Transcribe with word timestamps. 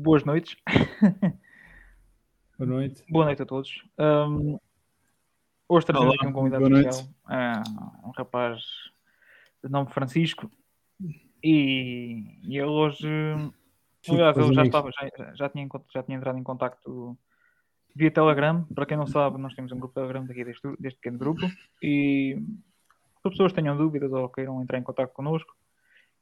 Boas 0.00 0.24
noites. 0.24 0.56
Boa 2.58 2.70
noite. 2.70 3.04
Boa 3.10 3.26
noite 3.26 3.42
a 3.42 3.46
todos. 3.46 3.84
Um, 3.98 4.58
hoje 5.68 5.86
trazemos 5.86 6.14
aqui 6.14 6.26
um 6.26 6.32
convidado 6.32 6.66
boa 6.66 6.80
especial, 6.80 7.06
ah, 7.26 7.62
um 8.04 8.10
rapaz 8.16 8.62
de 9.62 9.70
nome 9.70 9.92
Francisco, 9.92 10.50
e, 11.44 12.38
e 12.44 12.56
ele 12.56 12.64
hoje, 12.64 13.06
aliás, 14.08 14.38
ele 14.38 14.54
já, 14.54 14.62
estava, 14.62 14.90
já, 14.90 15.34
já, 15.34 15.48
tinha, 15.50 15.68
já 15.92 16.02
tinha 16.02 16.16
entrado 16.16 16.38
em 16.38 16.42
contacto 16.42 17.14
via 17.94 18.10
Telegram. 18.10 18.64
Para 18.74 18.86
quem 18.86 18.96
não 18.96 19.06
sabe, 19.06 19.36
nós 19.36 19.54
temos 19.54 19.70
um 19.70 19.78
grupo 19.78 19.92
Telegram 19.92 20.24
daqui 20.24 20.44
deste, 20.46 20.66
deste 20.78 20.98
pequeno 20.98 21.18
grupo, 21.18 21.42
e 21.82 22.38
se 22.40 23.28
as 23.28 23.32
pessoas 23.32 23.52
tenham 23.52 23.76
dúvidas 23.76 24.10
ou 24.10 24.30
queiram 24.30 24.62
entrar 24.62 24.78
em 24.78 24.82
contacto 24.82 25.14
connosco, 25.14 25.54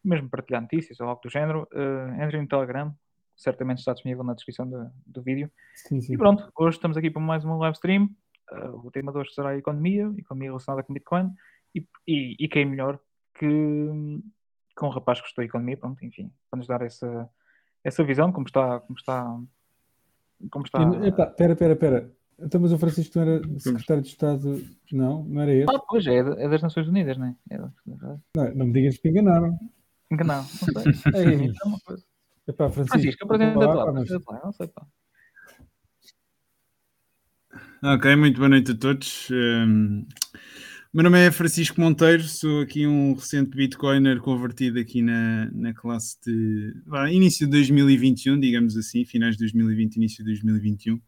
mesmo 0.03 0.29
partilhar 0.29 0.63
notícias 0.63 0.99
ou 0.99 1.09
algo 1.09 1.23
do 1.23 1.31
género, 1.31 1.69
eh, 1.73 2.25
entrem 2.25 2.43
no 2.43 2.49
Telegram, 2.49 2.93
certamente 3.39 3.79
está 3.79 3.93
disponível 3.93 4.25
na 4.25 4.35
descrição 4.35 4.69
do, 4.69 4.91
do 5.07 5.23
vídeo. 5.23 5.51
Sim, 5.77 6.01
sim. 6.01 6.15
E 6.15 6.19
pronto, 6.19 6.51
hoje 6.59 6.77
estamos 6.77 6.97
aqui 6.97 7.09
para 7.09 7.23
mais 7.23 7.45
uma 7.45 7.57
live 7.57 7.77
stream. 7.77 8.11
Uh, 8.51 8.87
o 8.87 8.91
tema 8.91 9.13
de 9.13 9.19
hoje 9.19 9.33
será 9.33 9.51
a 9.51 9.57
economia, 9.57 10.13
economia 10.19 10.49
relacionada 10.49 10.83
com 10.83 10.93
Bitcoin. 10.93 11.31
E, 11.75 11.87
e, 12.07 12.37
e 12.41 12.49
quem 12.49 12.67
melhor 12.67 12.99
que, 13.35 13.47
que 13.47 14.85
um 14.85 14.89
rapaz 14.89 15.21
que 15.21 15.29
estudou 15.29 15.45
economia, 15.45 15.77
pronto, 15.77 16.05
enfim, 16.05 16.33
para 16.51 16.59
nos 16.59 16.67
dar 16.67 16.83
essa, 16.83 17.31
essa 17.85 18.03
visão, 18.03 18.33
como 18.33 18.47
está. 18.47 18.81
Como 18.81 18.99
está, 18.99 19.41
como 20.51 20.65
está... 20.65 20.83
E- 20.83 21.09
Epá, 21.09 21.27
pera, 21.27 21.55
pera, 21.55 21.77
pera. 21.77 22.13
Então, 22.41 22.61
mas 22.61 22.73
o 22.73 22.79
Francisco 22.79 23.19
não 23.19 23.27
era 23.27 23.59
secretário 23.59 24.03
de 24.03 24.09
Estado? 24.09 24.65
Não, 24.93 25.25
não 25.25 25.43
era 25.43 25.53
esse? 25.53 25.73
Ah, 25.73 25.81
pois 25.89 26.07
é, 26.07 26.19
é 26.19 26.49
das 26.49 26.63
Nações 26.63 26.89
Unidas, 26.89 27.17
não 27.19 27.27
é? 27.27 27.37
é 27.51 27.59
Não, 27.59 28.55
não 28.55 28.67
me 28.67 28.73
digas 28.73 28.97
que 28.99 29.09
enganaram. 29.09 29.59
Enganado, 30.11 30.47
não 30.75 30.83
sei. 30.83 30.93
Ei. 31.15 31.47
Isso 31.51 31.59
é 31.65 31.69
uma 31.69 31.81
coisa. 31.81 32.05
Epá, 32.49 32.71
Francisco, 32.71 32.99
Francisco, 32.99 33.25
apresenta-te 33.25 33.67
lá, 33.67 33.75
lá, 33.75 33.93
mas- 33.93 34.03
apresenta-te 34.03 34.33
lá, 34.33 34.41
não 34.43 34.53
sei 34.53 34.69
pá. 34.69 34.87
Ok, 37.83 38.17
muito 38.17 38.39
boa 38.39 38.49
noite 38.49 38.73
a 38.73 38.75
todos. 38.75 39.29
Um, 39.31 40.07
meu 40.93 41.05
nome 41.05 41.27
é 41.27 41.31
Francisco 41.31 41.79
Monteiro, 41.79 42.23
sou 42.23 42.63
aqui 42.63 42.87
um 42.87 43.13
recente 43.13 43.55
Bitcoiner 43.55 44.19
convertido 44.21 44.79
aqui 44.79 45.03
na, 45.03 45.51
na 45.53 45.75
classe 45.75 46.17
de 46.25 46.73
início 47.13 47.47
de 47.47 47.53
2021, 47.53 48.41
digamos 48.41 48.79
assim, 48.79 49.05
finais 49.05 49.37
de 49.37 49.41
2020, 49.41 49.97
início 49.97 50.25
de 50.25 50.31
2021. 50.31 50.95
O 50.97 51.01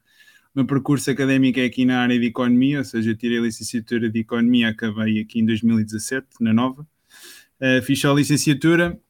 meu 0.54 0.66
percurso 0.66 1.10
académico 1.10 1.58
é 1.58 1.64
aqui 1.64 1.86
na 1.86 2.02
área 2.02 2.20
de 2.20 2.26
Economia, 2.26 2.78
ou 2.78 2.84
seja, 2.84 3.14
tirei 3.14 3.38
a 3.38 3.42
licenciatura 3.42 4.10
de 4.10 4.20
Economia, 4.20 4.68
acabei 4.68 5.20
aqui 5.20 5.40
em 5.40 5.46
2017, 5.46 6.26
na 6.40 6.52
Nova. 6.52 6.86
Uh, 7.58 7.80
fiz 7.82 7.98
só 7.98 8.12
a 8.12 8.14
licenciatura, 8.14 9.00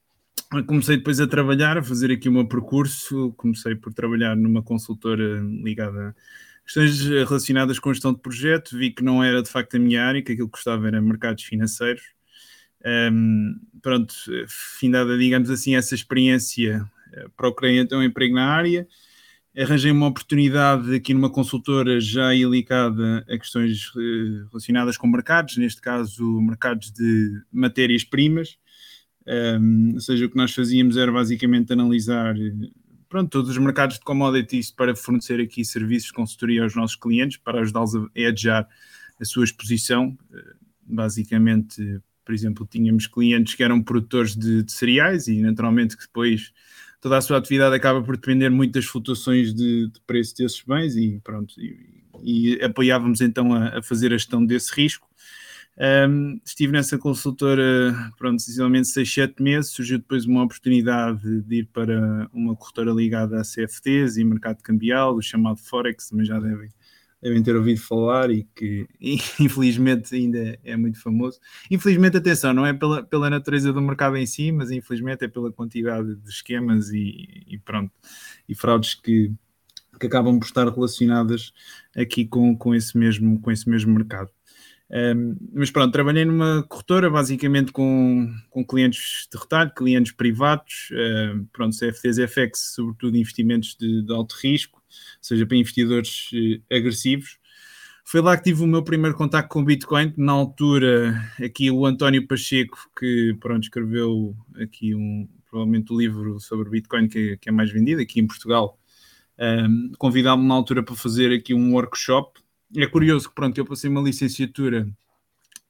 comecei 0.66 0.96
depois 0.96 1.20
a 1.20 1.26
trabalhar, 1.26 1.78
a 1.78 1.82
fazer 1.82 2.10
aqui 2.10 2.28
o 2.28 2.32
meu 2.32 2.46
percurso. 2.46 3.32
Comecei 3.36 3.74
por 3.74 3.92
trabalhar 3.92 4.36
numa 4.36 4.62
consultora 4.62 5.40
ligada 5.62 6.08
a 6.08 6.64
questões 6.64 7.00
relacionadas 7.04 7.78
com 7.78 7.92
gestão 7.92 8.12
de 8.12 8.20
projeto. 8.20 8.76
Vi 8.76 8.90
que 8.90 9.04
não 9.04 9.22
era 9.22 9.42
de 9.42 9.48
facto 9.48 9.76
a 9.76 9.78
minha 9.78 10.04
área, 10.04 10.22
que 10.22 10.32
aquilo 10.32 10.48
que 10.48 10.52
gostava 10.52 10.88
era 10.88 11.00
mercados 11.00 11.44
financeiros. 11.44 12.02
Um, 12.84 13.54
pronto, 13.82 14.14
findada, 14.48 15.16
digamos 15.16 15.50
assim, 15.50 15.76
essa 15.76 15.94
experiência, 15.94 16.84
eh, 17.12 17.26
procurei 17.36 17.78
então 17.78 18.00
um 18.00 18.02
emprego 18.02 18.34
na 18.34 18.46
área. 18.46 18.88
Arranjei 19.56 19.90
uma 19.90 20.06
oportunidade 20.06 20.94
aqui 20.94 21.12
numa 21.12 21.30
consultora 21.30 22.00
já 22.00 22.32
ligada 22.32 23.24
a 23.28 23.38
questões 23.38 23.92
eh, 23.96 24.46
relacionadas 24.48 24.96
com 24.96 25.06
mercados, 25.06 25.56
neste 25.58 25.80
caso, 25.80 26.24
mercados 26.40 26.90
de 26.90 27.42
matérias-primas. 27.52 28.58
Um, 29.30 29.94
ou 29.94 30.00
seja, 30.00 30.26
o 30.26 30.30
que 30.30 30.36
nós 30.36 30.52
fazíamos 30.52 30.96
era 30.96 31.12
basicamente 31.12 31.72
analisar 31.72 32.34
pronto, 33.08 33.30
todos 33.30 33.50
os 33.50 33.58
mercados 33.58 33.98
de 33.98 34.04
commodities 34.04 34.70
para 34.70 34.96
fornecer 34.96 35.40
aqui 35.40 35.64
serviços 35.64 36.08
de 36.08 36.14
consultoria 36.14 36.62
aos 36.62 36.74
nossos 36.74 36.96
clientes, 36.96 37.36
para 37.36 37.60
ajudá-los 37.60 37.94
a 37.94 38.06
hedgear 38.14 38.68
a 39.20 39.24
sua 39.24 39.44
exposição. 39.44 40.16
Eh, 40.32 40.54
Basicamente, 40.92 42.00
por 42.24 42.34
exemplo, 42.34 42.66
tínhamos 42.68 43.06
clientes 43.06 43.54
que 43.54 43.62
eram 43.62 43.80
produtores 43.80 44.34
de, 44.34 44.64
de 44.64 44.72
cereais 44.72 45.28
e 45.28 45.40
naturalmente 45.40 45.96
que 45.96 46.02
depois 46.02 46.52
toda 47.00 47.16
a 47.16 47.20
sua 47.20 47.38
atividade 47.38 47.76
acaba 47.76 48.02
por 48.02 48.16
depender 48.16 48.50
muito 48.50 48.72
das 48.72 48.86
flutuações 48.86 49.54
de, 49.54 49.88
de 49.88 50.00
preço 50.04 50.36
desses 50.36 50.60
bens 50.62 50.96
e 50.96 51.20
pronto, 51.22 51.54
e, 51.60 52.02
e 52.24 52.60
apoiávamos 52.60 53.20
então 53.20 53.54
a, 53.54 53.78
a 53.78 53.82
fazer 53.82 54.12
a 54.12 54.18
gestão 54.18 54.44
desse 54.44 54.74
risco. 54.74 55.08
Um, 55.82 56.38
estive 56.44 56.72
nessa 56.72 56.98
consultora, 56.98 58.12
pronto, 58.18 58.38
essencialmente 58.38 58.88
6, 58.88 59.14
7 59.14 59.42
meses. 59.42 59.70
Surgiu 59.70 59.98
depois 59.98 60.26
uma 60.26 60.44
oportunidade 60.44 61.40
de 61.40 61.60
ir 61.60 61.66
para 61.72 62.28
uma 62.34 62.54
corretora 62.54 62.92
ligada 62.92 63.40
a 63.40 63.42
CFTs 63.42 64.18
e 64.18 64.24
mercado 64.24 64.62
cambial, 64.62 65.14
o 65.16 65.22
chamado 65.22 65.58
Forex, 65.58 66.10
também 66.10 66.26
já 66.26 66.38
devem, 66.38 66.68
devem 67.22 67.42
ter 67.42 67.56
ouvido 67.56 67.80
falar 67.80 68.30
e 68.30 68.44
que 68.54 68.86
infelizmente 69.40 70.14
ainda 70.14 70.58
é 70.62 70.76
muito 70.76 71.00
famoso. 71.00 71.40
Infelizmente, 71.70 72.18
atenção, 72.18 72.52
não 72.52 72.66
é 72.66 72.74
pela, 72.74 73.02
pela 73.02 73.30
natureza 73.30 73.72
do 73.72 73.80
mercado 73.80 74.18
em 74.18 74.26
si, 74.26 74.52
mas 74.52 74.70
infelizmente 74.70 75.24
é 75.24 75.28
pela 75.28 75.50
quantidade 75.50 76.14
de 76.14 76.28
esquemas 76.28 76.90
e, 76.90 77.42
e 77.46 77.58
pronto, 77.58 77.90
e 78.46 78.54
fraudes 78.54 78.92
que, 78.94 79.32
que 79.98 80.06
acabam 80.06 80.38
por 80.38 80.44
estar 80.44 80.68
relacionadas 80.68 81.54
aqui 81.96 82.26
com, 82.26 82.54
com, 82.54 82.74
esse, 82.74 82.98
mesmo, 82.98 83.40
com 83.40 83.50
esse 83.50 83.66
mesmo 83.66 83.94
mercado. 83.94 84.30
Um, 84.92 85.36
mas 85.52 85.70
pronto, 85.70 85.92
trabalhei 85.92 86.24
numa 86.24 86.64
corretora 86.64 87.08
basicamente 87.08 87.70
com, 87.70 88.28
com 88.50 88.64
clientes 88.64 89.28
de 89.32 89.38
retalho, 89.38 89.72
clientes 89.72 90.12
privados, 90.12 90.90
pronto, 91.52 91.76
CFTs 91.76 92.18
FX, 92.28 92.74
sobretudo 92.74 93.16
investimentos 93.16 93.76
de, 93.78 94.02
de, 94.02 94.12
alto 94.12 94.34
risco, 94.42 94.78
ou 94.78 95.22
seja, 95.22 95.46
para 95.46 95.56
investidores 95.56 96.28
uh, 96.32 96.74
agressivos. 96.74 97.38
Foi 98.04 98.20
lá 98.20 98.36
que 98.36 98.42
tive 98.42 98.64
o 98.64 98.66
meu 98.66 98.82
primeiro 98.82 99.16
contacto 99.16 99.52
com 99.52 99.60
o 99.60 99.64
Bitcoin, 99.64 100.12
na 100.16 100.32
altura 100.32 101.14
aqui 101.40 101.70
o 101.70 101.86
António 101.86 102.26
Pacheco, 102.26 102.76
que 102.98 103.36
pronto, 103.38 103.62
escreveu 103.62 104.34
aqui 104.60 104.92
um, 104.96 105.28
provavelmente 105.48 105.92
o 105.92 105.98
livro 105.98 106.40
sobre 106.40 106.68
Bitcoin 106.68 107.06
que, 107.06 107.36
que 107.36 107.48
é 107.48 107.52
mais 107.52 107.70
vendido 107.70 108.00
aqui 108.00 108.18
em 108.18 108.26
Portugal, 108.26 108.76
um, 109.38 109.92
convidá-me 109.96 110.46
na 110.46 110.54
altura 110.54 110.82
para 110.82 110.96
fazer 110.96 111.32
aqui 111.32 111.54
um 111.54 111.74
workshop, 111.74 112.40
é 112.76 112.86
curioso 112.86 113.28
que 113.28 113.34
pronto, 113.34 113.56
eu 113.58 113.64
passei 113.64 113.90
uma 113.90 114.00
licenciatura 114.00 114.88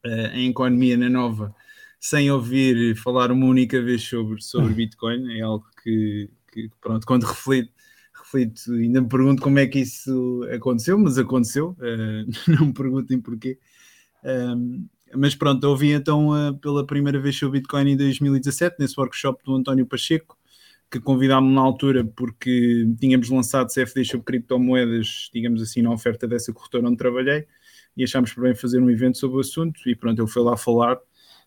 uh, 0.05 0.37
em 0.37 0.51
economia 0.51 0.97
na 0.97 1.09
Nova 1.09 1.55
sem 2.01 2.31
ouvir 2.31 2.97
falar 2.97 3.31
uma 3.31 3.47
única 3.47 3.81
vez 3.81 4.03
sobre, 4.03 4.41
sobre 4.43 4.73
Bitcoin, 4.75 5.39
é 5.39 5.43
algo 5.43 5.67
que, 5.83 6.31
que 6.51 6.71
pronto, 6.81 7.07
quando 7.07 7.25
reflito, 7.25 7.71
reflito, 8.15 8.73
ainda 8.73 9.03
me 9.03 9.09
pergunto 9.09 9.43
como 9.43 9.59
é 9.59 9.67
que 9.67 9.81
isso 9.81 10.43
aconteceu, 10.53 10.99
mas 10.99 11.19
aconteceu, 11.19 11.77
uh, 11.79 12.31
não 12.59 12.67
me 12.69 12.73
perguntem 12.73 13.21
porquê. 13.21 13.59
Um, 14.25 14.89
mas 15.15 15.35
pronto, 15.35 15.65
ouvi 15.65 15.91
então 15.91 16.31
uh, 16.31 16.57
pela 16.59 16.87
primeira 16.87 17.19
vez 17.19 17.37
sobre 17.37 17.61
Bitcoin 17.61 17.91
em 17.91 17.97
2017, 17.97 18.77
nesse 18.79 18.99
workshop 18.99 19.43
do 19.45 19.55
António 19.55 19.87
Pacheco, 19.87 20.39
que 20.91 20.99
convidámos 20.99 21.55
na 21.55 21.61
altura 21.61 22.05
porque 22.05 22.87
tínhamos 22.99 23.31
lançado 23.31 23.73
CFDs 23.73 24.09
sobre 24.09 24.27
criptomoedas, 24.27 25.31
digamos 25.33 25.63
assim, 25.63 25.83
na 25.83 25.93
oferta 25.93 26.27
dessa 26.27 26.53
corretora 26.53 26.89
onde 26.89 26.97
trabalhei, 26.97 27.47
e 27.97 28.03
achámos 28.03 28.33
por 28.33 28.43
bem 28.43 28.55
fazer 28.55 28.81
um 28.81 28.91
evento 28.91 29.19
sobre 29.19 29.37
o 29.37 29.41
assunto, 29.41 29.81
e 29.89 29.95
pronto, 29.95 30.21
ele 30.21 30.31
foi 30.31 30.43
lá 30.43 30.57
falar, 30.57 30.99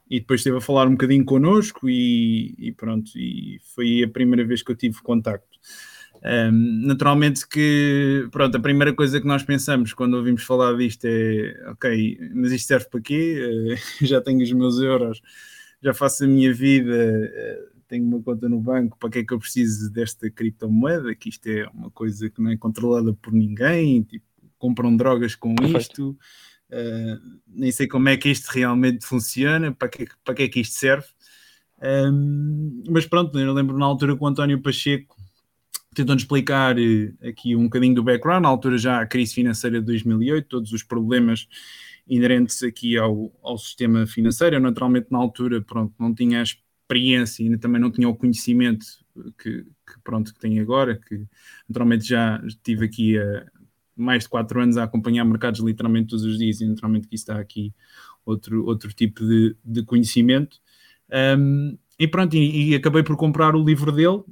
e 0.09 0.19
depois 0.19 0.39
esteve 0.39 0.57
a 0.57 0.61
falar 0.61 0.87
um 0.87 0.91
bocadinho 0.91 1.25
connosco, 1.25 1.89
e, 1.89 2.55
e 2.57 2.71
pronto, 2.71 3.11
e 3.15 3.59
foi 3.75 4.03
a 4.03 4.07
primeira 4.07 4.45
vez 4.45 4.61
que 4.61 4.71
eu 4.71 4.75
tive 4.75 5.01
contacto. 5.01 5.59
Um, 6.25 6.87
naturalmente 6.87 7.45
que, 7.45 8.29
pronto, 8.31 8.55
a 8.55 8.59
primeira 8.61 8.93
coisa 8.93 9.19
que 9.19 9.27
nós 9.27 9.43
pensamos 9.43 9.93
quando 9.93 10.13
ouvimos 10.13 10.43
falar 10.43 10.77
disto 10.77 11.03
é, 11.03 11.71
ok, 11.71 12.17
mas 12.33 12.53
isto 12.53 12.67
serve 12.67 12.85
para 12.89 13.01
quê? 13.01 13.75
Uh, 13.75 13.75
já 14.05 14.21
tenho 14.21 14.41
os 14.41 14.51
meus 14.53 14.79
euros, 14.79 15.21
já 15.81 15.93
faço 15.93 16.23
a 16.23 16.27
minha 16.27 16.53
vida, 16.53 16.93
uh, 16.93 17.72
tenho 17.93 18.07
uma 18.07 18.23
conta 18.23 18.49
no 18.49 18.59
banco, 18.59 18.97
para 18.97 19.09
que 19.11 19.19
é 19.19 19.23
que 19.23 19.31
eu 19.31 19.39
preciso 19.39 19.91
desta 19.91 20.27
criptomoeda? 20.27 21.13
Que 21.13 21.29
isto 21.29 21.45
é 21.47 21.67
uma 21.71 21.91
coisa 21.91 22.27
que 22.27 22.41
não 22.41 22.49
é 22.49 22.57
controlada 22.57 23.13
por 23.13 23.31
ninguém, 23.31 24.01
tipo, 24.01 24.25
compram 24.57 24.97
drogas 24.97 25.35
com 25.35 25.53
Perfeito. 25.53 25.79
isto, 25.79 26.09
uh, 26.71 27.39
nem 27.47 27.71
sei 27.71 27.87
como 27.87 28.09
é 28.09 28.17
que 28.17 28.29
isto 28.29 28.47
realmente 28.47 29.05
funciona, 29.05 29.71
para 29.71 29.89
que, 29.89 30.07
para 30.23 30.33
que 30.33 30.43
é 30.43 30.49
que 30.49 30.61
isto 30.61 30.73
serve. 30.73 31.05
Um, 32.11 32.83
mas 32.89 33.05
pronto, 33.05 33.37
eu 33.37 33.53
lembro 33.53 33.77
na 33.77 33.85
altura 33.85 34.17
que 34.17 34.23
o 34.23 34.27
António 34.27 34.59
Pacheco 34.59 35.15
tentou-nos 35.93 36.23
explicar 36.23 36.75
eh, 36.79 37.13
aqui 37.21 37.55
um 37.55 37.65
bocadinho 37.65 37.93
do 37.93 38.01
background, 38.01 38.41
na 38.41 38.49
altura 38.49 38.79
já 38.79 39.01
a 39.01 39.05
crise 39.05 39.35
financeira 39.35 39.79
de 39.79 39.85
2008, 39.85 40.47
todos 40.47 40.71
os 40.71 40.81
problemas 40.81 41.47
inerentes 42.07 42.63
aqui 42.63 42.97
ao, 42.97 43.31
ao 43.43 43.55
sistema 43.59 44.07
financeiro. 44.07 44.55
Eu, 44.55 44.59
naturalmente, 44.59 45.11
na 45.11 45.19
altura, 45.19 45.61
pronto, 45.61 45.93
não 45.99 46.11
tinha 46.15 46.39
a 46.39 46.43
experiência 46.93 47.43
e 47.43 47.57
também 47.57 47.81
não 47.81 47.91
tinha 47.91 48.07
o 48.07 48.15
conhecimento 48.15 48.85
que, 49.37 49.63
que 49.63 49.99
pronto, 50.03 50.33
que 50.33 50.39
tenho 50.39 50.61
agora, 50.61 50.95
que 50.95 51.25
naturalmente 51.67 52.07
já 52.07 52.41
estive 52.45 52.85
aqui 52.85 53.17
a 53.17 53.45
mais 53.95 54.23
de 54.23 54.29
quatro 54.29 54.59
anos 54.61 54.77
a 54.77 54.83
acompanhar 54.83 55.23
mercados 55.23 55.59
literalmente 55.59 56.09
todos 56.09 56.25
os 56.25 56.37
dias 56.37 56.61
e 56.61 56.67
naturalmente 56.67 57.07
que 57.07 57.15
está 57.15 57.39
aqui 57.39 57.73
outro, 58.25 58.65
outro 58.65 58.91
tipo 58.93 59.25
de, 59.25 59.55
de 59.63 59.83
conhecimento. 59.83 60.57
Um, 61.37 61.77
e 61.99 62.07
pronto, 62.07 62.35
e, 62.35 62.71
e, 62.71 62.75
acabei 62.75 63.03
por 63.03 63.15
comprar 63.15 63.55
o 63.55 63.63
livro 63.63 63.91
dele, 63.91 64.23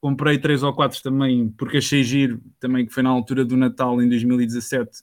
comprei 0.00 0.38
três 0.38 0.62
ou 0.62 0.74
quatro 0.74 1.02
também, 1.02 1.48
porque 1.56 1.78
achei 1.78 2.04
giro, 2.04 2.40
também 2.60 2.84
que 2.86 2.92
foi 2.92 3.02
na 3.02 3.08
altura 3.08 3.44
do 3.44 3.56
Natal 3.56 4.00
em 4.02 4.08
2017, 4.08 4.98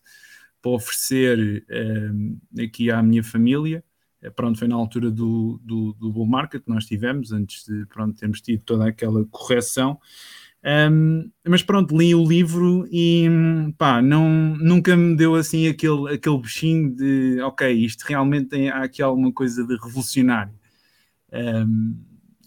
para 0.61 0.71
oferecer 0.71 1.65
uh, 1.69 2.61
aqui 2.63 2.91
à 2.91 3.01
minha 3.01 3.23
família. 3.23 3.83
Uh, 4.25 4.31
pronto, 4.31 4.57
foi 4.57 4.67
na 4.67 4.75
altura 4.75 5.11
do, 5.11 5.59
do, 5.63 5.93
do 5.93 6.11
bull 6.11 6.25
market 6.25 6.63
que 6.63 6.69
nós 6.69 6.85
tivemos, 6.85 7.31
antes 7.31 7.65
de 7.65 7.85
pronto, 7.87 8.17
termos 8.17 8.41
tido 8.41 8.61
toda 8.63 8.87
aquela 8.87 9.25
correção. 9.25 9.99
Um, 10.65 11.29
mas 11.47 11.61
pronto, 11.61 11.95
li 11.95 12.15
o 12.15 12.27
livro 12.27 12.87
e 12.91 13.27
pá, 13.77 14.01
não, 14.01 14.27
nunca 14.57 14.95
me 14.97 15.15
deu 15.15 15.35
assim 15.35 15.67
aquele, 15.67 16.11
aquele 16.11 16.39
bichinho 16.39 16.95
de 16.95 17.39
ok, 17.41 17.71
isto 17.71 18.01
realmente 18.01 18.49
tem, 18.49 18.69
há 18.69 18.83
aqui 18.83 18.99
alguma 19.03 19.31
coisa 19.31 19.63
de 19.63 19.75
revolucionário. 19.75 20.53
Um, 21.31 21.95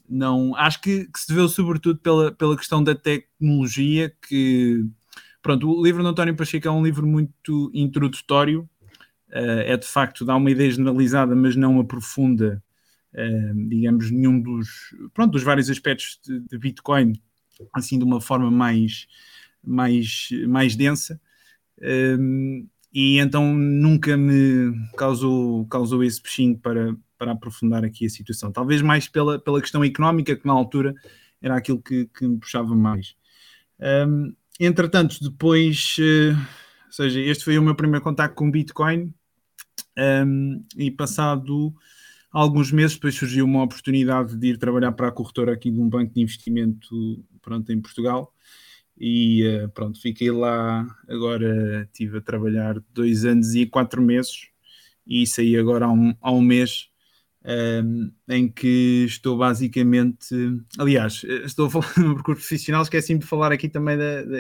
não, 0.09 0.57
acho 0.57 0.81
que, 0.81 1.05
que, 1.05 1.21
se 1.21 1.29
deveu 1.29 1.49
sobretudo 1.49 2.01
pela, 2.01 2.33
pela 2.33 2.57
questão 2.57 2.83
da 2.83 2.95
tecnologia 2.95 4.13
que 4.27 4.85
pronto, 5.41 5.71
o 5.71 5.83
livro 5.85 6.03
do 6.03 6.09
António 6.09 6.35
Pacheco 6.35 6.67
é 6.67 6.71
um 6.71 6.83
livro 6.83 7.07
muito 7.07 7.71
introdutório, 7.73 8.69
é 9.31 9.77
de 9.77 9.87
facto, 9.87 10.25
dá 10.25 10.37
uma 10.37 10.51
ideia 10.51 10.71
generalizada, 10.71 11.35
mas 11.35 11.55
não 11.55 11.79
aprofunda, 11.81 12.63
uh, 13.15 13.69
digamos, 13.69 14.11
nenhum 14.11 14.41
dos, 14.41 14.69
pronto, 15.13 15.33
dos 15.33 15.43
vários 15.43 15.69
aspectos 15.69 16.19
de, 16.25 16.41
de 16.41 16.59
Bitcoin 16.59 17.21
assim 17.73 17.99
de 17.99 18.05
uma 18.05 18.21
forma 18.21 18.51
mais, 18.51 19.07
mais, 19.63 20.29
mais 20.47 20.77
densa. 20.77 21.21
Um, 21.81 22.67
e 22.93 23.19
então 23.19 23.55
nunca 23.55 24.17
me 24.17 24.75
causou, 24.97 25.67
causou 25.67 26.03
esse 26.03 26.21
peixinho 26.21 26.59
para, 26.59 26.97
para 27.17 27.33
aprofundar 27.33 27.85
aqui 27.85 28.07
a 28.07 28.11
situação. 28.11 28.51
Talvez 28.51 28.83
mais 28.83 29.09
pela, 29.09 29.39
pela 29.39 29.61
questão 29.61 29.85
económica, 29.85 30.37
que 30.37 30.47
na 30.47 30.53
altura 30.53 30.95
era 31.41 31.57
aquilo 31.57 31.81
que, 31.81 32.07
que 32.07 32.27
me 32.27 32.39
puxava 32.39 32.75
mais. 32.75 33.15
Um, 33.81 34.35
entretanto, 34.59 35.19
depois, 35.23 35.97
uh, 35.99 36.37
ou 36.87 36.93
seja, 36.93 37.21
este 37.21 37.45
foi 37.45 37.59
o 37.59 37.63
meu 37.63 37.75
primeiro 37.75 38.03
contato 38.03 38.35
com 38.35 38.51
Bitcoin, 38.51 39.13
um, 40.27 40.65
e 40.77 40.91
passado 40.91 41.75
alguns 42.31 42.71
meses, 42.71 42.95
depois 42.95 43.15
surgiu 43.15 43.45
uma 43.45 43.63
oportunidade 43.63 44.37
de 44.37 44.49
ir 44.49 44.59
trabalhar 44.59 44.93
para 44.93 45.09
a 45.09 45.13
corretora 45.13 45.53
aqui 45.53 45.71
de 45.71 45.81
um 45.81 45.89
banco 45.89 46.13
de 46.13 46.21
investimento 46.21 47.25
pronto, 47.41 47.73
em 47.73 47.81
Portugal. 47.81 48.33
E 49.01 49.47
uh, 49.47 49.69
pronto, 49.71 50.01
fiquei 50.01 50.31
lá. 50.31 50.87
Agora 51.09 51.83
estive 51.85 52.19
a 52.19 52.21
trabalhar 52.21 52.83
dois 52.93 53.25
anos 53.25 53.55
e 53.55 53.67
quatro 53.67 54.03
meses 54.03 54.49
e 55.07 55.27
saí 55.27 55.57
agora 55.57 55.87
há 55.87 55.91
um, 55.91 56.15
há 56.21 56.33
um 56.33 56.41
mês. 56.41 56.89
Um, 57.45 58.11
em 58.29 58.49
que 58.49 59.05
estou 59.07 59.39
basicamente, 59.39 60.35
aliás, 60.77 61.25
estou 61.45 61.67
a 61.67 61.71
falar 61.71 61.93
no 61.97 62.15
percurso 62.15 62.41
profissional, 62.41 62.83
esqueci-me 62.83 63.21
de 63.21 63.27
falar 63.27 63.53
aqui 63.53 63.69
também 63.69 63.97
da, 63.97 64.23
da, 64.23 64.39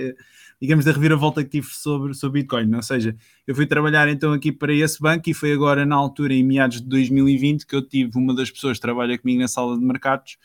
digamos, 0.61 0.85
da 0.85 0.93
reviravolta 0.93 1.45
que 1.45 1.51
tive 1.51 1.69
sobre, 1.69 2.13
sobre 2.13 2.41
Bitcoin, 2.41 2.75
ou 2.75 2.83
seja, 2.83 3.17
eu 3.47 3.55
fui 3.55 3.67
trabalhar 3.67 4.09
então 4.09 4.33
aqui 4.33 4.51
para 4.51 4.75
esse 4.75 5.01
banco 5.01 5.31
e 5.31 5.35
foi 5.35 5.53
agora 5.53 5.87
na 5.87 5.95
altura, 5.95 6.35
em 6.35 6.43
meados 6.43 6.81
de 6.83 6.89
2020, 6.89 7.67
que 7.67 7.77
eu 7.77 7.83
tive 7.83 8.19
uma 8.19 8.35
das 8.35 8.51
pessoas 8.51 8.79
que 8.79 8.83
trabalha 8.83 9.17
comigo 9.17 9.41
na 9.41 9.49
sala 9.49 9.79
de 9.79 9.85
mercados, 9.85 10.37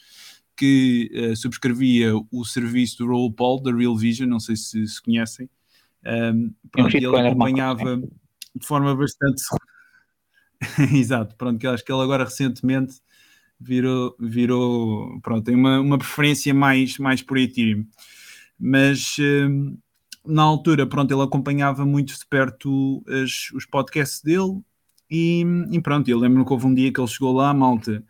que 0.56 1.09
uh, 1.13 1.35
subscrevia 1.35 2.13
o 2.31 2.45
serviço 2.45 2.99
do 2.99 3.07
Roll 3.07 3.33
Paul, 3.33 3.61
da 3.61 3.75
Real 3.75 3.97
Vision, 3.97 4.29
não 4.29 4.39
sei 4.39 4.56
se, 4.56 4.87
se 4.87 5.01
conhecem. 5.01 5.49
Um, 6.06 6.54
pronto, 6.71 6.95
ele 6.95 7.07
acompanhava 7.07 7.97
de 7.97 8.66
forma 8.66 8.95
bastante. 8.95 9.42
Exato, 10.93 11.35
pronto, 11.35 11.59
que 11.59 11.67
eu 11.67 11.71
acho 11.71 11.83
que 11.83 11.91
ele 11.91 12.01
agora 12.01 12.23
recentemente 12.23 12.95
virou, 13.59 14.15
virou 14.19 15.19
pronto, 15.21 15.43
tem 15.43 15.55
uma, 15.55 15.79
uma 15.79 15.97
preferência 15.97 16.53
mais, 16.53 16.97
mais 16.97 17.21
por 17.21 17.37
Ethereum. 17.37 17.85
Mas 18.59 19.15
um, 19.19 19.77
na 20.25 20.43
altura, 20.43 20.87
pronto, 20.87 21.13
ele 21.13 21.21
acompanhava 21.23 21.85
muito 21.85 22.17
de 22.17 22.25
perto 22.25 23.03
as, 23.07 23.51
os 23.53 23.65
podcasts 23.65 24.21
dele 24.21 24.61
e, 25.09 25.43
e 25.71 25.81
pronto, 25.81 26.09
eu 26.09 26.17
lembro 26.17 26.45
que 26.45 26.53
houve 26.53 26.65
um 26.65 26.73
dia 26.73 26.91
que 26.91 26.99
ele 26.99 27.07
chegou 27.07 27.33
lá, 27.33 27.53
malta 27.53 28.03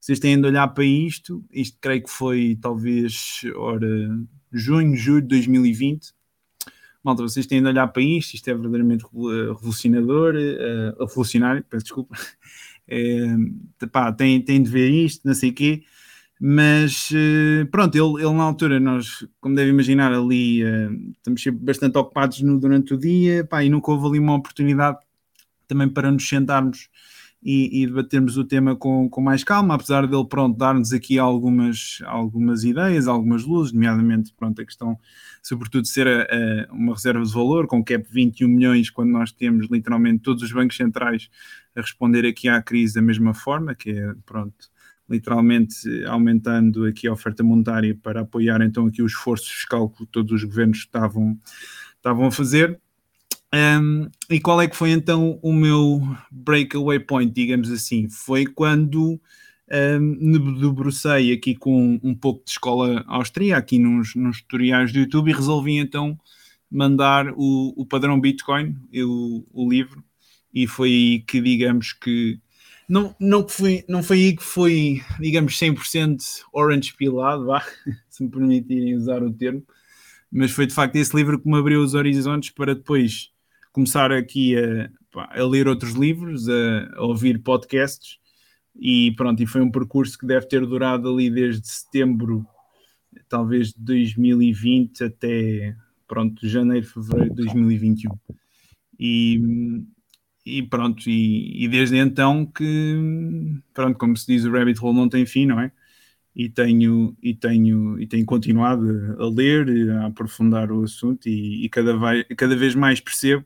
vocês 0.00 0.18
têm 0.18 0.40
de 0.40 0.46
olhar 0.46 0.68
para 0.68 0.84
isto. 0.84 1.44
Isto 1.50 1.78
creio 1.80 2.02
que 2.02 2.10
foi 2.10 2.56
talvez 2.60 3.42
ora, 3.56 3.88
junho, 4.52 4.96
julho 4.96 5.22
de 5.22 5.28
2020. 5.28 6.14
Malta, 7.02 7.22
vocês 7.22 7.46
têm 7.46 7.62
de 7.62 7.68
olhar 7.68 7.86
para 7.88 8.02
isto. 8.02 8.34
Isto 8.34 8.48
é 8.48 8.54
verdadeiramente 8.54 9.04
revolucionador, 9.04 10.34
uh, 10.34 11.04
revolucionário, 11.04 11.64
peço 11.68 11.84
desculpa. 11.84 12.16
É, 12.86 13.26
pá, 13.92 14.12
tem, 14.12 14.40
tem 14.42 14.62
de 14.62 14.70
ver 14.70 14.90
isto, 14.90 15.26
não 15.26 15.34
sei 15.34 15.50
o 15.50 15.54
quê. 15.54 15.82
Mas 16.40 17.10
pronto, 17.72 17.96
ele, 17.96 18.24
ele 18.24 18.34
na 18.34 18.44
altura, 18.44 18.78
nós, 18.78 19.26
como 19.40 19.56
deve 19.56 19.70
imaginar, 19.70 20.12
ali 20.12 20.62
uh, 20.62 21.12
estamos 21.16 21.42
sempre 21.42 21.64
bastante 21.64 21.98
ocupados 21.98 22.40
no, 22.42 22.60
durante 22.60 22.94
o 22.94 22.98
dia, 22.98 23.44
pá, 23.44 23.64
e 23.64 23.68
nunca 23.68 23.90
houve 23.90 24.06
ali 24.06 24.18
uma 24.20 24.36
oportunidade 24.36 24.98
também 25.66 25.88
para 25.88 26.10
nos 26.10 26.28
sentarmos 26.28 26.88
e, 27.42 27.82
e 27.82 27.86
debatermos 27.86 28.36
o 28.36 28.44
tema 28.44 28.74
com, 28.74 29.08
com 29.08 29.20
mais 29.20 29.44
calma, 29.44 29.74
apesar 29.74 30.06
dele, 30.06 30.26
pronto, 30.28 30.56
dar-nos 30.58 30.92
aqui 30.92 31.18
algumas, 31.18 31.98
algumas 32.04 32.64
ideias, 32.64 33.06
algumas 33.06 33.44
luzes, 33.44 33.72
nomeadamente, 33.72 34.32
pronto, 34.36 34.60
a 34.60 34.64
questão, 34.64 34.98
sobretudo, 35.42 35.82
de 35.82 35.88
ser 35.88 36.08
a, 36.08 36.22
a 36.22 36.72
uma 36.72 36.94
reserva 36.94 37.24
de 37.24 37.32
valor, 37.32 37.66
com 37.66 37.82
cap 37.84 38.04
21 38.10 38.48
milhões, 38.48 38.90
quando 38.90 39.10
nós 39.10 39.30
temos 39.30 39.68
literalmente 39.70 40.22
todos 40.22 40.42
os 40.42 40.52
bancos 40.52 40.76
centrais 40.76 41.30
a 41.76 41.80
responder 41.80 42.26
aqui 42.26 42.48
à 42.48 42.60
crise 42.60 42.94
da 42.94 43.02
mesma 43.02 43.32
forma, 43.32 43.74
que 43.74 43.90
é, 43.90 44.14
pronto, 44.26 44.68
literalmente 45.08 46.04
aumentando 46.06 46.84
aqui 46.84 47.06
a 47.06 47.12
oferta 47.12 47.42
monetária 47.42 47.96
para 48.02 48.20
apoiar 48.20 48.60
então 48.60 48.86
aqui 48.86 49.00
o 49.00 49.06
esforço 49.06 49.46
fiscal 49.46 49.88
que 49.88 50.04
todos 50.06 50.32
os 50.32 50.44
governos 50.44 50.78
estavam, 50.78 51.38
estavam 51.96 52.26
a 52.26 52.30
fazer. 52.30 52.78
Um, 53.54 54.10
e 54.28 54.40
qual 54.40 54.60
é 54.60 54.68
que 54.68 54.76
foi 54.76 54.90
então 54.90 55.38
o 55.42 55.52
meu 55.52 56.02
breakaway 56.30 56.98
point, 56.98 57.32
digamos 57.32 57.70
assim? 57.70 58.08
Foi 58.08 58.44
quando 58.44 59.20
me 60.00 60.38
debrucei 60.38 61.32
aqui 61.32 61.54
com 61.54 62.00
um 62.02 62.14
pouco 62.14 62.44
de 62.44 62.52
escola 62.52 63.04
austríaca, 63.06 63.60
aqui 63.60 63.78
nos, 63.78 64.14
nos 64.14 64.40
tutoriais 64.40 64.92
do 64.92 65.00
YouTube, 65.00 65.30
e 65.30 65.34
resolvi 65.34 65.76
então 65.76 66.18
mandar 66.70 67.30
o, 67.36 67.74
o 67.76 67.86
padrão 67.86 68.20
Bitcoin, 68.20 68.76
o, 68.94 69.44
o 69.52 69.68
livro, 69.68 70.02
e 70.52 70.66
foi 70.66 70.88
aí 70.88 71.20
que, 71.20 71.40
digamos 71.40 71.92
que 71.92 72.38
não, 72.88 73.14
não, 73.20 73.46
foi, 73.46 73.84
não 73.86 74.02
foi 74.02 74.18
aí 74.18 74.36
que 74.36 74.42
foi, 74.42 75.02
digamos, 75.20 75.58
100% 75.58 76.42
orange 76.52 76.94
pilado, 76.94 77.46
vá, 77.46 77.62
se 78.08 78.22
me 78.22 78.30
permitirem 78.30 78.96
usar 78.96 79.22
o 79.22 79.32
termo, 79.32 79.62
mas 80.30 80.50
foi 80.50 80.66
de 80.66 80.74
facto 80.74 80.96
esse 80.96 81.14
livro 81.14 81.38
que 81.38 81.48
me 81.48 81.58
abriu 81.58 81.82
os 81.82 81.94
horizontes 81.94 82.50
para 82.50 82.74
depois 82.74 83.30
começar 83.72 84.12
aqui 84.12 84.56
a, 84.56 84.90
a 85.14 85.44
ler 85.44 85.68
outros 85.68 85.92
livros, 85.92 86.48
a, 86.48 86.96
a, 86.96 87.02
ouvir 87.02 87.38
podcasts 87.40 88.18
e 88.78 89.12
pronto, 89.16 89.42
e 89.42 89.46
foi 89.46 89.60
um 89.60 89.70
percurso 89.70 90.18
que 90.18 90.26
deve 90.26 90.46
ter 90.46 90.64
durado 90.64 91.08
ali 91.12 91.30
desde 91.30 91.66
setembro, 91.66 92.46
talvez 93.28 93.72
de 93.72 93.80
2020 93.80 95.04
até 95.04 95.76
pronto, 96.06 96.46
janeiro, 96.46 96.86
fevereiro 96.86 97.30
de 97.30 97.36
2021. 97.36 98.10
E, 98.98 99.84
e 100.46 100.62
pronto, 100.62 101.08
e, 101.08 101.64
e, 101.64 101.68
desde 101.68 101.96
então 101.96 102.46
que 102.46 103.60
pronto, 103.74 103.98
como 103.98 104.16
se 104.16 104.26
diz, 104.26 104.44
o 104.44 104.50
rabbit 104.50 104.80
hole 104.82 104.96
não 104.96 105.08
tem 105.08 105.26
fim, 105.26 105.46
não 105.46 105.60
é? 105.60 105.72
E 106.34 106.48
tenho, 106.48 107.16
e 107.22 107.34
tenho, 107.34 107.98
e 108.00 108.06
tenho 108.06 108.24
continuado 108.24 109.16
a 109.20 109.28
ler, 109.28 109.90
a 109.90 110.06
aprofundar 110.06 110.70
o 110.70 110.84
assunto 110.84 111.28
e, 111.28 111.64
e 111.64 111.68
cada, 111.68 111.96
vai, 111.96 112.24
cada 112.24 112.56
vez 112.56 112.74
mais 112.74 113.00
percebo 113.00 113.44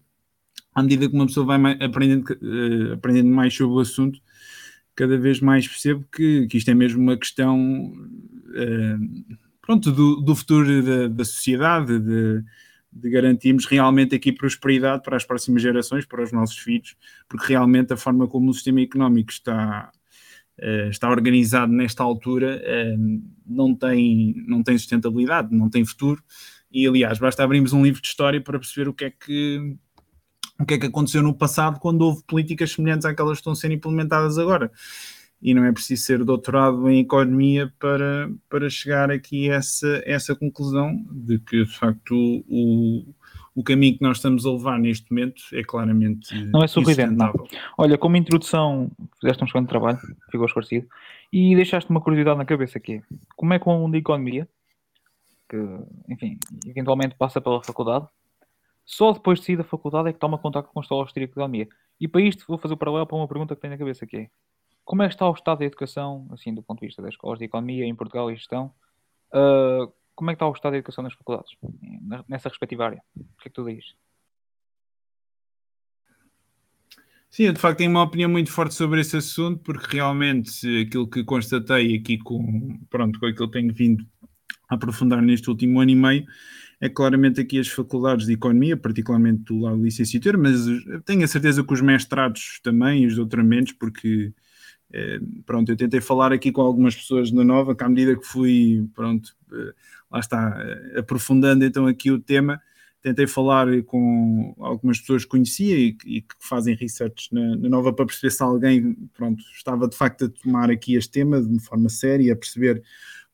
à 0.74 0.82
medida 0.82 1.08
que 1.08 1.14
uma 1.14 1.26
pessoa 1.26 1.46
vai 1.46 1.58
mais, 1.58 1.80
aprendendo, 1.80 2.24
uh, 2.30 2.94
aprendendo 2.94 3.28
mais 3.28 3.54
sobre 3.54 3.76
o 3.76 3.80
assunto, 3.80 4.20
cada 4.94 5.18
vez 5.18 5.40
mais 5.40 5.66
percebo 5.66 6.04
que, 6.14 6.46
que 6.46 6.58
isto 6.58 6.70
é 6.70 6.74
mesmo 6.74 7.00
uma 7.00 7.16
questão 7.16 7.92
uh, 7.92 9.36
pronto, 9.60 9.90
do, 9.92 10.16
do 10.16 10.34
futuro 10.34 10.82
da, 10.82 11.08
da 11.08 11.24
sociedade, 11.24 11.98
de, 11.98 12.42
de, 12.92 13.10
garantirmos 13.10 13.66
realmente 13.66 14.14
aqui 14.14 14.32
prosperidade 14.32 15.02
para 15.02 15.16
as 15.16 15.24
próximas 15.24 15.62
gerações, 15.62 16.06
para 16.06 16.22
os 16.22 16.32
nossos 16.32 16.58
filhos, 16.58 16.96
porque 17.28 17.46
realmente 17.48 17.92
a 17.92 17.96
forma 17.96 18.26
como 18.26 18.50
o 18.50 18.54
sistema 18.54 18.80
económico 18.80 19.30
está, 19.30 19.90
uh, 20.58 20.88
está 20.88 21.10
organizado 21.10 21.72
nesta 21.72 22.02
altura 22.02 22.62
não, 23.46 23.74
tem, 23.74 24.34
não 24.46 24.62
tem 24.62 24.78
sustentabilidade, 24.78 25.54
não 25.54 25.68
tem 25.68 25.84
futuro. 25.84 26.22
E 26.70 26.86
aliás, 26.86 27.18
basta 27.18 27.44
abrirmos 27.44 27.74
um 27.74 27.84
livro 27.84 28.00
de 28.00 28.08
história 28.08 28.40
para 28.40 28.58
perceber 28.58 28.88
o 28.88 28.94
que 28.94 29.04
é 29.04 29.10
que 29.10 29.76
o 30.62 30.66
que 30.66 30.74
é 30.74 30.78
que 30.78 30.86
aconteceu 30.86 31.22
no 31.22 31.34
passado 31.34 31.80
quando 31.80 32.02
houve 32.02 32.22
políticas 32.24 32.72
semelhantes 32.72 33.04
àquelas 33.04 33.32
que 33.32 33.40
estão 33.40 33.54
sendo 33.54 33.74
implementadas 33.74 34.38
agora. 34.38 34.70
E 35.40 35.52
não 35.54 35.64
é 35.64 35.72
preciso 35.72 36.04
ser 36.04 36.24
doutorado 36.24 36.88
em 36.88 37.00
economia 37.00 37.72
para, 37.80 38.30
para 38.48 38.70
chegar 38.70 39.10
aqui 39.10 39.50
a 39.50 39.54
essa, 39.54 40.02
essa 40.06 40.36
conclusão 40.36 41.04
de 41.10 41.40
que, 41.40 41.64
de 41.64 41.76
facto, 41.76 42.14
o, 42.48 43.04
o 43.52 43.64
caminho 43.64 43.98
que 43.98 44.02
nós 44.02 44.18
estamos 44.18 44.46
a 44.46 44.52
levar 44.52 44.78
neste 44.78 45.10
momento 45.10 45.42
é 45.52 45.64
claramente. 45.64 46.32
Não 46.52 46.62
é 46.62 46.68
surpreendente, 46.68 47.16
não. 47.16 47.32
Olha, 47.76 47.98
como 47.98 48.16
introdução, 48.16 48.88
fizeste 49.20 49.42
um 49.42 49.46
excelente 49.48 49.68
trabalho, 49.68 49.98
ficou 50.30 50.46
esclarecido, 50.46 50.86
e 51.32 51.56
deixaste 51.56 51.90
uma 51.90 52.00
curiosidade 52.00 52.38
na 52.38 52.44
cabeça 52.44 52.78
aqui. 52.78 53.02
Como 53.34 53.52
é 53.52 53.58
que 53.58 53.68
um 53.68 53.90
de 53.90 53.98
economia 53.98 54.48
que, 55.48 55.56
enfim, 56.08 56.38
eventualmente 56.66 57.16
passa 57.18 57.40
pela 57.40 57.62
faculdade, 57.64 58.06
só 58.84 59.12
depois 59.12 59.40
de 59.40 59.46
sair 59.46 59.56
da 59.56 59.64
faculdade 59.64 60.08
é 60.08 60.12
que 60.12 60.18
toma 60.18 60.38
contato 60.38 60.68
com 60.68 60.80
a 60.80 60.82
Escola 60.82 61.02
Austríaca 61.02 61.32
de 61.32 61.32
Economia. 61.32 61.68
E 62.00 62.08
para 62.08 62.20
isto 62.20 62.44
vou 62.46 62.58
fazer 62.58 62.74
o 62.74 62.76
paralelo 62.76 63.06
para 63.06 63.16
uma 63.16 63.28
pergunta 63.28 63.54
que 63.54 63.60
tenho 63.60 63.72
na 63.72 63.78
cabeça 63.78 64.06
que 64.06 64.16
é 64.16 64.30
como 64.84 65.02
é 65.02 65.08
que 65.08 65.14
está 65.14 65.28
o 65.28 65.32
estado 65.32 65.60
da 65.60 65.64
educação, 65.64 66.28
assim, 66.32 66.54
do 66.54 66.62
ponto 66.62 66.80
de 66.80 66.86
vista 66.86 67.02
das 67.02 67.12
escolas 67.14 67.38
de 67.38 67.44
economia 67.44 67.84
em 67.84 67.94
Portugal 67.94 68.30
e 68.30 68.36
gestão? 68.36 68.72
Uh, 69.32 69.92
como 70.14 70.30
é 70.30 70.34
que 70.34 70.36
está 70.36 70.48
o 70.48 70.52
estado 70.52 70.72
da 70.72 70.78
educação 70.78 71.04
nas 71.04 71.14
faculdades, 71.14 71.50
nessa 72.28 72.48
respectiva 72.48 72.86
área? 72.86 73.02
O 73.16 73.40
que 73.40 73.48
é 73.48 73.50
que 73.50 73.50
tu 73.50 73.64
dizes? 73.64 73.94
Sim, 77.30 77.44
eu 77.44 77.52
de 77.54 77.60
facto 77.60 77.78
tenho 77.78 77.90
uma 77.90 78.02
opinião 78.02 78.28
muito 78.28 78.50
forte 78.50 78.74
sobre 78.74 79.00
esse 79.00 79.16
assunto, 79.16 79.62
porque 79.62 79.96
realmente 79.96 80.82
aquilo 80.82 81.08
que 81.08 81.24
constatei 81.24 81.96
aqui 81.96 82.18
com, 82.18 82.78
pronto, 82.90 83.18
com 83.18 83.26
aquilo 83.26 83.50
que 83.50 83.58
tenho 83.58 83.72
vindo 83.72 84.04
a 84.68 84.74
aprofundar 84.74 85.22
neste 85.22 85.48
último 85.48 85.80
ano 85.80 85.90
e 85.90 85.94
meio, 85.94 86.26
é 86.82 86.88
claramente 86.88 87.40
aqui 87.40 87.60
as 87.60 87.68
faculdades 87.68 88.26
de 88.26 88.32
economia, 88.32 88.76
particularmente 88.76 89.44
do 89.44 89.60
lado 89.60 89.80
licenciatura, 89.80 90.36
mas 90.36 90.66
tenho 91.04 91.22
a 91.22 91.28
certeza 91.28 91.62
que 91.62 91.72
os 91.72 91.80
mestrados 91.80 92.58
também, 92.60 93.06
os 93.06 93.14
doutoramentos, 93.14 93.72
porque 93.72 94.32
eh, 94.92 95.20
pronto, 95.46 95.70
eu 95.70 95.76
tentei 95.76 96.00
falar 96.00 96.32
aqui 96.32 96.50
com 96.50 96.60
algumas 96.60 96.96
pessoas 96.96 97.30
na 97.30 97.44
Nova, 97.44 97.76
que 97.76 97.84
à 97.84 97.88
medida 97.88 98.16
que 98.18 98.26
fui, 98.26 98.84
pronto, 98.94 99.32
eh, 99.52 99.72
lá 100.10 100.18
está, 100.18 100.56
eh, 100.58 100.98
aprofundando 100.98 101.64
então 101.64 101.86
aqui 101.86 102.10
o 102.10 102.18
tema, 102.18 102.60
tentei 103.00 103.28
falar 103.28 103.68
com 103.84 104.52
algumas 104.58 104.98
pessoas 104.98 105.22
que 105.22 105.30
conhecia 105.30 105.78
e, 105.78 105.96
e 106.04 106.20
que 106.22 106.34
fazem 106.40 106.74
research 106.74 107.32
na, 107.32 107.56
na, 107.58 107.68
Nova 107.68 107.92
para 107.92 108.06
perceber 108.06 108.32
se 108.32 108.42
alguém, 108.42 108.96
pronto, 109.14 109.40
estava 109.54 109.86
de 109.86 109.96
facto 109.96 110.24
a 110.24 110.28
tomar 110.28 110.68
aqui 110.68 110.96
este 110.96 111.12
tema 111.12 111.40
de 111.40 111.60
forma 111.60 111.88
séria, 111.88 112.32
a 112.32 112.36
perceber 112.36 112.82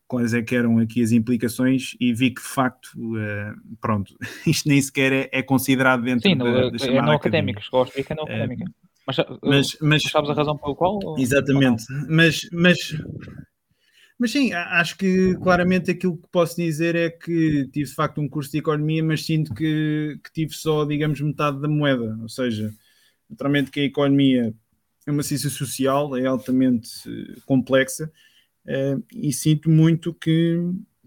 quais 0.09 0.33
é 0.33 0.43
que 0.43 0.57
eram 0.57 0.79
aqui 0.79 1.03
as 1.03 1.13
implicações 1.13 1.95
e 2.01 2.15
vi 2.15 2.31
que 2.31 2.41
de 2.41 2.49
facto, 2.49 2.89
uh, 2.97 3.77
pronto, 3.81 4.17
isto 4.47 4.69
nem 4.69 4.81
sequer 4.81 5.13
é, 5.13 5.29
é 5.31 5.43
considerado 5.43 6.03
dentro 6.03 6.29
Sim, 6.29 6.37
da, 6.37 6.45
no, 6.45 6.71
da 6.73 6.87
é 6.87 7.03
não 7.03 7.13
académico, 7.13 7.61
gosto 7.71 7.95
de 7.95 8.01
é 8.01 8.15
não 8.17 8.25
académica. 8.25 8.65
Uh, 8.65 8.89
mas, 9.07 9.17
mas, 9.43 9.77
mas, 9.81 10.03
sabes 10.03 10.31
a 10.31 10.35
razão 10.35 10.57
pelo 10.57 10.75
qual? 10.75 10.99
Exatamente, 11.19 11.85
mas, 12.09 12.47
mas, 12.53 12.97
mas 14.19 14.31
sim, 14.31 14.53
acho 14.53 14.99
que 14.99 15.35
claramente 15.37 15.91
aquilo 15.91 16.17
que 16.17 16.29
posso 16.31 16.57
dizer 16.57 16.95
é 16.95 17.11
que 17.11 17.69
tive 17.73 17.89
de 17.89 17.95
facto 17.95 18.21
um 18.21 18.29
curso 18.29 18.51
de 18.51 18.59
economia, 18.59 19.03
mas 19.03 19.25
sinto 19.25 19.55
que, 19.55 20.19
que 20.25 20.33
tive 20.33 20.53
só, 20.53 20.85
digamos, 20.85 21.21
metade 21.21 21.61
da 21.61 21.69
moeda, 21.69 22.19
ou 22.21 22.29
seja, 22.29 22.71
naturalmente 23.31 23.71
que 23.71 23.81
a 23.81 23.85
economia 23.85 24.55
é 25.07 25.11
uma 25.11 25.23
ciência 25.23 25.49
social, 25.49 26.15
é 26.17 26.27
altamente 26.27 26.91
complexa, 27.47 28.11
e 29.15 29.33
sinto 29.33 29.71
muito 29.71 30.13
que, 30.13 30.59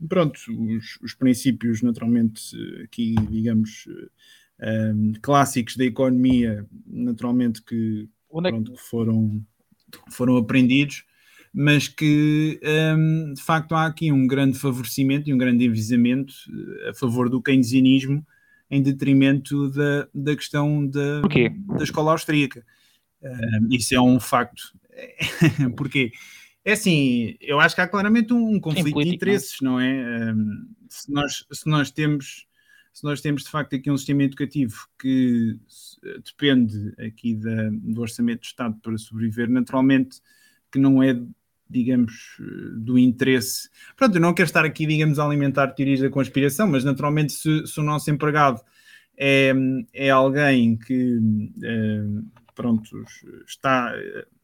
pronto, 0.08 0.39
os, 0.48 1.00
os 1.01 1.13
princípios 1.13 1.82
naturalmente 1.82 2.56
aqui, 2.84 3.15
digamos, 3.30 3.86
uh, 4.60 5.20
clássicos 5.22 5.75
da 5.75 5.86
economia, 5.86 6.65
naturalmente 6.88 7.62
que, 7.62 8.10
é 8.34 8.50
pronto, 8.50 8.74
que 8.74 8.82
foram, 8.82 9.46
foram 10.10 10.38
aprendidos, 10.38 11.03
mas 11.53 11.88
que 11.88 12.60
um, 12.98 13.34
de 13.34 13.41
facto 13.41 13.75
há 13.75 13.86
aqui 13.86 14.12
um 14.12 14.25
grande 14.25 14.58
favorecimento 14.58 15.30
e 15.30 15.34
um 15.34 15.38
grande 15.38 15.65
envisamento 15.65 16.34
a 16.89 16.94
favor 16.94 17.30
do 17.30 17.41
keynesianismo 17.41 18.25
em 18.70 18.82
detrimento 18.82 19.70
da, 19.70 20.08
da 20.13 20.36
questão 20.36 20.88
da, 20.88 21.22
da 21.77 21.84
escola 21.84 22.13
austríaca. 22.13 22.65
isso 23.70 23.94
é 23.94 24.01
um 24.01 24.18
facto. 24.18 24.74
Porquê? 25.75 26.12
É 26.63 26.74
assim, 26.74 27.36
eu 27.41 27.60
acho 27.60 27.74
que 27.74 27.82
há 27.82 27.88
claramente 27.88 28.34
um, 28.34 28.56
um 28.56 28.60
conflito 28.60 28.94
político, 28.94 29.03
de 29.03 29.10
é? 29.10 29.15
interesses, 29.15 29.58
não 29.62 29.80
é? 29.80 30.32
Um, 30.32 30.68
se, 30.88 31.12
nós, 31.12 31.46
se 31.51 31.68
nós 31.68 31.91
temos 31.91 32.48
se 32.94 33.03
nós 33.06 33.22
temos 33.22 33.44
de 33.44 33.50
facto 33.50 33.75
aqui 33.75 33.89
um 33.89 33.98
sistema 33.98 34.24
educativo 34.24 34.75
que 35.00 35.58
depende 36.25 36.94
aqui 37.00 37.36
da, 37.36 37.70
do 37.72 38.01
orçamento 38.01 38.41
do 38.41 38.46
Estado 38.46 38.77
para 38.82 38.98
sobreviver, 38.98 39.50
naturalmente 39.50 40.20
que 40.72 40.77
não 40.77 41.01
é, 41.01 41.18
digamos, 41.70 42.38
do 42.77 42.98
interesse. 42.98 43.70
Pronto, 43.96 44.15
eu 44.15 44.22
não 44.22 44.34
quero 44.34 44.48
estar 44.48 44.65
aqui, 44.65 44.86
digamos, 44.86 45.20
a 45.20 45.25
alimentar 45.25 45.68
teorias 45.70 46.01
da 46.01 46.10
conspiração, 46.10 46.68
mas 46.68 46.84
naturalmente 46.84 47.34
se, 47.34 47.65
se 47.65 47.80
o 47.80 47.84
nosso 47.84 48.12
empregado 48.12 48.62
é, 49.18 49.53
é 49.94 50.10
alguém 50.10 50.77
que, 50.77 51.20
é, 51.63 52.03
pronto, 52.53 53.03
está, 53.48 53.94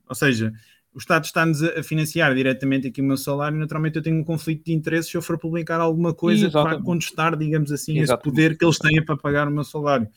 ou 0.08 0.16
seja, 0.16 0.54
o 0.98 1.00
Estado 1.00 1.25
está-nos 1.25 1.62
a 1.62 1.84
financiar 1.84 2.34
diretamente 2.34 2.88
aqui 2.88 3.01
o 3.01 3.04
meu 3.04 3.18
salário, 3.18 3.56
naturalmente 3.56 3.98
eu 3.98 4.01
tenho 4.01 4.20
um 4.20 4.24
conflito 4.24 4.66
de 4.66 4.74
interesses 4.74 5.12
se 5.12 5.16
eu 5.16 5.22
for 5.22 5.38
publicar 5.38 5.80
alguma 5.80 6.12
coisa 6.12 6.50
para 6.50 6.82
contestar, 6.82 7.38
digamos 7.38 7.72
assim, 7.72 8.00
Exatamente. 8.00 8.10
esse 8.10 8.24
poder 8.24 8.58
que 8.58 8.66
eles 8.66 8.80
têm 8.80 9.06
para 9.06 9.16
pagar 9.16 9.48
o 9.48 9.51
meu 9.51 9.63
salário. 9.63 10.08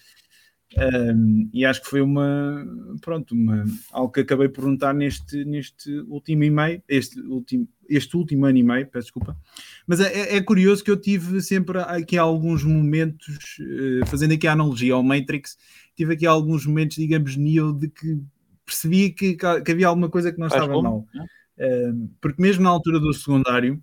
Um, 0.79 1.51
e 1.53 1.67
acho 1.67 1.83
que 1.83 1.87
foi 1.91 2.01
uma, 2.01 2.67
pronto, 3.03 3.35
uma, 3.35 3.63
algo 3.93 4.11
que 4.11 4.21
acabei 4.21 4.49
por 4.49 4.63
perguntar 4.63 4.95
neste, 4.95 5.45
neste 5.45 5.93
último 6.09 6.45
e-mail, 6.45 6.83
este 6.89 7.21
último, 7.21 7.69
este 7.87 8.17
último 8.17 8.47
ano 8.47 8.57
e 8.57 8.63
meio, 8.63 8.87
peço 8.87 9.09
desculpa. 9.09 9.37
Mas 9.87 10.01
é, 10.01 10.07
é, 10.07 10.37
é 10.37 10.41
curioso 10.41 10.83
que 10.83 10.91
eu 10.91 10.97
tive 10.97 11.43
sempre 11.43 11.79
aqui 11.81 12.17
alguns 12.17 12.65
momentos, 12.65 13.59
uh, 13.59 14.07
fazendo 14.07 14.33
aqui 14.33 14.47
a 14.47 14.53
analogia 14.53 14.95
ao 14.95 15.03
Matrix, 15.03 15.59
tive 15.95 16.15
aqui 16.15 16.25
alguns 16.25 16.65
momentos, 16.65 16.97
digamos, 16.97 17.37
Neo, 17.37 17.71
de 17.75 17.89
que 17.89 18.19
percebi 18.71 19.11
que, 19.11 19.37
que 19.37 19.73
havia 19.73 19.89
alguma 19.89 20.09
coisa 20.09 20.33
que 20.33 20.39
não 20.39 20.49
Faz 20.49 20.63
estava 20.63 20.75
como? 20.75 20.89
mal. 20.89 21.27
Uh, 21.59 22.11
porque 22.21 22.41
mesmo 22.41 22.63
na 22.63 22.71
altura 22.71 22.99
do 22.99 23.13
secundário, 23.13 23.83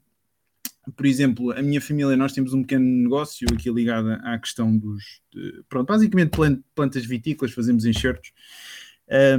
por 0.96 1.06
exemplo, 1.06 1.52
a 1.52 1.62
minha 1.62 1.82
família, 1.82 2.16
nós 2.16 2.32
temos 2.34 2.54
um 2.54 2.62
pequeno 2.62 2.86
negócio 2.86 3.48
aqui 3.54 3.70
ligado 3.70 4.10
à 4.24 4.38
questão 4.40 4.76
dos. 4.76 5.22
De, 5.34 5.64
pronto, 5.68 5.88
basicamente 5.88 6.32
plantas 6.74 7.06
vitícolas, 7.06 7.54
fazemos 7.54 7.86
enxertos. 7.86 8.32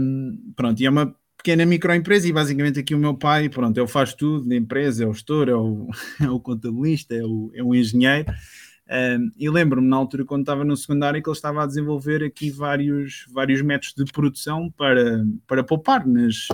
Um, 0.01 0.53
pronto, 0.55 0.81
e 0.81 0.87
é 0.87 0.91
uma 0.91 1.15
pequena 1.37 1.65
microempresa 1.65 2.29
e 2.29 2.33
basicamente 2.33 2.81
aqui 2.81 2.95
o 2.95 2.99
meu 2.99 3.15
pai, 3.15 3.49
pronto, 3.49 3.79
ele 3.79 3.87
faz 3.87 4.13
tudo 4.13 4.47
na 4.47 4.57
empresa, 4.57 5.05
é 5.05 5.07
o 5.07 5.15
gestor, 5.15 5.49
é 5.49 5.55
o, 5.55 5.89
é 6.21 6.29
o 6.29 6.41
contabilista, 6.41 7.15
é 7.15 7.25
o, 7.25 7.51
é 7.55 7.63
o 7.63 7.75
engenheiro. 7.75 8.33
E 9.37 9.51
lembro-me 9.51 9.87
na 9.87 9.97
altura, 9.97 10.25
quando 10.25 10.43
estava 10.43 10.65
no 10.65 10.77
secundário, 10.77 11.23
que 11.23 11.29
ele 11.29 11.37
estava 11.37 11.63
a 11.63 11.67
desenvolver 11.67 12.25
aqui 12.25 12.51
vários, 12.51 13.27
vários 13.31 13.61
métodos 13.61 13.95
de 13.95 14.13
produção 14.13 14.71
para, 14.71 15.27
para 15.47 15.63
poupar 15.63 16.07
nas, 16.07 16.49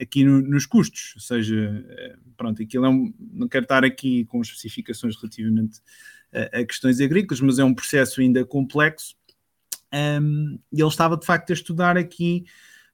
aqui 0.00 0.24
no, 0.24 0.40
nos 0.42 0.66
custos. 0.66 1.12
Ou 1.14 1.20
seja, 1.20 1.84
eh, 1.88 2.16
pronto, 2.36 2.60
aquilo 2.62 2.86
é 2.86 2.88
um, 2.88 3.14
não 3.18 3.48
quero 3.48 3.64
estar 3.64 3.84
aqui 3.84 4.24
com 4.24 4.40
especificações 4.40 5.16
relativamente 5.16 5.80
a, 6.32 6.60
a 6.60 6.64
questões 6.64 7.00
agrícolas, 7.00 7.40
mas 7.40 7.58
é 7.58 7.64
um 7.64 7.74
processo 7.74 8.20
ainda 8.20 8.44
complexo. 8.44 9.16
Um, 9.92 10.58
e 10.72 10.80
ele 10.80 10.88
estava 10.88 11.16
de 11.16 11.24
facto 11.24 11.50
a 11.50 11.54
estudar 11.54 11.96
aqui 11.96 12.44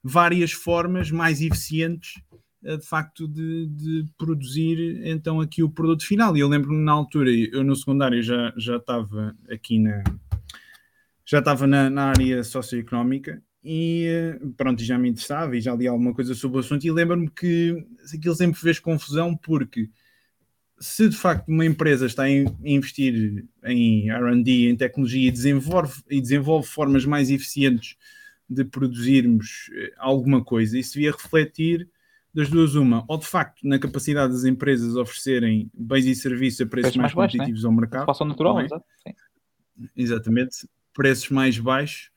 várias 0.02 0.52
formas 0.52 1.10
mais 1.10 1.40
eficientes 1.40 2.22
de 2.64 2.86
facto 2.86 3.28
de, 3.28 3.66
de, 3.66 4.04
produzir 4.16 5.06
então 5.06 5.40
aqui 5.40 5.62
o 5.62 5.70
produto 5.70 6.06
final. 6.06 6.36
E 6.36 6.40
eu 6.40 6.48
lembro-me 6.48 6.82
na 6.82 6.92
altura, 6.92 7.30
eu 7.30 7.62
no 7.62 7.76
secundário 7.76 8.22
já, 8.22 8.52
já 8.56 8.76
estava 8.76 9.36
aqui 9.50 9.78
na 9.78 10.02
já 11.26 11.38
estava 11.38 11.66
na, 11.66 11.88
na 11.88 12.04
área 12.06 12.44
socioeconómica 12.44 13.42
e 13.62 14.38
pronto, 14.56 14.82
já 14.82 14.98
me 14.98 15.08
interessava 15.08 15.56
e 15.56 15.60
já 15.60 15.74
li 15.74 15.88
alguma 15.88 16.12
coisa 16.12 16.34
sobre 16.34 16.58
o 16.58 16.60
assunto 16.60 16.84
e 16.84 16.90
lembro-me 16.90 17.30
que 17.30 17.86
aquilo 18.14 18.34
sempre 18.34 18.60
fez 18.60 18.78
confusão 18.78 19.34
porque 19.34 19.88
se 20.78 21.08
de 21.08 21.16
facto 21.16 21.48
uma 21.48 21.64
empresa 21.64 22.04
está 22.04 22.24
a 22.24 22.30
investir 22.30 23.46
em 23.64 24.10
R&D, 24.10 24.68
em 24.68 24.76
tecnologia 24.76 25.28
e 25.28 25.30
desenvolve, 25.30 26.02
e 26.10 26.20
desenvolve 26.20 26.66
formas 26.68 27.06
mais 27.06 27.30
eficientes 27.30 27.96
de 28.48 28.64
produzirmos 28.64 29.70
eh, 29.74 29.92
alguma 29.96 30.44
coisa, 30.44 30.78
isso 30.78 30.94
devia 30.94 31.12
refletir 31.12 31.88
das 32.34 32.50
duas, 32.50 32.74
uma, 32.74 33.04
ou 33.06 33.16
de 33.16 33.26
facto 33.26 33.60
na 33.62 33.78
capacidade 33.78 34.32
das 34.32 34.44
empresas 34.44 34.96
oferecerem 34.96 35.70
bens 35.72 36.04
e 36.04 36.14
serviços 36.14 36.60
a 36.62 36.66
preços, 36.66 36.90
preços 36.90 36.96
mais, 36.96 37.14
mais, 37.14 37.32
competitivos 37.32 37.62
baixos, 37.62 37.62
né? 37.62 37.68
ao 37.68 37.80
mercado. 37.80 38.06
Passam 38.06 38.26
natural, 38.26 38.60
é? 38.60 38.66
Exatamente, 39.96 40.68
preços 40.92 41.30
mais 41.30 41.58
baixos, 41.58 42.10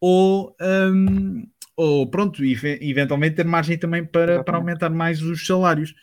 ou, 0.00 0.54
um, 0.60 1.46
ou 1.76 2.10
pronto, 2.10 2.44
e, 2.44 2.52
eventualmente 2.80 3.36
ter 3.36 3.44
margem 3.44 3.78
também 3.78 4.04
para, 4.04 4.42
para 4.42 4.56
aumentar 4.56 4.90
mais 4.90 5.22
os 5.22 5.46
salários. 5.46 5.94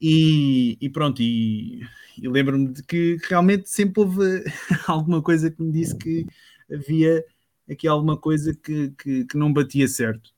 E, 0.00 0.76
e 0.80 0.90
pronto, 0.90 1.22
e, 1.22 1.80
e 2.20 2.28
lembro-me 2.28 2.72
de 2.72 2.82
que 2.82 3.16
realmente 3.28 3.70
sempre 3.70 4.00
houve 4.00 4.44
alguma 4.86 5.22
coisa 5.22 5.50
que 5.50 5.62
me 5.62 5.72
disse 5.72 5.96
que 5.96 6.26
havia 6.70 7.24
aqui 7.70 7.86
alguma 7.86 8.16
coisa 8.16 8.54
que, 8.54 8.90
que, 8.98 9.24
que 9.24 9.36
não 9.36 9.52
batia 9.52 9.88
certo. 9.88 10.30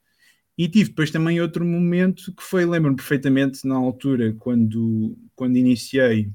E 0.56 0.68
tive 0.68 0.90
depois 0.90 1.10
também 1.10 1.40
outro 1.40 1.64
momento 1.64 2.32
que 2.34 2.42
foi, 2.42 2.64
lembro-me 2.64 2.96
perfeitamente, 2.96 3.66
na 3.66 3.74
altura, 3.74 4.34
quando, 4.38 5.16
quando 5.34 5.56
iniciei 5.56 6.30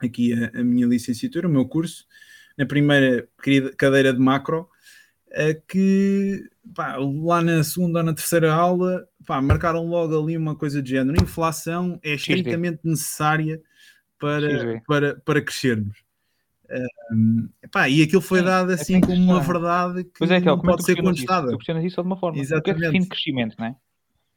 aqui 0.00 0.32
a, 0.32 0.60
a, 0.60 0.64
minha 0.64 0.86
licenciatura, 0.86 1.46
o 1.46 1.50
meu 1.50 1.66
curso, 1.66 2.06
na 2.56 2.64
primeira 2.64 3.28
cadeira 3.76 4.12
de 4.12 4.18
macro, 4.18 4.68
que 5.68 6.48
pá, 6.74 6.96
lá 6.96 7.42
na 7.42 7.62
segunda 7.62 8.00
ou 8.00 8.04
na 8.04 8.14
terceira 8.14 8.52
aula 8.52 9.06
pá, 9.26 9.40
marcaram 9.40 9.86
logo 9.86 10.18
ali 10.22 10.36
uma 10.36 10.56
coisa 10.56 10.82
de 10.82 10.90
género. 10.90 11.22
Inflação 11.22 11.98
é 12.02 12.14
estritamente 12.14 12.80
necessária 12.84 13.60
para, 14.18 14.80
para, 14.86 15.14
para 15.16 15.42
crescermos. 15.42 15.98
Um, 17.12 17.48
epá, 17.62 17.88
e 17.88 18.02
aquilo 18.02 18.22
foi 18.22 18.42
dado 18.42 18.70
é 18.70 18.74
assim 18.74 18.96
é 18.96 19.00
como 19.00 19.14
uma 19.14 19.40
verdade 19.40 20.04
que, 20.04 20.24
é, 20.24 20.40
que 20.40 20.46
não 20.46 20.58
pode 20.58 20.84
ser 20.84 21.00
contestada. 21.00 21.50
Tu 21.50 21.58
questionas 21.58 21.84
isso 21.84 22.00
de 22.00 22.06
uma 22.06 22.16
forma. 22.16 22.38
Exatamente. 22.38 22.60
O 22.60 22.64
que 22.64 22.70
é 22.70 22.74
que 22.74 22.80
define 22.80 23.08
crescimento, 23.08 23.56
não 23.58 23.66
é? 23.66 23.76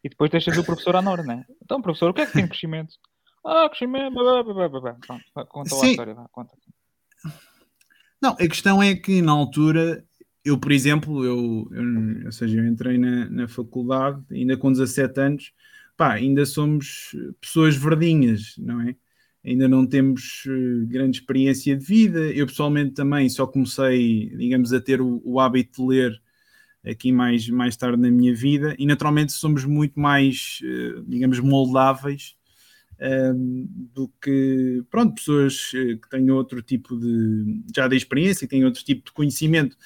E 0.04 0.10
depois 0.10 0.30
deixas 0.30 0.58
o 0.58 0.64
professor 0.64 0.96
à 0.96 1.02
nora, 1.02 1.24
não 1.24 1.34
é? 1.34 1.46
Então, 1.64 1.82
professor, 1.82 2.10
o 2.10 2.14
que 2.14 2.22
é 2.22 2.26
que 2.26 2.34
define 2.34 2.50
crescimento? 2.50 2.96
Ah, 3.46 3.70
crescimento. 3.70 4.14
Blá, 4.14 4.44
blá, 4.44 4.70
blá, 4.70 4.80
blá. 4.82 4.98
Pronto, 5.06 5.24
conta 5.50 5.70
Sim. 5.70 5.76
lá 5.76 5.84
a 5.84 5.90
história. 5.90 6.14
Vá, 6.14 6.28
conta. 6.32 6.54
Não, 8.22 8.32
a 8.32 8.48
questão 8.48 8.82
é 8.82 8.96
que 8.96 9.22
na 9.22 9.32
altura, 9.32 10.04
eu, 10.44 10.58
por 10.60 10.72
exemplo, 10.72 11.24
eu, 11.24 11.68
eu 11.72 12.26
ou 12.26 12.32
seja, 12.32 12.60
eu 12.60 12.68
entrei 12.68 12.98
na, 12.98 13.30
na 13.30 13.48
faculdade 13.48 14.22
ainda 14.32 14.58
com 14.58 14.72
17 14.72 15.20
anos, 15.20 15.54
pá, 15.96 16.14
ainda 16.14 16.46
somos 16.46 17.16
pessoas 17.40 17.76
verdinhas, 17.76 18.56
não 18.58 18.82
é? 18.82 18.96
Ainda 19.46 19.68
não 19.68 19.86
temos 19.86 20.44
uh, 20.48 20.88
grande 20.88 21.20
experiência 21.20 21.76
de 21.76 21.86
vida. 21.86 22.20
Eu 22.32 22.48
pessoalmente 22.48 22.94
também 22.94 23.30
só 23.30 23.46
comecei, 23.46 24.36
digamos, 24.36 24.74
a 24.74 24.82
ter 24.82 25.02
o, 25.02 25.22
o 25.24 25.40
hábito 25.40 25.82
de 25.82 25.88
ler 25.88 26.22
aqui 26.86 27.12
mais, 27.12 27.48
mais 27.50 27.76
tarde 27.76 28.02
na 28.02 28.10
minha 28.10 28.34
vida 28.34 28.76
e 28.78 28.86
naturalmente 28.86 29.34
somos 29.34 29.66
muito 29.66 30.00
mais, 30.00 30.60
uh, 30.64 31.04
digamos, 31.08 31.40
moldáveis 31.40 32.36
do 33.94 34.08
que 34.22 34.84
pronto, 34.90 35.16
pessoas 35.16 35.72
eh, 35.76 35.96
que 35.96 36.10
têm 36.10 36.32
outro 36.32 36.62
tipo 36.62 36.98
de 36.98 37.62
já 37.76 37.88
de 37.88 37.96
experiência, 37.96 38.48
que 38.48 38.56
têm 38.56 38.66
outro 38.66 38.84
tipo 38.84 39.06
de 39.06 39.12
conhecimento, 39.12 39.78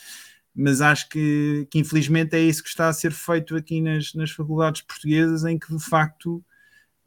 mas 0.56 0.82
acho 0.82 1.10
que, 1.10 1.68
que 1.72 1.80
infelizmente 1.80 2.36
é 2.36 2.40
isso 2.40 2.62
que 2.62 2.70
está 2.70 2.88
a 2.88 2.94
ser 2.94 3.12
feito 3.12 3.56
aqui 3.56 3.82
nas, 3.82 4.14
nas 4.14 4.32
faculdades 4.32 4.82
portuguesas, 4.82 5.44
em 5.44 5.58
que 5.58 5.74
de 5.76 5.84
facto 5.84 6.44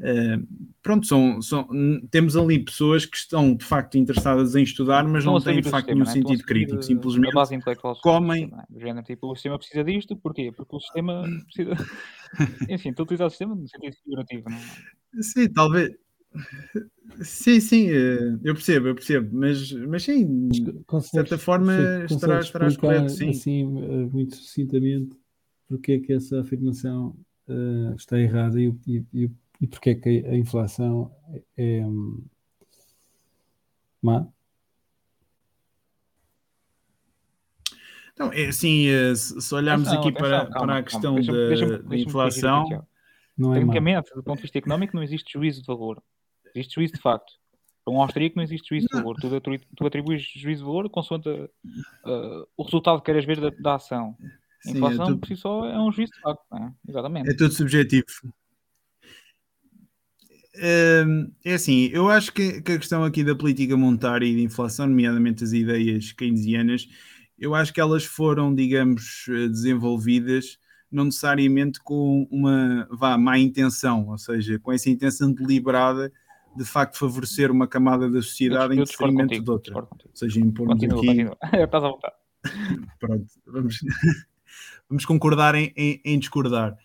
Uh, 0.02 0.44
pronto, 0.82 1.06
são, 1.06 1.40
são, 1.40 1.68
temos 2.10 2.36
ali 2.36 2.58
pessoas 2.58 3.06
que 3.06 3.16
estão 3.16 3.54
de 3.54 3.64
facto 3.64 3.96
interessadas 3.96 4.56
em 4.56 4.64
estudar, 4.64 5.06
mas 5.06 5.24
não 5.24 5.40
têm 5.40 5.60
de 5.60 5.70
facto 5.70 5.86
nenhum 5.88 6.00
né? 6.00 6.10
sentido 6.10 6.42
crítico, 6.42 6.82
simplesmente 6.82 7.32
base 7.32 7.54
intelectual 7.54 7.94
comem. 8.00 8.50
Sistema, 8.72 8.98
é? 8.98 9.02
tipo, 9.04 9.30
o 9.30 9.36
sistema 9.36 9.58
precisa 9.58 9.84
disto, 9.84 10.16
porquê? 10.16 10.50
Porque 10.50 10.74
o 10.74 10.80
sistema 10.80 11.22
precisa. 11.46 11.76
Enfim, 12.68 12.90
estou 12.90 13.04
a 13.04 13.04
utilizar 13.04 13.26
o 13.28 13.30
sistema 13.30 13.54
no 13.54 13.68
sentido 13.68 13.94
figurativo, 14.02 14.50
não 14.50 14.56
é? 14.56 15.22
Sim, 15.22 15.48
talvez. 15.52 15.92
Sim, 17.20 17.60
sim, 17.60 17.90
eh, 17.90 18.38
eu 18.42 18.54
percebo, 18.54 18.88
eu 18.88 18.94
percebo, 18.94 19.28
mas, 19.32 19.70
mas 19.72 20.02
sim, 20.02 20.48
de 20.48 20.82
certa 21.02 21.36
forma 21.36 21.76
sim, 22.08 22.14
estará, 22.14 22.40
estarás 22.40 22.76
correto, 22.76 23.10
sim. 23.10 23.28
Assim, 23.28 23.60
eh, 23.82 24.08
muito 24.10 24.34
sucintamente, 24.36 25.16
porque 25.68 25.92
é 25.92 25.98
que 26.00 26.12
essa 26.12 26.40
afirmação 26.40 27.14
uh, 27.48 27.94
está 27.96 28.18
errada 28.18 28.60
e, 28.60 28.74
e, 28.86 29.04
e, 29.12 29.30
e 29.62 29.66
porque 29.66 29.90
é 29.90 29.94
que 29.94 30.26
a 30.26 30.36
inflação 30.36 31.14
é, 31.56 31.78
é 31.78 31.86
um, 31.86 32.22
má? 34.02 34.26
Então, 38.12 38.30
é 38.32 38.48
assim, 38.48 38.86
se 39.14 39.54
olharmos 39.54 39.88
aqui 39.88 40.12
para, 40.12 40.46
calma, 40.46 40.66
para 40.66 40.78
a 40.78 40.82
questão 40.82 41.14
calma, 41.14 41.32
da, 41.32 41.48
deixa, 41.48 41.66
deixa, 41.66 41.82
da 41.82 41.96
inflação... 41.96 42.86
Não 43.38 43.54
é 43.54 43.60
Tecnicamente, 43.60 44.14
do 44.14 44.22
ponto 44.22 44.36
de 44.36 44.42
vista 44.42 44.58
económico, 44.58 44.94
não 44.94 45.02
existe 45.02 45.32
juízo 45.32 45.62
de 45.62 45.66
valor. 45.66 46.02
Existe 46.54 46.74
juízo 46.74 46.92
de 46.92 47.00
facto. 47.00 47.32
Para 47.82 47.94
um 47.94 48.02
austríaco 48.02 48.36
não 48.36 48.42
existe 48.44 48.68
juízo 48.68 48.88
de 48.88 48.96
valor. 48.98 49.16
Tu, 49.16 49.40
tu 49.74 49.86
atribuis 49.86 50.22
juízo 50.22 50.60
de 50.60 50.66
valor 50.66 50.90
consoante 50.90 51.28
uh, 51.30 52.46
o 52.56 52.62
resultado 52.62 52.98
que 52.98 53.06
queres 53.06 53.24
ver 53.24 53.40
da, 53.40 53.50
da 53.58 53.76
ação. 53.76 54.16
A 54.20 54.68
Sim, 54.68 54.76
inflação, 54.76 55.04
é 55.04 55.06
tudo... 55.06 55.18
por 55.18 55.26
si 55.26 55.36
só, 55.36 55.66
é 55.66 55.80
um 55.80 55.90
juízo 55.90 56.12
de 56.12 56.20
facto. 56.20 56.42
É? 56.54 56.72
Exatamente. 56.88 57.30
É 57.30 57.34
tudo 57.34 57.54
subjetivo. 57.54 58.04
É, 60.56 61.04
é 61.44 61.54
assim, 61.54 61.88
eu 61.92 62.08
acho 62.08 62.32
que, 62.32 62.60
que, 62.60 62.72
a 62.72 62.78
questão 62.78 63.04
aqui 63.04 63.24
da 63.24 63.34
política 63.34 63.76
monetária 63.76 64.26
e 64.26 64.34
de 64.34 64.42
inflação, 64.42 64.86
nomeadamente 64.86 65.42
as 65.42 65.52
ideias 65.52 66.12
keynesianas, 66.12 66.88
eu 67.38 67.54
acho 67.54 67.72
que 67.72 67.80
elas 67.80 68.04
foram, 68.04 68.54
digamos, 68.54 69.24
desenvolvidas 69.26 70.58
não 70.92 71.06
necessariamente 71.06 71.80
com 71.82 72.28
uma 72.30 72.86
vá, 72.90 73.16
má 73.16 73.38
intenção, 73.38 74.08
ou 74.08 74.18
seja, 74.18 74.58
com 74.58 74.70
essa 74.70 74.90
intenção 74.90 75.32
deliberada 75.32 76.12
de 76.54 76.66
facto 76.66 76.98
favorecer 76.98 77.50
uma 77.50 77.66
camada 77.66 78.10
da 78.10 78.20
sociedade 78.20 78.76
eu, 78.76 78.82
em 78.82 78.84
detrimento 78.84 79.42
de 79.42 79.50
outra. 79.50 79.74
Ou 79.74 79.88
seja, 80.12 80.38
impormos 80.38 80.76
aqui. 80.76 80.88
Continua. 80.88 81.36
Estás 81.52 81.84
à 81.84 81.88
vontade. 81.88 82.14
Pronto, 83.00 83.26
vamos, 83.46 83.78
vamos 84.88 85.04
concordar 85.06 85.54
em, 85.54 85.72
em, 85.74 86.00
em 86.04 86.18
discordar. 86.18 86.76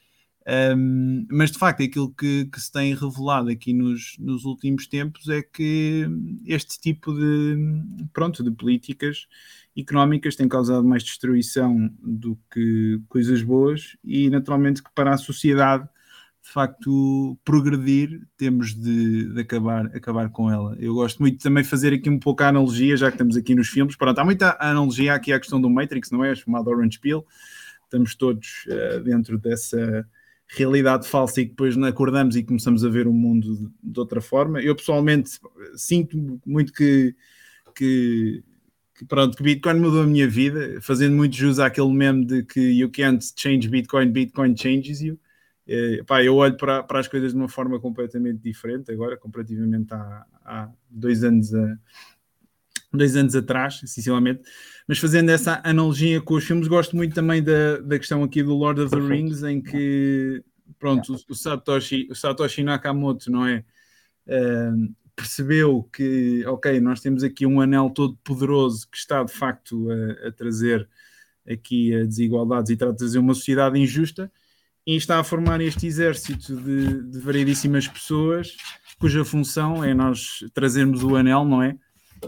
Um, 0.48 1.28
mas 1.30 1.52
de 1.52 1.60
facto, 1.60 1.84
aquilo 1.84 2.10
que, 2.14 2.46
que, 2.46 2.62
se 2.62 2.72
tem 2.72 2.96
revelado 2.96 3.50
aqui 3.50 3.74
nos, 3.74 4.16
nos 4.18 4.46
últimos 4.46 4.88
tempos 4.88 5.28
é 5.28 5.42
que 5.42 6.08
este 6.46 6.80
tipo 6.80 7.14
de, 7.14 7.58
pronto, 8.14 8.42
de 8.42 8.52
políticas 8.52 9.28
económicas 9.76 10.38
tem 10.38 10.48
causado 10.48 10.86
mais 10.86 11.04
destruição 11.04 11.92
do 12.02 12.40
que 12.50 13.02
coisas 13.10 13.44
boas 13.44 13.98
e 14.02 14.30
naturalmente 14.30 14.82
que 14.82 14.90
para 14.96 15.14
a 15.14 15.18
sociedade 15.18 15.88
de 16.42 16.54
facto 16.54 17.38
progredir, 17.44 18.26
temos 18.38 18.74
de, 18.74 19.34
de, 19.34 19.42
acabar, 19.42 19.88
acabar 19.88 20.30
com 20.30 20.50
ela. 20.50 20.78
Eu 20.80 20.94
gosto 20.94 21.20
muito 21.20 21.36
de 21.36 21.44
também 21.44 21.62
fazer 21.62 21.94
aqui 21.94 22.10
um 22.10 22.18
pouco 22.18 22.42
a 22.42 22.48
analogia, 22.48 22.96
já 22.96 23.08
que 23.08 23.16
estamos 23.16 23.36
aqui 23.36 23.54
nos 23.54 23.68
filmes. 23.68 23.98
Pronto, 23.98 24.18
há 24.18 24.24
muita 24.24 24.56
analogia 24.58 25.14
aqui 25.14 25.34
à 25.34 25.40
questão 25.40 25.60
do 25.60 25.70
Matrix, 25.70 26.10
não 26.10 26.24
é? 26.24 26.34
Chamado 26.34 26.70
Orange 26.70 27.02
Pill. 27.02 27.26
Estamos 27.84 28.16
todos 28.16 28.66
uh, 28.68 29.04
dentro 29.04 29.38
dessa 29.38 30.08
realidade 30.50 31.08
falsa 31.08 31.42
e 31.42 31.46
que 31.46 31.52
depois 31.52 31.78
acordamos 31.78 32.36
e 32.36 32.44
começamos 32.44 32.84
a 32.86 32.90
ver 32.90 33.08
o 33.08 33.14
mundo 33.14 33.56
de, 33.56 33.70
de 33.84 34.00
outra 34.00 34.22
forma. 34.22 34.62
Eu 34.62 34.76
pessoalmente 34.76 35.32
sinto 35.76 36.40
muito 36.46 36.72
que, 36.72 37.14
que, 37.76 38.44
que, 38.96 39.06
pronto, 39.06 39.36
que 39.36 39.44
Bitcoin 39.44 39.80
mudou 39.80 40.04
a 40.04 40.08
minha 40.08 40.28
vida, 40.28 40.80
fazendo 40.82 41.16
muito 41.16 41.36
jus 41.36 41.60
àquele 41.60 41.92
meme 41.92 42.26
de 42.26 42.44
que 42.44 42.60
you 42.60 42.90
can't 42.90 43.24
change 43.36 43.68
Bitcoin, 43.68 44.12
Bitcoin 44.12 44.56
changes 44.56 45.02
you. 45.02 45.20
É, 45.68 46.02
pá, 46.04 46.24
eu 46.24 46.36
olho 46.36 46.56
para, 46.56 46.82
para 46.82 47.00
as 47.00 47.10
coisas 47.10 47.34
de 47.34 47.38
uma 47.38 47.50
forma 47.50 47.78
completamente 47.78 48.40
diferente 48.40 48.90
agora, 48.90 49.18
comparativamente 49.18 49.94
há, 49.94 50.26
há 50.46 50.72
dois 50.90 51.26
anos 51.26 51.54
a, 51.54 51.78
dois 52.92 53.16
anos 53.16 53.36
atrás, 53.36 53.82
essencialmente. 53.84 54.42
Mas 54.88 55.00
fazendo 55.00 55.30
essa 55.30 55.62
analogia 55.64 56.22
com 56.22 56.36
os 56.36 56.44
filmes, 56.44 56.68
gosto 56.68 56.96
muito 56.96 57.14
também 57.14 57.44
da, 57.44 57.78
da 57.78 57.98
questão 58.00 58.24
aqui 58.24 58.42
do 58.42 58.56
Lord 58.56 58.82
of 58.82 58.92
the. 58.92 59.02
Rings, 59.02 59.44
em 59.44 59.62
que, 59.62 60.44
pronto, 60.80 61.14
o, 61.14 61.32
o, 61.32 61.36
Satoshi, 61.36 62.08
o 62.10 62.16
Satoshi 62.16 62.64
Nakamoto, 62.64 63.32
não 63.32 63.46
é? 63.46 63.64
Uh, 64.28 64.94
percebeu 65.16 65.84
que, 65.92 66.46
ok, 66.46 66.80
nós 66.80 67.02
temos 67.02 67.24
aqui 67.24 67.46
um 67.46 67.60
anel 67.60 67.90
todo 67.90 68.18
poderoso 68.24 68.88
que 68.90 68.98
está 68.98 69.24
de 69.24 69.32
facto 69.34 69.88
a, 69.90 70.28
a 70.28 70.32
trazer 70.32 70.88
aqui 71.50 71.94
a 71.96 72.04
desigualdades 72.06 72.70
e 72.70 72.74
está 72.74 72.90
a 72.90 72.94
trazer 72.94 73.18
uma 73.18 73.34
sociedade 73.34 73.80
injusta 73.80 74.32
e 74.86 74.96
está 74.96 75.20
a 75.20 75.24
formar 75.24 75.60
este 75.60 75.88
exército 75.88 76.56
de, 76.56 77.04
de 77.04 77.20
variedíssimas 77.20 77.88
pessoas 77.88 78.56
cuja 79.00 79.26
função 79.26 79.84
é 79.84 79.94
nós 79.94 80.44
trazermos 80.54 81.04
o 81.04 81.16
anel, 81.16 81.46
não 81.46 81.62
é? 81.62 81.78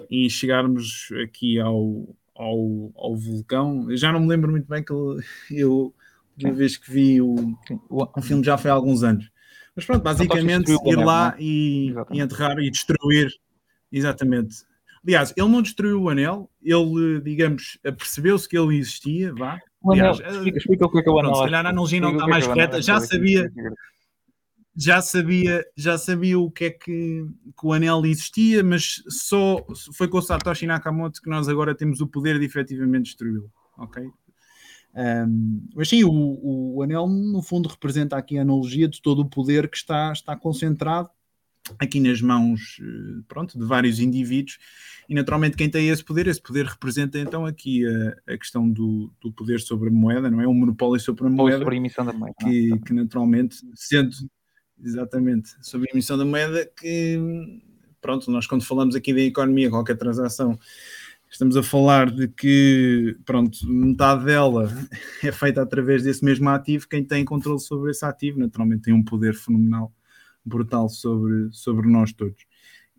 E 0.10 0.30
chegarmos 0.30 1.10
aqui 1.24 1.60
ao, 1.60 2.08
ao, 2.36 2.92
ao 2.96 3.16
vulcão. 3.16 3.90
Eu 3.90 3.98
já 3.98 4.12
não 4.12 4.22
me 4.22 4.28
lembro 4.28 4.52
muito 4.52 4.68
bem 4.68 4.84
que 4.84 4.92
eu, 5.52 5.94
uma 6.42 6.54
vez 6.54 6.78
que 6.78 6.92
vi 6.92 7.22
o, 7.22 7.36
o 7.90 8.22
filme 8.22 8.44
já 8.44 8.58
foi 8.58 8.72
há 8.72 8.74
alguns 8.74 9.04
anos. 9.04 9.30
Mas 9.76 9.86
pronto, 9.86 10.04
basicamente 10.04 10.72
ir 10.72 10.96
lá 10.96 11.36
é? 11.38 11.42
e, 11.42 11.94
e 12.12 12.20
enterrar 12.20 12.60
e 12.60 12.70
destruir. 12.70 13.32
Exatamente. 13.92 14.58
Aliás, 15.04 15.34
ele 15.36 15.48
não 15.48 15.62
destruiu 15.62 16.02
o 16.02 16.10
anel, 16.10 16.50
ele, 16.62 17.22
digamos, 17.22 17.80
percebeu-se 17.82 18.48
que 18.48 18.58
ele 18.58 18.78
existia, 18.78 19.34
vá, 19.34 19.58
Aliás, 19.88 20.20
explica, 20.20 20.58
explica 20.58 20.86
o 20.86 20.92
que 20.92 21.00
é, 21.00 21.02
que 21.04 21.10
é 21.10 21.12
o 21.12 21.20
anel. 21.20 21.36
Se 21.36 21.44
calhar 21.44 21.66
a 21.66 21.70
analogia 21.70 22.02
não 22.02 22.12
está 22.12 22.28
mais 22.28 22.46
correta. 22.46 22.82
Já 22.82 23.00
sabia, 23.00 23.50
já 24.82 25.02
sabia, 25.02 25.66
já 25.76 25.98
sabia 25.98 26.40
o 26.40 26.50
que 26.50 26.66
é 26.66 26.70
que, 26.70 27.26
que, 27.60 27.66
o 27.66 27.74
anel 27.74 28.06
existia, 28.06 28.64
mas 28.64 29.04
só 29.10 29.66
foi 29.94 30.08
com 30.08 30.20
o 30.20 30.22
Satoshi 30.22 30.66
Nakamoto 30.66 31.22
que 31.22 31.30
nós 31.30 31.50
agora 31.50 31.76
temos 31.76 32.00
o 32.00 32.08
poder 32.08 32.40
de 32.40 32.46
efetivamente 32.46 33.08
destruí-lo. 33.08 33.52
Ok? 33.78 34.02
Um, 34.96 35.68
mas 35.76 35.90
sim, 35.90 36.06
o, 36.06 36.76
o, 36.76 36.82
anel 36.82 37.08
no 37.08 37.42
fundo 37.42 37.68
representa 37.68 38.16
aqui 38.16 38.38
a 38.38 38.42
analogia 38.42 38.88
de 38.88 39.02
todo 39.02 39.20
o 39.20 39.30
poder 39.30 39.70
que 39.70 39.76
está, 39.76 40.14
está 40.14 40.34
concentrado 40.36 41.10
aqui 41.78 42.00
nas 42.00 42.22
mãos 42.22 42.80
eh, 42.82 43.22
pronto, 43.28 43.60
de 43.60 43.66
vários 43.66 44.00
indivíduos 44.00 44.58
e 45.08 45.14
naturalmente 45.14 45.56
quem 45.56 45.70
tem 45.70 45.90
esse 45.90 46.04
poder, 46.04 46.26
esse 46.26 46.42
poder 46.42 46.66
representa 46.66 47.20
então 47.20 47.46
aqui 47.46 47.86
a, 47.86 48.34
a 48.34 48.38
questão 48.38 48.68
do, 48.68 49.14
do, 49.22 49.32
poder 49.32 49.60
sobre 49.60 49.90
a 49.90 49.92
moeda, 49.92 50.32
não 50.32 50.42
é? 50.42 50.48
Um 50.48 50.54
monopólio 50.54 51.00
sobre 51.00 51.28
a 51.28 51.30
moeda. 51.30 51.60
sobre 51.60 51.76
a 51.76 51.78
emissão 51.78 52.06
da 52.06 52.14
moeda. 52.14 52.34
Que, 52.40 52.80
que 52.80 52.94
naturalmente, 52.94 53.58
sendo 53.76 54.16
exatamente 54.84 55.56
sobre 55.62 55.90
a 55.90 55.94
emissão 55.94 56.18
da 56.18 56.26
moeda, 56.26 56.66
que 56.66 57.62
pronto, 58.02 58.32
nós 58.32 58.48
quando 58.48 58.64
falamos 58.64 58.96
aqui 58.96 59.14
da 59.14 59.22
economia, 59.22 59.70
qualquer 59.70 59.98
transação, 59.98 60.58
estamos 61.30 61.56
a 61.58 61.64
falar 61.64 62.10
de 62.12 62.28
que 62.28 63.16
pronto, 63.26 63.58
metade 63.68 64.26
dela 64.26 64.72
é 65.24 65.32
feita 65.32 65.62
através 65.62 66.04
desse 66.04 66.24
mesmo 66.24 66.50
ativo, 66.50 66.88
quem 66.88 67.04
tem 67.04 67.24
controle 67.26 67.60
sobre 67.60 67.92
esse 67.92 68.06
ativo, 68.06 68.40
naturalmente 68.40 68.84
tem 68.84 68.94
um 68.94 69.04
poder 69.04 69.36
fenomenal, 69.36 69.94
brutal 70.44 70.90
sobre, 70.90 71.50
sobre 71.52 71.88
nós 71.88 72.14
todos. 72.14 72.46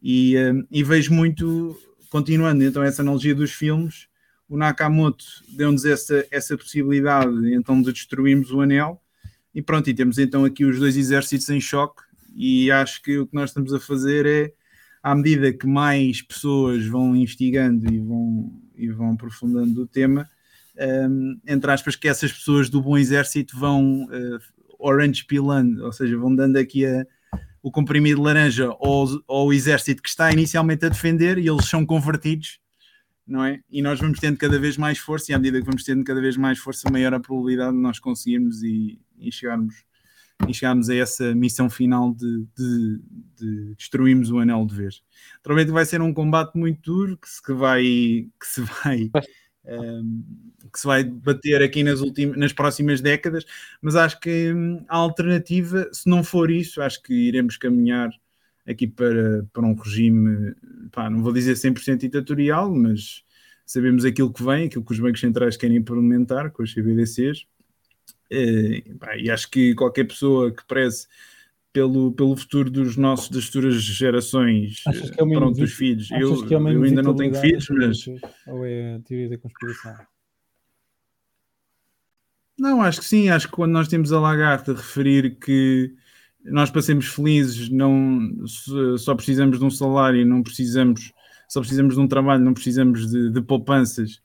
E, 0.03 0.37
eh, 0.37 0.53
e 0.71 0.83
vejo 0.83 1.13
muito 1.13 1.77
continuando 2.11 2.65
então 2.65 2.83
essa 2.83 3.03
analogia 3.03 3.35
dos 3.35 3.53
filmes, 3.53 4.09
o 4.49 4.57
Nakamoto 4.57 5.25
deu-nos 5.57 5.85
essa, 5.85 6.27
essa 6.31 6.57
possibilidade 6.57 7.55
então 7.55 7.81
de 7.81 7.93
destruirmos 7.93 8.51
o 8.51 8.61
anel 8.61 9.01
e 9.55 9.63
pronto, 9.63 9.91
e 9.91 9.95
temos 9.95 10.19
então 10.19 10.45
aqui 10.45 10.65
os 10.65 10.79
dois 10.79 10.97
exércitos 10.97 11.49
em 11.51 11.61
choque 11.61 12.03
e 12.35 12.71
acho 12.71 13.03
que 13.03 13.19
o 13.19 13.27
que 13.27 13.35
nós 13.35 13.51
estamos 13.51 13.73
a 13.73 13.81
fazer 13.81 14.27
é 14.27 14.53
à 15.03 15.15
medida 15.15 15.53
que 15.53 15.67
mais 15.67 16.23
pessoas 16.23 16.87
vão 16.87 17.17
investigando 17.17 17.93
e 17.93 17.99
vão, 17.99 18.53
e 18.77 18.89
vão 18.89 19.13
aprofundando 19.13 19.83
o 19.83 19.87
tema, 19.87 20.29
um, 21.09 21.41
entre 21.47 21.71
aspas, 21.71 21.97
que 21.97 22.09
essas 22.09 22.33
pessoas 22.33 22.69
do 22.69 22.81
bom 22.81 22.97
exército 22.97 23.59
vão 23.59 24.05
uh, 24.05 24.39
orange 24.79 25.25
pilando, 25.25 25.85
ou 25.85 25.93
seja, 25.93 26.17
vão 26.17 26.35
dando 26.35 26.57
aqui 26.57 26.87
a, 26.87 27.07
o 27.63 27.71
comprimido 27.71 28.23
laranja 28.23 28.67
ao, 28.67 29.07
ao 29.27 29.53
exército 29.53 30.03
que 30.03 30.09
está 30.09 30.31
inicialmente 30.31 30.85
a 30.87 30.89
defender 30.89 31.39
e 31.39 31.49
eles 31.49 31.67
são 31.67 31.85
convertidos, 31.85 32.61
não 33.27 33.45
é? 33.45 33.61
E 33.71 33.83
nós 33.83 33.99
vamos 34.01 34.19
tendo 34.19 34.37
cada 34.37 34.59
vez 34.59 34.77
mais 34.77 34.99
força, 34.99 35.33
e 35.33 35.35
à 35.35 35.39
medida 35.39 35.61
que 35.61 35.67
vamos 35.67 35.85
tendo 35.85 36.05
cada 36.05 36.21
vez 36.21 36.37
mais 36.37 36.59
força, 36.59 36.91
maior 36.91 37.13
a 37.15 37.21
probabilidade 37.21 37.77
de 37.77 37.83
nós 37.83 37.99
conseguirmos 37.99 38.63
e, 38.63 38.99
e 39.21 39.31
chegarmos 39.31 39.85
e 40.49 40.55
chegarmos 40.55 40.89
a 40.89 40.95
essa 40.95 41.35
missão 41.35 41.69
final 41.69 42.15
de, 42.15 42.47
de, 42.57 43.01
de 43.37 43.75
destruirmos 43.75 44.31
o 44.31 44.39
anel 44.39 44.65
de 44.65 44.75
vez. 44.75 45.03
Provavelmente 45.43 45.73
vai 45.73 45.85
ser 45.85 46.01
um 46.01 46.15
combate 46.15 46.57
muito 46.57 46.81
duro 46.81 47.19
que 47.19 47.29
se, 47.29 47.43
que 47.43 47.53
vai, 47.53 47.83
que 47.83 48.47
se 48.47 48.63
vai 48.63 49.11
um, 49.65 50.25
que 50.73 50.79
se 50.79 50.87
vai 50.87 51.05
bater 51.05 51.63
aqui 51.63 51.83
nas, 51.83 52.01
últimas, 52.01 52.37
nas 52.39 52.53
próximas 52.53 53.01
décadas, 53.01 53.45
mas 53.83 53.97
acho 53.97 54.19
que 54.21 54.53
hum, 54.53 54.85
a 54.89 54.97
alternativa, 54.97 55.89
se 55.93 56.09
não 56.09 56.23
for 56.23 56.51
isso, 56.51 56.81
acho 56.81 57.03
que 57.03 57.13
iremos 57.13 57.57
caminhar 57.57 58.11
aqui 58.67 58.87
para, 58.87 59.45
para 59.53 59.67
um 59.67 59.75
regime, 59.75 60.55
pá, 60.93 61.11
não 61.11 61.23
vou 61.23 61.33
dizer 61.33 61.55
100% 61.55 61.99
ditatorial, 61.99 62.73
mas 62.75 63.25
sabemos 63.67 64.05
aquilo 64.05 64.33
que 64.33 64.43
vem, 64.43 64.67
aquilo 64.67 64.85
que 64.85 64.93
os 64.93 65.01
bancos 65.01 65.21
centrais 65.21 65.57
querem 65.57 65.77
implementar 65.77 66.51
com 66.51 66.63
as 66.63 66.73
CBDCs, 66.73 67.47
e, 68.31 68.85
eh, 69.03 69.21
e 69.21 69.31
acho 69.31 69.51
que 69.51 69.75
qualquer 69.75 70.05
pessoa 70.05 70.51
que 70.51 70.65
preze 70.67 71.07
pelo, 71.73 72.13
pelo 72.13 72.37
futuro 72.37 72.71
dos 72.71 72.97
nossos, 72.97 73.29
das 73.29 73.45
futuras 73.45 73.75
gerações, 73.75 74.83
é 74.87 75.17
pronto, 75.17 75.59
dos 75.59 75.73
filhos. 75.73 76.11
Eu, 76.11 76.35
é 76.45 76.75
eu 76.75 76.83
ainda 76.83 77.03
não 77.03 77.15
tenho 77.15 77.35
filhos, 77.35 77.69
mas. 77.71 78.07
Ou 78.47 78.65
é 78.65 78.95
a 78.97 79.01
teoria 79.01 79.29
da 79.29 79.39
conspiração? 79.39 79.95
Não, 82.59 82.83
acho 82.83 83.01
que 83.01 83.07
sim. 83.07 83.31
Acho 83.31 83.47
que 83.47 83.55
quando 83.55 83.73
nós 83.73 83.89
temos 83.89 84.13
a 84.13 84.21
lagarta 84.21 84.75
referir 84.75 85.39
que 85.39 85.95
nós 86.45 86.71
passemos 86.71 87.07
felizes, 87.07 87.69
não 87.69 88.31
só 88.99 89.15
precisamos 89.15 89.59
de 89.59 89.65
um 89.65 89.71
salário, 89.71 90.27
não 90.27 90.43
precisamos, 90.43 91.13
só 91.49 91.61
precisamos 91.61 91.95
de 91.95 92.01
um 92.01 92.09
trabalho, 92.09 92.45
não 92.45 92.53
precisamos 92.53 93.11
de, 93.11 93.31
de 93.31 93.41
poupanças. 93.41 94.21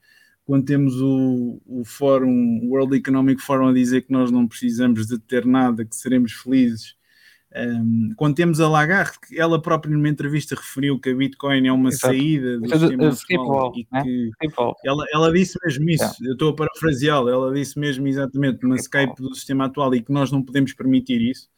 Quando 0.46 0.64
temos 0.64 1.00
o, 1.02 1.60
o 1.66 1.84
Fórum, 1.84 2.60
o 2.62 2.70
World 2.70 2.96
Economic 2.96 3.42
Forum 3.42 3.68
a 3.68 3.72
dizer 3.74 4.02
que 4.02 4.12
nós 4.12 4.30
não 4.30 4.46
precisamos 4.46 5.06
de 5.06 5.18
ter 5.18 5.44
nada, 5.44 5.84
que 5.84 5.94
seremos 5.94 6.32
felizes 6.32 6.96
um, 7.56 8.10
quando 8.16 8.34
temos 8.34 8.60
a 8.60 8.68
Lagarde, 8.68 9.18
que 9.26 9.40
ela 9.40 9.60
própria 9.60 9.90
numa 9.90 10.08
entrevista 10.08 10.54
referiu 10.54 11.00
que 11.00 11.08
a 11.08 11.14
Bitcoin 11.14 11.66
é 11.66 11.72
uma 11.72 11.88
Exato. 11.88 12.08
saída 12.08 12.58
do 12.58 13.12
sistema 13.12 13.44
atual 13.44 13.72
e 13.74 13.86
né? 13.90 14.02
que 14.02 14.30
ela, 14.84 15.04
ela 15.12 15.32
disse 15.32 15.58
mesmo 15.64 15.88
isso, 15.88 16.16
eu 16.22 16.32
estou 16.32 16.50
a 16.50 16.54
parafraseá-la, 16.54 17.30
ela 17.30 17.54
disse 17.54 17.78
mesmo 17.78 18.06
exatamente 18.06 18.66
uma 18.66 18.76
Skype 18.76 19.14
do 19.16 19.34
sistema 19.34 19.66
atual 19.66 19.94
e 19.94 20.02
que 20.02 20.12
nós 20.12 20.30
não 20.30 20.42
podemos 20.42 20.74
permitir 20.74 21.22
isso. 21.22 21.48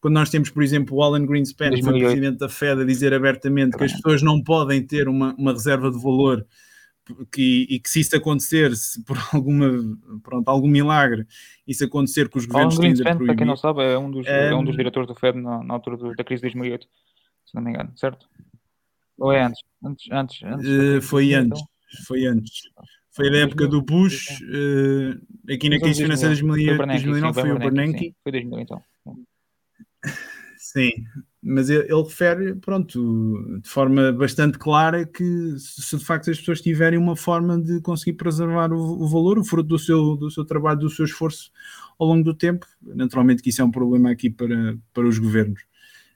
Quando 0.00 0.14
nós 0.14 0.30
temos, 0.30 0.50
por 0.50 0.62
exemplo, 0.62 0.96
o 0.96 1.02
Alan 1.02 1.24
Greenspan, 1.24 1.70
que 1.70 1.82
foi 1.82 1.98
presidente 1.98 2.38
da 2.38 2.48
Fed, 2.48 2.82
a 2.82 2.84
dizer 2.84 3.14
abertamente 3.14 3.76
que 3.76 3.84
as 3.84 3.92
pessoas 3.92 4.22
não 4.22 4.42
podem 4.42 4.84
ter 4.84 5.08
uma, 5.08 5.34
uma 5.38 5.52
reserva 5.52 5.90
de 5.90 6.00
valor 6.00 6.44
que, 7.30 7.66
e 7.68 7.78
que 7.78 7.88
se 7.88 8.00
isso 8.00 8.16
acontecer, 8.16 8.74
se 8.76 9.02
por 9.04 9.16
alguma, 9.32 9.70
pronto, 10.22 10.48
algum 10.48 10.68
milagre, 10.68 11.26
isso 11.66 11.84
acontecer 11.84 12.28
com 12.28 12.38
os 12.38 12.46
governos 12.46 12.78
têm 12.78 12.92
a 12.92 13.16
Para 13.16 13.36
quem 13.36 13.46
não 13.46 13.56
sabe, 13.56 13.82
é 13.82 13.98
um 13.98 14.10
dos, 14.10 14.26
é 14.26 14.54
um 14.54 14.64
dos 14.64 14.76
diretores 14.76 15.06
do 15.06 15.14
FED 15.14 15.38
na, 15.38 15.62
na 15.62 15.74
altura 15.74 15.96
do, 15.96 16.14
da 16.14 16.24
crise 16.24 16.40
de 16.40 16.48
2008, 16.48 16.86
se 17.44 17.54
não 17.54 17.62
me 17.62 17.70
engano, 17.70 17.92
certo? 17.96 18.28
Ou 19.18 19.32
é 19.32 19.42
antes? 19.42 19.62
Antes, 19.82 20.10
antes, 20.10 20.42
antes 20.42 20.68
uh, 20.68 21.02
foi 21.02 21.32
antes, 21.32 21.60
então? 21.60 22.04
foi 22.04 22.26
antes. 22.26 22.62
Foi 23.10 23.30
da 23.30 23.38
época 23.38 23.66
do 23.66 23.80
Bush, 23.80 24.28
uh, 24.42 25.52
aqui 25.52 25.70
na 25.70 25.78
crise 25.78 26.02
financeira 26.02 26.34
de 26.34 26.42
2009 26.42 27.40
foi 27.40 27.52
o 27.52 27.58
Bernanke. 27.58 28.14
Foi 28.22 28.32
2000 28.32 28.60
então. 28.60 28.82
Sim, 30.58 30.90
mas 31.48 31.70
ele, 31.70 31.84
ele, 31.84 32.02
refere, 32.02 32.54
pronto, 32.56 33.60
de 33.62 33.68
forma 33.68 34.10
bastante 34.10 34.58
clara 34.58 35.06
que 35.06 35.54
se 35.58 35.96
de 35.96 36.04
facto 36.04 36.28
as 36.28 36.38
pessoas 36.38 36.60
tiverem 36.60 36.98
uma 36.98 37.14
forma 37.14 37.56
de 37.60 37.80
conseguir 37.80 38.14
preservar 38.14 38.72
o, 38.72 39.04
o, 39.04 39.08
valor, 39.08 39.38
o 39.38 39.44
fruto 39.44 39.68
do 39.68 39.78
seu, 39.78 40.16
do 40.16 40.28
seu 40.28 40.44
trabalho, 40.44 40.80
do 40.80 40.90
seu 40.90 41.04
esforço 41.04 41.52
ao 42.00 42.08
longo 42.08 42.24
do 42.24 42.34
tempo, 42.34 42.66
naturalmente 42.82 43.44
que 43.44 43.50
isso 43.50 43.62
é 43.62 43.64
um 43.64 43.70
problema 43.70 44.10
aqui 44.10 44.28
para, 44.28 44.76
para 44.92 45.06
os 45.06 45.20
governos. 45.20 45.60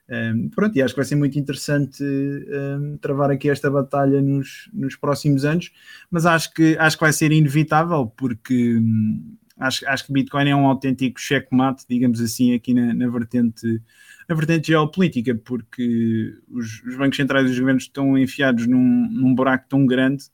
Um, 0.09 0.49
pronto, 0.49 0.75
e 0.77 0.81
acho 0.81 0.93
que 0.93 0.99
vai 0.99 1.05
ser 1.05 1.15
muito 1.15 1.39
interessante 1.39 2.03
um, 2.03 2.97
travar 2.97 3.31
aqui 3.31 3.49
esta 3.49 3.71
batalha 3.71 4.21
nos, 4.21 4.69
nos 4.73 4.97
próximos 4.97 5.45
anos, 5.45 5.71
mas 6.09 6.25
acho 6.25 6.53
que, 6.53 6.75
acho 6.77 6.97
que 6.97 7.03
vai 7.05 7.13
ser 7.13 7.31
inevitável, 7.31 8.07
porque 8.17 8.75
hum, 8.75 9.37
acho, 9.57 9.87
acho 9.87 10.05
que 10.05 10.11
Bitcoin 10.11 10.49
é 10.49 10.55
um 10.55 10.65
autêntico 10.65 11.21
checkmate, 11.21 11.85
digamos 11.89 12.19
assim, 12.19 12.53
aqui 12.53 12.73
na, 12.73 12.93
na 12.93 13.07
vertente 13.07 13.81
na 14.27 14.35
vertente 14.35 14.67
geopolítica, 14.67 15.35
porque 15.35 16.33
os, 16.49 16.83
os, 16.83 16.95
bancos 16.97 17.17
centrais 17.17 17.47
e 17.47 17.51
os 17.51 17.59
governos 17.59 17.83
estão 17.83 18.17
enfiados 18.17 18.67
num, 18.67 19.07
num 19.11 19.35
buraco 19.35 19.65
tão 19.67 19.85
grande 19.85 20.25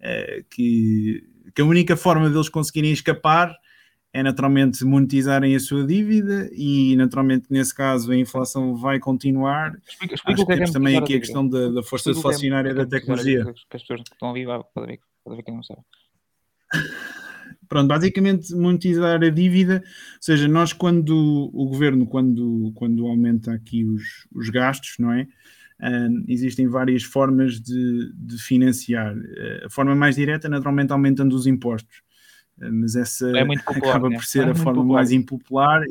uh, 0.00 0.44
que, 0.50 1.24
que 1.54 1.62
a 1.62 1.64
única 1.64 1.96
forma 1.96 2.28
deles 2.28 2.48
conseguirem 2.48 2.92
escapar 2.92 3.54
é 4.12 4.22
naturalmente 4.22 4.84
monetizarem 4.84 5.54
a 5.54 5.60
sua 5.60 5.86
dívida 5.86 6.50
e 6.52 6.96
naturalmente 6.96 7.46
nesse 7.48 7.74
caso 7.74 8.10
a 8.10 8.16
inflação 8.16 8.74
vai 8.74 8.98
continuar. 8.98 9.72
Explica, 9.88 10.14
explica 10.14 10.32
Acho 10.32 10.46
que 10.46 10.52
é 10.52 10.56
temos 10.56 10.70
é 10.70 10.72
também 10.72 10.96
aqui 10.98 11.14
a 11.14 11.20
questão 11.20 11.48
da, 11.48 11.68
da 11.68 11.82
força 11.82 12.12
deflacionária 12.12 12.70
é 12.70 12.74
da 12.74 12.86
tecnologia. 12.86 13.44
Que 13.44 13.50
as 13.50 13.82
pessoas 13.82 14.02
que 14.02 14.12
estão 14.12 14.28
a 14.28 14.30
ouvir 14.32 14.46
podem 14.74 14.96
ver, 14.96 15.00
pode 15.24 15.36
ver 15.36 15.42
quem 15.44 15.54
não 15.54 15.62
sabe. 15.62 15.82
Pronto, 17.70 17.86
basicamente 17.86 18.52
monetizar 18.52 19.22
a 19.22 19.30
dívida, 19.30 19.80
ou 19.84 20.18
seja, 20.20 20.48
nós 20.48 20.72
quando 20.72 21.14
o 21.54 21.66
governo, 21.66 22.04
quando, 22.04 22.72
quando 22.74 23.06
aumenta 23.06 23.52
aqui 23.52 23.84
os, 23.84 24.26
os 24.34 24.50
gastos, 24.50 24.96
não 24.98 25.12
é? 25.12 25.28
Uh, 25.78 26.24
existem 26.26 26.66
várias 26.66 27.04
formas 27.04 27.60
de, 27.60 28.12
de 28.12 28.42
financiar. 28.42 29.14
Uh, 29.16 29.66
a 29.66 29.70
forma 29.70 29.94
mais 29.94 30.16
direta, 30.16 30.48
naturalmente, 30.48 30.90
aumentando 30.92 31.32
os 31.32 31.46
impostos. 31.46 31.98
Uh, 32.58 32.72
mas 32.72 32.96
essa 32.96 33.30
é 33.38 33.44
popular, 33.64 33.90
acaba 33.90 34.10
né? 34.10 34.16
por 34.16 34.24
ser 34.24 34.48
é 34.48 34.50
a 34.50 34.54
forma 34.56 34.82
popular. 34.82 34.94
mais 34.96 35.12
impopular 35.12 35.84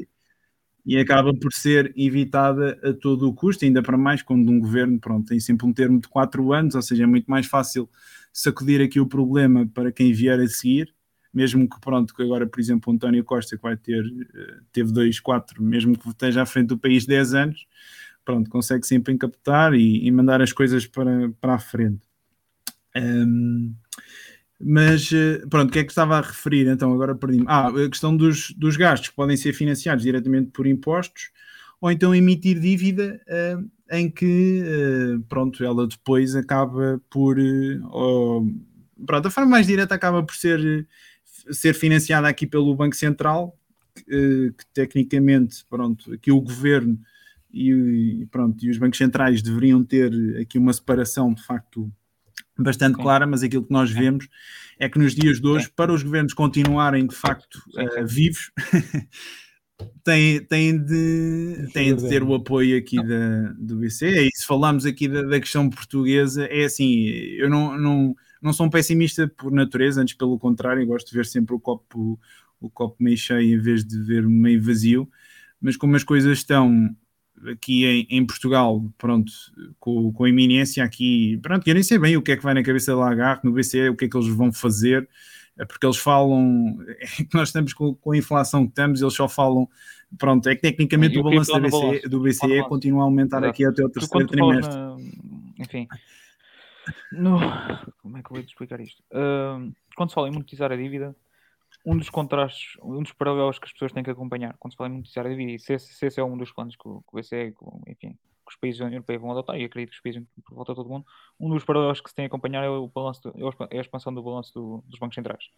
e 0.85 0.97
acaba 0.97 1.33
por 1.33 1.53
ser 1.53 1.93
evitada 1.95 2.77
a 2.83 2.91
todo 2.91 3.25
o 3.25 3.33
custo, 3.33 3.63
ainda 3.63 3.81
para 3.81 3.97
mais 3.97 4.21
quando 4.21 4.51
um 4.51 4.59
governo 4.59 4.99
pronto, 4.99 5.29
tem 5.29 5.39
sempre 5.39 5.65
um 5.65 5.71
termo 5.71 6.01
de 6.01 6.09
quatro 6.09 6.51
anos, 6.51 6.75
ou 6.75 6.81
seja, 6.81 7.03
é 7.03 7.07
muito 7.07 7.31
mais 7.31 7.45
fácil 7.45 7.89
sacudir 8.33 8.81
aqui 8.81 8.99
o 8.99 9.07
problema 9.07 9.65
para 9.73 9.93
quem 9.93 10.11
vier 10.11 10.41
a 10.41 10.47
seguir 10.47 10.93
mesmo 11.33 11.69
que 11.69 11.79
pronto, 11.79 12.13
que 12.13 12.23
agora, 12.23 12.47
por 12.47 12.59
exemplo, 12.59 12.91
o 12.91 12.95
António 12.95 13.23
Costa, 13.23 13.55
que 13.55 13.63
vai 13.63 13.77
ter, 13.77 14.03
eh, 14.03 14.57
teve 14.71 14.91
2, 14.91 15.19
4, 15.19 15.63
mesmo 15.63 15.97
que 15.97 16.09
esteja 16.09 16.41
à 16.41 16.45
frente 16.45 16.67
do 16.67 16.77
país 16.77 17.05
10 17.05 17.33
anos, 17.33 17.67
pronto, 18.25 18.49
consegue 18.49 18.85
sempre 18.85 19.13
encapetar 19.13 19.73
e, 19.73 20.05
e 20.05 20.11
mandar 20.11 20.41
as 20.41 20.51
coisas 20.51 20.85
para, 20.85 21.31
para 21.39 21.55
a 21.55 21.59
frente. 21.59 22.01
Um, 22.95 23.73
mas 24.59 25.11
eh, 25.13 25.41
pronto, 25.49 25.69
o 25.69 25.71
que 25.71 25.79
é 25.79 25.83
que 25.83 25.91
estava 25.91 26.17
a 26.17 26.21
referir? 26.21 26.67
Então, 26.67 26.93
agora 26.93 27.15
perdi-me. 27.15 27.45
Ah, 27.47 27.69
a 27.69 27.89
questão 27.89 28.15
dos, 28.15 28.51
dos 28.51 28.75
gastos 28.75 29.09
que 29.09 29.15
podem 29.15 29.37
ser 29.37 29.53
financiados 29.53 30.03
diretamente 30.03 30.51
por 30.51 30.67
impostos 30.67 31.31
ou 31.79 31.89
então 31.89 32.13
emitir 32.13 32.59
dívida 32.59 33.21
uh, 33.27 33.69
em 33.89 34.09
que, 34.11 34.61
uh, 34.63 35.21
pronto, 35.29 35.63
ela 35.63 35.87
depois 35.87 36.35
acaba 36.35 37.01
por. 37.09 37.39
Uh, 37.39 37.87
ou, 37.89 38.47
pronto, 39.05 39.27
a 39.27 39.31
forma 39.31 39.51
mais 39.51 39.67
direta 39.67 39.95
acaba 39.95 40.21
por 40.21 40.35
ser 40.35 40.85
ser 41.51 41.73
financiada 41.73 42.27
aqui 42.27 42.45
pelo 42.47 42.75
Banco 42.75 42.95
Central, 42.95 43.57
que, 43.95 44.03
eh, 44.09 44.51
que 44.57 44.65
tecnicamente, 44.73 45.65
pronto, 45.69 46.13
aqui 46.13 46.31
o 46.31 46.41
governo 46.41 46.99
e, 47.53 48.27
pronto, 48.31 48.63
e 48.63 48.69
os 48.69 48.77
bancos 48.77 48.97
centrais 48.97 49.41
deveriam 49.41 49.83
ter 49.83 50.11
aqui 50.41 50.57
uma 50.57 50.73
separação 50.73 51.33
de 51.33 51.43
facto 51.43 51.91
bastante 52.57 52.97
clara, 52.97 53.25
mas 53.25 53.41
aquilo 53.41 53.65
que 53.65 53.71
nós 53.71 53.89
vemos 53.89 54.27
é 54.77 54.87
que 54.89 54.99
nos 54.99 55.15
dias 55.15 55.39
de 55.39 55.47
hoje, 55.47 55.69
para 55.75 55.93
os 55.93 56.03
governos 56.03 56.33
continuarem 56.33 57.07
de 57.07 57.15
facto 57.15 57.55
uh, 57.75 58.05
vivos, 58.05 58.51
têm, 60.03 60.43
têm, 60.45 60.77
de, 60.77 61.69
têm 61.73 61.95
de 61.95 62.07
ter 62.07 62.23
o 62.23 62.33
apoio 62.33 62.77
aqui 62.77 62.97
da, 62.97 63.53
do 63.57 63.77
BC. 63.77 64.05
É 64.05 64.21
isso, 64.23 64.45
falamos 64.45 64.85
aqui 64.85 65.07
da, 65.07 65.23
da, 65.23 65.39
questão 65.39 65.69
portuguesa, 65.69 66.45
é 66.45 66.65
assim, 66.65 67.05
eu 67.37 67.49
não, 67.49 67.77
não 67.77 68.15
não 68.41 68.53
sou 68.53 68.65
um 68.65 68.69
pessimista 68.69 69.27
por 69.27 69.51
natureza, 69.51 70.01
antes 70.01 70.15
pelo 70.15 70.39
contrário, 70.39 70.85
gosto 70.85 71.09
de 71.09 71.15
ver 71.15 71.25
sempre 71.25 71.55
o 71.55 71.59
copo, 71.59 72.19
o 72.59 72.69
copo 72.69 72.95
meio 72.99 73.17
cheio 73.17 73.57
em 73.57 73.61
vez 73.61 73.85
de 73.85 74.01
ver 74.01 74.27
meio 74.27 74.61
vazio, 74.61 75.09
mas 75.61 75.75
como 75.75 75.95
as 75.95 76.03
coisas 76.03 76.37
estão, 76.37 76.95
aqui 77.51 77.85
em, 77.85 78.07
em, 78.09 78.25
Portugal, 78.25 78.83
pronto, 78.97 79.31
com, 79.79 80.11
com 80.11 80.23
a 80.23 80.29
iminência 80.29 80.83
aqui, 80.83 81.37
pronto, 81.41 81.67
eu 81.67 81.73
nem 81.73 81.83
sei 81.83 81.97
bem 81.97 82.17
o 82.17 82.21
que 82.21 82.31
é 82.31 82.37
que 82.37 82.43
vai 82.43 82.53
na 82.53 82.63
cabeça 82.63 82.91
da 82.91 82.97
Lagarde, 82.97 83.41
no 83.43 83.51
BCE, 83.51 83.89
o 83.89 83.95
que 83.95 84.05
é 84.05 84.09
que 84.09 84.17
eles 84.17 84.29
vão 84.29 84.51
fazer, 84.51 85.07
é 85.57 85.65
porque 85.65 85.85
eles 85.85 85.97
falam, 85.97 86.77
é 86.99 87.23
que 87.23 87.33
nós 87.33 87.49
estamos 87.49 87.73
com, 87.73 87.93
com, 87.95 88.11
a 88.11 88.17
inflação 88.17 88.63
que 88.65 88.71
estamos, 88.71 89.01
eles 89.01 89.13
só 89.13 89.27
falam, 89.27 89.67
pronto, 90.17 90.47
é 90.47 90.55
que 90.55 90.61
tecnicamente 90.61 91.17
o 91.19 91.23
balanço 91.23 91.51
do 91.53 91.61
BCE, 91.61 92.09
do 92.09 92.19
BCE 92.21 92.63
continua 92.67 93.01
a 93.01 93.05
aumentar 93.05 93.37
Exato. 93.37 93.51
aqui 93.51 93.65
até 93.65 93.83
o 93.83 93.89
terceiro 93.89 94.27
trimestre. 94.27 94.75
Na, 94.75 94.97
enfim, 95.59 95.87
no, 97.11 97.39
como 98.01 98.17
é 98.17 98.21
que 98.21 98.27
eu 98.27 98.35
vou 98.35 98.39
explicar 98.39 98.79
isto? 98.79 99.03
Uh, 99.11 99.73
quando 99.95 100.09
se 100.09 100.15
fala 100.15 100.27
em 100.27 100.31
monetizar 100.31 100.71
a 100.71 100.75
dívida, 100.75 101.15
um 101.85 101.97
dos 101.97 102.09
contrastes, 102.09 102.77
um 102.81 103.01
dos 103.01 103.13
paralelos 103.13 103.59
que 103.59 103.65
as 103.65 103.73
pessoas 103.73 103.91
têm 103.91 104.03
que 104.03 104.09
acompanhar 104.09 104.55
quando 104.57 104.73
se 104.73 104.77
fala 104.77 104.89
em 104.89 104.93
monetizar 104.93 105.25
a 105.25 105.29
dívida, 105.29 105.51
e 105.51 105.59
se 105.59 105.73
esse, 105.73 105.93
se 105.93 106.05
esse 106.05 106.19
é 106.19 106.23
um 106.23 106.37
dos 106.37 106.51
planos 106.51 106.75
que 106.75 106.87
o, 106.87 107.01
que 107.01 107.09
o 107.13 107.19
BCE, 107.19 107.51
que, 107.51 107.91
enfim, 107.91 108.13
que 108.13 108.51
os 108.51 108.55
países 108.55 108.79
da 108.79 108.85
União 108.85 108.97
Europeia 108.97 109.19
vão 109.19 109.31
adotar, 109.31 109.57
e 109.57 109.63
acredito 109.63 109.91
que 109.91 109.97
os 109.97 110.01
países 110.01 110.23
por 110.45 110.55
volta 110.55 110.73
de 110.73 110.77
todo 110.77 110.89
mundo, 110.89 111.05
um 111.39 111.49
dos 111.49 111.63
paralelos 111.63 112.01
que 112.01 112.09
se 112.09 112.15
tem 112.15 112.25
a 112.25 112.27
acompanhar 112.27 112.63
é, 112.63 112.69
o 112.69 112.87
balanço 112.87 113.21
do, 113.21 113.33
é 113.69 113.77
a 113.77 113.81
expansão 113.81 114.13
do 114.13 114.23
balanço 114.23 114.53
do, 114.53 114.83
dos 114.87 114.99
bancos 114.99 115.15
centrais. 115.15 115.49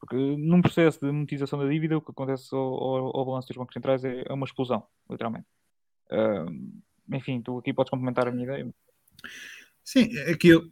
Porque 0.00 0.16
num 0.16 0.62
processo 0.62 0.98
de 1.00 1.12
monetização 1.12 1.58
da 1.58 1.68
dívida, 1.68 1.98
o 1.98 2.00
que 2.00 2.10
acontece 2.10 2.54
ao, 2.54 2.60
ao, 2.60 3.16
ao 3.18 3.24
balanço 3.26 3.48
dos 3.48 3.56
bancos 3.56 3.74
centrais 3.74 4.02
é, 4.02 4.24
é 4.26 4.32
uma 4.32 4.46
explosão, 4.46 4.86
literalmente. 5.10 5.46
Uh, 6.10 7.14
enfim, 7.14 7.42
tu 7.42 7.58
aqui 7.58 7.72
podes 7.72 7.90
complementar 7.90 8.26
a 8.26 8.32
minha 8.32 8.44
ideia. 8.44 8.74
Sim, 9.90 10.08
aquilo. 10.30 10.70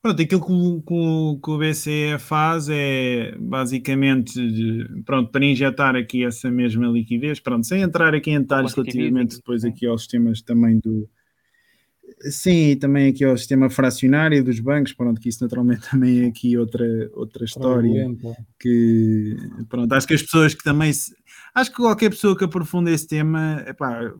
Pronto, 0.00 0.22
aquilo 0.22 0.40
que, 0.40 0.86
que, 0.86 1.40
que 1.42 1.50
o 1.50 1.58
BCE 1.58 2.18
faz 2.18 2.68
é 2.70 3.36
basicamente 3.38 4.32
de, 4.34 5.02
pronto, 5.04 5.30
para 5.30 5.44
injetar 5.44 5.94
aqui 5.94 6.24
essa 6.24 6.50
mesma 6.50 6.86
liquidez, 6.86 7.40
pronto, 7.40 7.66
sem 7.66 7.82
entrar 7.82 8.14
aqui 8.14 8.30
em 8.30 8.40
detalhes 8.40 8.72
relativamente 8.72 9.36
depois 9.36 9.64
aqui 9.64 9.84
aos 9.86 10.02
sistemas 10.02 10.40
também 10.40 10.78
do, 10.78 11.06
Sim, 12.20 12.76
também 12.76 13.10
aqui 13.10 13.22
ao 13.22 13.36
sistema 13.36 13.68
fracionário 13.68 14.42
dos 14.42 14.58
bancos, 14.60 14.94
pronto, 14.94 15.20
que 15.20 15.28
isso 15.28 15.42
naturalmente 15.42 15.82
também 15.90 16.24
é 16.24 16.26
aqui 16.26 16.56
outra, 16.56 16.86
outra 17.12 17.44
história 17.44 18.06
que, 18.58 19.36
pronto, 19.68 19.92
acho 19.92 20.06
que 20.06 20.14
as 20.14 20.22
pessoas 20.22 20.54
que 20.54 20.64
também 20.64 20.90
se, 20.90 21.14
acho 21.54 21.70
que 21.70 21.76
qualquer 21.76 22.08
pessoa 22.08 22.36
que 22.36 22.44
aprofunde 22.44 22.90
esse 22.90 23.06
tema, 23.06 23.62
epá, 23.66 24.10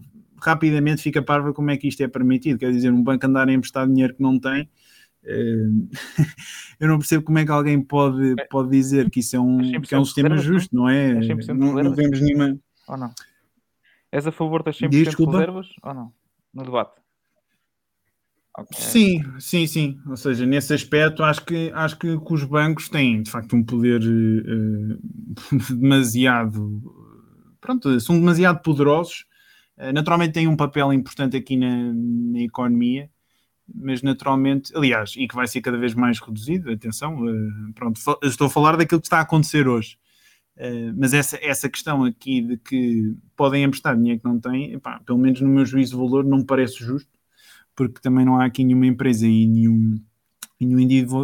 rapidamente 0.40 1.02
fica 1.02 1.22
parva 1.22 1.52
como 1.52 1.70
é 1.70 1.76
que 1.76 1.88
isto 1.88 2.02
é 2.02 2.08
permitido, 2.08 2.58
quer 2.58 2.72
dizer, 2.72 2.92
um 2.92 3.02
banco 3.02 3.26
andar 3.26 3.48
a 3.48 3.52
emprestar 3.52 3.86
dinheiro 3.86 4.14
que 4.14 4.22
não 4.22 4.38
tem, 4.38 4.68
eh, 5.24 5.68
eu 6.80 6.88
não 6.88 6.98
percebo 6.98 7.24
como 7.24 7.38
é 7.38 7.44
que 7.44 7.50
alguém 7.50 7.80
pode, 7.80 8.34
é. 8.38 8.44
pode 8.46 8.70
dizer 8.70 9.10
que 9.10 9.20
isso 9.20 9.36
é 9.36 9.40
um, 9.40 9.58
que 9.80 9.94
é 9.94 9.98
um 9.98 10.04
sistema 10.04 10.30
reservas, 10.30 10.62
justo, 10.62 10.74
não 10.74 10.88
é? 10.88 11.14
Não, 11.54 11.82
não 11.82 11.94
vemos 11.94 12.20
nenhuma. 12.20 12.58
Ou 12.88 12.96
não? 12.96 13.12
És 14.10 14.26
a 14.26 14.32
favor 14.32 14.62
das 14.62 14.78
100% 14.78 14.88
Diz, 14.88 15.14
de 15.14 15.24
reservas 15.24 15.68
ou 15.82 15.94
não? 15.94 16.12
No 16.54 16.64
debate? 16.64 16.98
Okay. 18.58 18.80
Sim, 18.80 19.22
sim, 19.38 19.66
sim. 19.66 20.00
Ou 20.06 20.16
seja, 20.16 20.44
nesse 20.44 20.74
aspecto, 20.74 21.22
acho 21.22 21.44
que, 21.44 21.70
acho 21.74 21.96
que, 21.96 22.18
que 22.18 22.32
os 22.32 22.42
bancos 22.42 22.88
têm 22.88 23.22
de 23.22 23.30
facto 23.30 23.54
um 23.54 23.62
poder 23.62 24.00
uh, 24.00 24.98
demasiado. 25.76 26.82
Pronto, 27.60 28.00
são 28.00 28.18
demasiado 28.18 28.60
poderosos. 28.62 29.26
Uh, 29.78 29.92
naturalmente, 29.92 30.32
têm 30.32 30.48
um 30.48 30.56
papel 30.56 30.92
importante 30.92 31.36
aqui 31.36 31.56
na, 31.56 31.92
na 31.92 32.40
economia, 32.40 33.08
mas 33.72 34.02
naturalmente, 34.02 34.74
aliás, 34.76 35.14
e 35.16 35.28
que 35.28 35.34
vai 35.34 35.46
ser 35.46 35.60
cada 35.60 35.78
vez 35.78 35.94
mais 35.94 36.18
reduzido. 36.18 36.70
Atenção, 36.70 37.24
uh, 37.24 37.72
pronto, 37.74 38.00
estou 38.22 38.46
a 38.46 38.50
falar 38.50 38.76
daquilo 38.76 39.00
que 39.00 39.06
está 39.06 39.18
a 39.18 39.22
acontecer 39.22 39.68
hoje. 39.68 39.98
mas 40.96 41.14
essa, 41.14 41.38
essa 41.40 41.68
questão 41.68 42.04
aqui 42.04 42.42
de 42.42 42.56
que 42.56 43.14
podem 43.36 43.62
emprestar 43.62 43.96
dinheiro 43.96 44.20
que 44.20 44.26
não 44.26 44.40
têm, 44.40 44.72
epá, 44.72 45.00
pelo 45.06 45.18
menos 45.18 45.40
no 45.40 45.48
meu 45.48 45.64
juízo 45.64 45.92
de 45.92 46.02
valor, 46.02 46.24
não 46.24 46.38
me 46.38 46.44
parece 46.44 46.78
justo 46.78 47.18
porque 47.78 48.00
também 48.00 48.24
não 48.24 48.40
há 48.40 48.44
aqui 48.44 48.64
nenhuma 48.64 48.86
empresa 48.86 49.24
e 49.24 49.46
nenhum, 49.46 50.00
nenhum 50.60 50.80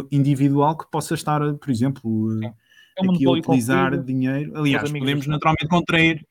individual 0.09 0.77
que 0.77 0.89
possa 0.89 1.13
estar, 1.13 1.41
por 1.55 1.69
exemplo, 1.69 2.41
é 2.41 2.53
aqui 2.97 3.25
a 3.25 3.31
utilizar 3.31 4.01
dinheiro. 4.01 4.57
Aliás, 4.57 4.89
podemos 4.89 5.27
naturalmente 5.27 5.67
contrair, 5.67 6.25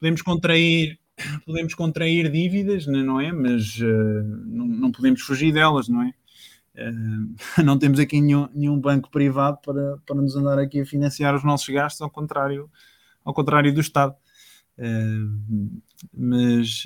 podemos 0.00 0.20
contrair, 0.20 0.98
podemos 1.44 1.74
contrair 1.74 2.30
dívidas, 2.30 2.86
não 2.86 3.20
é? 3.20 3.32
Mas 3.32 3.78
uh, 3.78 4.22
não, 4.46 4.66
não, 4.66 4.92
podemos 4.92 5.20
fugir 5.22 5.52
delas, 5.52 5.88
não 5.88 6.02
é? 6.02 6.12
Uh, 6.76 7.62
não 7.64 7.78
temos 7.78 7.98
aqui 7.98 8.20
nenhum, 8.20 8.48
nenhum 8.54 8.78
banco 8.78 9.10
privado 9.10 9.58
para, 9.64 9.98
para 10.06 10.16
nos 10.16 10.36
andar 10.36 10.58
aqui 10.58 10.80
a 10.80 10.86
financiar 10.86 11.34
os 11.34 11.44
nossos 11.44 11.68
gastos, 11.68 12.00
ao 12.00 12.10
contrário, 12.10 12.70
ao 13.24 13.34
contrário 13.34 13.72
do 13.72 13.80
Estado. 13.80 14.14
Uh, 14.78 15.82
mas 16.14 16.84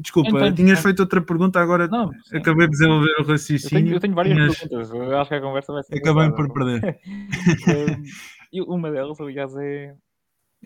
desculpa, 0.00 0.28
então, 0.28 0.54
tinhas 0.54 0.78
é. 0.78 0.82
feito 0.82 1.00
outra 1.00 1.20
pergunta, 1.20 1.58
agora 1.58 1.88
não, 1.88 2.08
acabei 2.32 2.66
de 2.66 2.72
desenvolver 2.72 3.12
o 3.18 3.24
raciocínio. 3.24 3.74
Eu 3.74 3.82
tenho, 3.82 3.96
eu 3.96 4.00
tenho 4.00 4.14
várias 4.14 4.36
tinhas... 4.36 4.58
perguntas, 4.58 4.90
eu 4.90 5.18
acho 5.18 5.28
que 5.28 5.34
a 5.34 5.40
conversa 5.40 5.72
vai 5.72 5.82
ser. 5.82 5.96
Acabei 5.96 6.30
por 6.30 6.52
perder. 6.52 7.00
uma 8.68 8.92
delas, 8.92 9.20
aliás, 9.20 9.52
é 9.56 9.96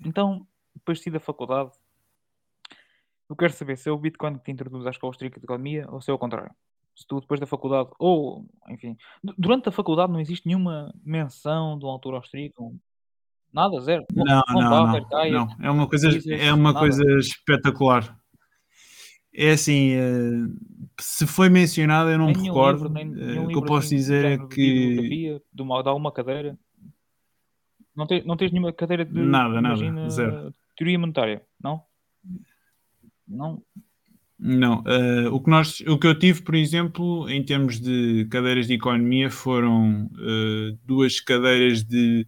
então, 0.03 0.47
depois 0.75 1.01
de 1.01 1.11
da 1.11 1.21
faculdade, 1.21 1.71
eu 3.35 3.37
quero 3.37 3.53
saber 3.53 3.77
se 3.77 3.89
é 3.89 3.93
o 3.93 3.99
Bitcoin 3.99 4.39
que 4.39 4.45
te 4.45 4.53
introduz 4.53 4.87
à 4.87 4.91
escola 4.91 5.11
austríaca 5.11 5.41
de 5.41 5.45
economia 5.45 5.87
ou 5.91 6.01
se 6.01 6.11
é 6.11 6.15
o 6.15 6.19
contrário. 6.19 6.55
Se 6.95 7.05
tu 7.05 7.21
depois 7.21 7.41
da 7.41 7.47
faculdade, 7.47 7.91
ou 7.99 8.47
enfim, 8.69 8.97
durante 9.37 9.69
a 9.69 9.73
faculdade 9.73 10.13
não 10.13 10.21
existe 10.21 10.47
nenhuma 10.47 10.95
menção 11.05 11.77
de 11.77 11.85
um 11.85 11.89
autor 11.89 12.15
austríaco, 12.15 12.73
Nada, 13.53 13.81
zero. 13.81 14.05
Não, 14.13 14.25
não, 14.25 14.61
não, 14.61 14.87
não, 14.93 15.31
não. 15.31 15.57
É 15.63 15.71
uma 15.71 15.87
coisa, 15.87 16.09
é 16.29 16.53
uma 16.53 16.73
nada. 16.73 16.81
coisa 16.81 17.05
espetacular. 17.19 18.19
É 19.33 19.53
assim, 19.53 19.93
eh, 19.93 20.49
se 21.01 21.25
foi 21.25 21.49
mencionado, 21.49 22.11
eu 22.11 22.19
não 22.19 22.27
nem 22.27 22.37
me 22.37 22.49
recordo. 22.49 22.89
Livro, 22.89 23.15
nem, 23.15 23.39
o 23.39 23.47
que 23.47 23.57
eu 23.57 23.65
posso 23.65 23.87
assim, 23.87 23.97
dizer 23.97 24.25
é 24.25 24.39
que. 24.39 25.41
De, 25.53 25.63
uma, 25.63 25.81
de 25.85 25.89
alguma 25.89 26.11
cadeira. 26.11 26.59
Não, 27.95 28.09
te, 28.09 28.25
não 28.27 28.37
tens 28.37 28.51
nenhuma 28.51 28.73
cadeira 28.73 29.05
de. 29.05 29.13
Nada, 29.13 29.61
nada. 29.61 30.11
Zero. 30.11 30.53
Teoria 30.77 30.99
monetária, 30.99 31.41
não? 31.63 31.81
Não. 33.27 33.63
Não, 34.37 34.81
uh, 34.81 35.33
o, 35.33 35.41
que 35.41 35.49
nós, 35.49 35.81
o 35.87 35.97
que 35.97 36.07
eu 36.07 36.19
tive, 36.19 36.43
por 36.43 36.55
exemplo, 36.55 37.29
em 37.31 37.43
termos 37.43 37.81
de 37.81 38.27
cadeiras 38.31 38.67
de 38.67 38.75
economia, 38.75 39.31
foram 39.31 40.07
uh, 40.07 40.79
duas 40.85 41.21
cadeiras 41.21 41.85
de 41.85 42.27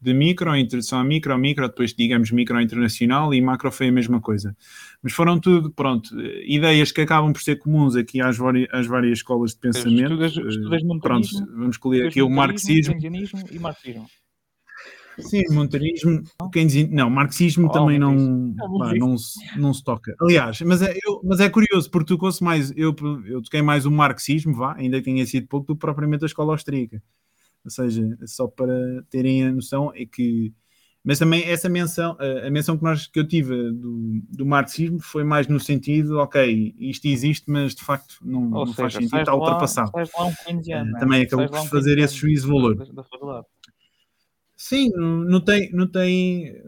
de 0.00 0.14
micro, 0.14 0.56
introdução 0.56 1.00
a 1.00 1.04
micro, 1.04 1.36
micro, 1.36 1.66
depois 1.66 1.92
digamos 1.92 2.30
micro 2.30 2.60
internacional 2.60 3.34
e 3.34 3.40
macro 3.40 3.70
foi 3.72 3.88
a 3.88 3.92
mesma 3.92 4.20
coisa. 4.20 4.56
Mas 5.02 5.12
foram 5.12 5.40
tudo, 5.40 5.70
pronto, 5.72 6.08
ideias 6.44 6.92
que 6.92 7.00
acabam 7.00 7.32
por 7.32 7.42
ser 7.42 7.56
comuns 7.56 7.96
aqui 7.96 8.20
às, 8.20 8.38
às 8.70 8.86
várias 8.86 9.18
escolas 9.18 9.52
de 9.52 9.58
pensamento. 9.58 10.22
Estudas, 10.24 10.54
estudas 10.54 10.82
eh, 10.82 10.98
pronto, 11.00 11.28
vamos 11.52 11.76
escolher 11.76 12.06
aqui 12.06 12.22
o 12.22 12.30
marxismo. 12.30 12.94
e 13.50 13.58
marxismo. 13.58 14.06
Sim, 15.20 15.42
monetarismo, 15.50 16.22
diz, 16.52 16.90
não, 16.90 17.10
marxismo 17.10 17.66
oh, 17.66 17.72
também 17.72 17.98
não, 17.98 18.54
pá, 18.78 18.94
não, 18.94 19.16
não 19.56 19.74
se 19.74 19.84
toca. 19.84 20.14
Aliás, 20.20 20.60
mas 20.62 20.82
é, 20.82 20.96
eu, 21.04 21.20
mas 21.24 21.40
é 21.40 21.48
curioso, 21.48 21.90
porque 21.90 22.06
tu 22.06 22.18
conheces 22.18 22.40
mais, 22.40 22.70
eu, 22.76 22.94
eu 23.26 23.42
toquei 23.42 23.62
mais 23.62 23.84
o 23.86 23.90
marxismo, 23.90 24.54
vá, 24.54 24.74
ainda 24.76 24.98
que 24.98 25.04
tenha 25.04 25.26
sido 25.26 25.46
pouco, 25.46 25.66
do 25.66 25.74
que 25.74 25.80
propriamente 25.80 26.24
a 26.24 26.26
escola 26.26 26.52
austríaca. 26.52 27.02
Ou 27.64 27.70
seja, 27.70 28.16
só 28.26 28.46
para 28.46 29.02
terem 29.10 29.44
a 29.44 29.52
noção 29.52 29.92
é 29.94 30.06
que. 30.06 30.52
Mas 31.04 31.18
também 31.18 31.44
essa 31.44 31.68
menção, 31.68 32.16
a 32.44 32.50
menção 32.50 32.76
que, 32.76 32.84
nós, 32.84 33.06
que 33.06 33.18
eu 33.18 33.26
tive 33.26 33.72
do, 33.72 34.20
do 34.30 34.44
marxismo 34.44 35.00
foi 35.00 35.24
mais 35.24 35.46
no 35.46 35.58
sentido, 35.58 36.18
ok, 36.18 36.74
isto 36.78 37.06
existe, 37.06 37.50
mas 37.50 37.74
de 37.74 37.82
facto 37.82 38.16
não, 38.20 38.42
não 38.42 38.66
seja, 38.66 38.76
faz 38.76 38.94
sentido, 38.94 39.18
está 39.18 39.34
ultrapassado. 39.34 39.90
Um 39.94 40.98
também 40.98 41.22
acabou 41.22 41.48
por 41.48 41.66
fazer 41.68 41.98
esse 41.98 42.14
juízo 42.14 42.46
de 42.46 42.52
valor. 42.52 42.74
Da, 42.74 43.44
Sim, 44.60 44.90
não 44.96 45.40
tem, 45.40 45.70
não 45.72 45.86
tem, 45.86 46.60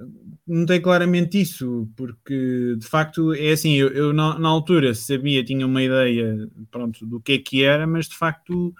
não 0.47 0.65
tem 0.65 0.81
claramente 0.81 1.41
isso, 1.41 1.91
porque 1.97 2.77
de 2.79 2.87
facto 2.87 3.35
é 3.35 3.51
assim, 3.51 3.73
eu, 3.75 3.89
eu 3.89 4.13
na, 4.13 4.39
na, 4.39 4.49
altura 4.49 4.95
sabia, 4.95 5.45
tinha 5.45 5.67
uma 5.67 5.83
ideia 5.83 6.49
pronto, 6.71 7.05
do 7.05 7.21
que 7.21 7.33
é 7.33 7.39
que 7.39 7.65
era, 7.65 7.89
mas 7.89 8.07
de 8.07 8.17
facto 8.17 8.73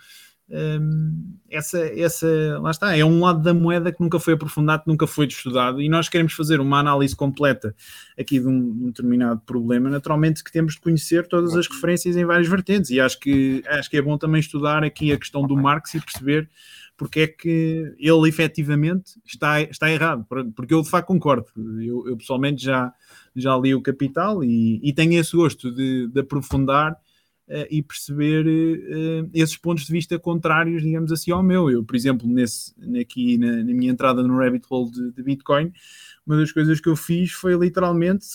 um, 0.49 1.37
essa, 1.51 1.81
essa, 1.81 2.59
lá 2.61 2.71
está, 2.71 2.97
é 2.97 3.05
um 3.05 3.21
lado 3.21 3.43
da 3.43 3.53
moeda 3.53 3.91
que 3.91 4.01
nunca 4.01 4.21
foi 4.21 4.35
aprofundado, 4.35 4.85
nunca 4.87 5.09
foi 5.09 5.27
estudado, 5.27 5.83
e 5.83 5.89
nós 5.89 6.09
queremos 6.09 6.33
fazer 6.33 6.61
uma 6.61 6.79
análise 6.79 7.17
completa 7.17 7.75
aqui 8.17 8.39
de 8.39 8.47
um, 8.47 8.73
de 8.73 8.85
um, 8.85 8.87
determinado 8.87 9.41
problema, 9.41 9.91
naturalmente 9.91 10.45
que 10.45 10.53
temos 10.53 10.75
de 10.75 10.81
conhecer 10.81 11.27
todas 11.27 11.57
as 11.57 11.67
referências 11.67 12.17
em 12.17 12.25
várias 12.25 12.47
vertentes, 12.47 12.91
e 12.91 13.01
acho 13.01 13.19
que, 13.19 13.61
acho 13.67 13.91
que 13.91 13.97
é 13.97 14.03
bom 14.03 14.17
também 14.17 14.39
estudar 14.39 14.85
aqui 14.85 15.13
a 15.13 15.19
questão 15.19 15.45
do 15.45 15.57
Marx 15.57 15.95
e 15.95 16.01
perceber 16.01 16.49
porque 17.01 17.21
é 17.21 17.27
que 17.27 17.95
ele 17.99 18.29
efetivamente 18.29 19.19
está, 19.25 19.63
está 19.63 19.91
errado, 19.91 20.27
porque 20.55 20.75
eu 20.75 20.83
de 20.83 20.91
facto 20.91 21.07
concordo, 21.07 21.47
eu, 21.83 22.07
eu 22.07 22.15
pessoalmente 22.15 22.63
já, 22.63 22.93
já 23.35 23.57
li 23.57 23.75
o 23.75 23.81
Capital 23.81 24.45
e, 24.45 24.79
e 24.83 24.93
tenho 24.93 25.19
esse 25.19 25.35
gosto 25.35 25.75
de, 25.75 26.09
de 26.09 26.21
aprofundar 26.21 26.93
uh, 26.93 27.67
e 27.71 27.83
perceber 27.83 28.47
uh, 28.47 29.31
esses 29.33 29.57
pontos 29.57 29.87
de 29.87 29.93
vista 29.95 30.19
contrários, 30.19 30.83
digamos 30.83 31.11
assim, 31.11 31.31
ao 31.31 31.43
meu. 31.43 31.71
Eu, 31.71 31.83
por 31.83 31.97
exemplo, 31.97 32.29
nesse, 32.29 32.75
aqui 33.01 33.39
na, 33.39 33.65
na 33.65 33.73
minha 33.73 33.91
entrada 33.91 34.23
no 34.23 34.37
rabbit 34.37 34.67
hole 34.69 34.91
de, 34.91 35.11
de, 35.13 35.23
Bitcoin, 35.23 35.73
uma 36.27 36.37
das 36.37 36.53
coisas 36.53 36.83
que 36.83 36.89
eu 36.91 36.97
fiz 36.97 37.33
foi 37.33 37.57
literalmente 37.57 38.27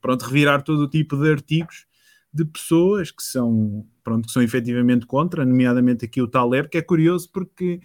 pronto, 0.00 0.24
revirar 0.24 0.64
todo 0.64 0.80
o 0.80 0.90
tipo 0.90 1.16
de 1.16 1.30
artigos 1.30 1.86
de 2.34 2.44
pessoas 2.44 3.12
que 3.12 3.22
são, 3.22 3.86
pronto, 4.02 4.26
que 4.26 4.32
são 4.32 4.42
efetivamente 4.42 5.06
contra, 5.06 5.46
nomeadamente 5.46 6.04
aqui 6.04 6.20
o 6.20 6.26
Taleb, 6.26 6.68
que 6.68 6.78
é 6.78 6.82
curioso 6.82 7.30
porque 7.32 7.80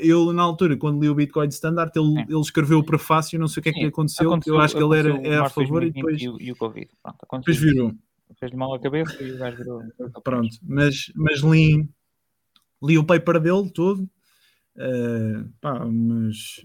eu, 0.00 0.32
na 0.32 0.42
altura, 0.42 0.76
quando 0.76 1.00
li 1.00 1.08
o 1.08 1.14
Bitcoin 1.14 1.48
Standard, 1.48 1.92
ele, 1.94 2.20
ele 2.28 2.40
escreveu 2.40 2.78
o 2.78 2.84
prefácio, 2.84 3.38
não 3.38 3.46
sei 3.46 3.60
o 3.60 3.62
que 3.62 3.68
é 3.68 3.72
que 3.72 3.84
aconteceu, 3.84 4.28
aconteceu 4.28 4.54
eu 4.54 4.60
acho 4.60 4.76
que 4.76 4.82
ele 4.82 4.98
era 4.98 5.26
é 5.26 5.38
a 5.38 5.48
favor 5.48 5.84
e 5.84 5.90
depois... 5.90 6.20
E 6.20 6.28
o, 6.28 6.40
e 6.40 6.50
o 6.50 6.56
Covid, 6.56 6.88
pronto, 7.02 7.38
depois 7.38 7.56
virou. 7.56 7.94
Fez-lhe 8.38 8.56
mal 8.56 8.74
a 8.74 8.80
cabeça 8.80 9.22
e 9.22 9.32
o 9.32 9.38
gajo 9.38 9.56
virou. 9.56 9.82
Pronto, 10.22 10.56
mas, 10.62 11.12
mas 11.14 11.40
li, 11.40 11.88
li 12.82 12.98
o 12.98 13.04
paper 13.04 13.40
dele 13.40 13.70
todo, 13.72 14.02
uh, 14.02 15.48
pá, 15.60 15.84
umas, 15.84 16.64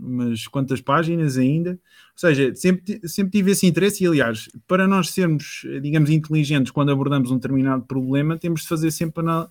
umas 0.00 0.46
quantas 0.48 0.80
páginas 0.80 1.36
ainda. 1.36 1.72
Ou 1.72 1.78
seja, 2.16 2.54
sempre, 2.54 3.00
sempre 3.06 3.32
tive 3.32 3.50
esse 3.50 3.66
interesse 3.66 4.04
e, 4.04 4.06
aliás, 4.06 4.48
para 4.66 4.88
nós 4.88 5.10
sermos, 5.10 5.66
digamos, 5.82 6.10
inteligentes 6.10 6.72
quando 6.72 6.92
abordamos 6.92 7.30
um 7.30 7.36
determinado 7.36 7.84
problema, 7.84 8.38
temos 8.38 8.62
de 8.62 8.68
fazer 8.68 8.90
sempre 8.90 9.22
na 9.22 9.48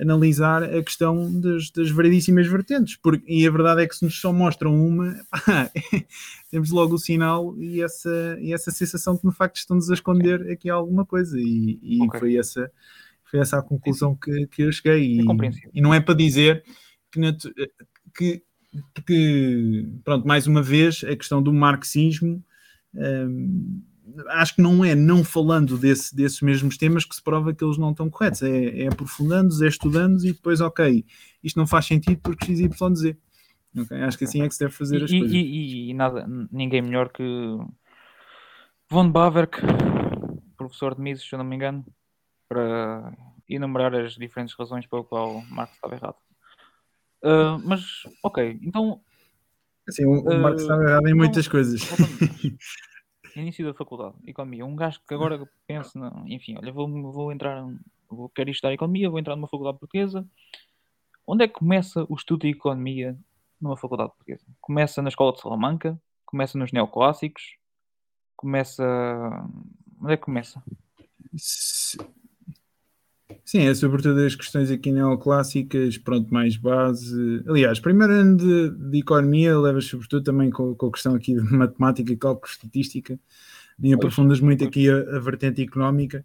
analisar 0.00 0.62
a 0.62 0.82
questão 0.82 1.40
das, 1.40 1.70
das 1.70 1.90
variedíssimas 1.90 2.46
vertentes, 2.46 2.96
porque, 2.96 3.24
e 3.26 3.46
a 3.46 3.50
verdade 3.50 3.82
é 3.82 3.86
que 3.86 3.94
se 3.94 4.04
nos 4.04 4.20
só 4.20 4.32
mostram 4.32 4.74
uma, 4.74 5.14
pá, 5.30 5.70
temos 6.50 6.70
logo 6.70 6.94
o 6.94 6.98
sinal 6.98 7.56
e 7.58 7.82
essa, 7.82 8.36
e 8.40 8.52
essa 8.52 8.70
sensação 8.70 9.16
que 9.16 9.24
no 9.24 9.32
facto 9.32 9.56
estão-nos 9.56 9.90
a 9.90 9.94
esconder 9.94 10.50
aqui 10.50 10.68
alguma 10.68 11.04
coisa, 11.04 11.38
e, 11.38 11.78
e 11.82 12.02
okay. 12.02 12.20
foi, 12.20 12.36
essa, 12.36 12.70
foi 13.24 13.40
essa 13.40 13.58
a 13.58 13.62
conclusão 13.62 14.16
que, 14.16 14.46
que 14.48 14.62
eu 14.62 14.72
cheguei, 14.72 15.16
e, 15.16 15.20
é 15.20 15.50
e 15.74 15.80
não 15.80 15.94
é 15.94 16.00
para 16.00 16.14
dizer 16.14 16.64
que, 17.12 17.20
que, 18.16 18.42
que, 19.06 19.88
pronto, 20.04 20.26
mais 20.26 20.46
uma 20.46 20.62
vez, 20.62 21.04
a 21.04 21.14
questão 21.14 21.42
do 21.42 21.52
marxismo. 21.52 22.42
Hum, 22.94 23.82
acho 24.28 24.56
que 24.56 24.62
não 24.62 24.84
é 24.84 24.94
não 24.94 25.24
falando 25.24 25.78
desse, 25.78 26.14
desses 26.14 26.40
mesmos 26.40 26.76
temas 26.76 27.04
que 27.04 27.14
se 27.14 27.22
prova 27.22 27.54
que 27.54 27.64
eles 27.64 27.78
não 27.78 27.90
estão 27.90 28.10
corretos. 28.10 28.42
É, 28.42 28.82
é 28.82 28.88
aprofundando-os, 28.88 29.62
é 29.62 29.68
estudando-os 29.68 30.24
e 30.24 30.32
depois, 30.32 30.60
ok, 30.60 31.04
isto 31.42 31.58
não 31.58 31.66
faz 31.66 31.86
sentido 31.86 32.20
porque 32.22 32.46
XYZ. 32.46 33.16
Okay? 33.76 34.02
Acho 34.02 34.18
que 34.18 34.24
assim 34.24 34.42
é 34.42 34.48
que 34.48 34.54
se 34.54 34.60
deve 34.60 34.72
fazer 34.72 35.00
e, 35.00 35.04
as 35.04 35.10
coisas. 35.10 35.32
E, 35.32 35.90
e, 35.90 35.94
nada, 35.94 36.26
ninguém 36.52 36.82
melhor 36.82 37.08
que 37.10 37.22
Von 38.90 39.10
Bawerk, 39.10 39.58
professor 40.56 40.94
de 40.94 41.00
Mises, 41.00 41.26
se 41.26 41.34
eu 41.34 41.38
não 41.38 41.44
me 41.44 41.56
engano, 41.56 41.84
para 42.48 43.12
enumerar 43.48 43.94
as 43.94 44.14
diferentes 44.14 44.54
razões 44.54 44.86
pelo 44.86 45.04
qual 45.04 45.42
Marx 45.50 45.74
estava 45.74 45.94
errado. 45.94 46.16
Uh, 47.22 47.58
mas, 47.64 47.82
ok, 48.22 48.58
então. 48.62 49.00
Sim, 49.88 50.04
o, 50.04 50.20
uh, 50.20 50.40
Marx 50.40 50.62
estava 50.62 50.82
errado 50.82 51.06
em 51.06 51.10
então, 51.10 51.16
muitas 51.16 51.48
coisas. 51.48 51.80
início 53.42 53.64
da 53.66 53.74
faculdade, 53.74 54.14
economia. 54.26 54.64
Um 54.64 54.76
gajo 54.76 55.00
que 55.06 55.14
agora 55.14 55.48
pensa, 55.66 55.98
enfim, 56.26 56.56
olha, 56.56 56.72
vou, 56.72 56.88
vou 57.12 57.32
entrar, 57.32 57.66
vou, 58.08 58.28
quero 58.28 58.50
estudar 58.50 58.72
economia, 58.72 59.10
vou 59.10 59.18
entrar 59.18 59.36
numa 59.36 59.48
faculdade 59.48 59.78
portuguesa. 59.78 60.26
Onde 61.26 61.44
é 61.44 61.48
que 61.48 61.54
começa 61.54 62.04
o 62.08 62.14
estudo 62.14 62.42
de 62.42 62.48
economia 62.48 63.18
numa 63.60 63.76
faculdade 63.76 64.10
portuguesa? 64.10 64.44
Começa 64.60 65.00
na 65.00 65.08
escola 65.08 65.32
de 65.32 65.40
Salamanca? 65.40 66.00
Começa 66.26 66.58
nos 66.58 66.72
neoclássicos? 66.72 67.56
Começa. 68.36 68.84
Onde 70.00 70.12
é 70.12 70.16
que 70.16 70.24
começa? 70.24 70.62
Sim, 73.44 73.66
é 73.66 73.74
sobretudo 73.74 74.20
as 74.20 74.34
questões 74.34 74.70
aqui 74.70 74.90
neoclássicas, 74.90 75.98
pronto, 75.98 76.32
mais 76.32 76.56
base. 76.56 77.42
Aliás, 77.46 77.78
primeiro 77.78 78.12
ano 78.12 78.36
de, 78.38 78.70
de 78.70 78.98
economia 78.98 79.58
levas 79.58 79.84
sobretudo 79.84 80.24
também 80.24 80.50
com, 80.50 80.74
com, 80.74 80.86
a 80.86 80.90
questão 80.92 81.14
aqui 81.14 81.34
de 81.34 81.52
matemática, 81.52 82.16
cálculo, 82.16 82.50
estatística, 82.50 83.18
nem 83.78 83.92
aprofundas 83.92 84.40
muito 84.40 84.64
aqui 84.64 84.88
a, 84.88 84.96
a, 84.96 85.18
vertente 85.18 85.62
económica. 85.62 86.24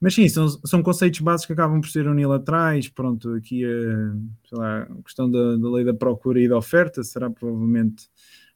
Mas 0.00 0.14
sim, 0.14 0.28
são, 0.28 0.48
são 0.48 0.82
conceitos 0.82 1.20
básicos 1.20 1.46
que 1.46 1.52
acabam 1.52 1.80
por 1.80 1.88
ser 1.88 2.06
unilaterais. 2.08 2.88
Pronto, 2.88 3.32
aqui 3.34 3.64
a, 3.64 4.56
lá, 4.56 4.82
a 4.82 5.02
questão 5.04 5.30
da, 5.30 5.56
da 5.56 5.70
lei 5.70 5.84
da 5.84 5.94
procura 5.94 6.40
e 6.40 6.48
da 6.48 6.58
oferta 6.58 7.02
será 7.04 7.30
provavelmente 7.30 8.08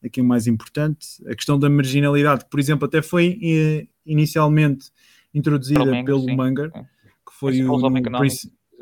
aqui 0.05 0.21
o 0.21 0.25
mais 0.25 0.49
importante. 0.49 1.07
A 1.29 1.35
questão 1.35 1.59
da 1.59 1.71
marginalidade, 1.71 2.45
que, 2.45 2.51
por 2.51 2.59
exemplo, 2.59 2.87
até 2.87 3.01
foi 3.01 3.39
eh, 3.41 3.87
inicialmente 4.05 4.91
introduzida 5.33 6.05
pelo 6.05 6.25
sim. 6.25 6.37
Munger. 6.37 6.71
É 6.75 6.85
foi 7.31 7.63
o, 7.63 7.79
no, 7.79 7.91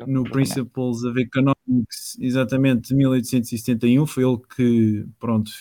no 0.07 0.23
Principles 0.23 1.03
of 1.03 1.19
Economics, 1.19 2.17
exatamente, 2.19 2.89
de 2.89 2.95
1871, 2.95 4.05
foi 4.05 4.23
ele 4.23 4.39
que, 4.55 5.05
pronto, 5.19 5.51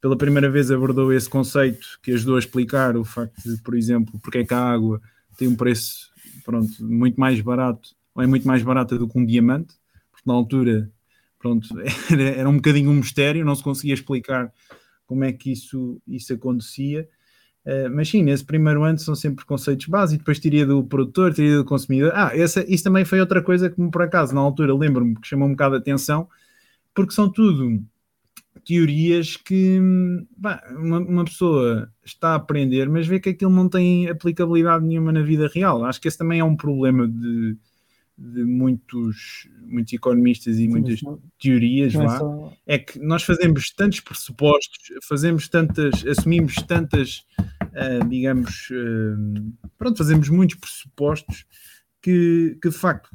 pela 0.00 0.16
primeira 0.16 0.50
vez 0.50 0.70
abordou 0.70 1.12
esse 1.12 1.28
conceito 1.28 1.98
que 2.02 2.12
ajudou 2.12 2.36
a 2.36 2.38
explicar 2.38 2.96
o 2.96 3.04
facto 3.04 3.42
de, 3.42 3.60
por 3.62 3.76
exemplo, 3.76 4.18
porque 4.20 4.38
é 4.38 4.44
que 4.44 4.54
a 4.54 4.58
água 4.58 5.00
tem 5.36 5.48
um 5.48 5.56
preço, 5.56 6.10
pronto, 6.44 6.72
muito 6.80 7.20
mais 7.20 7.40
barato, 7.40 7.90
ou 8.14 8.22
é 8.22 8.26
muito 8.26 8.46
mais 8.46 8.62
barata 8.62 8.98
do 8.98 9.08
que 9.08 9.18
um 9.18 9.24
diamante, 9.24 9.74
porque 10.10 10.28
na 10.28 10.34
altura, 10.34 10.90
pronto, 11.38 11.68
era, 12.10 12.22
era 12.22 12.48
um 12.48 12.56
bocadinho 12.56 12.90
um 12.90 12.94
mistério, 12.94 13.44
não 13.44 13.54
se 13.54 13.62
conseguia 13.62 13.94
explicar 13.94 14.52
como 15.06 15.24
é 15.24 15.32
que 15.32 15.52
isso, 15.52 16.00
isso 16.06 16.32
acontecia, 16.32 17.08
Uh, 17.64 17.90
mas 17.94 18.08
sim, 18.08 18.22
nesse 18.22 18.44
primeiro 18.44 18.82
ano 18.84 18.98
são 18.98 19.14
sempre 19.14 19.44
conceitos 19.44 19.86
básicos, 19.86 20.18
depois 20.18 20.38
teria 20.38 20.64
do 20.64 20.82
produtor, 20.84 21.34
teria 21.34 21.58
do 21.58 21.64
consumidor. 21.64 22.10
Ah, 22.14 22.30
essa, 22.34 22.64
isso 22.72 22.84
também 22.84 23.04
foi 23.04 23.20
outra 23.20 23.42
coisa 23.42 23.68
que, 23.68 23.90
por 23.90 24.02
acaso, 24.02 24.34
na 24.34 24.40
altura 24.40 24.74
lembro-me 24.74 25.14
que 25.16 25.26
chamou 25.28 25.46
um 25.46 25.52
bocado 25.52 25.74
a 25.74 25.78
atenção, 25.78 26.28
porque 26.94 27.12
são 27.12 27.30
tudo 27.30 27.82
teorias 28.64 29.36
que 29.36 29.80
bah, 30.36 30.62
uma, 30.70 30.98
uma, 30.98 31.24
pessoa 31.24 31.90
está 32.04 32.30
a 32.30 32.34
aprender, 32.36 32.88
mas 32.88 33.06
vê 33.06 33.20
que 33.20 33.30
aquilo 33.30 33.50
não 33.50 33.68
tem 33.68 34.08
aplicabilidade 34.08 34.84
nenhuma 34.84 35.12
na 35.12 35.22
vida 35.22 35.48
real. 35.52 35.84
Acho 35.84 36.00
que 36.00 36.08
esse 36.08 36.18
também 36.18 36.40
é 36.40 36.44
um 36.44 36.56
problema 36.56 37.06
de, 37.08 37.56
de 38.20 38.44
muitos, 38.44 39.48
muitos 39.62 39.94
economistas 39.94 40.58
e 40.58 40.68
muitas 40.68 41.00
teorias 41.40 41.94
lá, 41.94 42.20
é, 42.66 42.74
é 42.74 42.78
que 42.78 42.98
nós 42.98 43.22
fazemos 43.22 43.70
tantos 43.70 44.00
pressupostos, 44.00 44.78
fazemos 45.08 45.48
tantas, 45.48 46.06
assumimos 46.06 46.54
tantas, 46.56 47.24
uh, 47.40 48.06
digamos, 48.06 48.68
uh, 48.70 49.70
pronto, 49.78 49.96
fazemos 49.96 50.28
muitos 50.28 50.56
pressupostos 50.56 51.46
que, 52.02 52.58
que 52.62 52.68
de 52.68 52.76
facto, 52.76 53.08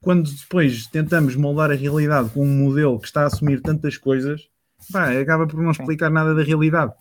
quando 0.00 0.30
depois 0.30 0.86
tentamos 0.86 1.34
moldar 1.34 1.72
a 1.72 1.74
realidade 1.74 2.30
com 2.30 2.46
um 2.46 2.58
modelo 2.62 3.00
que 3.00 3.06
está 3.06 3.22
a 3.22 3.26
assumir 3.26 3.60
tantas 3.60 3.96
coisas, 3.96 4.48
pá, 4.92 5.10
acaba 5.18 5.44
por 5.44 5.60
não 5.60 5.72
explicar 5.72 6.08
nada 6.08 6.36
da 6.36 6.42
realidade. 6.42 6.92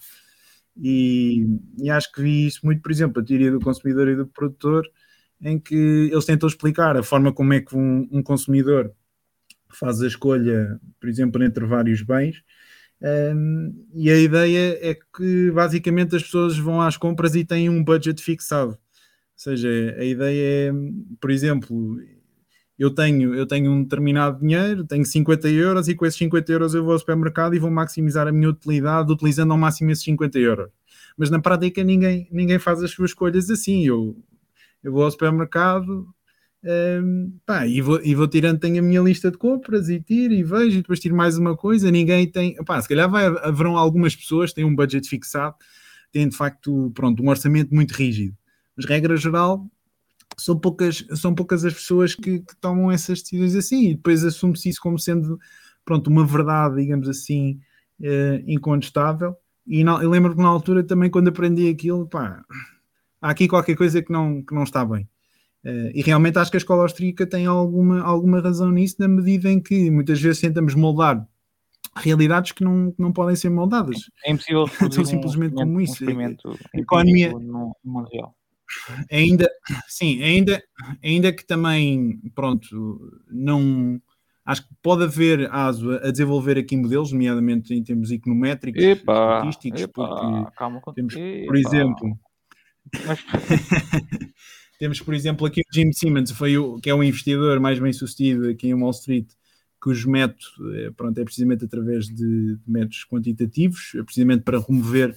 E, 0.75 1.45
e 1.77 1.91
acho 1.91 2.11
que 2.11 2.23
vi 2.23 2.47
isso 2.47 2.61
muito, 2.63 2.81
por 2.81 2.91
exemplo, 2.91 3.21
a 3.21 3.25
teoria 3.25 3.51
do 3.51 3.59
consumidor 3.59 4.07
e 4.07 4.15
do 4.15 4.25
produtor, 4.25 4.87
em 5.43 5.59
que 5.59 6.09
eles 6.11 6.25
tentam 6.25 6.47
explicar 6.47 6.95
a 6.95 7.03
forma 7.03 7.33
como 7.33 7.53
é 7.53 7.61
que 7.61 7.75
um, 7.75 8.07
um 8.11 8.21
consumidor 8.21 8.91
faz 9.69 10.01
a 10.01 10.07
escolha, 10.07 10.79
por 10.99 11.09
exemplo, 11.09 11.43
entre 11.43 11.65
vários 11.65 12.01
bens. 12.01 12.43
Um, 13.01 13.87
e 13.95 14.11
a 14.11 14.17
ideia 14.17 14.77
é 14.81 14.93
que 14.93 15.51
basicamente 15.51 16.15
as 16.15 16.23
pessoas 16.23 16.57
vão 16.57 16.81
às 16.81 16.97
compras 16.97 17.33
e 17.35 17.43
têm 17.43 17.69
um 17.69 17.83
budget 17.83 18.21
fixado. 18.21 18.71
Ou 18.71 18.77
seja, 19.35 19.69
a 19.97 20.03
ideia 20.03 20.69
é, 20.69 20.73
por 21.19 21.31
exemplo, 21.31 21.97
eu 22.77 22.91
tenho, 22.91 23.33
eu 23.33 23.47
tenho 23.47 23.71
um 23.71 23.83
determinado 23.83 24.39
dinheiro, 24.39 24.85
tenho 24.85 25.05
50 25.05 25.49
euros 25.49 25.87
e 25.87 25.95
com 25.95 26.05
esses 26.05 26.17
50 26.19 26.51
euros 26.51 26.73
eu 26.75 26.83
vou 26.83 26.93
ao 26.93 26.99
supermercado 26.99 27.55
e 27.55 27.59
vou 27.59 27.71
maximizar 27.71 28.27
a 28.27 28.31
minha 28.31 28.49
utilidade 28.49 29.11
utilizando 29.11 29.51
ao 29.51 29.57
máximo 29.57 29.89
esses 29.91 30.03
50 30.03 30.37
euros. 30.37 30.69
Mas 31.17 31.29
na 31.31 31.39
prática 31.39 31.83
ninguém, 31.83 32.27
ninguém 32.31 32.59
faz 32.59 32.83
as 32.83 32.91
suas 32.91 33.11
escolhas 33.11 33.49
assim. 33.49 33.85
Eu 33.85 34.15
eu 34.83 34.91
vou 34.91 35.03
ao 35.03 35.11
supermercado 35.11 36.07
um, 36.63 36.69
ehm, 36.69 37.39
pá, 37.45 37.65
e, 37.67 37.81
vou, 37.81 37.99
e 38.03 38.13
vou 38.13 38.27
tirando, 38.27 38.59
tenho 38.59 38.79
a 38.79 38.81
minha 38.81 39.01
lista 39.01 39.31
de 39.31 39.37
compras 39.37 39.89
e 39.89 39.99
tiro 39.99 40.33
e 40.33 40.43
vejo 40.43 40.77
e 40.77 40.81
depois 40.81 40.99
tiro 40.99 41.15
mais 41.15 41.37
uma 41.37 41.57
coisa. 41.57 41.91
Ninguém 41.91 42.29
tem, 42.29 42.55
pá, 42.63 42.81
se 42.81 42.87
calhar 42.87 43.09
vai, 43.09 43.25
haverão 43.25 43.77
algumas 43.77 44.15
pessoas 44.15 44.51
que 44.51 44.57
têm 44.57 44.65
um 44.65 44.75
budget 44.75 45.07
fixado, 45.07 45.55
têm 46.11 46.27
de 46.29 46.35
facto 46.35 46.91
pronto, 46.93 47.23
um 47.23 47.29
orçamento 47.29 47.73
muito 47.73 47.91
rígido, 47.93 48.35
mas 48.75 48.85
regra 48.85 49.15
geral. 49.17 49.67
São 50.37 50.57
poucas, 50.57 51.05
são 51.15 51.35
poucas 51.35 51.65
as 51.65 51.73
pessoas 51.73 52.15
que, 52.15 52.39
que 52.39 52.55
tomam 52.61 52.89
essas 52.91 53.21
decisões 53.21 53.55
assim 53.55 53.89
e 53.89 53.95
depois 53.95 54.23
assume-se 54.23 54.69
isso 54.69 54.79
como 54.81 54.97
sendo 54.97 55.37
pronto, 55.83 56.09
uma 56.09 56.25
verdade, 56.25 56.77
digamos 56.77 57.09
assim, 57.09 57.59
uh, 57.99 58.41
incontestável. 58.47 59.35
E 59.67 59.83
na, 59.83 60.01
eu 60.01 60.09
lembro 60.09 60.35
que 60.35 60.41
na 60.41 60.47
altura 60.47 60.83
também, 60.83 61.09
quando 61.09 61.27
aprendi 61.27 61.67
aquilo, 61.69 62.07
pá, 62.07 62.43
há 63.21 63.29
aqui 63.29 63.47
qualquer 63.47 63.75
coisa 63.75 64.01
que 64.01 64.11
não, 64.11 64.41
que 64.41 64.53
não 64.53 64.63
está 64.63 64.83
bem. 64.83 65.07
Uh, 65.63 65.91
e 65.93 66.01
realmente 66.01 66.39
acho 66.39 66.49
que 66.49 66.57
a 66.57 66.59
escola 66.59 66.81
austríaca 66.81 67.25
tem 67.25 67.45
alguma, 67.45 68.01
alguma 68.01 68.41
razão 68.41 68.71
nisso, 68.71 68.95
na 68.99 69.07
medida 69.07 69.49
em 69.49 69.61
que 69.61 69.91
muitas 69.91 70.19
vezes 70.19 70.41
tentamos 70.41 70.73
moldar 70.73 71.25
realidades 71.95 72.51
que 72.51 72.63
não, 72.63 72.91
que 72.91 73.01
não 73.01 73.11
podem 73.11 73.35
ser 73.35 73.49
moldadas. 73.49 74.09
É 74.25 74.31
impossível 74.31 74.65
São 74.91 75.05
simplesmente 75.05 75.53
um, 75.53 75.57
como 75.57 75.81
isso. 75.81 76.03
Um 76.03 76.19
a 76.19 76.79
economia. 76.79 77.31
No 77.31 78.03
real. 78.11 78.35
ainda, 79.11 79.51
sim, 79.87 80.21
ainda, 80.23 80.63
ainda 81.03 81.31
que 81.31 81.45
também, 81.45 82.19
pronto, 82.33 82.99
não 83.29 84.01
acho 84.45 84.67
que 84.67 84.73
pode 84.81 85.03
haver 85.03 85.49
ASO 85.51 85.91
a 85.91 86.09
desenvolver 86.09 86.57
aqui 86.57 86.75
modelos, 86.75 87.11
nomeadamente 87.11 87.73
em 87.73 87.83
termos 87.83 88.11
econométricos, 88.11 88.83
Epa, 88.83 89.43
estatísticos, 89.47 89.81
epa, 89.81 89.93
porque 89.93 90.57
calma, 90.57 90.81
temos, 90.95 91.13
por 91.13 91.55
exemplo, 91.55 92.17
Mas- 93.05 93.19
temos, 94.79 94.99
por 94.99 95.13
exemplo, 95.13 95.45
aqui 95.45 95.61
o 95.61 95.73
Jim 95.73 95.91
Simmons, 95.93 96.31
foi 96.31 96.57
o, 96.57 96.77
que 96.79 96.89
é 96.89 96.93
o 96.95 97.03
investidor 97.03 97.59
mais 97.59 97.77
bem 97.79 97.93
sucedido 97.93 98.49
aqui 98.49 98.67
em 98.67 98.73
Wall 98.73 98.91
Street, 98.91 99.27
cujo 99.79 100.09
método 100.09 100.75
eh, 100.75 100.91
pronto, 100.91 101.19
é 101.19 101.23
precisamente 101.23 101.65
através 101.65 102.07
de, 102.07 102.57
métodos 102.67 103.05
quantitativos, 103.05 103.93
é 103.95 104.03
precisamente 104.03 104.43
para 104.43 104.59
remover 104.59 105.15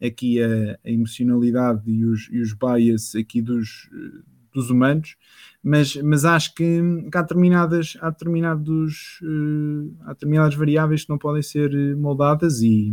aqui 0.00 0.42
a, 0.42 0.78
a 0.84 0.90
emocionalidade 0.90 1.90
e 1.90 2.04
os, 2.04 2.28
e 2.30 2.40
os 2.40 2.52
bias 2.52 3.14
aqui 3.14 3.42
dos, 3.42 3.88
eh, 3.92 4.22
dos 4.52 4.70
humanos, 4.70 5.16
mas, 5.62 5.96
mas 5.96 6.24
acho 6.24 6.54
que, 6.54 6.80
que 7.10 7.18
há, 7.18 7.22
determinadas, 7.22 7.96
há, 8.00 8.10
determinados, 8.10 9.20
eh, 9.22 9.90
há 10.04 10.12
determinadas 10.12 10.54
variáveis 10.54 11.02
que 11.02 11.10
não 11.10 11.18
podem 11.18 11.42
ser 11.42 11.96
moldadas 11.96 12.60
e, 12.62 12.92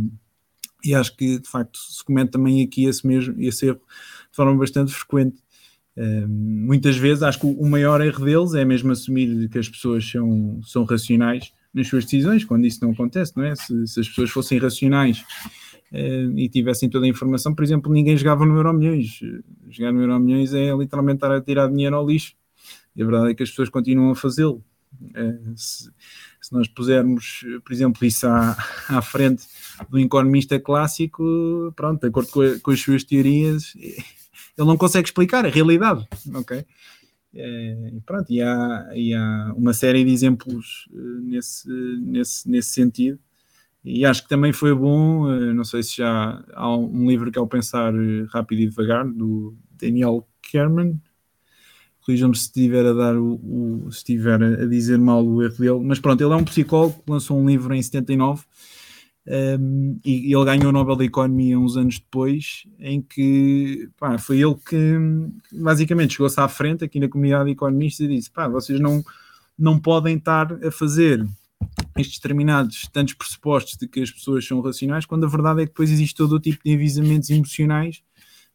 e 0.84 0.94
acho 0.94 1.16
que 1.16 1.38
de 1.38 1.48
facto 1.48 1.78
se 1.78 2.04
comenta 2.04 2.32
também 2.32 2.62
aqui 2.62 2.84
esse 2.84 3.06
mesmo 3.06 3.34
esse 3.38 3.66
erro 3.66 3.80
de 4.30 4.36
forma 4.36 4.56
bastante 4.56 4.92
frequente. 4.92 5.42
Muitas 6.28 6.96
vezes 6.96 7.24
acho 7.24 7.40
que 7.40 7.46
o, 7.46 7.66
maior 7.66 8.00
erro 8.00 8.24
deles 8.24 8.54
é 8.54 8.64
mesmo 8.64 8.92
assumir 8.92 9.48
que 9.48 9.58
as 9.58 9.68
pessoas 9.68 10.08
são, 10.08 10.60
são 10.62 10.84
racionais 10.84 11.52
nas 11.74 11.88
suas 11.88 12.04
decisões, 12.04 12.44
quando 12.44 12.66
isso 12.66 12.78
não 12.82 12.92
acontece, 12.92 13.36
não 13.36 13.44
é? 13.44 13.56
Se, 13.56 13.86
se 13.86 14.00
as 14.00 14.08
pessoas 14.08 14.30
fossem 14.30 14.58
racionais 14.58 15.24
e 15.90 16.48
tivessem 16.48 16.88
toda 16.88 17.06
a 17.06 17.08
informação, 17.08 17.54
por 17.54 17.64
exemplo, 17.64 17.92
ninguém 17.92 18.16
jogava 18.16 18.44
no 18.44 18.56
Euro 18.56 18.72
Milhões. 18.74 19.20
Jogar 19.68 19.92
no 19.92 20.00
Euro 20.00 20.20
Milhões 20.20 20.54
é 20.54 20.72
literalmente 20.72 21.16
estar 21.16 21.32
a 21.32 21.40
tirar 21.40 21.68
dinheiro 21.68 21.96
ao 21.96 22.06
lixo. 22.06 22.34
E 22.94 23.02
a 23.02 23.06
verdade 23.06 23.30
é 23.30 23.34
que 23.34 23.42
as 23.42 23.50
pessoas 23.50 23.68
continuam 23.68 24.10
a 24.10 24.14
fazê-lo. 24.14 24.62
Uh, 25.00 25.56
se, 25.56 25.90
nós 26.50 26.66
pusermos, 26.66 27.44
por 27.64 27.72
exemplo, 27.72 28.06
isso 28.06 28.26
à, 28.26 28.56
à 28.88 29.02
frente 29.02 29.44
do 29.90 29.98
economista 29.98 30.58
clássico, 30.58 31.72
pronto, 31.76 32.00
de 32.00 32.08
acordo 32.08 32.30
com, 32.30 32.40
a, 32.40 32.58
com 32.58 32.70
as 32.70 32.80
suas 32.80 33.04
teorias, 33.04 33.74
ele 33.76 34.66
não 34.66 34.76
consegue 34.76 35.08
explicar 35.08 35.44
a 35.44 35.50
realidade, 35.50 36.06
ok? 36.34 36.64
É, 37.34 37.92
pronto, 38.06 38.32
e 38.32 38.40
há, 38.40 38.90
e 38.94 39.14
há 39.14 39.52
uma 39.54 39.74
série 39.74 40.04
de 40.04 40.10
exemplos 40.10 40.88
uh, 40.90 41.20
nesse, 41.20 41.68
nesse, 42.00 42.50
nesse 42.50 42.70
sentido. 42.70 43.18
E 43.84 44.04
acho 44.04 44.22
que 44.22 44.28
também 44.28 44.52
foi 44.52 44.74
bom, 44.74 45.28
não 45.54 45.64
sei 45.64 45.82
se 45.82 45.98
já 45.98 46.44
há 46.52 46.76
um 46.76 47.08
livro 47.08 47.30
que 47.30 47.38
é 47.38 47.40
o 47.42 47.46
Pensar 47.46 47.92
Rápido 48.28 48.62
e 48.62 48.68
Devagar, 48.68 49.08
do 49.08 49.56
Daniel 49.80 50.28
Kerman. 50.42 51.00
Corrijam-me 52.08 52.34
se 52.34 52.44
estiver 52.44 52.86
a 52.86 52.94
dar 52.94 53.16
o, 53.18 53.34
o, 53.34 53.92
se 53.92 53.98
estiver 53.98 54.42
a 54.42 54.64
dizer 54.64 54.96
mal 54.96 55.22
o 55.22 55.42
erro 55.42 55.58
dele, 55.58 55.80
mas 55.84 56.00
pronto, 56.00 56.18
ele 56.24 56.32
é 56.32 56.36
um 56.36 56.44
psicólogo 56.44 57.02
que 57.04 57.10
lançou 57.10 57.38
um 57.38 57.46
livro 57.46 57.74
em 57.74 57.82
79 57.82 58.44
um, 59.60 60.00
e 60.02 60.34
ele 60.34 60.44
ganhou 60.46 60.70
o 60.70 60.72
Nobel 60.72 60.96
da 60.96 61.04
Economia 61.04 61.60
uns 61.60 61.76
anos 61.76 61.98
depois, 61.98 62.66
em 62.80 63.02
que 63.02 63.90
pá, 63.98 64.16
foi 64.16 64.40
ele 64.40 64.54
que 64.54 64.96
basicamente 65.52 66.14
chegou-se 66.14 66.40
à 66.40 66.48
frente 66.48 66.82
aqui 66.82 66.98
na 66.98 67.10
comunidade 67.10 67.44
de 67.44 67.50
economistas 67.50 68.06
e 68.06 68.08
disse: 68.08 68.30
pá, 68.30 68.48
vocês 68.48 68.80
não, 68.80 69.04
não 69.58 69.78
podem 69.78 70.16
estar 70.16 70.50
a 70.64 70.70
fazer 70.70 71.22
estes 71.98 72.16
determinados 72.16 72.88
tantos 72.90 73.12
pressupostos 73.12 73.76
de 73.76 73.86
que 73.86 74.00
as 74.00 74.10
pessoas 74.10 74.46
são 74.46 74.62
racionais, 74.62 75.04
quando 75.04 75.26
a 75.26 75.28
verdade 75.28 75.60
é 75.60 75.66
que 75.66 75.72
depois 75.72 75.90
existe 75.90 76.14
todo 76.14 76.32
o 76.32 76.40
tipo 76.40 76.64
de 76.64 76.72
avisamentos 76.72 77.28
emocionais 77.28 78.02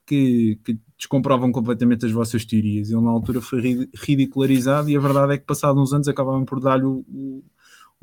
que, 0.06 0.60
que 0.64 0.80
descomprovam 0.98 1.52
completamente 1.52 2.06
as 2.06 2.12
vossas 2.12 2.46
teorias. 2.46 2.90
Ele 2.90 3.02
na 3.02 3.12
altura 3.12 3.42
foi 3.42 3.90
ridicularizado 3.96 4.90
e 4.90 4.98
a 4.98 5.00
verdade 5.00 5.34
é 5.34 5.38
que 5.38 5.46
passados 5.46 5.82
uns 5.82 5.94
anos 5.94 6.08
acabavam 6.08 6.46
por 6.46 6.60
dar-lhe 6.60 6.86
o, 6.86 7.06
o 7.08 7.44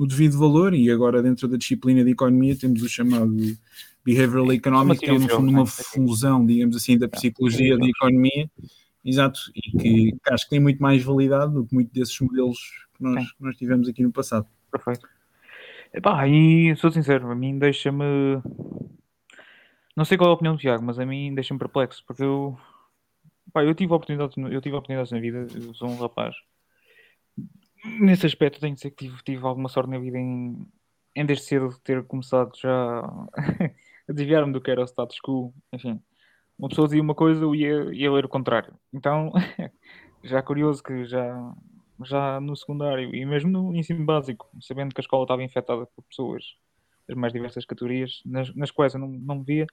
o 0.00 0.06
devido 0.06 0.38
valor 0.38 0.72
e 0.72 0.90
agora 0.90 1.22
dentro 1.22 1.46
da 1.46 1.58
disciplina 1.58 2.02
de 2.02 2.12
economia 2.12 2.56
temos 2.56 2.82
o 2.82 2.88
chamado 2.88 3.36
Behavioral 4.02 4.50
Economics, 4.50 4.98
que 4.98 5.10
é 5.10 5.12
no 5.12 5.28
fundo 5.28 5.50
uma 5.50 5.66
fusão, 5.66 6.46
digamos 6.46 6.74
assim, 6.74 6.96
da 6.96 7.06
psicologia 7.06 7.76
da 7.76 7.86
economia, 7.86 8.50
exato, 9.04 9.38
e 9.54 9.60
que, 9.72 10.12
que, 10.12 10.32
acho 10.32 10.44
que 10.44 10.50
tem 10.50 10.58
muito 10.58 10.82
mais 10.82 11.04
validade 11.04 11.52
do 11.52 11.66
que 11.66 11.74
muitos 11.74 11.92
desses 11.92 12.18
modelos 12.18 12.58
que 12.96 13.02
nós, 13.04 13.30
que 13.30 13.44
nós 13.44 13.56
tivemos 13.58 13.90
aqui 13.90 14.02
no 14.02 14.10
passado. 14.10 14.46
Perfeito. 14.72 15.06
Epá, 15.92 16.26
e 16.26 16.74
sou 16.76 16.90
sincero, 16.90 17.30
a 17.30 17.34
mim 17.34 17.58
deixa-me. 17.58 18.40
Não 19.96 20.04
sei 20.04 20.16
qual 20.16 20.30
é 20.30 20.32
a 20.32 20.34
opinião 20.34 20.54
do 20.54 20.60
Tiago, 20.60 20.82
mas 20.84 20.98
a 20.98 21.06
mim 21.06 21.34
deixa-me 21.34 21.58
perplexo, 21.58 22.04
porque 22.06 22.22
eu. 22.22 22.58
Pá, 23.52 23.64
eu 23.64 23.74
tive 23.74 23.92
oportunidades, 23.92 24.36
eu 24.36 24.60
tive 24.60 24.76
oportunidades 24.76 25.12
na 25.12 25.20
vida, 25.20 25.46
eu 25.54 25.74
sou 25.74 25.88
um 25.88 25.96
rapaz 25.96 26.36
nesse 27.84 28.26
aspecto 28.26 28.60
tenho 28.60 28.74
que 28.74 28.80
dizer 28.82 28.90
que 28.90 29.06
tive, 29.06 29.22
tive 29.22 29.46
alguma 29.46 29.68
sorte 29.68 29.90
na 29.90 29.98
vida 29.98 30.18
em, 30.18 30.66
em 31.16 31.26
desde 31.26 31.44
cedo 31.44 31.78
ter 31.82 32.04
começado 32.06 32.52
já 32.56 33.00
a 34.08 34.12
desviar-me 34.12 34.52
do 34.52 34.60
que 34.60 34.70
era 34.70 34.82
o 34.82 34.84
status 34.86 35.18
quo. 35.20 35.54
Enfim, 35.72 36.00
uma 36.58 36.68
pessoa 36.68 36.86
dizia 36.86 37.02
uma 37.02 37.14
coisa 37.14 37.44
e 37.46 37.58
ia, 37.58 37.94
ia 37.94 38.12
ler 38.12 38.24
o 38.24 38.28
contrário. 38.28 38.74
Então, 38.92 39.32
já 40.22 40.42
curioso 40.42 40.82
que 40.82 41.04
já, 41.04 41.54
já 42.04 42.40
no 42.40 42.56
secundário 42.56 43.14
e 43.14 43.24
mesmo 43.24 43.50
no 43.50 43.74
ensino 43.74 44.04
básico, 44.04 44.48
sabendo 44.60 44.94
que 44.94 45.00
a 45.00 45.04
escola 45.04 45.24
estava 45.24 45.42
infectada 45.42 45.86
por 45.86 46.04
pessoas 46.04 46.44
das 47.08 47.16
mais 47.16 47.32
diversas 47.32 47.64
categorias, 47.64 48.20
nas, 48.24 48.54
nas 48.54 48.70
quais 48.70 48.94
eu 48.94 49.00
não, 49.00 49.08
não 49.08 49.36
me 49.36 49.44
via, 49.44 49.66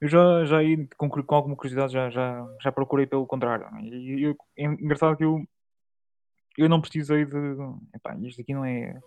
eu 0.00 0.08
já, 0.08 0.44
já 0.44 0.58
aí, 0.58 0.86
com, 0.96 1.08
com 1.08 1.34
alguma 1.34 1.56
curiosidade, 1.56 1.92
já, 1.92 2.10
já, 2.10 2.46
já 2.62 2.70
procurei 2.70 3.06
pelo 3.06 3.26
contrário. 3.26 3.66
E 3.82 4.22
eu, 4.22 4.36
é 4.56 4.64
engraçado 4.64 5.16
que 5.16 5.24
eu 5.24 5.46
eu 6.56 6.68
não 6.68 6.80
precisei 6.80 7.24
de. 7.24 7.36
Epá, 7.94 8.16
isto 8.22 8.40
aqui 8.40 8.54
não 8.54 8.64
é. 8.64 8.98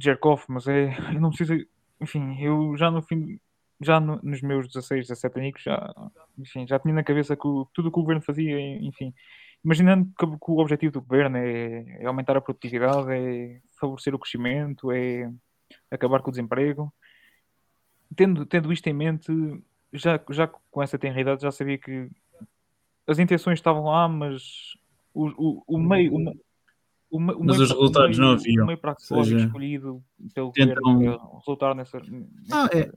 jerk 0.00 0.26
off, 0.26 0.44
mas 0.48 0.66
é. 0.66 0.88
Eu 1.14 1.20
não 1.20 1.30
precisei. 1.30 1.68
Enfim, 2.00 2.36
eu 2.42 2.76
já 2.76 2.90
no 2.90 3.02
fim. 3.02 3.40
Já 3.80 4.00
no, 4.00 4.18
nos 4.22 4.40
meus 4.40 4.68
16, 4.68 5.08
17 5.08 5.38
anos, 5.38 5.62
já, 5.62 5.94
enfim, 6.38 6.66
já 6.66 6.78
tinha 6.78 6.94
na 6.94 7.04
cabeça 7.04 7.36
que 7.36 7.46
o, 7.46 7.66
tudo 7.74 7.88
o 7.88 7.92
que 7.92 7.98
o 7.98 8.02
governo 8.02 8.22
fazia, 8.22 8.58
enfim. 8.58 9.12
Imaginando 9.66 10.08
que, 10.16 10.24
que 10.24 10.50
o 10.52 10.58
objetivo 10.58 10.92
do 10.92 11.02
governo 11.02 11.38
é, 11.38 11.98
é, 11.98 12.06
aumentar 12.06 12.36
a 12.36 12.40
produtividade, 12.40 13.10
é 13.10 13.60
favorecer 13.80 14.14
o 14.14 14.18
crescimento, 14.18 14.92
é 14.92 15.28
acabar 15.90 16.22
com 16.22 16.28
o 16.28 16.32
desemprego. 16.32 16.94
Tendo, 18.14 18.46
tendo 18.46 18.72
isto 18.72 18.86
em 18.86 18.92
mente, 18.92 19.26
já, 19.92 20.20
já 20.30 20.46
com 20.46 20.80
essa 20.80 20.96
tenridade, 20.96 21.42
já 21.42 21.50
sabia 21.50 21.76
que 21.76 22.08
as 23.08 23.18
intenções 23.18 23.58
estavam 23.58 23.86
lá, 23.86 24.06
mas 24.08 24.74
o, 25.12 25.26
o, 25.36 25.64
o 25.66 25.78
meio. 25.80 26.14
O, 26.14 26.18
o, 27.10 27.16
o 27.16 27.20
Mas 27.20 27.36
meio, 27.38 27.50
os 27.50 27.70
resultados 27.70 28.16
meio, 28.16 28.30
não 28.30 28.36
haviam. 28.38 28.62
O 28.62 28.66
meio 28.68 28.78
praxeológico 28.78 29.34
seja, 29.36 29.46
escolhido 29.48 30.04
pelo 30.32 30.52
tentam- 30.52 30.80
governo 30.94 31.18
para 31.18 31.38
resultar 31.38 31.74
nessa. 31.74 31.98
Ah, 32.52 32.68
é. 32.72 32.88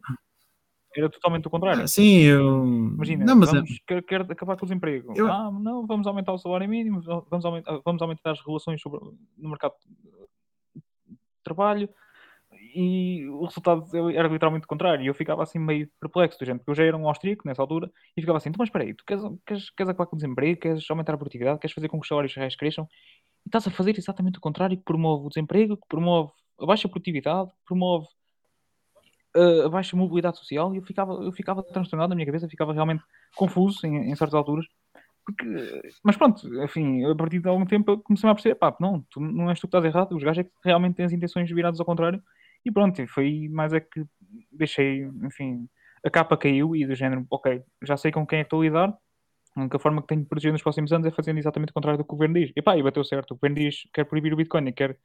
Era 0.96 1.10
totalmente 1.10 1.48
o 1.48 1.50
contrário. 1.50 1.84
Ah, 1.84 1.88
sim, 1.88 2.22
eu. 2.24 2.66
Imagina, 2.96 3.26
não, 3.26 3.36
mas 3.36 3.52
vamos, 3.52 3.80
quer, 3.88 4.04
quer 4.04 4.22
acabar 4.22 4.58
com 4.58 4.66
o 4.66 4.68
desemprego. 4.68 5.14
Eu- 5.16 5.32
Ah, 5.32 5.52
não, 5.52 5.86
vamos 5.86 6.08
aumentar 6.08 6.34
o 6.34 6.38
salário 6.38 6.68
mínimo, 6.68 7.02
vamos 7.30 7.46
aumentar, 7.46 7.80
vamos 7.86 8.02
aumentar 8.02 8.32
as 8.32 8.42
relações 8.46 8.82
sobre, 8.82 9.00
no 9.38 9.50
mercado 9.50 9.74
de 10.76 11.12
trabalho 11.44 11.90
e 12.76 13.28
o 13.28 13.46
resultado 13.46 13.86
era 14.10 14.28
literalmente 14.28 14.66
o 14.66 14.68
contrário. 14.68 15.04
E 15.04 15.08
eu 15.08 15.14
ficava 15.14 15.44
assim 15.44 15.60
meio 15.60 15.90
perplexo, 16.00 16.40
do 16.40 16.46
género, 16.46 16.60
porque 16.60 16.72
eu 16.72 16.76
já 16.76 16.84
era 16.84 16.98
um 16.98 17.08
austríaco 17.08 17.48
nessa 17.48 17.62
altura 17.62 17.92
e 18.18 18.22
ficava 18.22 18.38
assim: 18.38 18.50
então, 18.50 18.58
mas 18.60 18.68
espera 18.70 18.84
aí, 18.86 18.94
tu 18.94 19.04
queres, 19.06 19.24
queres, 19.46 19.70
queres 19.70 19.90
acabar 19.90 20.08
com 20.08 20.16
o 20.16 20.20
desemprego, 20.20 20.60
queres 20.60 20.90
aumentar 20.90 21.14
a 21.14 21.18
produtividade, 21.18 21.60
queres 21.60 21.74
fazer 21.74 21.88
com 21.88 21.98
que 22.00 22.04
os 22.04 22.08
salários 22.08 22.34
reais 22.36 22.56
cresçam 22.56 22.88
e 23.46 23.50
estás 23.50 23.68
a 23.68 23.72
fazer 23.72 23.98
exatamente 23.98 24.38
o 24.40 24.42
contrário, 24.42 24.78
que 24.78 24.84
promove 24.84 25.26
o 25.26 25.30
desemprego, 25.30 25.78
que 25.78 25.88
promove 25.88 26.32
a 26.60 26.66
baixa 26.66 26.90
produtividade, 26.90 27.50
que 27.52 27.66
promove 27.66 28.08
uh, 29.36 29.66
a 29.66 29.70
baixa 29.70 29.96
mobilidade 29.96 30.38
social. 30.38 30.74
E 30.74 30.78
eu 30.78 30.84
ficava, 30.84 31.14
eu 31.14 31.32
ficava 31.32 31.64
transtornado 31.64 32.10
na 32.10 32.16
minha 32.16 32.26
cabeça, 32.26 32.48
ficava 32.48 32.74
realmente 32.74 33.04
confuso 33.36 33.86
em, 33.86 34.12
em 34.12 34.16
certas 34.16 34.34
alturas. 34.34 34.66
Porque, 35.26 35.82
mas 36.04 36.18
pronto, 36.18 36.48
enfim, 36.64 37.06
a 37.06 37.16
partir 37.16 37.40
de 37.40 37.48
algum 37.48 37.66
tempo 37.66 38.00
comecei 38.00 38.30
a 38.30 38.34
perceber, 38.34 38.56
pá, 38.56 38.76
não, 38.80 39.06
tu 39.12 39.20
não 39.20 39.50
és 39.50 39.60
tu 39.60 39.64
que 39.64 39.68
estás 39.68 39.86
errado, 39.86 40.16
os 40.16 40.24
gajos 40.24 40.40
é 40.40 40.44
que 40.44 40.52
realmente 40.64 40.96
têm 40.96 41.06
as 41.06 41.12
intenções 41.12 41.50
viradas 41.52 41.80
ao 41.80 41.86
contrário. 41.86 42.22
E 42.66 42.72
pronto, 42.72 43.06
foi 43.08 43.48
mais 43.50 43.74
é 43.74 43.80
que 43.80 44.04
deixei, 44.52 45.04
enfim, 45.24 45.70
a 46.04 46.10
capa 46.10 46.38
caiu 46.38 46.76
e 46.76 46.86
do 46.86 46.96
género, 46.96 47.26
ok, 47.30 47.62
já 47.84 47.98
sei 47.98 48.12
com 48.12 48.26
quem 48.26 48.40
é 48.40 48.44
que 48.44 48.48
estou 48.48 48.62
a 48.62 48.64
lidar, 48.64 48.98
a 49.56 49.62
única 49.62 49.80
forma 49.80 50.02
que 50.02 50.08
tenho 50.08 50.22
de 50.22 50.28
proteger 50.28 50.52
nos 50.52 50.62
próximos 50.62 50.92
anos 50.94 51.08
é 51.08 51.12
fazendo 51.12 51.38
exatamente 51.38 51.72
o 51.72 51.74
contrário 51.74 51.98
do 51.98 52.04
que 52.04 52.14
o 52.14 52.16
governo 52.16 52.36
diz. 52.36 52.52
E 52.56 52.62
pá, 52.62 52.78
e 52.78 52.84
bateu 52.84 53.04
certo, 53.04 53.32
o 53.32 53.36
governo 53.36 53.58
diz 53.58 53.84
quer 53.94 54.06
proibir 54.06 54.34
o 54.34 54.38
Bitcoin 54.38 54.72
quer, 54.72 54.98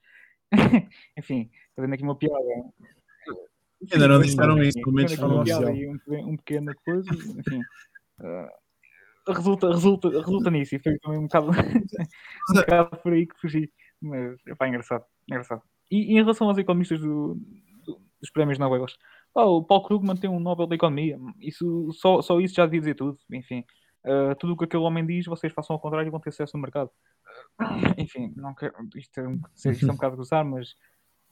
enfim, 1.19 1.51
fazendo 1.75 1.95
aqui 1.95 2.03
uma 2.03 2.17
piada. 2.17 2.39
Ainda 3.93 4.09
não 4.09 4.21
disseram 4.21 4.63
isso, 4.63 4.81
pelo 4.81 4.93
menos 4.93 5.13
e 5.13 5.89
um, 5.89 5.99
pe- 5.99 6.37
pequeno 6.37 6.75
coisa, 6.85 7.11
enfim. 7.11 7.61
ah, 8.21 8.49
resulta, 9.29 9.69
resulta, 9.71 10.09
resulta 10.11 10.51
nisso 10.51 10.75
e 10.77 10.79
foi 10.79 10.99
também 10.99 11.19
um 11.19 11.23
bocado, 11.23 11.47
um 12.51 12.55
bocado 12.55 12.97
por 12.99 13.13
aí 13.13 13.27
que 13.27 13.41
fugi. 13.41 13.73
Mas, 14.01 14.39
epá, 14.47 14.69
engraçado, 14.69 15.05
engraçado. 15.29 15.63
E, 15.91 16.13
e 16.13 16.19
em 16.19 16.23
relação 16.23 16.49
aos 16.49 16.59
economistas 16.59 17.01
do- 17.01 17.35
do- 17.85 18.01
dos 18.21 18.31
prémios 18.31 18.59
Nobel, 18.59 18.87
pá, 19.33 19.43
o 19.45 19.63
Paul 19.65 19.83
Krugman 19.85 20.17
tem 20.17 20.29
um 20.31 20.41
Nobel 20.41 20.67
da 20.67 20.75
Economia. 20.75 21.19
Isso, 21.41 21.91
só, 21.93 22.21
só 22.23 22.41
isso 22.41 22.55
já 22.55 22.65
devia 22.67 22.81
dizer 22.81 22.95
tudo. 22.95 23.19
Enfim, 23.33 23.65
Uh, 24.07 24.35
tudo 24.39 24.53
o 24.53 24.57
que 24.59 24.67
aquele 24.67 24.83
homem 24.83 25.07
diz, 25.07 25.25
vocês 25.25 25.51
façam 25.51 25.73
ao 25.73 25.81
contrário 25.81 26.07
e 26.07 26.11
vão 26.11 26.21
ter 26.21 26.31
sucesso 26.31 26.55
no 26.59 26.61
mercado. 26.61 26.91
Enfim, 27.97 28.35
não 28.37 28.55
quero, 28.55 28.75
isto, 28.97 29.19
é 29.19 29.27
um, 29.27 29.41
isto 29.55 29.87
é 29.89 29.91
um 29.91 29.95
bocado 29.95 30.15
gozar, 30.17 30.45
mas 30.45 30.75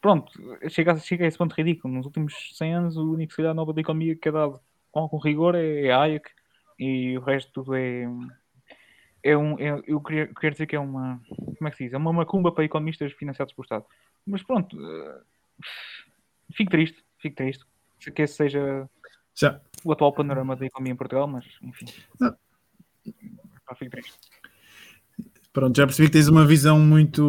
pronto, 0.03 0.33
chega, 0.69 0.97
chega 0.99 1.25
a 1.25 1.29
esse 1.29 1.39
ponto 1.39 1.55
ridículo. 1.55 1.95
Nos 1.95 2.05
últimos 2.05 2.35
100 2.59 2.75
anos, 2.75 2.97
o 2.97 3.13
único 3.13 3.35
que 3.35 3.43
nova 3.55 3.73
da 3.73 3.81
economia 3.81 4.17
que 4.17 4.29
é 4.29 4.33
dado 4.33 4.61
com 4.91 5.01
algum 5.01 5.17
rigor 5.17 5.55
é, 5.55 5.87
é 5.87 5.93
a 5.93 6.03
Hayek 6.03 6.29
e 6.79 7.17
o 7.17 7.23
resto 7.23 7.53
tudo 7.53 7.75
é. 7.75 8.05
É 9.25 9.37
um, 9.37 9.57
é, 9.61 9.81
eu 9.87 10.01
queria, 10.01 10.27
quero 10.35 10.53
dizer 10.53 10.67
que 10.67 10.75
é 10.75 10.81
uma. 10.81 11.23
Como 11.29 11.69
é 11.69 11.71
que 11.71 11.77
se 11.77 11.85
diz? 11.85 11.93
É 11.93 11.97
uma 11.97 12.13
macumba 12.13 12.51
para 12.51 12.65
economistas 12.65 13.13
financiados 13.13 13.55
por 13.55 13.63
Estado. 13.63 13.87
Mas 14.27 14.43
pronto, 14.43 14.77
uh, 14.77 15.23
fico 16.53 16.73
triste, 16.73 17.05
fico 17.19 17.37
triste. 17.37 17.65
Que 18.17 18.23
esse 18.23 18.35
seja 18.35 18.91
Já. 19.33 19.61
o 19.85 19.93
atual 19.93 20.13
panorama 20.13 20.57
da 20.57 20.67
economia 20.67 20.93
em 20.93 20.97
Portugal, 20.97 21.29
mas 21.29 21.47
enfim. 21.63 21.87
Não. 22.19 22.37
fico 23.77 23.91
triste. 23.93 24.19
Pronto, 25.53 25.77
já 25.77 25.87
percebi 25.87 26.09
que 26.09 26.15
tens 26.15 26.29
uma 26.29 26.47
visão 26.47 26.79
muito, 26.81 27.23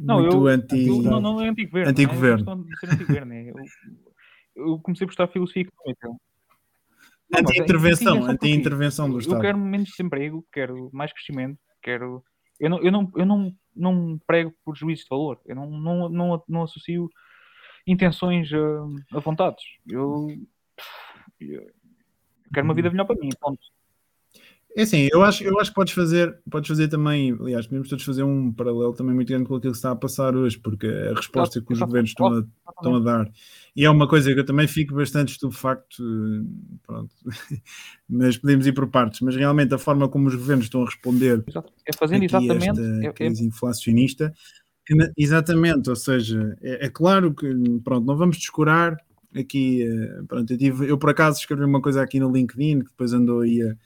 não, 0.00 0.20
muito 0.20 0.36
eu, 0.36 0.46
anti. 0.46 0.86
Eu, 0.86 1.02
não, 1.02 1.20
não 1.20 1.40
é 1.40 1.48
anti-governo. 1.48 1.90
Anti-governo. 1.90 2.66
É 2.84 2.86
anti-governo. 2.86 3.32
É, 3.32 3.50
eu, 3.50 3.54
eu 4.56 4.78
comecei 4.78 5.04
a 5.06 5.26
de 5.26 5.32
filosofia 5.32 5.62
económica. 5.62 6.10
Anti-intervenção, 7.36 8.24
anti-intervenção 8.24 9.10
do 9.10 9.18
Estado. 9.18 9.36
Eu 9.36 9.40
quero 9.40 9.58
menos 9.58 9.88
desemprego, 9.88 10.46
quero 10.52 10.88
mais 10.92 11.12
crescimento, 11.12 11.58
quero. 11.82 12.22
Eu 12.60 12.70
não, 12.70 12.78
eu 12.80 12.92
não, 12.92 13.12
eu 13.16 13.26
não, 13.26 13.56
não 13.74 14.20
prego 14.24 14.54
por 14.64 14.76
juízo 14.76 15.02
de 15.02 15.08
valor, 15.10 15.40
eu 15.44 15.56
não, 15.56 15.68
não, 15.68 16.08
não, 16.08 16.44
não 16.48 16.62
associo 16.62 17.10
intenções 17.84 18.48
a, 18.52 19.16
a 19.16 19.18
vontades. 19.18 19.64
Eu, 19.90 20.28
eu 21.40 21.66
quero 22.52 22.64
uma 22.64 22.74
vida 22.74 22.90
melhor 22.90 23.06
para 23.06 23.16
mim, 23.16 23.30
ponto. 23.40 23.73
É 24.76 24.82
assim, 24.82 25.08
eu 25.12 25.22
acho, 25.22 25.44
eu 25.44 25.58
acho 25.60 25.70
que 25.70 25.74
podes 25.76 25.92
fazer, 25.92 26.36
podes 26.50 26.66
fazer 26.66 26.88
também, 26.88 27.30
aliás, 27.40 27.64
podemos 27.64 27.88
todos 27.88 28.04
fazer 28.04 28.24
um 28.24 28.52
paralelo 28.52 28.92
também 28.92 29.14
muito 29.14 29.28
grande 29.28 29.46
com 29.46 29.54
aquilo 29.54 29.72
que 29.72 29.76
está 29.76 29.92
a 29.92 29.96
passar 29.96 30.34
hoje, 30.34 30.58
porque 30.58 30.88
a 30.88 31.14
resposta 31.14 31.60
que 31.60 31.72
os 31.72 31.78
governos 31.78 32.10
estão 32.10 32.26
a, 32.26 32.44
estão 32.70 32.96
a 32.96 32.98
dar, 32.98 33.30
e 33.76 33.84
é 33.84 33.90
uma 33.90 34.08
coisa 34.08 34.34
que 34.34 34.40
eu 34.40 34.44
também 34.44 34.66
fico 34.66 34.96
bastante 34.96 35.30
estupefacto, 35.30 36.02
pronto, 36.84 37.14
mas 38.10 38.36
podemos 38.36 38.66
ir 38.66 38.72
por 38.72 38.88
partes, 38.88 39.20
mas 39.20 39.36
realmente 39.36 39.72
a 39.72 39.78
forma 39.78 40.08
como 40.08 40.26
os 40.26 40.34
governos 40.34 40.64
estão 40.64 40.82
a 40.82 40.86
responder 40.86 41.44
é 41.86 41.92
fazendo 41.96 42.24
exatamente 42.24 42.68
esta 42.70 42.82
é, 42.82 43.06
é 43.06 43.12
crise 43.12 43.44
inflacionista, 43.44 44.34
exatamente, 45.16 45.88
ou 45.88 45.96
seja, 45.96 46.56
é, 46.60 46.86
é, 46.86 46.88
claro 46.88 47.32
que, 47.32 47.48
pronto, 47.84 48.04
não 48.04 48.16
vamos 48.16 48.38
descurar 48.38 48.96
aqui, 49.36 49.82
eh, 49.82 50.22
pronto, 50.26 50.52
eu, 50.52 50.58
tive, 50.58 50.90
eu 50.90 50.98
por 50.98 51.10
acaso 51.10 51.38
escrevi 51.38 51.64
uma 51.64 51.80
coisa 51.80 52.02
aqui 52.02 52.18
no 52.18 52.32
LinkedIn, 52.32 52.80
que 52.80 52.90
depois 52.90 53.12
andou 53.12 53.40
aí 53.40 53.62
a 53.62 53.76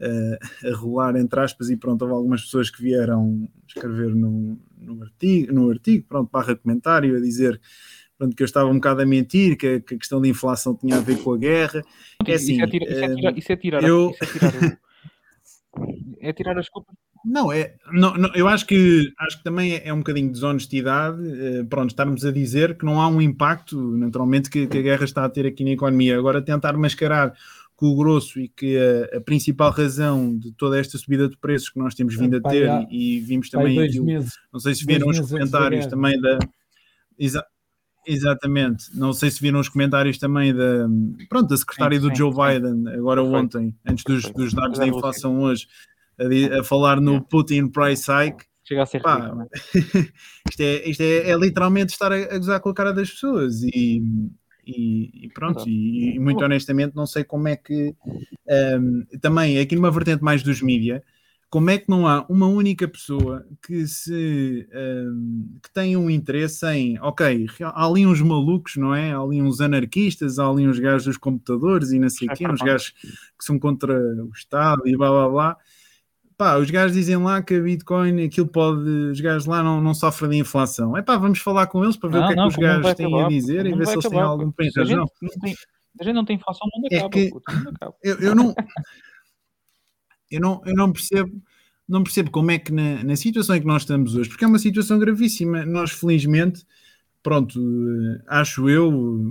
a, 0.00 0.68
a 0.68 0.74
rolar 0.74 1.16
entre 1.16 1.40
aspas 1.40 1.70
e 1.70 1.76
pronto, 1.76 2.02
houve 2.02 2.14
algumas 2.14 2.42
pessoas 2.42 2.70
que 2.70 2.82
vieram 2.82 3.48
escrever 3.66 4.14
no, 4.14 4.58
no, 4.78 5.02
artigo, 5.02 5.52
no 5.52 5.70
artigo, 5.70 6.04
pronto, 6.08 6.30
barra 6.30 6.56
comentário, 6.56 7.16
a 7.16 7.20
dizer 7.20 7.60
pronto, 8.18 8.34
que 8.34 8.42
eu 8.42 8.46
estava 8.46 8.68
um 8.68 8.74
bocado 8.74 9.02
a 9.02 9.06
mentir, 9.06 9.56
que, 9.56 9.80
que 9.80 9.94
a 9.94 9.98
questão 9.98 10.20
da 10.20 10.28
inflação 10.28 10.74
tinha 10.74 10.96
a 10.96 11.00
ver 11.00 11.22
com 11.22 11.32
a 11.32 11.38
guerra. 11.38 11.82
É 12.26 12.34
assim, 12.34 12.54
isso, 12.54 12.64
é 12.64 12.66
tirar, 12.68 12.84
eu... 13.12 13.36
isso 13.36 13.52
é 13.52 13.56
tirar, 13.56 13.82
é 16.20 16.32
tirar 16.32 16.58
as 16.58 16.68
culpas. 16.68 16.94
Não, 17.28 17.52
é, 17.52 17.74
não, 17.92 18.14
não, 18.14 18.32
eu 18.36 18.46
acho 18.46 18.64
que, 18.64 19.12
acho 19.18 19.38
que 19.38 19.42
também 19.42 19.74
é, 19.74 19.88
é 19.88 19.92
um 19.92 19.98
bocadinho 19.98 20.28
de 20.28 20.34
desonestidade, 20.34 21.18
eh, 21.28 21.64
pronto, 21.64 21.90
estarmos 21.90 22.24
a 22.24 22.30
dizer 22.30 22.78
que 22.78 22.84
não 22.84 23.00
há 23.00 23.08
um 23.08 23.20
impacto, 23.20 23.76
naturalmente, 23.96 24.48
que, 24.48 24.68
que, 24.68 24.78
a 24.78 24.82
guerra 24.82 25.04
está 25.04 25.24
a 25.24 25.28
ter 25.28 25.44
aqui 25.44 25.64
na 25.64 25.70
economia. 25.70 26.16
Agora, 26.16 26.40
tentar 26.40 26.74
mascarar 26.74 27.34
com 27.76 27.86
o 27.86 27.96
grosso 27.96 28.40
e 28.40 28.48
que 28.48 28.76
a, 28.78 29.18
a, 29.18 29.20
principal 29.20 29.70
razão 29.70 30.36
de 30.36 30.50
toda 30.52 30.78
esta 30.78 30.96
subida 30.96 31.28
de 31.28 31.36
preços 31.36 31.68
que 31.68 31.78
nós 31.78 31.94
temos 31.94 32.16
vindo 32.16 32.36
a 32.38 32.40
ter 32.40 32.68
há, 32.68 32.86
e, 32.90 33.20
vimos 33.20 33.50
também 33.50 33.78
aquilo, 33.78 34.06
não 34.52 34.58
sei 34.58 34.74
se 34.74 34.84
viram 34.84 35.08
os 35.08 35.20
comentários 35.20 35.86
também 35.86 36.18
da 36.18 36.38
exa, 37.18 37.44
exatamente, 38.06 38.86
não 38.94 39.12
sei 39.12 39.30
se 39.30 39.42
viram 39.42 39.60
os 39.60 39.68
comentários 39.68 40.16
também 40.16 40.54
da 40.54 40.88
pronto, 41.28 41.48
da 41.48 41.56
secretária 41.56 42.00
sim, 42.00 42.08
do 42.08 42.08
sim, 42.08 42.16
Joe 42.16 42.32
sim. 42.32 42.38
Biden 42.38 42.94
agora 42.94 43.22
ontem, 43.22 43.76
antes 43.86 44.04
dos, 44.04 44.30
dos 44.30 44.54
dados 44.54 44.78
da 44.78 44.86
inflação 44.86 45.40
hoje, 45.40 45.66
a, 46.18 46.60
a 46.60 46.64
falar 46.64 46.98
no 46.98 47.22
Putin 47.22 47.68
price 47.68 48.10
hike 48.10 48.46
Chega 48.64 48.82
a 48.82 48.86
ser 48.86 49.00
Pá, 49.00 49.28
rico, 49.72 50.10
isto, 50.50 50.60
é, 50.60 50.88
isto 50.88 51.00
é, 51.00 51.30
é, 51.30 51.36
literalmente 51.36 51.92
estar 51.92 52.10
a, 52.10 52.16
a 52.16 52.38
gozar 52.38 52.58
com 52.58 52.70
a 52.70 52.74
cara 52.74 52.92
das 52.92 53.10
pessoas 53.10 53.62
e, 53.62 54.02
e, 54.66 55.26
e 55.26 55.28
pronto, 55.28 55.68
e, 55.68 56.16
e, 56.16 56.18
muito 56.18 56.44
honestamente 56.44 56.96
não 56.96 57.06
sei 57.06 57.22
como 57.22 57.46
é 57.46 57.56
que 57.56 57.94
um, 58.80 59.04
também 59.20 59.58
aqui 59.58 59.76
numa 59.76 59.90
vertente 59.90 60.24
mais 60.24 60.42
dos 60.42 60.60
mídia, 60.60 61.02
como 61.48 61.70
é 61.70 61.78
que 61.78 61.88
não 61.88 62.06
há 62.08 62.26
uma 62.28 62.46
única 62.48 62.88
pessoa 62.88 63.46
que 63.64 63.86
se 63.86 64.68
um, 64.74 65.58
que 65.62 65.72
tenha 65.72 65.98
um 65.98 66.10
interesse 66.10 66.66
em 66.66 66.98
ok, 67.00 67.46
há 67.62 67.86
ali 67.86 68.04
uns 68.04 68.20
malucos, 68.20 68.76
não 68.76 68.94
é? 68.94 69.12
Há 69.12 69.20
ali 69.20 69.40
uns 69.40 69.60
anarquistas, 69.60 70.38
há 70.38 70.48
ali 70.48 70.66
uns 70.66 70.78
gajos 70.78 71.04
dos 71.04 71.16
computadores 71.16 71.92
e 71.92 71.98
não 71.98 72.08
sei 72.08 72.28
o 72.28 72.32
quê, 72.32 72.48
uns 72.48 72.60
gajos 72.60 72.90
que 73.38 73.44
são 73.44 73.58
contra 73.58 73.94
o 73.94 74.30
Estado 74.34 74.82
e 74.86 74.96
blá 74.96 75.08
blá 75.08 75.28
blá 75.28 75.56
pá, 76.36 76.56
os 76.56 76.70
gajos 76.70 76.96
dizem 76.96 77.16
lá 77.16 77.42
que 77.42 77.54
a 77.54 77.60
Bitcoin, 77.60 78.24
aquilo 78.24 78.46
pode, 78.46 78.88
os 78.88 79.20
gajos 79.20 79.46
lá 79.46 79.62
não, 79.62 79.80
não 79.80 79.94
sofrem 79.94 80.30
de 80.30 80.36
inflação. 80.38 80.96
É 80.96 81.02
pá, 81.02 81.16
vamos 81.16 81.38
falar 81.38 81.66
com 81.66 81.82
eles 81.82 81.96
para 81.96 82.10
ver 82.10 82.18
não, 82.18 82.24
o 82.24 82.28
que 82.28 82.32
é 82.32 82.36
que 82.36 82.48
os 82.48 82.56
gajos 82.56 82.94
têm 82.94 83.06
acabar, 83.06 83.26
a 83.26 83.28
dizer 83.28 83.66
e 83.66 83.74
ver 83.74 83.86
se 83.86 83.92
eles 83.92 84.08
têm 84.08 84.20
algum 84.20 84.52
bem 84.56 84.70
razão. 84.74 85.06
A 85.98 86.04
gente 86.04 86.14
não 86.14 86.24
tem 86.24 86.36
inflação, 86.36 86.68
não 86.74 86.88
é 86.90 86.96
acaba. 86.96 87.10
Que 87.10 87.32
acaba. 87.74 87.94
Eu, 88.02 88.18
eu, 88.20 88.34
não, 88.34 88.54
eu, 90.30 90.40
não, 90.40 90.62
eu 90.66 90.74
não 90.74 90.92
percebo. 90.92 91.42
Não 91.88 92.02
percebo 92.02 92.32
como 92.32 92.50
é 92.50 92.58
que 92.58 92.72
na, 92.72 93.04
na 93.04 93.14
situação 93.14 93.54
em 93.54 93.60
que 93.60 93.66
nós 93.66 93.82
estamos 93.82 94.16
hoje, 94.16 94.28
porque 94.28 94.44
é 94.44 94.48
uma 94.48 94.58
situação 94.58 94.98
gravíssima, 94.98 95.64
nós 95.64 95.92
felizmente, 95.92 96.66
pronto, 97.22 97.60
eh, 97.60 98.22
acho 98.26 98.68
eu, 98.68 99.22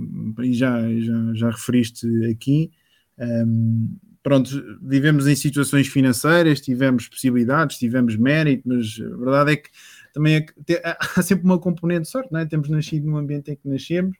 e 0.42 0.54
já, 0.54 0.80
já, 0.98 1.34
já 1.34 1.50
referiste 1.50 2.06
aqui, 2.30 2.70
um, 3.18 3.94
pronto, 4.26 4.50
vivemos 4.82 5.28
em 5.28 5.36
situações 5.36 5.86
financeiras, 5.86 6.60
tivemos 6.60 7.08
possibilidades, 7.08 7.78
tivemos 7.78 8.16
mérito, 8.16 8.64
mas 8.66 8.98
a 9.00 9.16
verdade 9.16 9.52
é 9.52 9.56
que 9.56 9.70
também 10.12 10.44
é, 10.68 10.96
há 11.16 11.22
sempre 11.22 11.44
uma 11.44 11.60
componente 11.60 12.02
de 12.02 12.08
sorte, 12.08 12.32
não 12.32 12.40
é? 12.40 12.44
Temos 12.44 12.68
nascido 12.68 13.06
num 13.06 13.16
ambiente 13.16 13.52
em 13.52 13.54
que 13.54 13.68
nascemos 13.68 14.16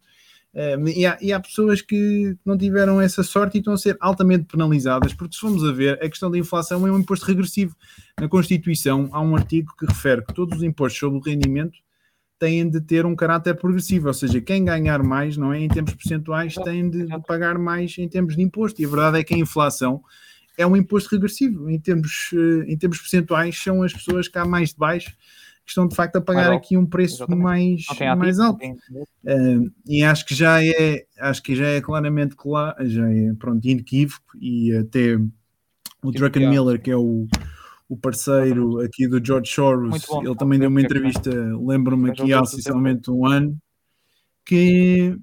eh, 0.54 0.76
e, 0.94 1.04
há, 1.04 1.18
e, 1.20 1.32
há, 1.32 1.40
pessoas 1.40 1.82
que 1.82 2.36
não 2.44 2.56
tiveram 2.56 3.00
essa 3.00 3.24
sorte 3.24 3.56
e 3.56 3.58
estão 3.58 3.74
a 3.74 3.78
ser 3.78 3.96
altamente 3.98 4.44
penalizadas, 4.44 5.12
porque 5.12 5.34
se 5.34 5.40
formos 5.40 5.64
a 5.64 5.72
ver, 5.72 5.94
a 5.94 6.08
questão 6.08 6.30
da 6.30 6.38
inflação 6.38 6.86
é 6.86 6.92
um 6.92 7.00
imposto 7.00 7.26
regressivo. 7.26 7.74
Na 8.20 8.28
Constituição 8.28 9.08
há 9.10 9.20
um 9.20 9.34
artigo 9.34 9.74
que 9.76 9.86
refere 9.86 10.24
que 10.24 10.32
todos 10.32 10.58
os 10.58 10.62
impostos 10.62 11.00
sobre 11.00 11.18
o 11.18 11.20
rendimento 11.20 11.80
têm 12.38 12.68
de 12.68 12.80
ter 12.80 13.06
um 13.06 13.16
caráter 13.16 13.54
progressivo, 13.54 14.08
ou 14.08 14.14
seja, 14.14 14.40
quem 14.40 14.64
ganhar 14.64 15.02
mais, 15.02 15.36
não 15.36 15.52
é, 15.52 15.60
em 15.60 15.68
termos 15.68 15.94
percentuais, 15.94 16.54
tem 16.54 16.88
de, 16.88 17.06
pagar 17.26 17.58
mais 17.58 17.96
em 17.98 18.08
termos 18.08 18.36
de 18.36 18.42
imposto. 18.42 18.80
E 18.80 18.84
a 18.84 18.88
verdade 18.88 19.20
é 19.20 19.24
que 19.24 19.34
a 19.34 19.38
inflação 19.38 20.02
é 20.56 20.66
um 20.66 20.76
imposto 20.76 21.10
regressivo. 21.10 21.70
Em 21.70 21.78
termos, 21.78 22.30
eh, 22.32 22.72
em 22.72 22.76
termos 22.76 22.98
percentuais, 22.98 23.58
são 23.58 23.82
as 23.82 23.92
pessoas 23.92 24.28
que 24.28 24.38
há 24.38 24.44
mais 24.44 24.70
de 24.70 24.76
baixo 24.76 25.16
que 25.66 25.70
estão 25.70 25.88
de 25.88 25.96
facto 25.96 26.14
a 26.16 26.20
pagar 26.20 26.52
aqui 26.52 26.76
um 26.76 26.86
preço 26.86 27.28
mais, 27.28 27.84
mais 28.16 28.38
alto. 28.38 28.64
Uh, 28.64 29.68
e 29.84 30.04
acho 30.04 30.24
que 30.24 30.32
já 30.32 30.64
é, 30.64 31.04
acho 31.18 31.42
que 31.42 31.56
já 31.56 31.66
é 31.66 31.80
claramente 31.80 32.36
claro, 32.36 32.88
já 32.88 33.10
é 33.10 33.34
pronto, 33.36 33.66
inequívoco, 33.66 34.38
e 34.40 34.72
até 34.76 35.16
o 36.04 36.12
Drucken 36.12 36.48
Miller, 36.48 36.80
que 36.80 36.92
é 36.92 36.96
o 36.96 37.26
o 37.88 37.96
parceiro 37.96 38.80
aqui 38.80 39.06
do 39.06 39.24
George 39.24 39.52
Soros, 39.52 40.04
bom, 40.06 40.24
ele 40.24 40.34
também 40.34 40.58
deu 40.58 40.68
uma 40.68 40.80
entrevista, 40.80 41.30
lembro-me 41.30 42.10
aqui 42.10 42.32
há 42.32 42.44
sensivelmente 42.44 43.10
um 43.10 43.24
ano, 43.24 43.56
que 44.44 45.16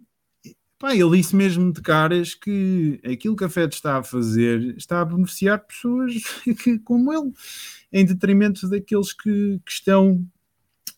pá, 0.79 0.95
ele 0.95 1.17
disse 1.17 1.35
mesmo 1.35 1.71
de 1.71 1.81
caras 1.81 2.33
que 2.33 2.99
aquilo 3.03 3.35
que 3.35 3.43
a 3.43 3.49
Fed 3.49 3.73
está 3.73 3.97
a 3.97 4.03
fazer 4.03 4.75
está 4.77 5.01
a 5.01 5.05
beneficiar 5.05 5.59
pessoas 5.65 6.13
que, 6.63 6.79
como 6.79 7.13
ele, 7.13 7.31
em 7.91 8.05
detrimento 8.05 8.67
daqueles 8.69 9.13
que, 9.13 9.59
que 9.65 9.71
estão 9.71 10.25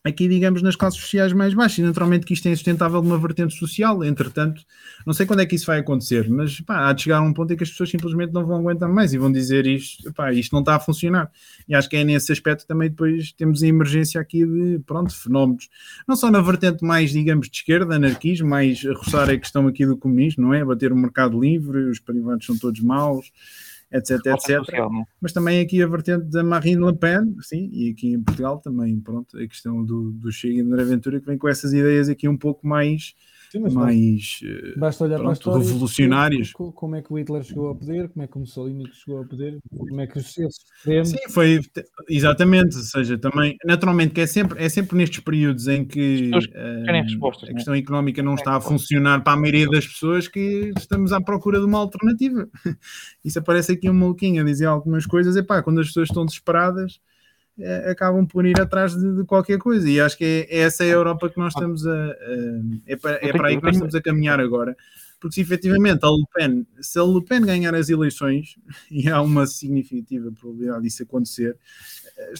aqui, 0.05 0.27
digamos, 0.27 0.61
nas 0.61 0.75
classes 0.75 1.01
sociais 1.01 1.33
mais 1.33 1.55
baixas. 1.55 1.79
E 1.79 1.81
naturalmente 1.81 2.27
que 2.27 2.33
isto 2.33 2.47
é 2.47 2.51
insustentável 2.51 3.01
de 3.01 3.07
uma 3.07 3.17
vertente 3.17 3.55
social, 3.55 4.03
entretanto, 4.03 4.61
não 5.03 5.13
sei 5.13 5.25
quando 5.25 5.39
é 5.39 5.45
que 5.47 5.55
isso 5.55 5.65
vai 5.65 5.79
acontecer, 5.79 6.29
mas 6.29 6.61
pá, 6.61 6.87
há 6.87 6.93
de 6.93 7.01
chegar 7.01 7.17
a 7.17 7.21
um 7.21 7.33
ponto 7.33 7.51
em 7.51 7.57
que 7.57 7.63
as 7.63 7.71
pessoas 7.71 7.89
simplesmente 7.89 8.31
não 8.31 8.45
vão 8.45 8.57
aguentar 8.57 8.87
mais 8.87 9.13
e 9.13 9.17
vão 9.17 9.31
dizer 9.31 9.65
isto, 9.65 10.13
pá, 10.13 10.31
isto 10.31 10.53
não 10.53 10.59
está 10.59 10.75
a 10.75 10.79
funcionar. 10.79 11.31
E 11.67 11.73
acho 11.73 11.89
que 11.89 11.97
é 11.97 12.03
nesse 12.03 12.31
aspecto 12.31 12.67
também 12.67 12.89
depois 12.89 13.31
temos 13.31 13.63
a 13.63 13.67
emergência 13.67 14.21
aqui 14.21 14.45
de, 14.45 14.79
pronto, 14.85 15.13
fenómenos, 15.15 15.69
não 16.07 16.15
só 16.15 16.29
na 16.29 16.39
vertente 16.39 16.85
mais, 16.85 17.11
digamos, 17.11 17.49
de 17.49 17.57
esquerda, 17.57 17.95
anarquismo, 17.95 18.47
mais 18.47 18.85
a 18.85 18.93
roçar 18.93 19.27
a 19.27 19.37
questão 19.37 19.67
aqui 19.67 19.87
do 19.87 19.97
comunismo, 19.97 20.43
não 20.43 20.53
é? 20.53 20.63
Bater 20.63 20.93
o 20.93 20.95
mercado 20.95 21.39
livre, 21.39 21.89
os 21.89 21.99
privados 21.99 22.45
são 22.45 22.55
todos 22.55 22.79
maus, 22.79 23.31
etc, 23.95 24.25
etc. 24.25 24.57
Social, 24.57 24.91
é? 24.93 25.03
Mas 25.21 25.31
também 25.31 25.61
aqui 25.61 25.81
a 25.81 25.87
vertente 25.87 26.25
da 26.25 26.43
Marine 26.43 26.85
Le 26.85 26.95
Pen, 26.95 27.35
sim, 27.41 27.69
e 27.71 27.91
aqui 27.91 28.13
em 28.13 28.21
Portugal 28.21 28.59
também, 28.59 28.99
pronto, 28.99 29.37
a 29.37 29.47
questão 29.47 29.83
do, 29.83 30.11
do 30.11 30.31
Chega 30.31 30.59
e 30.59 30.63
da 30.63 30.81
Aventura 30.81 31.19
que 31.19 31.25
vem 31.25 31.37
com 31.37 31.47
essas 31.47 31.73
ideias 31.73 32.09
aqui 32.09 32.27
um 32.27 32.37
pouco 32.37 32.67
mais 32.67 33.13
Sim, 33.55 33.61
mas 33.61 33.73
mais 33.73 34.39
eh, 34.43 34.73
Basta 34.77 35.03
olhar 35.05 35.15
para 35.15 35.23
a 35.23 35.25
pronto, 35.27 35.37
história. 35.37 35.63
revolucionárias. 35.65 36.47
perceber 36.51 36.57
co- 36.57 36.71
Como 36.73 36.95
é 36.95 37.01
que 37.01 37.13
o 37.13 37.17
Hitler 37.17 37.43
chegou 37.43 37.67
ao 37.69 37.75
poder, 37.75 38.09
como 38.09 38.23
é 38.23 38.27
que 38.27 38.35
o 38.35 38.39
Mussolini 38.39 38.89
chegou 38.93 39.19
ao 39.19 39.25
poder, 39.25 39.57
como 39.77 40.01
é 40.01 40.07
que 40.07 40.17
os 40.17 40.25
extremos. 40.37 41.09
Sim, 41.09 41.29
foi 41.29 41.59
exatamente, 42.09 42.75
ou 42.75 42.83
seja, 42.83 43.17
também 43.17 43.55
naturalmente 43.65 44.13
que 44.13 44.21
é 44.21 44.27
sempre, 44.27 44.61
é 44.61 44.67
sempre 44.67 44.97
nestes 44.97 45.21
períodos 45.21 45.67
em 45.69 45.85
que 45.85 46.31
eh, 46.53 46.83
a 46.89 46.91
não 46.91 47.29
é? 47.29 47.53
questão 47.53 47.73
económica 47.75 48.21
não 48.21 48.35
está 48.35 48.57
a 48.57 48.61
funcionar 48.61 49.23
para 49.23 49.33
a 49.33 49.37
maioria 49.37 49.69
das 49.69 49.87
pessoas 49.87 50.27
que 50.27 50.73
estamos 50.77 51.13
à 51.13 51.21
procura 51.21 51.59
de 51.59 51.65
uma 51.65 51.77
alternativa. 51.79 52.49
Isso 53.23 53.39
aparece 53.39 53.71
aqui 53.71 53.89
um 53.89 53.93
maluquinho 53.93 54.41
a 54.41 54.45
dizer 54.45 54.65
algumas 54.65 55.05
coisas, 55.05 55.37
e 55.37 55.43
pá, 55.43 55.63
quando 55.63 55.79
as 55.79 55.87
pessoas 55.87 56.09
estão 56.09 56.25
desesperadas 56.25 56.99
acabam 57.89 58.25
por 58.25 58.45
ir 58.45 58.59
atrás 58.59 58.95
de, 58.95 59.15
de 59.17 59.23
qualquer 59.25 59.57
coisa. 59.57 59.89
E 59.89 59.99
acho 59.99 60.17
que 60.17 60.47
é, 60.49 60.59
essa 60.59 60.83
é 60.83 60.89
a 60.89 60.93
Europa 60.93 61.29
que 61.29 61.37
nós 61.37 61.53
estamos 61.53 61.85
a, 61.87 61.93
a- 61.93 62.15
é, 62.85 62.95
para, 62.95 63.19
é 63.25 63.31
para 63.31 63.47
aí 63.47 63.57
que 63.57 63.63
nós 63.63 63.75
estamos 63.75 63.95
a 63.95 64.01
caminhar 64.01 64.39
agora. 64.39 64.75
Porque 65.19 65.35
se 65.35 65.41
efetivamente 65.41 66.03
a 66.05 66.09
Le 66.09 66.23
Pen, 66.35 66.67
se 66.81 66.99
a 66.99 67.03
Le 67.03 67.23
Pen 67.23 67.41
ganhar 67.41 67.73
as 67.73 67.89
eleições, 67.89 68.55
e 68.91 69.09
há 69.09 69.21
uma 69.21 69.47
significativa 69.47 70.31
probabilidade 70.31 70.83
disso 70.83 71.03
acontecer, 71.03 71.57
eh, 72.17 72.33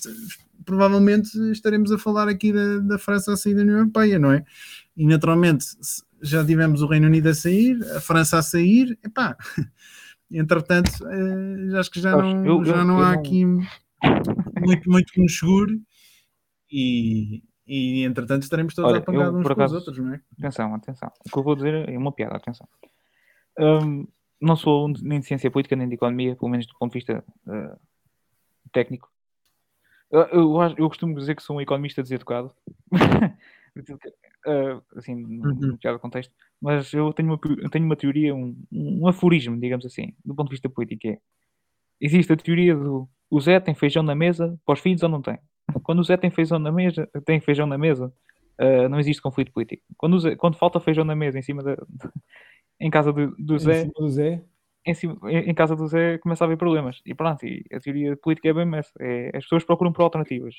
provavelmente 0.65 1.29
estaremos 1.51 1.91
a 1.91 1.97
falar 1.97 2.27
aqui 2.27 2.51
da, 2.51 2.79
da 2.79 2.97
França 2.99 3.33
a 3.33 3.37
sair 3.37 3.55
da 3.55 3.61
União 3.61 3.77
Europeia, 3.79 4.19
não 4.19 4.31
é? 4.31 4.43
E 4.97 5.05
naturalmente 5.07 5.65
já 6.21 6.45
tivemos 6.45 6.81
o 6.81 6.87
Reino 6.87 7.07
Unido 7.07 7.29
a 7.29 7.33
sair, 7.33 7.81
a 7.95 8.01
França 8.01 8.37
a 8.39 8.41
sair, 8.43 8.97
epá, 9.03 9.35
entretanto, 10.29 10.91
eh, 11.07 11.69
já 11.69 11.79
acho 11.79 11.91
que 11.91 11.99
já 12.01 12.11
não, 12.11 12.45
eu- 12.45 12.65
já 12.65 12.77
eu- 12.77 12.85
não 12.85 12.99
eu 12.99 13.05
há 13.05 13.11
não- 13.13 13.19
aqui 13.19 13.45
muito, 14.65 14.89
muito 14.89 15.11
que 15.11 15.21
nos 15.21 15.37
segure 15.37 15.81
e, 16.71 17.43
e 17.65 18.03
entretanto 18.03 18.43
estaremos 18.43 18.73
todos 18.73 18.91
Olha, 18.91 19.03
a 19.05 19.11
eu, 19.11 19.35
uns 19.35 19.43
por 19.43 19.43
com 19.43 19.47
os 19.47 19.51
acaso, 19.51 19.75
outros, 19.75 19.97
não 19.97 20.13
é? 20.13 20.21
Atenção, 20.39 20.75
atenção. 20.75 21.11
O 21.25 21.31
que 21.31 21.37
eu 21.37 21.43
vou 21.43 21.55
dizer 21.55 21.89
é 21.89 21.97
uma 21.97 22.11
piada, 22.11 22.35
atenção. 22.35 22.67
Hum, 23.59 24.07
não 24.41 24.55
sou 24.55 24.87
nem 25.01 25.19
de 25.19 25.25
ciência 25.25 25.49
política 25.49 25.75
nem 25.75 25.87
de 25.87 25.95
economia, 25.95 26.35
pelo 26.35 26.51
menos 26.51 26.65
do 26.67 26.73
ponto 26.77 26.91
de 26.91 26.99
vista 26.99 27.23
eh, 27.47 27.75
técnico. 28.71 29.09
Eu, 30.11 30.21
eu, 30.21 30.61
eu 30.77 30.87
costumo 30.87 31.15
dizer 31.15 31.35
que 31.35 31.43
sou 31.43 31.57
um 31.57 31.61
economista 31.61 32.01
deseducado. 32.01 32.51
Eh, 34.47 34.79
assim, 34.95 35.15
no 35.15 35.49
Uhum. 35.49 35.55
no 35.71 35.77
piada 35.77 35.97
contexto. 35.97 36.31
Mas 36.61 36.93
eu 36.93 37.11
tenho 37.13 37.29
uma, 37.29 37.39
eu 37.61 37.69
tenho 37.69 37.83
uma 37.83 37.95
teoria, 37.95 38.33
um, 38.33 38.55
um 38.71 39.07
aforismo, 39.07 39.59
digamos 39.59 39.85
assim, 39.85 40.13
do 40.23 40.35
ponto 40.35 40.49
de 40.49 40.53
vista 40.53 40.69
político. 40.69 41.07
É, 41.07 41.19
existe 41.99 42.31
a 42.31 42.37
teoria 42.37 42.75
do 42.75 43.09
o 43.29 43.39
Zé 43.39 43.59
tem 43.59 43.73
feijão 43.75 44.03
na 44.03 44.15
mesa 44.15 44.57
para 44.65 44.73
os 44.73 44.79
filhos 44.79 45.03
ou 45.03 45.09
não 45.09 45.21
tem? 45.21 45.37
Quando 45.83 45.99
o 45.99 46.03
Zé 46.03 46.17
tem 46.17 46.29
feijão 46.31 46.59
na 46.59 46.71
mesa, 46.71 47.09
tem 47.25 47.39
feijão 47.39 47.67
na 47.67 47.77
mesa, 47.77 48.13
uh, 48.59 48.89
não 48.89 48.99
existe 48.99 49.21
conflito 49.21 49.51
político. 49.51 49.83
Quando, 49.97 50.19
Zé- 50.19 50.35
quando 50.35 50.57
falta 50.57 50.79
feijão 50.79 51.03
na 51.03 51.15
mesa 51.15 51.39
em 51.39 51.41
cima 51.41 51.63
da, 51.63 51.75
em 52.79 52.89
casa 52.89 53.11
do, 53.11 53.35
do 53.37 53.55
Em 53.55 53.59
Zé, 53.59 53.81
cima 53.81 53.93
do 53.97 54.09
Zé, 54.09 54.43
em, 54.85 54.93
cima- 54.93 55.17
em- 55.31 55.49
em 55.49 55.53
casa 55.53 55.75
do 55.75 55.87
Zé 55.87 56.17
começa 56.19 56.43
a 56.43 56.45
haver 56.45 56.57
problemas. 56.57 57.01
E 57.05 57.13
pronto, 57.13 57.45
e 57.45 57.65
a 57.73 57.79
teoria 57.79 58.15
política 58.17 58.49
é 58.49 58.53
bem 58.53 58.75
essa. 58.77 58.91
É, 58.99 59.27
as 59.35 59.43
pessoas 59.43 59.63
procuram 59.63 59.91
por 59.91 60.03
alternativas. 60.03 60.55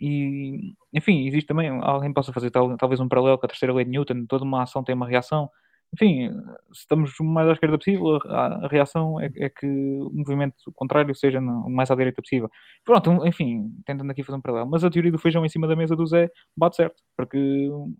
E, 0.00 0.74
enfim, 0.94 1.26
existe 1.26 1.46
também, 1.46 1.68
alguém 1.68 2.12
possa 2.12 2.32
fazer 2.32 2.50
tal- 2.50 2.76
talvez 2.76 3.00
um 3.00 3.08
paralelo 3.08 3.36
com 3.38 3.46
a 3.46 3.48
terceira 3.48 3.74
lei 3.74 3.84
de 3.84 3.90
Newton, 3.90 4.26
toda 4.26 4.44
uma 4.44 4.62
ação 4.62 4.82
tem 4.84 4.94
uma 4.94 5.08
reação. 5.08 5.50
Enfim, 5.94 6.30
se 6.72 6.80
estamos 6.80 7.18
o 7.18 7.24
mais 7.24 7.48
à 7.48 7.52
esquerda 7.52 7.78
possível, 7.78 8.16
a, 8.26 8.66
a 8.66 8.68
reação 8.68 9.18
é, 9.20 9.30
é 9.36 9.48
que 9.48 9.66
o 9.66 10.10
movimento 10.12 10.56
contrário 10.74 11.14
seja 11.14 11.40
o 11.40 11.70
mais 11.70 11.90
à 11.90 11.94
direita 11.94 12.20
possível. 12.22 12.50
Pronto, 12.84 13.26
enfim, 13.26 13.70
tentando 13.86 14.10
aqui 14.10 14.22
fazer 14.22 14.36
um 14.38 14.40
paralelo. 14.42 14.70
Mas 14.70 14.84
a 14.84 14.90
teoria 14.90 15.10
do 15.10 15.18
feijão 15.18 15.44
em 15.44 15.48
cima 15.48 15.66
da 15.66 15.74
mesa 15.74 15.96
do 15.96 16.06
Zé 16.06 16.28
bate 16.56 16.76
certo, 16.76 16.96
porque 17.16 17.38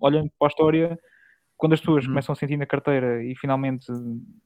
olhando 0.00 0.30
para 0.38 0.48
a 0.48 0.50
história, 0.50 0.98
quando 1.56 1.74
as 1.74 1.80
pessoas 1.80 2.04
Uhum. 2.04 2.10
começam 2.12 2.32
a 2.32 2.36
sentir 2.36 2.56
na 2.58 2.66
carteira 2.66 3.24
e 3.24 3.34
finalmente 3.36 3.86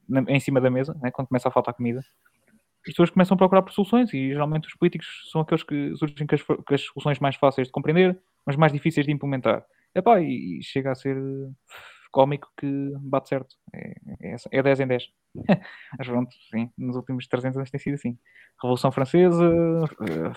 na- 0.09 0.23
em 0.29 0.39
cima 0.39 0.61
da 0.61 0.69
mesa, 0.71 0.95
né, 1.01 1.11
quando 1.11 1.27
começa 1.29 1.49
a 1.49 1.51
faltar 1.51 1.73
comida, 1.73 1.99
as 1.99 2.91
pessoas 2.93 3.09
começam 3.09 3.35
a 3.35 3.37
procurar 3.37 3.61
por 3.61 3.71
soluções 3.73 4.13
e 4.13 4.29
geralmente 4.29 4.67
os 4.67 4.75
políticos 4.75 5.07
são 5.31 5.41
aqueles 5.41 5.63
que 5.63 5.95
surgem 5.97 6.27
com 6.27 6.35
as, 6.35 6.43
com 6.43 6.73
as 6.73 6.81
soluções 6.81 7.19
mais 7.19 7.35
fáceis 7.37 7.67
de 7.67 7.71
compreender, 7.71 8.19
mas 8.45 8.55
mais 8.57 8.73
difíceis 8.73 9.05
de 9.05 9.11
implementar. 9.13 9.65
Epá, 9.95 10.19
e, 10.21 10.59
e 10.59 10.63
chega 10.63 10.91
a 10.91 10.95
ser 10.95 11.17
cómico 12.13 12.47
que 12.55 12.93
bate 13.01 13.27
certo. 13.29 13.55
É, 13.73 13.95
é, 14.21 14.35
é 14.51 14.63
10 14.63 14.79
em 14.79 14.87
10. 14.87 15.03
mas 15.97 16.07
pronto, 16.07 16.33
sim, 16.49 16.71
nos 16.77 16.95
últimos 16.95 17.27
300 17.27 17.57
anos 17.57 17.71
tem 17.71 17.79
sido 17.79 17.95
assim. 17.95 18.17
Revolução 18.61 18.91
Francesa, 18.91 19.43
eh, 20.01 20.31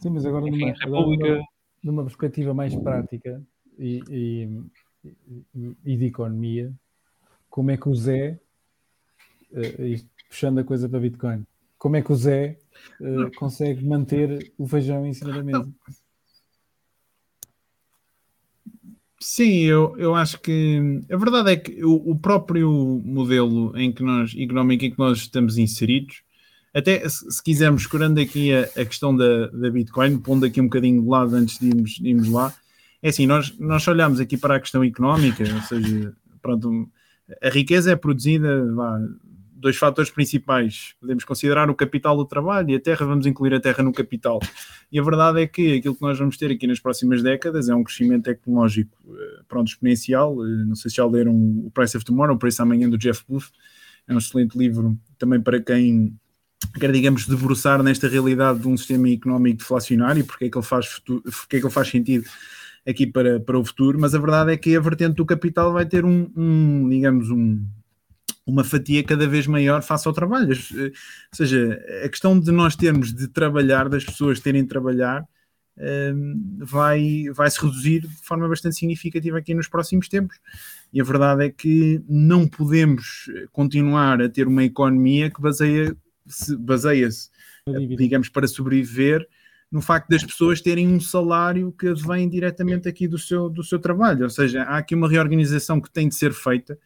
sim, 0.00 0.10
mas 0.10 0.26
agora 0.26 0.46
enfim, 0.48 0.58
numa, 0.58 0.76
agora 0.82 1.00
República. 1.02 1.28
numa, 1.28 1.44
numa 1.84 2.02
perspectiva 2.04 2.52
mais 2.52 2.74
prática 2.76 3.40
e, 3.78 4.02
e- 4.10 5.14
e- 5.84 5.96
de 5.96 6.06
economia, 6.06 6.72
como 7.48 7.70
é 7.70 7.76
que 7.76 7.88
o 7.88 7.94
Zé, 7.94 8.38
eh, 9.52 10.00
puxando 10.28 10.58
a 10.58 10.64
coisa 10.64 10.88
para 10.88 10.98
Bitcoin, 10.98 11.46
como 11.78 11.96
é 11.96 12.02
que 12.02 12.12
o 12.12 12.16
Zé 12.16 12.58
eh, 13.00 13.30
consegue 13.36 13.84
manter 13.86 14.52
o 14.58 14.66
feijão 14.66 15.06
em 15.06 15.14
cima 15.14 15.32
da 15.32 15.42
mesa? 15.42 15.72
Sim, 19.22 19.64
eu, 19.64 19.94
eu 19.98 20.14
acho 20.14 20.40
que 20.40 21.02
a 21.10 21.16
verdade 21.16 21.52
é 21.52 21.56
que 21.56 21.84
o, 21.84 22.10
o 22.12 22.18
próprio 22.18 23.02
modelo 23.04 23.76
em 23.76 23.92
que 23.92 24.02
nós, 24.02 24.34
económico 24.34 24.84
em 24.84 24.90
que 24.90 24.98
nós 24.98 25.18
estamos 25.18 25.58
inseridos, 25.58 26.22
até 26.72 27.06
se, 27.06 27.30
se 27.30 27.42
quisermos, 27.42 27.86
curando 27.86 28.18
aqui 28.18 28.50
a, 28.54 28.62
a 28.62 28.84
questão 28.84 29.14
da, 29.14 29.48
da 29.48 29.70
Bitcoin, 29.70 30.16
pondo 30.18 30.46
aqui 30.46 30.58
um 30.58 30.64
bocadinho 30.64 31.02
de 31.02 31.08
lado 31.08 31.36
antes 31.36 31.58
de 31.58 31.68
irmos, 31.68 31.90
de 31.92 32.08
irmos 32.08 32.28
lá, 32.30 32.54
é 33.02 33.10
assim, 33.10 33.26
nós, 33.26 33.54
nós 33.58 33.86
olhamos 33.88 34.20
aqui 34.20 34.38
para 34.38 34.56
a 34.56 34.60
questão 34.60 34.82
económica, 34.82 35.44
ou 35.54 35.62
seja, 35.62 36.14
pronto, 36.40 36.88
a 37.42 37.48
riqueza 37.50 37.92
é 37.92 37.96
produzida, 37.96 38.72
vá, 38.74 39.00
dois 39.60 39.76
fatores 39.76 40.10
principais, 40.10 40.94
podemos 41.00 41.24
considerar 41.24 41.68
o 41.68 41.74
capital 41.74 42.16
do 42.16 42.24
trabalho 42.24 42.70
e 42.70 42.74
a 42.74 42.80
terra, 42.80 43.06
vamos 43.06 43.26
incluir 43.26 43.54
a 43.54 43.60
terra 43.60 43.84
no 43.84 43.92
capital. 43.92 44.40
E 44.90 44.98
a 44.98 45.02
verdade 45.02 45.42
é 45.42 45.46
que 45.46 45.78
aquilo 45.78 45.94
que 45.94 46.02
nós 46.02 46.18
vamos 46.18 46.36
ter 46.36 46.50
aqui 46.50 46.66
nas 46.66 46.80
próximas 46.80 47.22
décadas 47.22 47.68
é 47.68 47.74
um 47.74 47.84
crescimento 47.84 48.24
tecnológico 48.24 48.96
eh, 49.08 49.42
pronto, 49.46 49.68
exponencial. 49.68 50.44
Eh, 50.44 50.64
Não 50.64 50.74
sei 50.74 50.90
se 50.90 50.96
já 50.96 51.06
leram 51.06 51.34
o 51.34 51.70
Price 51.72 51.96
of 51.96 52.04
Tomorrow, 52.04 52.34
o 52.34 52.38
Preço 52.38 52.62
Amanhã 52.62 52.88
do 52.88 52.98
Jeff 52.98 53.22
Booth. 53.28 53.50
É 54.08 54.14
um 54.14 54.18
excelente 54.18 54.56
livro 54.56 54.98
também 55.18 55.40
para 55.40 55.60
quem 55.60 56.18
quer, 56.78 56.90
digamos, 56.90 57.26
debruçar 57.26 57.82
nesta 57.82 58.08
realidade 58.08 58.60
de 58.60 58.68
um 58.68 58.76
sistema 58.76 59.08
económico 59.08 59.58
deflacionário, 59.58 60.24
porque 60.24 60.46
é 60.46 60.48
que 60.48 60.58
ele 60.58 60.66
faz, 60.66 60.86
futuro, 60.86 61.22
porque 61.22 61.56
é 61.56 61.60
que 61.60 61.66
ele 61.66 61.72
faz 61.72 61.88
sentido 61.88 62.24
aqui 62.86 63.06
para, 63.06 63.38
para 63.40 63.58
o 63.58 63.64
futuro. 63.64 63.98
Mas 64.00 64.14
a 64.14 64.18
verdade 64.18 64.52
é 64.52 64.56
que 64.56 64.74
a 64.74 64.80
vertente 64.80 65.16
do 65.16 65.26
capital 65.26 65.72
vai 65.72 65.86
ter 65.86 66.04
um, 66.04 66.30
um 66.36 66.88
digamos, 66.88 67.30
um, 67.30 67.62
uma 68.46 68.64
fatia 68.64 69.04
cada 69.04 69.26
vez 69.28 69.46
maior 69.46 69.82
face 69.82 70.08
ao 70.08 70.14
trabalho. 70.14 70.52
Eh, 70.52 70.84
Ou 70.86 70.92
seja, 71.36 71.80
a 72.04 72.08
questão 72.08 72.38
de 72.38 72.50
nós 72.50 72.74
termos 72.76 73.12
de 73.14 73.28
trabalhar, 73.28 73.88
das 73.88 74.04
pessoas 74.04 74.40
terem 74.40 74.62
de 74.62 74.68
trabalhar, 74.68 75.24
eh, 75.76 76.12
vai, 76.58 77.24
vai 77.34 77.50
se 77.50 77.60
reduzir 77.60 78.00
de 78.00 78.16
forma 78.22 78.48
bastante 78.48 78.76
significativa 78.76 79.38
aqui 79.38 79.54
nos 79.54 79.68
próximos 79.68 80.08
tempos. 80.08 80.38
E 80.92 81.00
a 81.00 81.04
verdade 81.04 81.44
é 81.44 81.50
que 81.50 82.02
não 82.08 82.46
podemos 82.48 83.26
eh, 83.34 83.46
continuar 83.52 84.20
a 84.20 84.28
ter 84.28 84.46
uma 84.48 84.64
economia 84.64 85.30
que 85.30 85.40
baseia 85.40 85.96
se 86.26 86.56
baseia-se, 86.56 87.28
A 87.66 87.72
dívida. 87.72 87.96
digamos, 88.02 88.28
para 88.28 88.46
sobreviver 88.46 89.26
no 89.70 89.80
facto 89.80 90.08
das 90.08 90.24
pessoas 90.24 90.60
terem 90.60 90.88
um 90.88 91.00
salário 91.00 91.72
que 91.72 91.92
vem 91.94 92.28
diretamente 92.28 92.88
aqui 92.88 93.06
do 93.06 93.18
seu, 93.18 93.48
do 93.48 93.62
seu 93.62 93.78
trabalho. 93.78 94.24
Ou 94.24 94.30
seja, 94.30 94.62
há 94.62 94.78
aqui 94.78 94.94
uma 94.94 95.08
reorganização 95.08 95.80
que 95.80 95.90
tem 95.90 96.08
de 96.08 96.14
ser 96.14 96.32
feita 96.32 96.78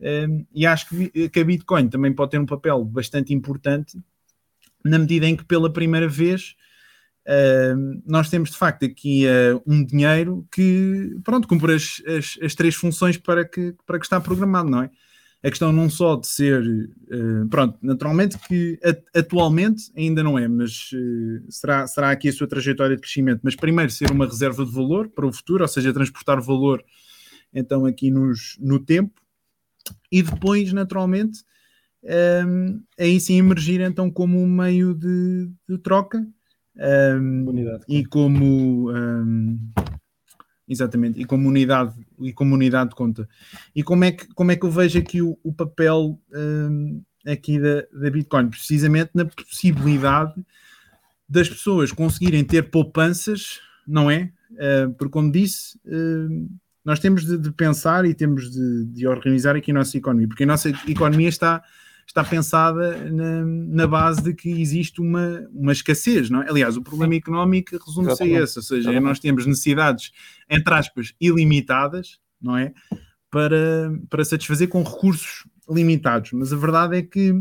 um, 0.00 0.46
e 0.54 0.66
acho 0.66 0.88
que, 0.88 1.28
que 1.28 1.40
a 1.40 1.44
Bitcoin 1.44 1.88
também 1.88 2.12
pode 2.12 2.32
ter 2.32 2.38
um 2.38 2.46
papel 2.46 2.84
bastante 2.84 3.32
importante 3.32 3.98
na 4.84 4.98
medida 4.98 5.26
em 5.26 5.36
que 5.36 5.44
pela 5.44 5.72
primeira 5.72 6.08
vez 6.08 6.54
um, 7.74 8.02
nós 8.06 8.30
temos 8.30 8.50
de 8.50 8.56
facto 8.56 8.84
aqui 8.84 9.24
uh, 9.26 9.60
um 9.66 9.84
dinheiro 9.84 10.46
que 10.52 11.16
pronto, 11.24 11.48
cumpre 11.48 11.74
as, 11.74 12.00
as, 12.06 12.38
as 12.40 12.54
três 12.54 12.74
funções 12.74 13.16
para 13.16 13.44
que, 13.44 13.74
para 13.84 13.98
que 13.98 14.06
está 14.06 14.20
programado, 14.20 14.70
não 14.70 14.82
é? 14.82 14.90
A 15.42 15.50
questão 15.50 15.70
não 15.70 15.88
só 15.88 16.16
de 16.16 16.26
ser, 16.26 16.62
uh, 16.62 17.48
pronto, 17.48 17.78
naturalmente 17.82 18.38
que 18.38 18.78
atualmente 19.14 19.90
ainda 19.96 20.22
não 20.22 20.38
é, 20.38 20.46
mas 20.46 20.90
uh, 20.92 21.50
será, 21.50 21.86
será 21.86 22.10
aqui 22.10 22.28
a 22.28 22.32
sua 22.32 22.46
trajetória 22.46 22.96
de 22.96 23.02
crescimento, 23.02 23.40
mas 23.42 23.56
primeiro 23.56 23.90
ser 23.90 24.10
uma 24.10 24.26
reserva 24.26 24.64
de 24.64 24.72
valor 24.72 25.08
para 25.08 25.26
o 25.26 25.32
futuro, 25.32 25.64
ou 25.64 25.68
seja, 25.68 25.92
transportar 25.92 26.40
valor 26.40 26.84
então 27.52 27.86
aqui 27.86 28.10
nos, 28.10 28.56
no 28.60 28.78
tempo, 28.78 29.20
e 30.10 30.22
depois, 30.22 30.72
naturalmente, 30.72 31.44
um, 32.46 32.82
aí 32.98 33.18
sim 33.18 33.38
emergir 33.38 33.80
então 33.80 34.10
como 34.10 34.40
um 34.40 34.46
meio 34.46 34.94
de, 34.94 35.50
de 35.68 35.78
troca 35.78 36.24
um, 36.76 37.48
Unidade. 37.48 37.84
e 37.88 38.04
como 38.04 38.92
um, 38.92 39.58
exatamente, 40.68 41.20
e 41.20 41.24
como 41.24 41.48
unidade 41.48 41.94
e 42.20 42.32
como 42.32 42.54
unidade 42.54 42.90
de 42.90 42.96
conta. 42.96 43.28
E 43.74 43.82
como 43.82 44.04
é 44.04 44.12
que, 44.12 44.26
como 44.34 44.52
é 44.52 44.56
que 44.56 44.64
eu 44.64 44.70
vejo 44.70 44.98
aqui 44.98 45.22
o, 45.22 45.38
o 45.42 45.52
papel 45.52 46.20
aqui 47.26 47.58
da, 47.58 47.82
da 47.92 48.10
Bitcoin? 48.10 48.48
Precisamente 48.48 49.10
na 49.14 49.24
possibilidade 49.24 50.34
das 51.28 51.48
pessoas 51.48 51.90
conseguirem 51.92 52.44
ter 52.44 52.70
poupanças, 52.70 53.60
não 53.86 54.10
é? 54.10 54.30
Uh, 54.52 54.92
porque 54.94 55.12
como 55.12 55.32
disse, 55.32 55.76
uh, 55.86 56.48
nós 56.86 57.00
temos 57.00 57.26
de, 57.26 57.36
de 57.36 57.50
pensar 57.50 58.04
e 58.04 58.14
temos 58.14 58.48
de, 58.48 58.84
de, 58.84 59.08
organizar 59.08 59.56
aqui 59.56 59.72
a 59.72 59.74
nossa 59.74 59.98
economia, 59.98 60.28
porque 60.28 60.44
a 60.44 60.46
nossa 60.46 60.70
economia 60.86 61.28
está, 61.28 61.60
está 62.06 62.22
pensada 62.22 63.10
na, 63.10 63.44
na 63.44 63.86
base 63.88 64.22
de 64.22 64.32
que 64.32 64.48
existe 64.48 65.00
uma, 65.00 65.48
uma 65.52 65.72
escassez, 65.72 66.30
não 66.30 66.42
é? 66.42 66.48
Aliás, 66.48 66.76
o 66.76 66.82
problema 66.82 67.16
económico 67.16 67.76
resume-se 67.84 68.22
a 68.22 68.26
esse, 68.26 68.60
ou 68.60 68.62
seja, 68.62 69.00
nós 69.00 69.18
temos 69.18 69.44
necessidades, 69.44 70.12
entre 70.48 70.72
aspas, 70.72 71.12
ilimitadas, 71.20 72.20
não 72.40 72.56
é? 72.56 72.72
Para, 73.28 73.92
para 74.08 74.24
satisfazer 74.24 74.68
com 74.68 74.84
recursos 74.84 75.44
limitados, 75.68 76.30
mas 76.34 76.52
a 76.52 76.56
verdade 76.56 76.98
é 76.98 77.02
que 77.02 77.34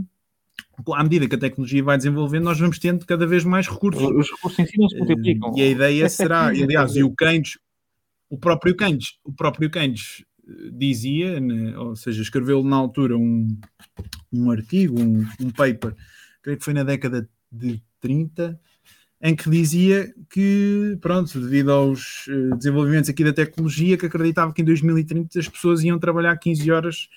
à 0.93 1.03
medida 1.03 1.27
que 1.27 1.35
a 1.35 1.39
tecnologia 1.39 1.83
vai 1.83 1.97
desenvolvendo, 1.97 2.43
nós 2.45 2.59
vamos 2.59 2.79
tendo 2.79 3.05
cada 3.05 3.27
vez 3.27 3.43
mais 3.43 3.67
recursos. 3.67 4.01
Os 4.01 4.31
recursos 4.31 4.59
em 4.59 4.65
si 4.65 4.77
não 4.77 4.89
se 4.89 4.97
multiplicam. 4.97 5.53
E 5.55 5.61
a 5.61 5.67
ideia 5.67 6.09
será, 6.09 6.47
aliás, 6.49 6.95
e 6.95 7.03
o 7.03 7.15
Keynes, 7.15 7.57
o 8.29 8.37
próprio 8.37 8.75
Keynes, 8.75 9.17
o 9.23 9.31
próprio 9.31 9.69
Keynes 9.69 10.23
eh, 10.47 10.69
dizia, 10.71 11.39
né, 11.39 11.77
ou 11.77 11.95
seja, 11.95 12.21
escreveu 12.21 12.63
na 12.63 12.75
altura 12.75 13.17
um, 13.17 13.47
um 14.31 14.51
artigo, 14.51 14.99
um, 14.99 15.25
um 15.39 15.49
paper, 15.51 15.95
creio 16.41 16.57
que 16.57 16.65
foi 16.65 16.73
na 16.73 16.83
década 16.83 17.29
de 17.51 17.81
30, 17.99 18.59
em 19.21 19.35
que 19.35 19.49
dizia 19.49 20.13
que, 20.29 20.97
pronto, 21.01 21.39
devido 21.39 21.71
aos 21.71 22.27
uh, 22.27 22.55
desenvolvimentos 22.57 23.09
aqui 23.09 23.23
da 23.23 23.33
tecnologia, 23.33 23.97
que 23.97 24.05
acreditava 24.05 24.53
que 24.53 24.61
em 24.61 24.65
2030 24.65 25.39
as 25.39 25.47
pessoas 25.47 25.83
iam 25.83 25.97
trabalhar 25.97 26.37
15 26.37 26.69
horas 26.71 27.09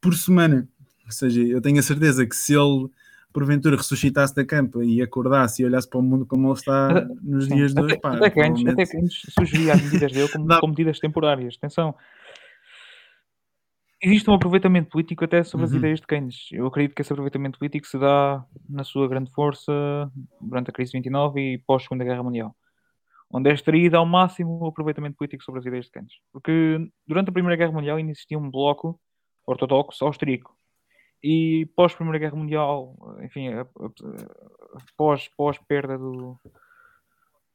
por 0.00 0.14
semana. 0.14 0.68
Ou 1.06 1.12
seja, 1.12 1.40
eu 1.40 1.60
tenho 1.62 1.78
a 1.78 1.82
certeza 1.82 2.26
que 2.26 2.36
se 2.36 2.52
ele 2.52 2.88
porventura 3.34 3.76
ressuscitasse 3.76 4.32
da 4.32 4.46
campa 4.46 4.82
e 4.84 5.02
acordasse 5.02 5.60
e 5.60 5.66
olhasse 5.66 5.90
para 5.90 5.98
o 5.98 6.02
mundo 6.02 6.24
como 6.24 6.46
ele 6.46 6.54
está 6.54 7.04
nos 7.20 7.46
Sim. 7.46 7.56
dias 7.56 7.74
de 7.74 7.82
hoje. 7.82 7.96
Até, 7.96 8.16
até, 8.16 8.30
que 8.30 8.40
antes, 8.40 8.66
até 8.66 8.86
que 8.86 8.96
antes 8.96 9.22
sugeria 9.36 9.72
as 9.74 9.82
medidas 9.82 10.12
dele 10.12 10.28
como, 10.28 10.46
como, 10.60 10.68
medidas 10.68 11.00
temporárias. 11.00 11.56
Atenção, 11.58 11.96
existe 14.00 14.30
um 14.30 14.34
aproveitamento 14.34 14.88
político 14.88 15.24
até 15.24 15.42
sobre 15.42 15.64
as 15.64 15.72
uhum. 15.72 15.78
ideias 15.78 16.00
de 16.00 16.06
Keynes. 16.06 16.48
Eu 16.52 16.66
acredito 16.66 16.94
que 16.94 17.02
esse 17.02 17.12
aproveitamento 17.12 17.58
político 17.58 17.88
se 17.88 17.98
dá 17.98 18.44
na 18.68 18.84
sua 18.84 19.08
grande 19.08 19.32
força 19.32 19.72
durante 20.40 20.70
a 20.70 20.72
crise 20.72 20.92
de 20.92 20.98
29 20.98 21.40
e 21.40 21.58
pós-Segunda 21.58 22.04
Guerra 22.04 22.22
Mundial. 22.22 22.54
Onde 23.28 23.50
é 23.50 23.52
extraído 23.52 23.96
ao 23.96 24.06
máximo 24.06 24.60
o 24.62 24.68
aproveitamento 24.68 25.16
político 25.16 25.42
sobre 25.42 25.58
as 25.58 25.66
ideias 25.66 25.86
de 25.86 25.90
Keynes. 25.90 26.12
Porque 26.32 26.78
durante 27.04 27.30
a 27.30 27.32
Primeira 27.32 27.56
Guerra 27.56 27.72
Mundial 27.72 27.98
existia 27.98 28.38
um 28.38 28.48
bloco 28.48 28.96
ortodoxo 29.44 30.04
austríaco 30.04 30.53
e 31.26 31.64
pós 31.74 31.94
Primeira 31.94 32.18
Guerra 32.18 32.36
Mundial, 32.36 32.94
enfim, 33.22 33.48
pós, 34.94 35.26
pós 35.34 35.56
perda 35.66 35.96
do, 35.96 36.38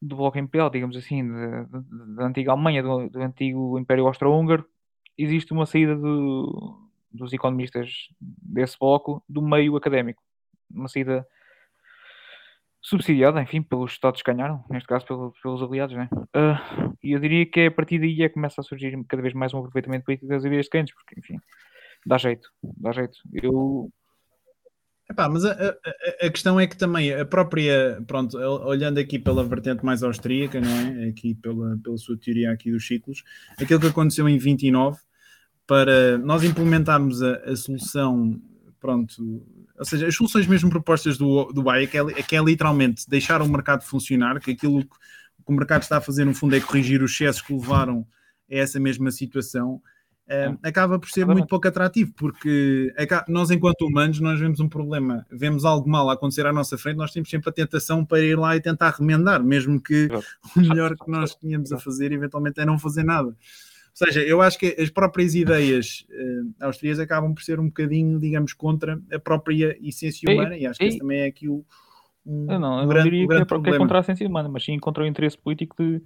do 0.01 0.15
Bloco 0.15 0.39
Imperial, 0.39 0.71
digamos 0.71 0.97
assim, 0.97 1.21
da 2.15 2.25
antiga 2.25 2.51
Alemanha, 2.51 2.81
do, 2.81 3.07
do 3.07 3.21
antigo 3.21 3.77
Império 3.77 4.07
Austro-Húngaro, 4.07 4.65
existe 5.15 5.53
uma 5.53 5.67
saída 5.67 5.95
do, 5.95 6.89
dos 7.11 7.31
economistas 7.31 8.07
desse 8.19 8.75
bloco 8.79 9.23
do 9.29 9.39
meio 9.39 9.75
académico. 9.75 10.23
Uma 10.71 10.87
saída 10.87 11.23
subsidiada, 12.81 13.39
enfim, 13.39 13.61
pelos 13.61 13.91
Estados 13.91 14.23
que 14.23 14.33
ganharam, 14.33 14.65
neste 14.67 14.87
caso 14.87 15.05
pelo, 15.05 15.31
pelos 15.43 15.61
aliados, 15.61 15.95
né? 15.95 16.09
Uh, 16.35 16.97
e 17.03 17.11
eu 17.11 17.19
diria 17.19 17.45
que 17.45 17.59
é 17.59 17.65
a 17.67 17.71
partir 17.71 17.99
daí 17.99 18.23
é 18.23 18.29
que 18.29 18.33
começa 18.33 18.61
a 18.61 18.63
surgir 18.63 18.97
cada 19.07 19.21
vez 19.21 19.35
mais 19.35 19.53
um 19.53 19.59
aproveitamento 19.59 20.05
político 20.05 20.27
das 20.27 20.43
ideias 20.43 20.65
de 20.65 20.93
porque, 20.95 21.19
enfim, 21.19 21.37
dá 22.05 22.17
jeito, 22.17 22.49
dá 22.63 22.91
jeito. 22.91 23.17
Eu. 23.33 23.91
Epá, 25.09 25.27
mas 25.27 25.43
a, 25.43 25.51
a, 25.51 26.27
a, 26.27 26.29
questão 26.29 26.59
é 26.59 26.67
que 26.67 26.77
também 26.77 27.11
a 27.11 27.25
própria, 27.25 27.99
pronto, 28.05 28.37
olhando 28.37 28.99
aqui 28.99 29.17
pela 29.17 29.43
vertente 29.43 29.83
mais 29.83 30.03
austríaca, 30.03 30.61
não 30.61 30.69
é? 30.69 31.09
Aqui 31.09 31.33
pela, 31.33 31.77
pela 31.83 31.97
sua 31.97 32.15
teoria 32.15 32.51
aqui 32.51 32.71
dos 32.71 32.85
ciclos, 32.85 33.23
aquilo 33.59 33.79
que 33.79 33.87
aconteceu 33.87 34.29
em 34.29 34.37
29, 34.37 34.99
para 35.65 36.17
nós 36.19 36.43
implementarmos 36.43 37.23
a, 37.23 37.37
a 37.37 37.55
solução, 37.55 38.39
pronto, 38.79 39.43
ou 39.77 39.85
seja, 39.85 40.07
as 40.07 40.15
soluções 40.15 40.45
mesmo 40.45 40.69
propostas 40.69 41.17
do, 41.17 41.45
do 41.53 41.69
Hayek 41.69 41.97
é, 41.97 42.23
que 42.23 42.35
é 42.35 42.41
literalmente 42.41 43.09
deixar 43.09 43.41
o 43.41 43.47
mercado 43.47 43.83
funcionar, 43.83 44.39
que 44.39 44.51
aquilo 44.51 44.83
que 44.83 44.89
o 45.45 45.53
mercado 45.53 45.83
está 45.83 45.97
a 45.97 46.01
fazer 46.01 46.25
no 46.25 46.33
fundo 46.33 46.55
é 46.55 46.59
corrigir 46.59 47.01
os 47.01 47.11
excessos 47.11 47.41
que 47.41 47.53
levaram 47.53 48.05
a 48.51 48.55
essa 48.55 48.79
mesma 48.79 49.09
situação, 49.09 49.81
acaba 50.61 50.99
por 50.99 51.09
ser 51.09 51.25
muito 51.25 51.47
pouco 51.47 51.67
atrativo, 51.67 52.13
porque 52.15 52.93
nós, 53.27 53.49
enquanto 53.49 53.81
humanos, 53.81 54.19
nós 54.19 54.39
vemos 54.39 54.59
um 54.59 54.69
problema, 54.69 55.25
vemos 55.31 55.65
algo 55.65 55.89
mal 55.89 56.09
acontecer 56.09 56.45
à 56.45 56.53
nossa 56.53 56.77
frente, 56.77 56.97
nós 56.97 57.11
temos 57.11 57.29
sempre 57.29 57.49
a 57.49 57.53
tentação 57.53 58.05
para 58.05 58.19
ir 58.19 58.37
lá 58.37 58.55
e 58.55 58.61
tentar 58.61 58.91
remendar, 58.91 59.43
mesmo 59.43 59.81
que 59.81 60.07
o 60.55 60.59
melhor 60.59 60.95
que 60.95 61.09
nós 61.09 61.35
tínhamos 61.35 61.71
a 61.71 61.79
fazer, 61.79 62.11
eventualmente, 62.11 62.59
é 62.59 62.65
não 62.65 62.77
fazer 62.77 63.03
nada. 63.03 63.29
Ou 63.29 63.35
seja, 64.05 64.21
eu 64.21 64.41
acho 64.41 64.57
que 64.57 64.75
as 64.79 64.89
próprias 64.89 65.35
ideias 65.35 66.05
uh, 66.09 66.65
austríacas 66.65 66.99
acabam 66.99 67.33
por 67.33 67.43
ser 67.43 67.59
um 67.59 67.65
bocadinho, 67.65 68.19
digamos, 68.19 68.53
contra 68.53 69.01
a 69.11 69.19
própria 69.19 69.77
essência 69.81 70.31
humana, 70.31 70.55
e, 70.55 70.61
e 70.61 70.67
acho 70.67 70.79
que 70.79 70.85
esse 70.85 70.99
também 70.99 71.21
é 71.21 71.25
aqui 71.25 71.49
o. 71.49 71.65
Um, 72.25 72.51
eu 72.51 72.59
não, 72.59 72.81
eu 72.81 72.87
grande, 72.87 72.97
não 72.97 73.03
diria 73.03 73.25
um 73.25 73.27
que, 73.27 73.35
é, 73.35 73.61
que 73.61 73.69
é 73.71 73.77
contra 73.77 73.97
a 73.97 74.01
essência 74.01 74.27
humana, 74.27 74.47
mas 74.47 74.63
sim 74.63 74.77
contra 74.77 75.03
o 75.03 75.07
interesse 75.07 75.37
político 75.37 75.75
de 75.83 76.01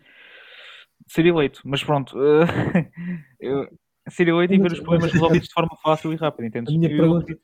ser 1.07 1.26
eleito. 1.26 1.61
Mas 1.65 1.84
pronto, 1.84 2.17
uh, 2.17 2.45
eu, 3.39 3.67
ser 4.10 4.28
eleito 4.28 4.54
e 4.54 4.58
ver 4.60 4.72
os 4.72 4.80
problemas 4.80 5.12
resolvidos 5.12 5.47
de 5.47 5.54
forma 5.54 5.76
fácil 5.82 6.14
e 6.14 6.16
rápida, 6.16 6.47
entendes? 6.47 6.74
A 6.74 6.78
minha 6.78 6.89
pergunta... 6.89 7.38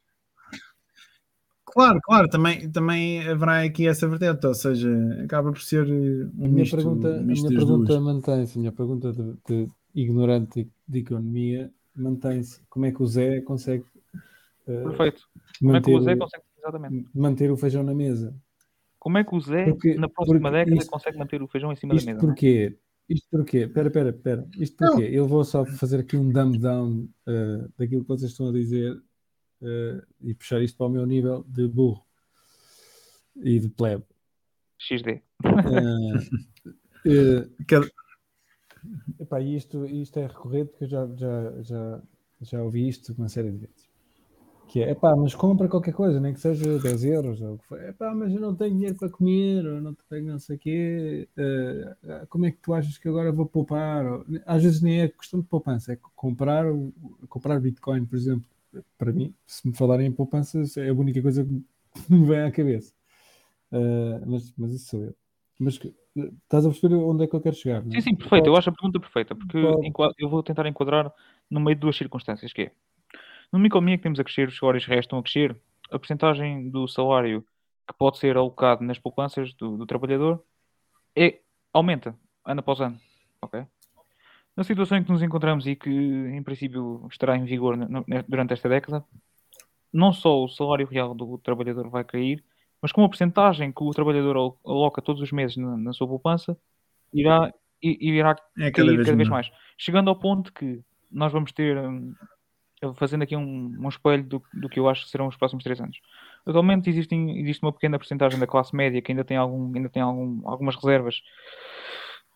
Claro, 1.72 2.00
claro, 2.02 2.28
também, 2.28 2.70
também 2.72 3.28
haverá 3.28 3.64
aqui 3.64 3.88
essa 3.88 4.08
vertente, 4.08 4.46
ou 4.46 4.56
seja, 4.56 4.90
acaba 5.24 5.52
por 5.52 5.62
ser 5.62 5.86
um 5.86 6.46
a 6.46 6.48
minha 6.48 6.62
misto, 6.62 6.76
pergunta, 6.76 7.20
A 7.20 7.22
minha 7.22 7.48
pergunta 7.48 8.00
mantém-se, 8.00 8.58
a 8.58 8.60
minha 8.60 8.72
pergunta 8.72 9.12
de, 9.12 9.36
de, 9.48 9.70
ignorante 9.94 10.68
de 10.88 11.00
economia 11.00 11.72
mantém-se. 11.96 12.62
Como 12.70 12.86
é 12.86 12.92
que 12.92 13.04
o 13.04 13.06
Zé 13.06 13.42
consegue 13.42 13.86
uh, 14.68 14.90
Perfeito. 14.90 15.22
Como 15.60 15.76
é 15.76 15.82
que 15.82 15.94
o 15.94 16.02
Zé 16.02 16.16
consegue 16.16 16.44
exatamente. 16.58 17.08
manter 17.14 17.52
o 17.52 17.58
feijão 17.58 17.84
na 17.84 17.94
mesa? 17.94 18.36
Como 18.98 19.18
é 19.18 19.24
que 19.24 19.36
o 19.36 19.40
Zé, 19.40 19.66
porque, 19.66 19.94
na 19.96 20.10
próxima 20.10 20.52
década, 20.52 20.76
isto, 20.76 20.90
consegue 20.90 21.18
manter 21.18 21.42
o 21.42 21.48
feijão 21.48 21.72
em 21.72 21.76
cima 21.76 21.96
da 21.96 22.04
mesa? 22.04 22.20
Porquê? 22.20 22.76
Isto 23.10 23.28
porquê? 23.32 23.58
Espera, 23.60 23.88
espera, 23.88 24.10
espera. 24.10 24.48
Isto 24.58 24.78
porquê? 24.78 25.10
Não. 25.10 25.10
Eu 25.10 25.28
vou 25.28 25.44
só 25.44 25.66
fazer 25.66 26.00
aqui 26.02 26.16
um 26.16 26.32
dumb 26.32 26.58
down 26.58 27.10
uh, 27.28 27.74
daquilo 27.78 28.04
que 28.04 28.08
vocês 28.08 28.32
estão 28.32 28.50
a 28.50 28.52
dizer 28.52 28.96
uh, 29.62 30.06
e 30.22 30.34
puxar 30.34 30.62
isto 30.62 30.78
para 30.78 30.86
o 30.86 30.90
meu 30.90 31.06
nível 31.06 31.44
de 31.48 31.68
burro 31.68 32.06
e 33.38 33.60
de 33.60 33.70
plebe. 33.70 34.04
XD. 34.78 35.22
Uh, 35.44 36.18
uh, 37.08 37.92
epá, 39.20 39.42
isto, 39.42 39.86
isto 39.86 40.20
é 40.20 40.28
recorrente 40.28 40.70
porque 40.72 40.84
eu 40.84 40.90
já, 40.90 41.08
já, 41.16 41.62
já, 41.62 42.02
já 42.42 42.64
ouvi 42.64 42.88
isto 42.88 43.14
uma 43.14 43.28
série 43.28 43.52
de 43.52 43.58
vezes 43.58 43.89
que 44.70 44.84
é, 44.84 44.94
pá, 44.94 45.16
mas 45.16 45.34
compra 45.34 45.68
qualquer 45.68 45.94
coisa, 45.94 46.20
nem 46.20 46.32
que 46.32 46.40
seja 46.40 46.78
10 46.78 47.04
euros 47.04 47.42
ou 47.42 47.56
o 47.56 47.58
que 47.58 47.66
for. 47.66 47.82
Epá, 47.84 48.14
mas 48.14 48.32
eu 48.32 48.40
não 48.40 48.56
tenho 48.56 48.76
dinheiro 48.76 48.96
para 48.96 49.10
comer, 49.10 49.66
ou 49.66 49.82
não 49.82 49.96
tenho 50.08 50.28
não 50.28 50.38
sei 50.38 50.58
o 50.58 50.60
quê, 50.60 51.28
uh, 51.36 52.28
como 52.28 52.46
é 52.46 52.52
que 52.52 52.58
tu 52.62 52.72
achas 52.74 52.96
que 52.96 53.10
agora 53.10 53.32
vou 53.32 53.48
poupar? 53.48 54.06
Às 54.46 54.62
vezes 54.62 54.80
nem 54.80 55.02
é 55.02 55.08
questão 55.08 55.40
de 55.40 55.48
poupança, 55.48 55.94
é 55.94 55.98
comprar, 56.16 56.66
comprar 57.28 57.60
Bitcoin, 57.60 58.06
por 58.06 58.16
exemplo. 58.16 58.46
Para 58.96 59.12
mim, 59.12 59.34
se 59.48 59.68
me 59.68 59.76
falarem 59.76 60.06
em 60.06 60.12
poupanças, 60.12 60.78
é 60.78 60.90
a 60.90 60.94
única 60.94 61.20
coisa 61.20 61.44
que 61.44 61.64
me 62.14 62.28
vem 62.28 62.42
à 62.42 62.52
cabeça. 62.52 62.94
Uh, 63.72 64.22
mas, 64.28 64.54
mas 64.56 64.72
isso 64.72 64.90
sou 64.92 65.04
eu. 65.04 65.16
Mas 65.60 65.80
estás 66.16 66.66
a 66.66 66.70
perceber 66.70 66.94
onde 66.96 67.24
é 67.24 67.28
que 67.28 67.36
eu 67.36 67.42
quero 67.42 67.56
chegar? 67.56 67.82
Sim, 67.84 68.02
sim, 68.02 68.16
perfeito. 68.16 68.46
Eu 68.46 68.56
acho 68.56 68.70
a 68.70 68.74
pergunta 68.74 69.00
perfeita, 69.00 69.36
porque 69.36 69.58
eu 70.20 70.30
vou 70.30 70.44
tentar 70.44 70.68
enquadrar 70.68 71.12
no 71.50 71.60
meio 71.60 71.76
de 71.76 71.82
duas 71.82 71.98
circunstâncias, 71.98 72.54
que 72.54 72.62
é 72.62 72.72
numa 73.52 73.68
economia 73.68 73.98
que 73.98 74.04
temos 74.04 74.20
a 74.20 74.24
crescer, 74.24 74.48
os 74.48 74.58
salários 74.58 74.86
restam 74.86 75.20
a 75.20 75.24
crescer, 75.24 75.56
a 75.92 75.98
porcentagem 75.98 76.70
do 76.70 76.88
salário 76.88 77.46
que 77.88 77.94
pode 77.98 78.20
ser 78.20 78.38
alocado 78.38 78.84
nas 78.84 79.00
poupanças 79.00 79.54
do, 79.54 79.78
do 79.78 79.86
trabalhador 79.86 80.44
é, 81.16 81.40
aumenta 81.74 82.16
ano 82.46 82.60
após 82.60 82.80
ano. 82.80 83.00
Okay? 83.42 83.66
Na 84.56 84.64
situação 84.64 84.98
em 84.98 85.04
que 85.04 85.12
nos 85.12 85.24
encontramos 85.24 85.66
e 85.66 85.76
que, 85.76 85.90
em 85.90 86.44
princípio, 86.44 87.08
estará 87.10 87.38
em 87.38 87.46
vigor 87.46 87.78
durante 88.28 88.54
esta 88.54 88.70
década, 88.70 89.04
não 89.92 90.14
só 90.14 90.44
o 90.44 90.50
salário 90.50 90.88
real 90.88 91.16
do 91.16 91.38
trabalhador 91.40 91.90
vai 91.90 92.04
cair, 92.04 92.44
mas 92.82 92.92
com 92.92 93.04
a 93.04 93.10
porcentagem 93.10 93.72
que 93.72 93.84
o 93.84 93.92
trabalhador 93.92 94.58
aloca 94.66 95.02
todos 95.02 95.22
os 95.22 95.32
meses 95.32 95.58
na, 95.58 95.78
na 95.78 95.94
sua 95.94 96.08
poupança, 96.08 96.58
irá, 97.14 97.52
irá 97.82 98.36
é 98.58 98.72
cada 98.72 98.88
cair 98.88 98.96
vez 98.96 99.08
cada 99.08 99.18
vez 99.18 99.30
mais. 99.30 99.52
Chegando 99.78 100.10
ao 100.10 100.16
ponto 100.16 100.54
que 100.54 100.82
nós 101.12 101.32
vamos 101.32 101.52
ter 101.52 101.78
hum, 101.78 102.14
fazendo 102.96 103.24
aqui 103.24 103.36
um, 103.36 103.76
um 103.80 103.90
espelho 103.90 104.24
do, 104.24 104.44
do 104.54 104.70
que 104.70 104.80
eu 104.80 104.88
acho 104.88 105.06
que 105.06 105.12
serão 105.12 105.28
os 105.28 105.36
próximos 105.36 105.64
três 105.64 105.80
anos. 105.80 106.00
Atualmente 106.46 106.90
existem, 106.90 107.40
existe 107.40 107.64
uma 107.64 107.74
pequena 107.74 107.98
porcentagem 107.98 108.40
da 108.40 108.48
classe 108.48 108.76
média 108.76 109.02
que 109.02 109.12
ainda 109.12 109.24
tem, 109.24 109.38
algum, 109.38 109.76
ainda 109.76 109.90
tem 109.90 110.02
algum, 110.02 110.48
algumas 110.48 110.76
reservas 110.76 111.22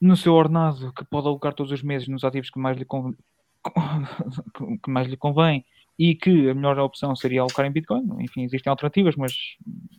no 0.01 0.17
seu 0.17 0.33
ordenado 0.33 0.91
que 0.93 1.05
pode 1.05 1.27
alocar 1.27 1.53
todos 1.53 1.71
os 1.71 1.81
meses 1.81 2.07
nos 2.07 2.23
ativos 2.23 2.49
que 2.49 2.59
mais 2.59 2.77
lhe, 2.77 2.85
que 4.83 4.91
mais 4.91 5.07
lhe 5.07 5.15
convém 5.15 5.65
e 5.97 6.15
que 6.15 6.49
a 6.49 6.53
melhor 6.53 6.77
opção 6.79 7.15
seria 7.15 7.41
alocar 7.41 7.65
em 7.65 7.71
Bitcoin. 7.71 8.03
Enfim, 8.19 8.43
existem 8.43 8.69
alternativas, 8.69 9.15
mas 9.15 9.33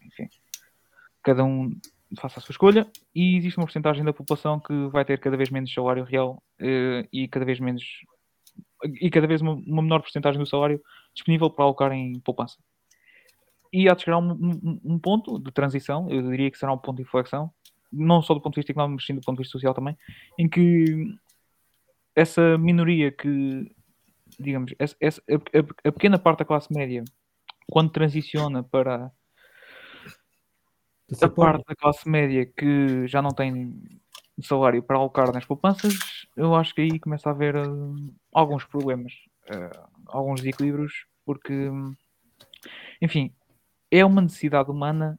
enfim, 0.04 0.28
cada 1.22 1.44
um 1.44 1.74
faça 2.20 2.38
a 2.38 2.42
sua 2.42 2.52
escolha. 2.52 2.86
E 3.14 3.36
existe 3.36 3.58
uma 3.58 3.64
porcentagem 3.66 4.04
da 4.04 4.12
população 4.12 4.60
que 4.60 4.88
vai 4.88 5.04
ter 5.04 5.18
cada 5.18 5.36
vez 5.36 5.50
menos 5.50 5.72
salário 5.72 6.04
real 6.04 6.42
eh, 6.60 7.08
e 7.12 7.28
cada 7.28 7.44
vez 7.44 7.58
menos 7.58 7.82
e 9.00 9.10
cada 9.10 9.26
vez 9.26 9.40
uma, 9.40 9.54
uma 9.54 9.82
menor 9.82 10.00
porcentagem 10.00 10.38
do 10.38 10.46
salário 10.46 10.80
disponível 11.14 11.50
para 11.50 11.64
alocar 11.64 11.92
em 11.92 12.18
poupança. 12.20 12.58
E 13.72 13.88
há 13.88 13.94
de 13.94 14.02
chegar 14.02 14.16
a 14.16 14.20
um, 14.20 14.32
um, 14.32 14.80
um, 14.84 14.98
ponto 14.98 15.38
de 15.38 15.50
transição, 15.50 16.08
eu 16.08 16.22
diria 16.30 16.50
que 16.50 16.58
será 16.58 16.72
um 16.72 16.78
ponto 16.78 16.96
de 16.96 17.02
inflexão, 17.02 17.50
não 17.92 18.22
só 18.22 18.34
do 18.34 18.40
ponto 18.40 18.54
de 18.54 18.60
vista 18.60 18.72
económico, 18.72 18.96
mas 18.96 19.06
sim 19.06 19.14
do 19.14 19.20
ponto 19.20 19.36
de 19.36 19.42
vista 19.42 19.52
social 19.52 19.74
também, 19.74 19.96
em 20.38 20.48
que 20.48 21.16
essa 22.14 22.56
minoria 22.56 23.10
que, 23.10 23.74
digamos, 24.38 24.74
essa, 24.78 24.96
essa, 25.00 25.22
a, 25.28 25.88
a, 25.88 25.92
pequena 25.92 26.18
parte 26.18 26.40
da 26.40 26.44
classe 26.44 26.72
média, 26.72 27.02
quando 27.68 27.90
transiciona 27.90 28.62
para 28.62 29.10
a 31.20 31.28
parte 31.28 31.64
da 31.66 31.74
classe 31.74 32.08
média 32.08 32.46
que 32.46 33.06
já 33.08 33.20
não 33.20 33.30
tem 33.30 33.74
salário 34.40 34.82
para 34.82 34.96
alocar 34.96 35.32
nas 35.32 35.44
poupanças, 35.44 35.94
eu 36.36 36.54
acho 36.54 36.74
que 36.74 36.80
aí 36.80 36.98
começa 36.98 37.28
a 37.28 37.32
haver 37.32 37.56
uh, 37.56 38.14
alguns 38.32 38.64
problemas, 38.64 39.12
uh, 39.50 39.88
alguns 40.06 40.40
desequilíbrios, 40.40 41.06
porque, 41.24 41.70
enfim, 43.00 43.32
é 43.90 44.04
uma 44.04 44.22
necessidade 44.22 44.70
humana. 44.70 45.18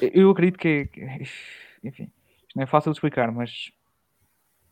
Eu 0.00 0.30
acredito 0.30 0.58
que, 0.58 0.88
é, 0.96 1.22
enfim, 1.84 2.10
isto 2.48 2.56
não 2.56 2.64
é 2.64 2.66
fácil 2.66 2.90
de 2.90 2.96
explicar, 2.96 3.30
mas 3.30 3.72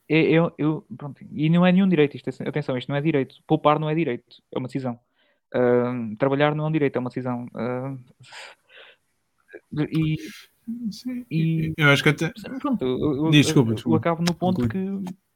é, 0.09 0.22
eu, 0.22 0.53
eu, 0.59 0.85
pronto, 0.99 1.24
e 1.31 1.49
não 1.49 1.64
é 1.64 1.70
nenhum 1.70 1.89
direito, 1.89 2.16
isto, 2.16 2.28
é, 2.43 2.49
atenção, 2.49 2.76
isto 2.76 2.89
não 2.89 2.97
é 2.97 3.01
direito. 3.01 3.37
Poupar 3.47 3.78
não 3.78 3.89
é 3.89 3.95
direito, 3.95 4.43
é 4.53 4.59
uma 4.59 4.66
decisão. 4.66 4.99
Uh, 5.55 6.16
trabalhar 6.16 6.55
não 6.55 6.64
é 6.64 6.68
um 6.68 6.72
direito, 6.72 6.97
é 6.97 6.99
uma 6.99 7.11
decisão. 7.11 7.47
Uh, 7.55 7.99
e, 11.31 11.69
e, 11.69 11.75
eu 11.77 11.89
acho 11.89 12.03
que 12.03 12.09
até. 12.11 12.33
Pronto, 12.61 12.85
eu, 12.85 13.31
desculpa, 13.31 13.75
desculpa. 13.75 13.97
eu 13.97 13.99
acabo 13.99 14.23
no 14.23 14.35
ponto 14.35 14.69
que 14.69 14.79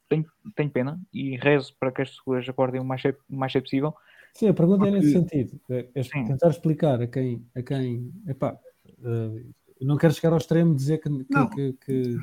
tenho, 0.08 0.26
tenho 0.54 0.70
pena 0.70 1.00
e 1.12 1.36
rezo 1.36 1.74
para 1.78 1.90
que 1.90 2.02
as 2.02 2.10
pessoas 2.10 2.48
acordem 2.48 2.80
o 2.80 2.84
mais 2.84 3.02
cedo, 3.02 3.18
mais 3.28 3.52
cedo 3.52 3.64
possível. 3.64 3.94
Sim, 4.34 4.48
a 4.48 4.54
pergunta 4.54 4.84
porque... 4.84 4.96
é 4.96 5.00
nesse 5.00 5.12
sentido. 5.12 5.60
É, 5.70 5.88
é 5.94 6.02
tentar 6.02 6.48
explicar 6.48 7.00
a 7.00 7.06
quem. 7.06 7.44
A 7.54 7.62
quem 7.62 8.12
epá, 8.26 8.58
uh, 8.98 9.54
não 9.80 9.96
quero 9.96 10.14
chegar 10.14 10.32
ao 10.32 10.38
extremo 10.38 10.72
de 10.72 10.78
dizer 10.78 10.98
que, 10.98 11.08
que, 11.10 11.72
que, 11.72 11.74
que 11.84 12.18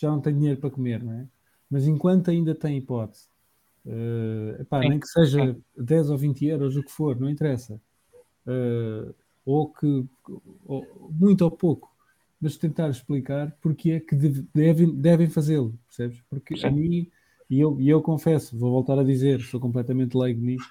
já 0.00 0.10
não 0.10 0.20
tem 0.20 0.34
dinheiro 0.34 0.60
para 0.60 0.70
comer, 0.70 1.02
não 1.02 1.12
é? 1.12 1.26
mas 1.70 1.86
enquanto 1.86 2.30
ainda 2.30 2.54
tem 2.54 2.78
hipótese, 2.78 3.28
uh, 3.84 4.60
epá, 4.60 4.80
nem 4.80 4.98
que 4.98 5.06
seja 5.06 5.56
10 5.76 6.10
ou 6.10 6.18
20 6.18 6.46
euros, 6.46 6.76
o 6.76 6.82
que 6.82 6.90
for, 6.90 7.18
não 7.18 7.28
interessa, 7.28 7.80
uh, 8.46 9.14
ou 9.44 9.68
que 9.68 10.04
ou, 10.64 11.10
muito 11.10 11.42
ou 11.42 11.50
pouco, 11.50 11.94
mas 12.40 12.56
tentar 12.56 12.88
explicar 12.90 13.56
porque 13.60 13.92
é 13.92 14.00
que 14.00 14.14
devem, 14.54 14.94
devem 14.94 15.28
fazê-lo, 15.28 15.78
percebes? 15.86 16.22
Porque 16.28 16.56
Sim. 16.56 16.66
a 16.66 16.70
mim, 16.70 17.10
e 17.50 17.60
eu, 17.60 17.80
e 17.80 17.88
eu 17.88 18.00
confesso, 18.00 18.56
vou 18.58 18.70
voltar 18.70 18.98
a 18.98 19.04
dizer, 19.04 19.40
sou 19.40 19.60
completamente 19.60 20.16
leigo 20.16 20.40
nisto, 20.40 20.70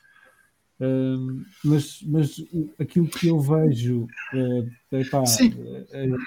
uh, 0.79 1.41
mas, 1.63 2.01
mas 2.03 2.43
aquilo 2.79 3.07
que 3.07 3.27
eu 3.27 3.39
vejo 3.39 4.07
uh, 4.33 4.95
epá, 4.95 5.21
uh, 5.21 6.17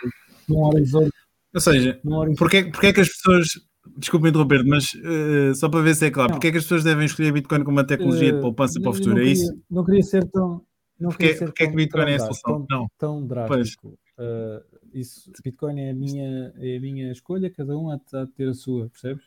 num 0.49 0.64
horizonte. 0.64 1.12
Ou 1.55 1.61
seja, 1.61 2.01
porque, 2.36 2.64
porque 2.64 2.86
é 2.86 2.93
que 2.93 3.01
as 3.01 3.09
pessoas 3.09 3.49
Desculpa 3.97 4.28
interromper, 4.28 4.64
mas 4.64 4.93
uh, 4.95 5.55
só 5.55 5.68
para 5.68 5.80
ver 5.80 5.95
se 5.95 6.07
é 6.07 6.11
claro, 6.11 6.32
porque 6.32 6.49
é 6.49 6.53
que 6.53 6.59
as 6.59 6.64
pessoas 6.64 6.84
devem 6.84 7.07
escolher 7.07 7.32
Bitcoin 7.32 7.64
como 7.64 7.78
uma 7.78 7.86
tecnologia 7.86 8.32
de 8.32 8.41
poupança 8.41 8.78
para 8.80 8.91
o 8.91 8.95
futuro? 8.95 9.14
Queria, 9.14 9.30
é 9.30 9.32
isso? 9.32 9.59
Não 9.70 9.84
queria 9.84 10.03
ser 10.03 10.24
tão. 10.30 10.62
Não 10.99 11.09
porque, 11.09 11.34
ser 11.34 11.47
porque 11.47 11.64
tão, 11.64 11.66
é 11.66 11.70
que 11.70 11.76
Bitcoin 11.76 12.11
é 12.11 12.14
a 12.14 12.18
solução? 12.18 12.66
Tão, 12.66 12.78
não. 12.78 12.88
tão 12.99 13.26
drástico. 13.26 13.99
Uh, 14.18 14.62
isso, 14.93 15.30
Bitcoin 15.43 15.80
é 15.80 15.91
a, 15.91 15.95
minha, 15.95 16.53
é 16.57 16.76
a 16.76 16.80
minha 16.80 17.12
escolha, 17.12 17.51
cada 17.51 17.76
um 17.76 17.91
há 17.91 17.97
de 17.97 18.32
ter 18.32 18.49
a 18.49 18.55
sua, 18.55 18.88
percebes? 18.88 19.24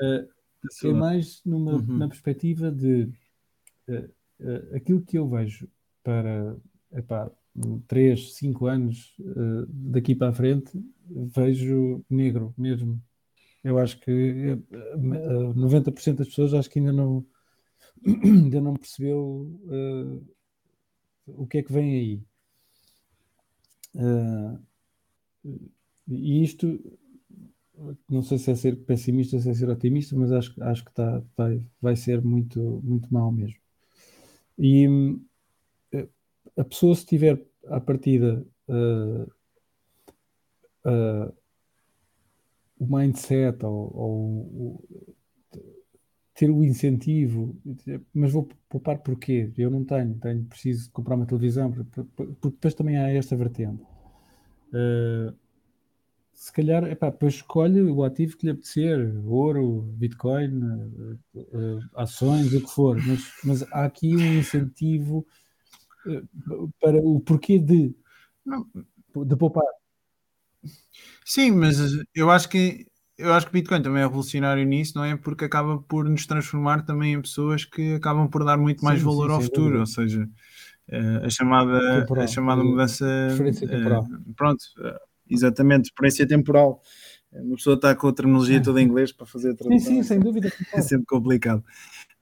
Uh, 0.00 0.28
é 0.84 0.92
mais 0.92 1.42
numa, 1.44 1.76
uhum. 1.76 1.98
na 1.98 2.08
perspectiva 2.08 2.70
de 2.70 3.08
aquilo 4.74 5.02
que 5.02 5.18
eu 5.18 5.28
vejo 5.28 5.68
para 6.02 6.56
epá, 6.92 7.30
3, 7.88 8.34
5 8.34 8.66
anos 8.66 9.14
daqui 9.68 10.14
para 10.14 10.28
a 10.28 10.34
frente, 10.34 10.70
vejo 11.08 12.04
negro 12.08 12.54
mesmo 12.56 13.02
eu 13.62 13.78
acho 13.78 13.98
que 14.00 14.58
90% 14.96 16.08
eh, 16.08 16.12
das 16.14 16.28
pessoas 16.28 16.54
acho 16.54 16.70
que 16.70 16.78
ainda 16.78 16.92
não, 16.92 17.26
ainda 18.24 18.60
não 18.60 18.74
percebeu 18.74 19.60
uh, 19.64 20.34
o 21.26 21.46
que 21.46 21.58
é 21.58 21.62
que 21.62 21.72
vem 21.72 21.94
aí. 21.94 22.22
Uh, 23.94 24.58
e 26.08 26.42
isto, 26.42 26.78
não 28.08 28.22
sei 28.22 28.38
se 28.38 28.50
é 28.50 28.54
ser 28.54 28.76
pessimista, 28.84 29.38
se 29.38 29.48
é 29.48 29.54
ser 29.54 29.68
otimista, 29.68 30.16
mas 30.16 30.32
acho, 30.32 30.62
acho 30.62 30.84
que 30.84 30.92
tá, 30.92 31.22
vai, 31.36 31.62
vai 31.80 31.96
ser 31.96 32.22
muito, 32.22 32.80
muito 32.84 33.12
mal 33.12 33.30
mesmo. 33.32 33.58
E 34.58 34.86
a 36.56 36.64
pessoa, 36.64 36.94
se 36.94 37.06
tiver 37.06 37.42
à 37.66 37.80
partida 37.80 38.46
uh, 38.68 39.22
uh, 40.84 41.34
o 42.78 42.86
mindset 42.86 43.64
ou, 43.64 43.96
ou, 43.96 44.84
ter 46.40 46.50
o 46.50 46.64
incentivo, 46.64 47.54
mas 48.14 48.32
vou 48.32 48.48
poupar 48.66 48.98
porquê? 49.00 49.52
Eu 49.58 49.68
não 49.68 49.84
tenho, 49.84 50.18
tenho 50.18 50.42
preciso 50.46 50.90
comprar 50.90 51.14
uma 51.14 51.26
televisão, 51.26 51.70
porque 51.70 52.32
depois 52.42 52.72
também 52.72 52.96
há 52.96 53.10
esta 53.10 53.36
vertente. 53.36 53.82
Uh, 54.72 55.36
se 56.32 56.50
calhar, 56.50 56.84
epá, 56.84 57.10
depois 57.10 57.34
escolhe 57.34 57.82
o 57.82 58.02
ativo 58.02 58.38
que 58.38 58.46
lhe 58.46 58.52
apetecer, 58.52 59.22
ouro, 59.26 59.82
bitcoin, 59.98 60.64
uh, 60.64 61.18
uh, 61.34 61.80
ações, 61.94 62.54
o 62.54 62.62
que 62.62 62.70
for, 62.70 62.96
mas, 63.06 63.20
mas 63.44 63.62
há 63.70 63.84
aqui 63.84 64.16
um 64.16 64.38
incentivo 64.38 65.26
para 66.80 66.96
o 66.96 67.20
porquê 67.20 67.58
de, 67.58 67.94
de 69.26 69.36
poupar. 69.36 69.62
Sim, 71.22 71.50
mas 71.50 71.76
eu 72.14 72.30
acho 72.30 72.48
que 72.48 72.89
eu 73.20 73.32
acho 73.32 73.46
que 73.46 73.52
Bitcoin 73.52 73.82
também 73.82 74.02
é 74.02 74.06
revolucionário 74.06 74.64
nisso, 74.64 74.92
não 74.96 75.04
é? 75.04 75.16
Porque 75.16 75.44
acaba 75.44 75.78
por 75.78 76.08
nos 76.08 76.26
transformar 76.26 76.84
também 76.84 77.14
em 77.14 77.20
pessoas 77.20 77.64
que 77.64 77.94
acabam 77.94 78.28
por 78.28 78.44
dar 78.44 78.56
muito 78.56 78.84
mais 78.84 78.98
sim, 78.98 79.04
valor 79.04 79.28
sim, 79.28 79.34
ao 79.34 79.40
futuro, 79.40 79.80
ou 79.80 79.86
seja, 79.86 80.28
eh, 80.88 81.22
a 81.24 81.30
chamada, 81.30 82.00
temporal. 82.00 82.24
a 82.24 82.26
chamada 82.26 82.64
mudança. 82.64 83.04
Uh, 83.04 84.34
pronto, 84.34 84.62
uh, 84.78 84.98
exatamente, 85.28 85.86
experiência 85.86 86.26
temporal. 86.26 86.80
Uma 87.32 87.56
pessoa 87.56 87.76
está 87.76 87.94
com 87.94 88.08
a 88.08 88.12
terminologia 88.12 88.60
toda 88.60 88.82
em 88.82 88.86
inglês 88.86 89.12
para 89.12 89.26
fazer 89.26 89.52
a 89.52 89.54
tradução. 89.54 89.78
Sim, 89.78 90.02
sim, 90.02 90.02
sem 90.02 90.20
dúvida. 90.20 90.50
É 90.74 90.80
sempre 90.80 91.06
complicado. 91.06 91.62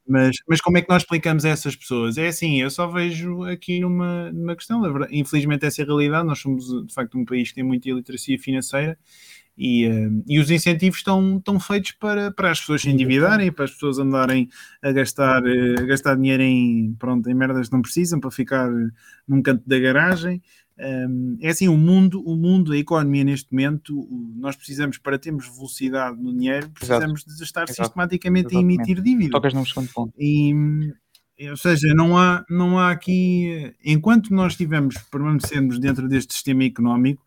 Mas, 0.07 0.37
mas 0.49 0.61
como 0.61 0.79
é 0.79 0.83
que 0.83 0.89
nós 0.89 1.03
explicamos 1.03 1.45
a 1.45 1.51
essas 1.51 1.77
pessoas? 1.77 2.17
É 2.17 2.29
assim, 2.29 2.61
eu 2.61 2.71
só 2.71 2.87
vejo 2.87 3.45
aqui 3.45 3.81
numa, 3.81 4.33
numa 4.33 4.57
questão, 4.57 4.83
infelizmente 5.11 5.67
essa 5.67 5.83
é 5.83 5.85
a 5.85 5.87
realidade, 5.87 6.27
nós 6.27 6.39
somos 6.39 6.65
de 6.87 6.95
facto 6.95 7.19
um 7.19 7.27
país 7.27 7.51
que 7.51 7.57
tem 7.57 7.65
muita 7.65 7.91
iliteracia 7.91 8.39
financeira 8.39 8.99
e, 9.59 9.89
uh, 9.89 10.25
e 10.25 10.39
os 10.39 10.51
incentivos 10.53 10.99
estão, 10.99 11.39
estão 11.39 11.59
feitos 11.59 11.91
para, 11.91 12.31
para 12.31 12.53
as 12.53 12.61
pessoas 12.61 12.83
se 12.83 12.91
endividarem, 12.91 13.51
para 13.51 13.65
as 13.65 13.73
pessoas 13.73 13.99
andarem 13.99 14.49
a 14.81 14.93
gastar, 14.93 15.43
uh, 15.43 15.81
a 15.81 15.83
gastar 15.83 16.15
dinheiro 16.15 16.45
em, 16.45 16.95
pronto, 16.97 17.29
em 17.29 17.35
merdas 17.35 17.69
que 17.69 17.75
não 17.75 17.83
precisam, 17.83 18.21
para 18.21 18.31
ficar 18.31 18.71
num 19.27 19.43
canto 19.43 19.69
da 19.69 19.79
garagem. 19.81 20.41
Um, 20.81 21.37
é 21.41 21.49
assim, 21.49 21.67
o 21.67 21.77
mundo, 21.77 22.23
o 22.25 22.37
mundo, 22.37 22.73
a 22.73 22.77
economia 22.79 23.25
neste 23.25 23.51
momento, 23.51 24.09
nós 24.37 24.55
precisamos, 24.55 24.97
para 24.97 25.19
termos 25.19 25.49
velocidade 25.49 26.23
no 26.23 26.33
dinheiro, 26.33 26.71
precisamos 26.71 27.23
Exato. 27.23 27.37
de 27.37 27.43
estar 27.43 27.65
Exato. 27.65 27.83
sistematicamente 27.83 28.55
Exatamente. 28.55 28.81
a 28.81 28.85
emitir 28.85 29.03
dívida. 29.03 29.31
Tocas 29.33 29.53
num 29.53 29.65
segundo 29.65 29.89
ponto. 29.93 30.15
E, 30.17 30.55
ou 31.51 31.57
seja, 31.57 31.93
não 31.95 32.17
há, 32.17 32.45
não 32.49 32.79
há 32.79 32.93
aqui, 32.93 33.75
enquanto 33.85 34.33
nós 34.33 34.53
estivermos, 34.53 34.97
permanecermos 35.11 35.81
dentro 35.81 36.09
deste 36.09 36.33
sistema 36.33 36.63
económico, 36.63 37.25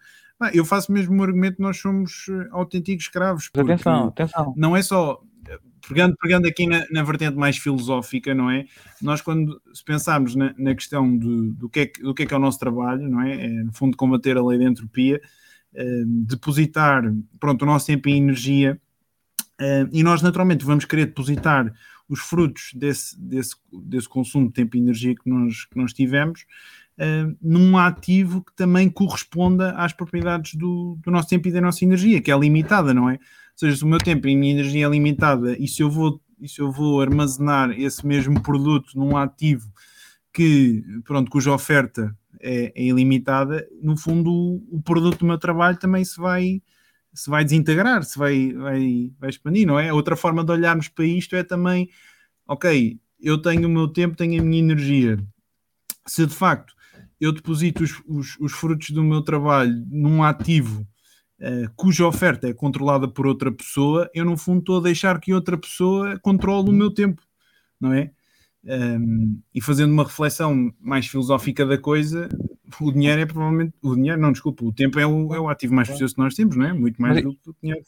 eu 0.53 0.65
faço 0.65 0.91
mesmo 0.91 1.19
o 1.19 1.23
argumento 1.23 1.57
que 1.57 1.61
nós 1.61 1.77
somos 1.77 2.25
autênticos 2.51 3.05
escravos. 3.05 3.49
Atenção, 3.53 4.07
atenção. 4.07 4.53
Não 4.55 4.75
é 4.75 4.81
só 4.81 5.21
pegando, 5.87 6.15
pegando 6.21 6.47
aqui 6.47 6.67
na, 6.67 6.85
na, 6.91 7.03
vertente 7.03 7.35
mais 7.35 7.57
filosófica, 7.57 8.33
não 8.33 8.49
é? 8.49 8.65
Nós, 9.01 9.21
quando 9.21 9.61
se 9.73 9.83
pensarmos 9.83 10.35
na, 10.35 10.53
na 10.57 10.75
questão 10.75 11.17
do, 11.17 11.51
do, 11.53 11.69
que 11.69 11.79
é, 11.81 11.91
do 12.01 12.13
que 12.13 12.23
é 12.23 12.25
que 12.25 12.33
é 12.33 12.37
o 12.37 12.39
nosso 12.39 12.59
trabalho, 12.59 13.09
não 13.09 13.21
é? 13.21 13.45
é 13.45 13.49
no 13.49 13.73
fundo, 13.73 13.97
combater 13.97 14.37
a 14.37 14.45
lei 14.45 14.57
da 14.59 14.65
entropia, 14.65 15.21
uh, 15.73 16.05
depositar, 16.25 17.03
pronto, 17.39 17.63
o 17.63 17.65
nosso 17.65 17.87
tempo 17.87 18.09
em 18.09 18.17
energia, 18.17 18.79
uh, 19.59 19.89
e 19.91 20.03
nós, 20.03 20.21
naturalmente, 20.21 20.65
vamos 20.65 20.85
querer 20.85 21.07
depositar 21.07 21.73
os 22.07 22.19
frutos 22.19 22.71
desse, 22.73 23.19
desse, 23.19 23.55
desse 23.71 24.07
consumo 24.07 24.47
de 24.47 24.53
tempo 24.53 24.75
e 24.75 24.79
energia 24.79 25.15
que 25.15 25.29
nós, 25.29 25.65
que 25.65 25.77
nós 25.77 25.93
tivemos 25.93 26.45
uh, 27.01 27.37
num 27.41 27.77
ativo 27.77 28.43
que 28.43 28.55
também 28.55 28.89
corresponda 28.89 29.71
às 29.71 29.91
propriedades 29.91 30.53
do, 30.53 30.97
do 31.03 31.11
nosso 31.11 31.27
tempo 31.27 31.47
e 31.47 31.51
da 31.51 31.59
nossa 31.59 31.83
energia, 31.83 32.21
que 32.21 32.31
é 32.31 32.37
limitada, 32.37 32.93
não 32.93 33.09
é? 33.09 33.17
seja, 33.61 33.77
se 33.77 33.83
o 33.83 33.87
meu 33.87 33.99
tempo 33.99 34.27
e 34.27 34.33
a 34.33 34.37
minha 34.37 34.53
energia 34.53 34.85
é 34.87 34.89
limitada 34.89 35.55
e 35.59 35.67
se 35.67 35.83
eu 35.83 35.89
vou, 35.89 36.19
e 36.39 36.49
se 36.49 36.59
eu 36.59 36.71
vou 36.71 37.01
armazenar 37.01 37.71
esse 37.71 38.05
mesmo 38.05 38.41
produto 38.41 38.97
num 38.97 39.15
ativo 39.15 39.71
que, 40.33 40.83
pronto, 41.03 41.29
cuja 41.29 41.51
oferta 41.51 42.15
é, 42.39 42.71
é 42.75 42.83
ilimitada, 42.83 43.67
no 43.81 43.95
fundo 43.95 44.31
o, 44.31 44.77
o, 44.77 44.81
produto 44.81 45.19
do 45.19 45.25
meu 45.25 45.37
trabalho 45.37 45.77
também 45.77 46.03
se 46.03 46.19
vai 46.19 46.61
se 47.13 47.29
vai 47.29 47.43
desintegrar, 47.43 48.03
se 48.03 48.17
vai, 48.17 48.53
vai, 48.53 49.11
vai 49.19 49.29
expandir, 49.29 49.67
não 49.67 49.77
é? 49.77 49.91
Outra 49.91 50.15
forma 50.15 50.45
de 50.45 50.51
olharmos 50.51 50.87
para 50.87 51.03
isto 51.05 51.35
é 51.35 51.43
também 51.43 51.89
ok, 52.47 52.97
eu 53.19 53.37
tenho 53.37 53.67
o 53.67 53.71
meu 53.71 53.87
tempo, 53.89 54.15
tenho 54.15 54.41
a 54.41 54.45
minha 54.45 54.59
energia. 54.59 55.19
Se 56.07 56.25
de 56.25 56.33
facto 56.33 56.73
eu 57.21 57.31
deposito 57.31 57.83
os, 57.83 58.01
os, 58.07 58.37
os 58.39 58.51
frutos 58.51 58.89
do 58.89 59.03
meu 59.03 59.21
trabalho 59.21 59.85
num 59.89 60.23
ativo 60.23 60.85
uh, 61.39 61.71
cuja 61.75 62.05
oferta 62.05 62.49
é 62.49 62.53
controlada 62.53 63.07
por 63.07 63.27
outra 63.27 63.51
pessoa, 63.51 64.09
eu 64.13 64.25
no 64.25 64.35
fundo 64.35 64.59
estou 64.59 64.79
a 64.79 64.83
deixar 64.83 65.19
que 65.19 65.33
outra 65.33 65.55
pessoa 65.57 66.19
controle 66.19 66.69
o 66.69 66.73
meu 66.73 66.91
tempo, 66.91 67.21
não 67.79 67.93
é? 67.93 68.11
Um, 68.63 69.39
e 69.55 69.61
fazendo 69.61 69.91
uma 69.91 70.03
reflexão 70.03 70.71
mais 70.79 71.07
filosófica 71.07 71.65
da 71.65 71.77
coisa, 71.77 72.29
o 72.79 72.91
dinheiro 72.91 73.21
é 73.21 73.25
provavelmente 73.25 73.73
o 73.81 73.95
dinheiro, 73.95 74.21
não 74.21 74.31
desculpa, 74.31 74.63
o 74.63 74.71
tempo 74.71 74.99
é 74.99 75.05
o, 75.05 75.33
é 75.33 75.39
o 75.39 75.49
ativo 75.49 75.73
mais 75.73 75.87
precioso 75.87 76.13
que 76.13 76.21
nós 76.21 76.35
temos, 76.35 76.55
não 76.55 76.65
é? 76.65 76.73
Muito 76.73 77.01
mais 77.01 77.23
do 77.23 77.35
que 77.35 77.49
o 77.49 77.55
dinheiro. 77.61 77.83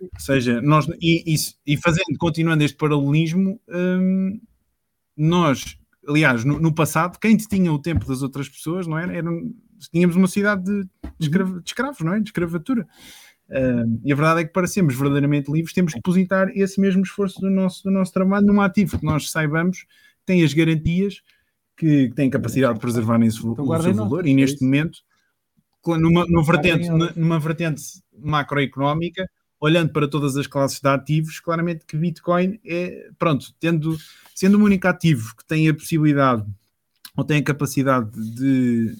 Ou 0.00 0.20
seja, 0.20 0.60
nós 0.60 0.86
e, 1.00 1.34
e, 1.34 1.36
e, 1.66 1.76
fazendo, 1.76 2.18
continuando 2.18 2.64
este 2.64 2.76
paralelismo, 2.76 3.60
nós, 5.16 5.78
aliás, 6.08 6.44
no, 6.44 6.58
no, 6.58 6.74
passado, 6.74 7.18
quem 7.18 7.36
tinha 7.36 7.72
o 7.72 7.78
tempo 7.78 8.06
das 8.06 8.22
outras 8.22 8.48
pessoas, 8.48 8.86
não 8.86 8.98
era? 8.98 9.14
Eram, 9.14 9.52
tínhamos 9.90 10.16
uma 10.16 10.28
cidade 10.28 10.64
de, 10.64 10.82
de, 11.18 11.26
escravo, 11.26 11.60
de 11.60 11.68
escravos, 11.68 12.00
não 12.00 12.14
é? 12.14 12.20
De 12.20 12.28
escravatura. 12.28 12.86
Uh, 13.48 14.00
e 14.04 14.12
a 14.12 14.16
verdade 14.16 14.40
é 14.40 14.44
que 14.44 14.52
para 14.52 14.66
sermos 14.66 14.94
verdadeiramente 14.94 15.50
livres 15.50 15.74
temos 15.74 15.92
que 15.92 15.98
depositar 15.98 16.48
esse 16.54 16.80
mesmo 16.80 17.02
esforço 17.02 17.40
do 17.40 17.50
nosso, 17.50 17.82
do 17.84 17.90
nosso 17.90 18.12
trabalho 18.12 18.46
num 18.46 18.60
ativo 18.60 18.98
que 18.98 19.04
nós 19.04 19.30
saibamos 19.30 19.84
tem 20.24 20.42
as 20.42 20.54
garantias 20.54 21.20
que 21.76 22.10
têm 22.14 22.30
capacidade 22.30 22.74
de 22.74 22.80
preservar 22.80 23.20
esse, 23.22 23.44
então, 23.44 23.68
o 23.68 23.82
seu 23.82 23.94
valor 23.94 24.26
e 24.26 24.32
neste 24.32 24.64
momento 24.64 25.00
numa, 25.86 26.24
numa, 26.26 26.44
vertente, 26.44 26.88
numa 27.16 27.38
vertente 27.38 27.82
macroeconómica 28.16 29.28
olhando 29.62 29.92
para 29.92 30.08
todas 30.08 30.36
as 30.36 30.48
classes 30.48 30.80
de 30.80 30.88
ativos, 30.88 31.38
claramente 31.38 31.86
que 31.86 31.96
Bitcoin 31.96 32.58
é, 32.66 33.10
pronto, 33.16 33.54
tendo, 33.60 33.96
sendo 34.34 34.58
um 34.58 34.64
único 34.64 34.86
ativo 34.86 35.34
que 35.36 35.44
tem 35.46 35.68
a 35.68 35.74
possibilidade 35.74 36.44
ou 37.16 37.24
tem 37.24 37.38
a 37.38 37.42
capacidade 37.42 38.10
de 38.34 38.94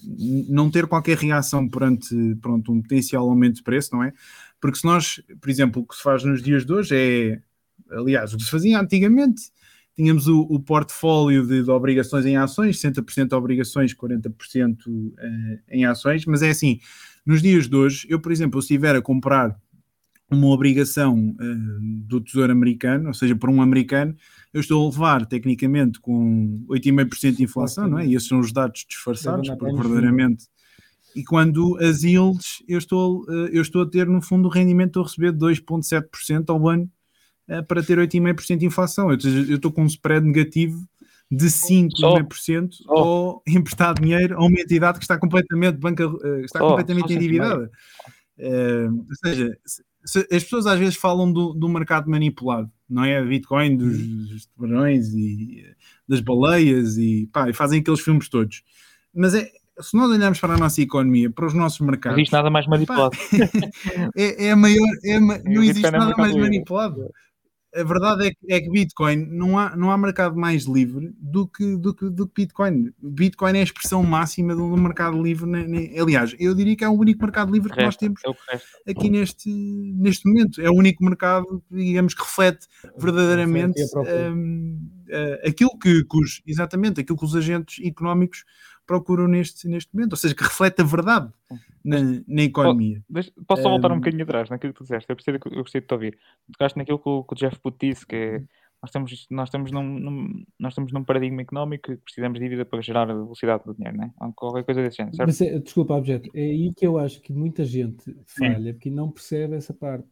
não 0.49 0.69
ter 0.69 0.85
qualquer 0.85 1.17
reação 1.17 1.67
perante 1.67 2.15
pronto, 2.41 2.71
um 2.71 2.81
potencial 2.81 3.27
aumento 3.27 3.55
de 3.55 3.63
preço, 3.63 3.89
não 3.93 4.03
é? 4.03 4.13
Porque 4.61 4.77
se 4.77 4.85
nós, 4.85 5.21
por 5.41 5.49
exemplo, 5.49 5.81
o 5.81 5.85
que 5.85 5.95
se 5.95 6.03
faz 6.03 6.23
nos 6.23 6.41
dias 6.41 6.65
de 6.65 6.71
hoje 6.71 6.95
é, 6.95 7.41
aliás, 7.91 8.33
o 8.33 8.37
que 8.37 8.43
se 8.43 8.51
fazia 8.51 8.79
antigamente, 8.79 9.51
tínhamos 9.95 10.27
o, 10.27 10.41
o 10.41 10.59
portfólio 10.59 11.45
de, 11.45 11.63
de, 11.63 11.69
obrigações 11.69 12.25
em 12.25 12.37
ações, 12.37 12.79
60% 12.79 13.33
obrigações, 13.33 13.93
40% 13.93 14.77
eh, 15.17 15.59
em 15.69 15.85
ações, 15.85 16.25
mas 16.25 16.41
é 16.41 16.49
assim, 16.49 16.79
nos 17.25 17.41
dias 17.41 17.67
de 17.67 17.75
hoje, 17.75 18.07
eu, 18.09 18.19
por 18.19 18.31
exemplo, 18.31 18.61
se 18.61 18.73
estiver 18.73 18.95
a 18.95 19.01
comprar 19.01 19.55
uma 20.33 20.47
obrigação 20.47 21.35
uh, 21.39 21.79
do 21.81 22.21
Tesouro 22.21 22.51
Americano, 22.51 23.07
ou 23.07 23.13
seja, 23.13 23.35
por 23.35 23.49
um 23.49 23.61
americano, 23.61 24.15
eu 24.53 24.61
estou 24.61 24.85
a 24.85 24.89
levar 24.89 25.25
tecnicamente 25.25 25.99
com 25.99 26.63
8,5% 26.69 27.35
de 27.37 27.43
inflação, 27.43 27.87
não 27.87 27.99
é? 27.99 28.05
E 28.05 28.15
esses 28.15 28.27
são 28.27 28.39
os 28.39 28.51
dados 28.51 28.85
disfarçados, 28.87 29.49
porque 29.49 29.75
verdadeiramente. 29.75 30.45
E 31.15 31.23
quando 31.23 31.77
as 31.77 32.03
yields, 32.03 32.63
eu 32.67 32.77
estou, 32.77 33.23
uh, 33.23 33.47
eu 33.51 33.61
estou 33.61 33.83
a 33.83 33.89
ter 33.89 34.07
no 34.07 34.21
fundo 34.21 34.47
o 34.47 34.51
rendimento, 34.51 34.99
a 34.99 35.03
receber 35.03 35.31
2,7% 35.31 36.49
ao 36.49 36.67
ano 36.67 36.89
uh, 37.49 37.63
para 37.65 37.83
ter 37.83 37.97
8,5% 37.97 38.57
de 38.57 38.65
inflação. 38.65 39.11
Eu, 39.11 39.17
eu 39.47 39.55
estou 39.55 39.71
com 39.71 39.83
um 39.83 39.87
spread 39.87 40.25
negativo 40.25 40.87
de 41.31 41.45
5,5% 41.47 42.69
oh. 42.87 42.93
ou 42.93 43.43
emprestar 43.47 43.99
dinheiro 43.99 44.35
a 44.37 44.45
uma 44.45 44.59
entidade 44.59 44.99
que 44.99 45.03
está 45.03 45.17
completamente, 45.17 45.77
banca, 45.77 46.03
está 46.43 46.63
oh, 46.63 46.69
completamente 46.69 47.13
endividada. 47.13 47.71
ou 48.37 49.15
seja, 49.23 49.57
as 50.03 50.43
pessoas 50.43 50.65
às 50.65 50.79
vezes 50.79 50.95
falam 50.95 51.31
do, 51.31 51.53
do 51.53 51.69
mercado 51.69 52.09
manipulado, 52.09 52.69
não 52.89 53.03
é? 53.03 53.23
Bitcoin, 53.23 53.77
dos, 53.77 53.97
uhum. 53.97 54.25
dos 54.25 54.45
tubarões 54.47 55.13
e 55.13 55.65
das 56.07 56.19
baleias 56.19 56.97
e, 56.97 57.29
pá, 57.31 57.49
e 57.49 57.53
fazem 57.53 57.79
aqueles 57.79 58.01
filmes 58.01 58.27
todos. 58.27 58.63
Mas 59.13 59.33
é, 59.33 59.49
se 59.79 59.95
nós 59.95 60.09
olharmos 60.09 60.39
para 60.39 60.53
a 60.53 60.57
nossa 60.57 60.81
economia, 60.81 61.29
para 61.29 61.47
os 61.47 61.53
nossos 61.53 61.79
mercados. 61.79 62.17
Não 62.17 62.21
existe 62.21 62.33
nada 62.33 62.49
mais 62.49 62.67
manipulado. 62.67 63.15
Pá, 63.17 64.09
é, 64.15 64.47
é, 64.47 64.51
a 64.51 64.55
maior. 64.55 64.89
É, 65.03 65.19
não 65.19 65.63
existe 65.63 65.81
nada 65.91 66.15
mais 66.17 66.35
manipulado 66.35 67.09
a 67.75 67.83
verdade 67.83 68.27
é 68.27 68.31
que, 68.31 68.53
é 68.53 68.61
que, 68.61 68.69
Bitcoin 68.69 69.15
não 69.31 69.57
há, 69.57 69.75
não 69.75 69.89
há 69.89 69.97
mercado 69.97 70.35
mais 70.35 70.65
livre 70.65 71.11
do 71.17 71.47
que, 71.47 71.75
do, 71.75 71.93
que, 71.93 72.09
do 72.09 72.27
que 72.27 72.43
Bitcoin. 72.43 72.91
Bitcoin 73.01 73.57
é 73.57 73.61
a 73.61 73.63
expressão 73.63 74.03
máxima 74.03 74.55
do, 74.55 74.77
mercado 74.77 75.21
livre. 75.21 75.49
Ne, 75.49 75.65
ne, 75.67 75.99
aliás, 75.99 76.35
eu 76.39 76.53
diria 76.53 76.75
que 76.75 76.83
é 76.83 76.89
o 76.89 76.93
único 76.93 77.23
mercado 77.23 77.51
livre 77.51 77.71
que 77.71 77.81
nós 77.81 77.97
temos 77.97 78.21
é 78.85 78.91
aqui 78.91 79.09
neste, 79.09 79.49
neste 79.49 80.27
momento. 80.27 80.61
É 80.61 80.69
o 80.69 80.73
único 80.73 81.03
mercado, 81.03 81.63
digamos, 81.71 82.13
que 82.13 82.21
reflete 82.21 82.67
verdadeiramente 82.97 83.81
um, 83.95 84.79
uh, 85.09 85.47
aquilo 85.47 85.77
que, 85.79 86.03
que 86.03 86.17
os, 86.17 86.41
exatamente 86.45 87.01
aquilo 87.01 87.17
que 87.17 87.25
os 87.25 87.35
agentes 87.35 87.83
económicos 87.83 88.43
procuram 88.85 89.27
neste, 89.27 89.67
neste 89.67 89.93
momento, 89.93 90.13
ou 90.13 90.17
seja, 90.17 90.35
que 90.35 90.43
reflete 90.43 90.81
a 90.81 90.83
verdade 90.83 91.31
na, 91.83 91.97
na 92.27 92.43
economia. 92.43 93.03
Posso, 93.11 93.31
posso 93.47 93.61
só 93.63 93.69
voltar 93.69 93.91
um, 93.91 93.95
um 93.95 93.99
bocadinho 93.99 94.23
atrás 94.23 94.49
naquilo 94.49 94.73
que 94.73 94.79
tu 94.79 94.83
disseste? 94.83 95.09
Eu, 95.09 95.15
percebi, 95.15 95.39
eu 95.45 95.61
gostei 95.61 95.81
de 95.81 95.87
te 95.87 95.93
ouvir. 95.93 96.17
Tocaste 96.51 96.77
naquilo 96.77 96.99
que 96.99 97.09
o, 97.09 97.23
que 97.23 97.33
o 97.33 97.37
Jeff 97.37 97.59
Putt 97.59 97.77
disse, 97.79 98.05
que 98.05 98.15
é, 98.15 98.43
nós 98.83 98.89
estamos, 98.89 99.27
nós, 99.29 99.47
estamos 99.47 99.71
num, 99.71 99.83
num, 99.83 100.45
nós 100.59 100.73
estamos 100.73 100.91
num 100.91 101.05
paradigma 101.05 101.41
económico 101.41 101.91
que 101.91 101.97
precisamos 101.97 102.37
de 102.37 102.43
dívida 102.43 102.65
para 102.65 102.81
gerar 102.81 103.09
a 103.09 103.13
velocidade 103.13 103.63
do 103.63 103.73
dinheiro, 103.73 103.97
né? 103.97 104.11
qualquer 104.35 104.65
coisa 104.65 104.81
desse 104.81 104.97
género, 104.97 105.15
certo? 105.15 105.27
Mas, 105.27 105.41
é, 105.41 105.57
desculpa, 105.57 105.95
objeto, 105.95 106.29
é 106.33 106.41
aí 106.41 106.73
que 106.73 106.85
eu 106.85 106.97
acho 106.97 107.21
que 107.21 107.31
muita 107.31 107.63
gente 107.63 108.13
falha, 108.25 108.71
Sim. 108.71 108.73
porque 108.73 108.89
não 108.89 109.09
percebe 109.09 109.55
essa 109.55 109.73
parte. 109.73 110.05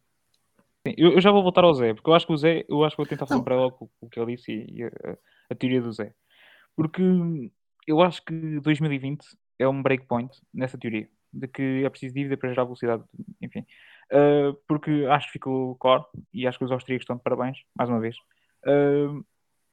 Sim, 0.86 0.94
eu, 0.96 1.12
eu, 1.12 1.20
já 1.20 1.30
vou 1.30 1.42
voltar 1.42 1.64
ao 1.64 1.74
Zé, 1.74 1.92
porque 1.92 2.08
eu 2.08 2.14
acho 2.14 2.26
que 2.26 2.32
o 2.32 2.36
Zé, 2.36 2.64
eu 2.66 2.82
acho 2.82 2.96
que 2.96 3.02
vou 3.02 3.06
tentar 3.06 3.26
fazer 3.26 3.42
para 3.42 3.56
logo 3.56 3.90
o 4.00 4.08
que 4.08 4.18
ele 4.18 4.34
disse 4.34 4.50
e, 4.50 4.78
e 4.78 4.84
a, 4.84 4.90
a, 5.50 5.54
teoria 5.54 5.82
do 5.82 5.92
Zé. 5.92 6.14
Porque 6.74 7.02
eu 7.86 8.00
acho 8.00 8.24
que 8.24 8.60
2020 8.60 9.24
é 9.58 9.68
um 9.68 9.82
breakpoint 9.82 10.30
nessa 10.52 10.78
teoria, 10.78 11.08
de 11.32 11.48
que 11.48 11.84
é 11.84 11.90
preciso 11.90 12.14
dívida 12.14 12.36
para 12.36 12.50
gerar 12.50 12.64
velocidade, 12.64 13.04
enfim. 13.40 13.64
Uh, 14.10 14.54
porque 14.68 15.06
acho 15.08 15.26
que 15.28 15.32
ficou 15.32 15.74
core 15.76 16.04
e 16.32 16.46
acho 16.46 16.58
que 16.58 16.64
os 16.64 16.72
austríacos 16.72 17.04
estão 17.04 17.16
de 17.16 17.22
parabéns, 17.22 17.58
mais 17.74 17.88
uma 17.88 18.00
vez. 18.00 18.16
Uh, 18.66 19.24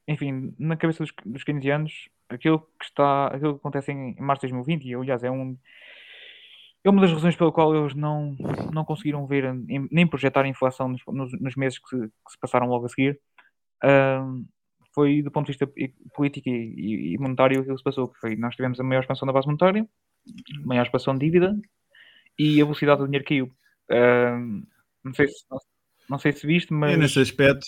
enfim, 0.07 0.55
na 0.57 0.77
cabeça 0.77 1.03
dos, 1.03 1.13
dos 1.25 1.43
keynesianos, 1.43 2.09
aquilo 2.29 2.59
que 2.79 2.85
está, 2.85 3.27
aquilo 3.27 3.53
que 3.53 3.59
acontece 3.59 3.91
em, 3.91 4.15
março 4.19 4.45
de 4.45 4.53
2020, 4.53 4.85
e 4.85 4.95
aliás 4.95 5.23
é 5.23 5.31
um 5.31 5.57
é 6.83 6.89
uma 6.89 7.01
das 7.01 7.11
razões 7.11 7.35
pela 7.35 7.51
qual 7.51 7.75
eles 7.75 7.93
não, 7.93 8.37
não 8.73 8.85
conseguiram 8.85 9.27
ver 9.27 9.53
nem 9.91 10.07
projetar 10.07 10.45
a 10.45 10.47
inflação 10.47 10.87
nos, 10.87 11.01
nos, 11.07 11.39
nos 11.39 11.55
meses 11.57 11.77
que 11.77 11.89
se, 11.89 12.07
que 12.07 12.31
se, 12.31 12.39
passaram 12.39 12.67
logo 12.67 12.85
a 12.85 12.89
seguir. 12.89 13.19
Uh, 13.83 14.45
foi 14.99 15.21
do 15.21 15.31
ponto 15.31 15.45
de 15.45 15.53
vista 15.53 15.65
político 16.13 16.49
e, 16.49 17.13
e 17.13 17.17
monetário 17.17 17.61
aquilo 17.61 17.75
que 17.75 17.79
se 17.79 17.83
passou. 17.83 18.09
Que 18.09 18.19
foi, 18.19 18.35
nós 18.35 18.53
tivemos 18.53 18.77
a 18.81 18.83
maior 18.83 18.99
expansão 18.99 19.25
da 19.25 19.31
base 19.31 19.47
monetária, 19.47 19.87
maior 20.65 20.83
expansão 20.83 21.13
de 21.13 21.25
dívida 21.25 21.57
e 22.37 22.61
a 22.61 22.65
velocidade 22.65 22.99
do 22.99 23.05
dinheiro 23.05 23.25
caiu. 23.25 23.45
Uh, 23.89 24.61
não, 25.01 25.13
sei 25.13 25.27
se, 25.29 25.45
não 26.09 26.19
sei 26.19 26.33
se 26.33 26.45
viste, 26.45 26.73
mas. 26.73 26.93
É 26.93 26.97
nesse 26.97 27.19
aspecto. 27.19 27.65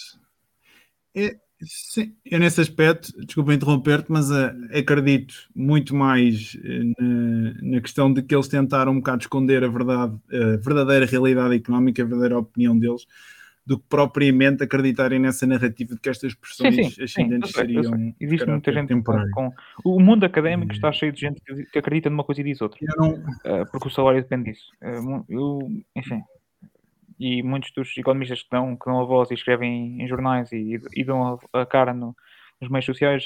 É, 1.15 1.37
sim, 1.61 2.13
é 2.25 2.37
nesse 2.37 2.59
aspecto, 2.59 3.13
desculpa 3.25 3.53
interromper-te, 3.53 4.11
mas 4.11 4.29
uh, 4.29 4.51
acredito 4.77 5.33
muito 5.55 5.95
mais 5.95 6.53
uh, 6.55 7.01
na, 7.01 7.75
na, 7.75 7.81
questão 7.81 8.11
de 8.11 8.21
que 8.21 8.35
eles 8.35 8.49
tentaram 8.49 8.91
um 8.91 8.97
bocado 8.97 9.21
esconder 9.21 9.63
a 9.63 9.69
verdade, 9.69 10.19
a 10.33 10.57
verdadeira 10.57 11.05
realidade 11.05 11.55
económica, 11.55 12.01
a 12.01 12.05
verdadeira 12.05 12.39
opinião 12.39 12.77
deles 12.77 13.07
do 13.71 13.79
que 13.79 13.85
propriamente 13.87 14.63
acreditarem 14.65 15.17
nessa 15.17 15.47
narrativa 15.47 15.95
de 15.95 16.01
que 16.01 16.09
estas 16.09 16.33
pressões 16.35 16.75
sim, 16.75 16.89
sim, 16.89 17.03
ascendentes 17.03 17.51
sim, 17.51 17.57
seriam. 17.57 18.13
Existe 18.19 18.45
muita 18.45 18.73
gente 18.73 18.89
temporário. 18.89 19.31
com. 19.31 19.53
O 19.85 19.97
mundo 19.97 20.25
académico 20.25 20.73
está 20.73 20.91
cheio 20.91 21.13
de 21.13 21.21
gente 21.21 21.41
que 21.71 21.79
acredita 21.79 22.09
numa 22.09 22.25
coisa 22.25 22.41
e 22.41 22.43
diz 22.43 22.61
outra. 22.61 22.77
Não... 22.97 23.13
Uh, 23.13 23.65
porque 23.71 23.87
o 23.87 23.89
salário 23.89 24.21
depende 24.21 24.51
disso. 24.51 24.65
Uh, 24.81 25.23
eu, 25.29 25.59
enfim. 25.95 26.21
E 27.17 27.41
muitos 27.41 27.71
dos 27.71 27.97
economistas 27.97 28.43
que 28.43 28.49
dão, 28.51 28.75
que 28.75 28.85
dão 28.85 28.99
a 28.99 29.05
voz 29.05 29.31
e 29.31 29.35
escrevem 29.35 30.01
em 30.01 30.05
jornais 30.05 30.51
e, 30.51 30.77
e 30.93 31.03
dão 31.05 31.39
a, 31.53 31.61
a 31.61 31.65
cara 31.65 31.93
no, 31.93 32.13
nos 32.59 32.69
meios 32.69 32.85
sociais, 32.85 33.23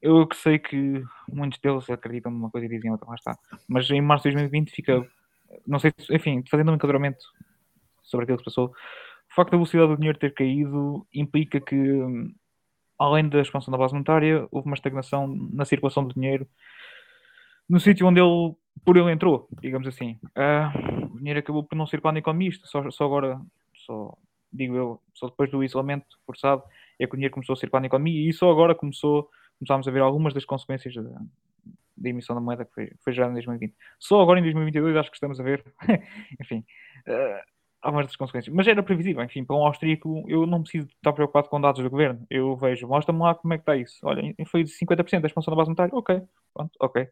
eu 0.00 0.28
que 0.28 0.36
sei 0.36 0.60
que 0.60 1.02
muitos 1.28 1.58
deles 1.58 1.90
acreditam 1.90 2.30
numa 2.30 2.50
coisa 2.50 2.66
e 2.66 2.70
dizem 2.70 2.92
outra, 2.92 3.08
lá 3.08 3.16
está. 3.16 3.36
Mas 3.66 3.90
em 3.90 4.00
março 4.00 4.28
de 4.28 4.34
2020 4.34 4.70
fica. 4.70 5.04
Não 5.66 5.80
sei, 5.80 5.92
enfim, 6.12 6.44
fazendo 6.48 6.70
um 6.70 6.76
enquadramento 6.76 7.24
sobre 8.04 8.22
aquilo 8.22 8.38
que 8.38 8.44
se 8.44 8.50
passou 8.50 8.72
facto 9.36 9.50
da 9.50 9.56
velocidade 9.56 9.88
do 9.88 9.96
dinheiro 9.96 10.18
ter 10.18 10.32
caído 10.32 11.06
implica 11.12 11.60
que, 11.60 11.76
além 12.98 13.28
da 13.28 13.40
expansão 13.40 13.70
da 13.70 13.78
base 13.78 13.92
monetária, 13.92 14.48
houve 14.50 14.66
uma 14.66 14.74
estagnação 14.74 15.26
na 15.52 15.64
circulação 15.64 16.06
do 16.06 16.14
dinheiro 16.14 16.48
no 17.68 17.80
sítio 17.80 18.06
onde 18.06 18.20
ele, 18.20 18.54
por 18.84 18.96
ele 18.96 19.12
entrou, 19.12 19.48
digamos 19.60 19.86
assim. 19.88 20.18
Uh, 20.36 21.14
o 21.14 21.18
dinheiro 21.18 21.40
acabou 21.40 21.64
por 21.64 21.76
não 21.76 21.86
circular 21.86 22.12
na 22.12 22.20
economia, 22.20 22.50
só, 22.64 22.90
só 22.90 23.04
agora, 23.04 23.40
só 23.74 24.16
digo 24.52 24.76
eu, 24.76 25.00
só 25.12 25.26
depois 25.26 25.50
do 25.50 25.62
isolamento 25.62 26.06
forçado 26.24 26.62
é 26.98 27.06
que 27.06 27.12
o 27.12 27.16
dinheiro 27.16 27.34
começou 27.34 27.52
a 27.52 27.56
circular 27.56 27.80
na 27.80 27.88
economia 27.88 28.28
e 28.28 28.32
só 28.32 28.50
agora 28.50 28.74
começou, 28.74 29.28
começámos 29.58 29.86
a 29.86 29.90
ver 29.90 30.00
algumas 30.00 30.32
das 30.32 30.44
consequências 30.44 30.94
da, 30.94 31.20
da 31.96 32.08
emissão 32.08 32.34
da 32.34 32.40
moeda 32.40 32.64
que 32.64 32.72
foi, 32.72 32.92
foi 33.02 33.12
gerada 33.12 33.32
em 33.32 33.34
2020. 33.34 33.74
Só 33.98 34.22
agora 34.22 34.38
em 34.38 34.42
2022 34.42 34.96
acho 34.96 35.10
que 35.10 35.16
estamos 35.16 35.38
a 35.40 35.42
ver, 35.42 35.64
enfim, 36.40 36.64
uh, 37.08 37.55
há 37.86 37.90
várias 37.90 38.16
consequências. 38.16 38.54
Mas 38.54 38.66
era 38.66 38.82
previsível, 38.82 39.22
enfim, 39.22 39.44
para 39.44 39.56
um 39.56 39.64
austríaco 39.64 40.24
eu 40.28 40.46
não 40.46 40.62
preciso 40.62 40.88
estar 40.88 41.12
preocupado 41.12 41.48
com 41.48 41.60
dados 41.60 41.82
do 41.82 41.90
governo. 41.90 42.26
Eu 42.28 42.56
vejo, 42.56 42.88
mostra-me 42.88 43.20
lá 43.20 43.34
como 43.34 43.54
é 43.54 43.58
que 43.58 43.62
está 43.62 43.76
isso. 43.76 43.98
Olha, 44.02 44.22
foi 44.46 44.64
50% 44.64 45.20
da 45.20 45.28
expansão 45.28 45.52
da 45.52 45.56
base 45.56 45.68
monetária, 45.68 45.94
ok, 45.94 46.22
pronto, 46.52 46.72
ok. 46.80 47.08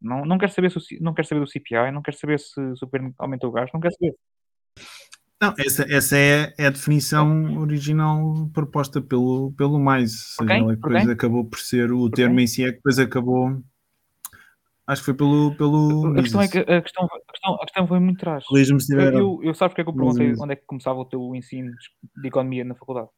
Não, 0.00 0.24
não 0.24 0.38
quero 0.38 0.52
saber 0.52 0.70
se 0.70 1.00
não 1.00 1.12
quero 1.12 1.28
saber 1.28 1.40
do 1.40 1.46
CPI, 1.46 1.90
não 1.92 2.02
quero 2.02 2.16
saber 2.16 2.38
se, 2.38 2.60
o 2.60 2.74
governo 2.82 3.14
aumentou 3.18 3.50
o 3.50 3.52
gasto, 3.52 3.74
não 3.74 3.80
quero 3.80 3.94
saber. 3.94 4.14
Não, 5.40 5.54
essa, 5.58 5.86
essa 5.88 6.16
é, 6.16 6.52
é 6.58 6.66
a 6.66 6.70
definição 6.70 7.58
original 7.58 8.50
proposta 8.52 9.00
pelo, 9.00 9.52
pelo 9.52 9.78
mais. 9.78 10.34
Por 10.36 10.46
quem? 10.46 10.66
depois 10.66 11.08
acabou 11.08 11.44
por 11.44 11.58
ser 11.58 11.92
o 11.92 12.10
termo 12.10 12.40
em 12.40 12.46
si, 12.46 12.64
é 12.64 12.70
que 12.70 12.76
depois 12.76 12.98
acabou. 12.98 13.62
Acho 14.88 15.02
que 15.02 15.06
foi 15.06 15.14
pelo. 15.14 15.54
pelo 15.54 16.18
A 16.18 16.22
questão 16.22 16.40
é 16.40 16.48
que 16.48 16.58
a 16.60 16.80
questão, 16.80 17.04
a 17.04 17.32
questão, 17.32 17.54
a 17.56 17.64
questão 17.66 17.86
foi 17.86 18.00
muito 18.00 18.24
se 18.80 18.96
Eu, 18.96 19.38
eu, 19.42 19.52
sabes 19.52 19.74
porque 19.74 19.82
é 19.82 19.84
que 19.84 19.90
eu 19.90 19.94
perguntei 19.94 20.32
onde 20.40 20.54
é 20.54 20.56
que 20.56 20.64
começava 20.64 20.98
o 20.98 21.04
teu 21.04 21.34
ensino 21.34 21.70
de 22.16 22.28
economia 22.28 22.64
na 22.64 22.74
faculdade? 22.74 23.08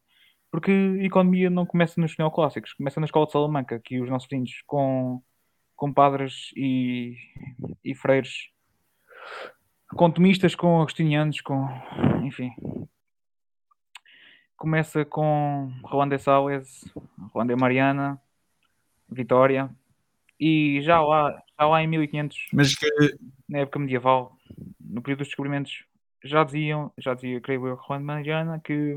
Porque 0.51 0.69
economia 0.99 1.49
não 1.49 1.65
começa 1.65 1.99
nos 2.01 2.17
neoclássicos, 2.17 2.73
começa 2.73 2.99
na 2.99 3.05
escola 3.05 3.25
de 3.25 3.31
Salamanca, 3.31 3.79
que 3.79 4.01
os 4.01 4.09
nossos 4.09 4.27
filhos 4.27 4.51
com, 4.67 5.23
com 5.73 5.93
padres 5.93 6.51
e, 6.57 7.15
e 7.85 7.95
freiros, 7.95 8.51
com 9.95 10.11
tomistas, 10.11 10.53
com 10.53 10.81
agostinianos, 10.81 11.39
com. 11.39 11.69
enfim. 12.21 12.51
Começa 14.57 15.05
com 15.05 15.71
Juan 15.89 16.09
de 16.09 16.19
Sales, 16.19 16.83
Juan 17.33 17.47
de 17.47 17.55
Mariana, 17.55 18.21
Vitória, 19.09 19.73
e 20.41 20.81
já 20.81 20.99
lá, 20.99 21.39
já 21.59 21.67
lá 21.67 21.83
em 21.83 21.87
1500 21.87 22.47
Mas 22.51 22.73
que, 22.75 22.87
na 23.47 23.59
época 23.59 23.77
medieval, 23.77 24.35
no 24.79 24.99
período 25.03 25.19
dos 25.19 25.27
descobrimentos, 25.27 25.85
já 26.23 26.43
diziam, 26.43 26.91
já 26.97 27.13
dizia, 27.13 27.39
creio 27.39 27.67
eu, 27.67 27.79
Juan 27.87 27.99
de 27.99 28.05
Mariana, 28.05 28.59
que, 28.59 28.95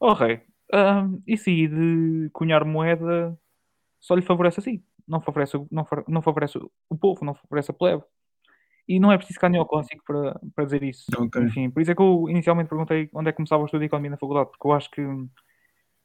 oh 0.00 0.12
rei, 0.12 0.40
ah, 0.72 1.08
isso 1.24 1.48
aí 1.48 1.68
de 1.68 2.28
cunhar 2.32 2.64
moeda 2.64 3.38
só 4.00 4.16
lhe 4.16 4.22
favorece 4.22 4.58
assim, 4.58 4.82
não 5.06 5.20
favorece, 5.20 5.56
não, 5.70 5.86
não 6.08 6.22
favorece 6.22 6.58
o 6.58 6.98
povo, 6.98 7.24
não 7.24 7.34
favorece 7.34 7.70
a 7.70 7.74
plebe. 7.74 8.02
E 8.86 8.98
não 9.00 9.10
é 9.10 9.16
preciso 9.16 9.36
ficar 9.36 9.48
neoclássico 9.48 10.02
para, 10.04 10.38
para 10.54 10.64
dizer 10.64 10.82
isso. 10.82 11.04
Ok. 11.16 11.42
Enfim, 11.42 11.70
por 11.70 11.80
isso 11.80 11.92
é 11.92 11.94
que 11.94 12.02
eu 12.02 12.26
inicialmente 12.28 12.68
perguntei 12.68 13.08
onde 13.14 13.28
é 13.28 13.32
que 13.32 13.36
começava 13.36 13.62
o 13.62 13.66
estudo 13.66 13.80
de 13.80 13.86
economia 13.86 14.10
na 14.10 14.18
faculdade, 14.18 14.50
porque 14.50 14.66
eu 14.66 14.72
acho 14.72 14.90
que 14.90 15.00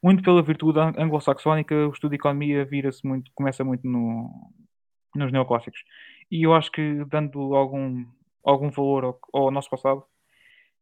muito 0.02 0.24
pela 0.24 0.42
virtude 0.42 0.80
ang- 0.80 0.98
anglo-saxónica, 0.98 1.76
o 1.76 1.92
estudo 1.92 2.12
de 2.12 2.16
economia 2.16 2.64
vira-se 2.64 3.06
muito, 3.06 3.32
começa 3.36 3.64
muito 3.66 3.86
no, 3.86 4.30
nos 5.16 5.32
neoclássicos. 5.32 5.84
E 6.32 6.43
eu 6.45 6.53
acho 6.53 6.72
que 6.72 7.03
dando 7.05 7.55
algum, 7.55 8.05
algum 8.43 8.70
valor 8.70 9.03
ao, 9.05 9.20
ao 9.34 9.51
nosso 9.51 9.70
passado, 9.70 10.03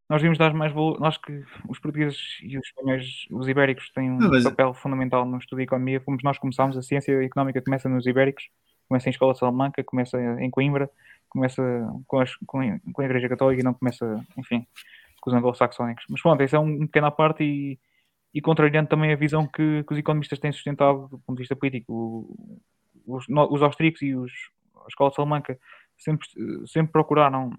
nós 0.10 0.22
devemos 0.22 0.38
dar 0.38 0.54
mais 0.54 0.72
valor. 0.72 1.00
Nós 1.00 1.18
que 1.18 1.44
os 1.70 1.80
portugueses 1.80 2.38
e 2.42 2.58
os 2.58 2.66
espanhóis, 2.68 3.26
os 3.32 3.48
ibéricos, 3.48 3.90
têm 3.92 4.10
um 4.12 4.18
mas- 4.30 4.44
papel 4.44 4.74
fundamental 4.74 5.26
no 5.26 5.38
estudo 5.38 5.58
de 5.60 5.64
economia. 5.64 6.00
Fomos 6.02 6.24
nós 6.24 6.38
começámos, 6.38 6.78
a 6.78 6.82
ciência 6.82 7.12
económica 7.24 7.62
começa 7.62 7.90
nos 7.90 8.06
ibéricos, 8.06 8.50
começa 8.88 9.10
em 9.10 9.12
Escola 9.12 9.34
de 9.34 9.40
Salamanca, 9.40 9.84
começa 9.84 10.18
em 10.42 10.50
Coimbra, 10.50 10.90
começa 11.30 11.62
com, 12.08 12.20
as- 12.20 12.36
com 12.46 12.62
a- 12.62 12.80
com 12.94 13.02
a 13.02 13.06
Igreja 13.06 13.28
Católica 13.28 13.62
e 13.62 13.64
não 13.66 13.74
começa, 13.74 14.26
enfim, 14.38 14.66
com 15.22 15.30
os 15.30 15.36
anglo-saxónicos. 15.36 16.06
Mas 16.10 16.22
pronto, 16.22 16.42
isso 16.42 16.56
é 16.56 16.60
um, 16.60 16.84
um 16.84 16.88
pequeno 16.88 17.08
à 17.08 17.12
parte 17.12 17.44
e, 17.44 17.78
e 18.34 18.40
contrariando 18.42 18.88
também 18.88 19.12
a 19.12 19.16
visão 19.18 19.46
que, 19.46 19.84
que 19.84 19.94
os 19.94 20.00
economistas 20.00 20.40
têm 20.40 20.54
sustentado 20.54 21.10
do 21.10 21.20
ponto 21.20 21.36
de 21.36 21.42
vista 21.42 21.56
político. 21.56 21.92
O- 21.94 22.62
Os, 23.08 23.26
os 23.28 23.62
austríacos 23.64 24.02
e 24.02 24.14
os, 24.14 24.32
a 24.84 24.88
Escola 24.88 25.10
de 25.10 25.16
Salamanca 25.16 25.60
sempre, 25.98 26.28
sempre 26.68 26.92
procuraram 26.92 27.52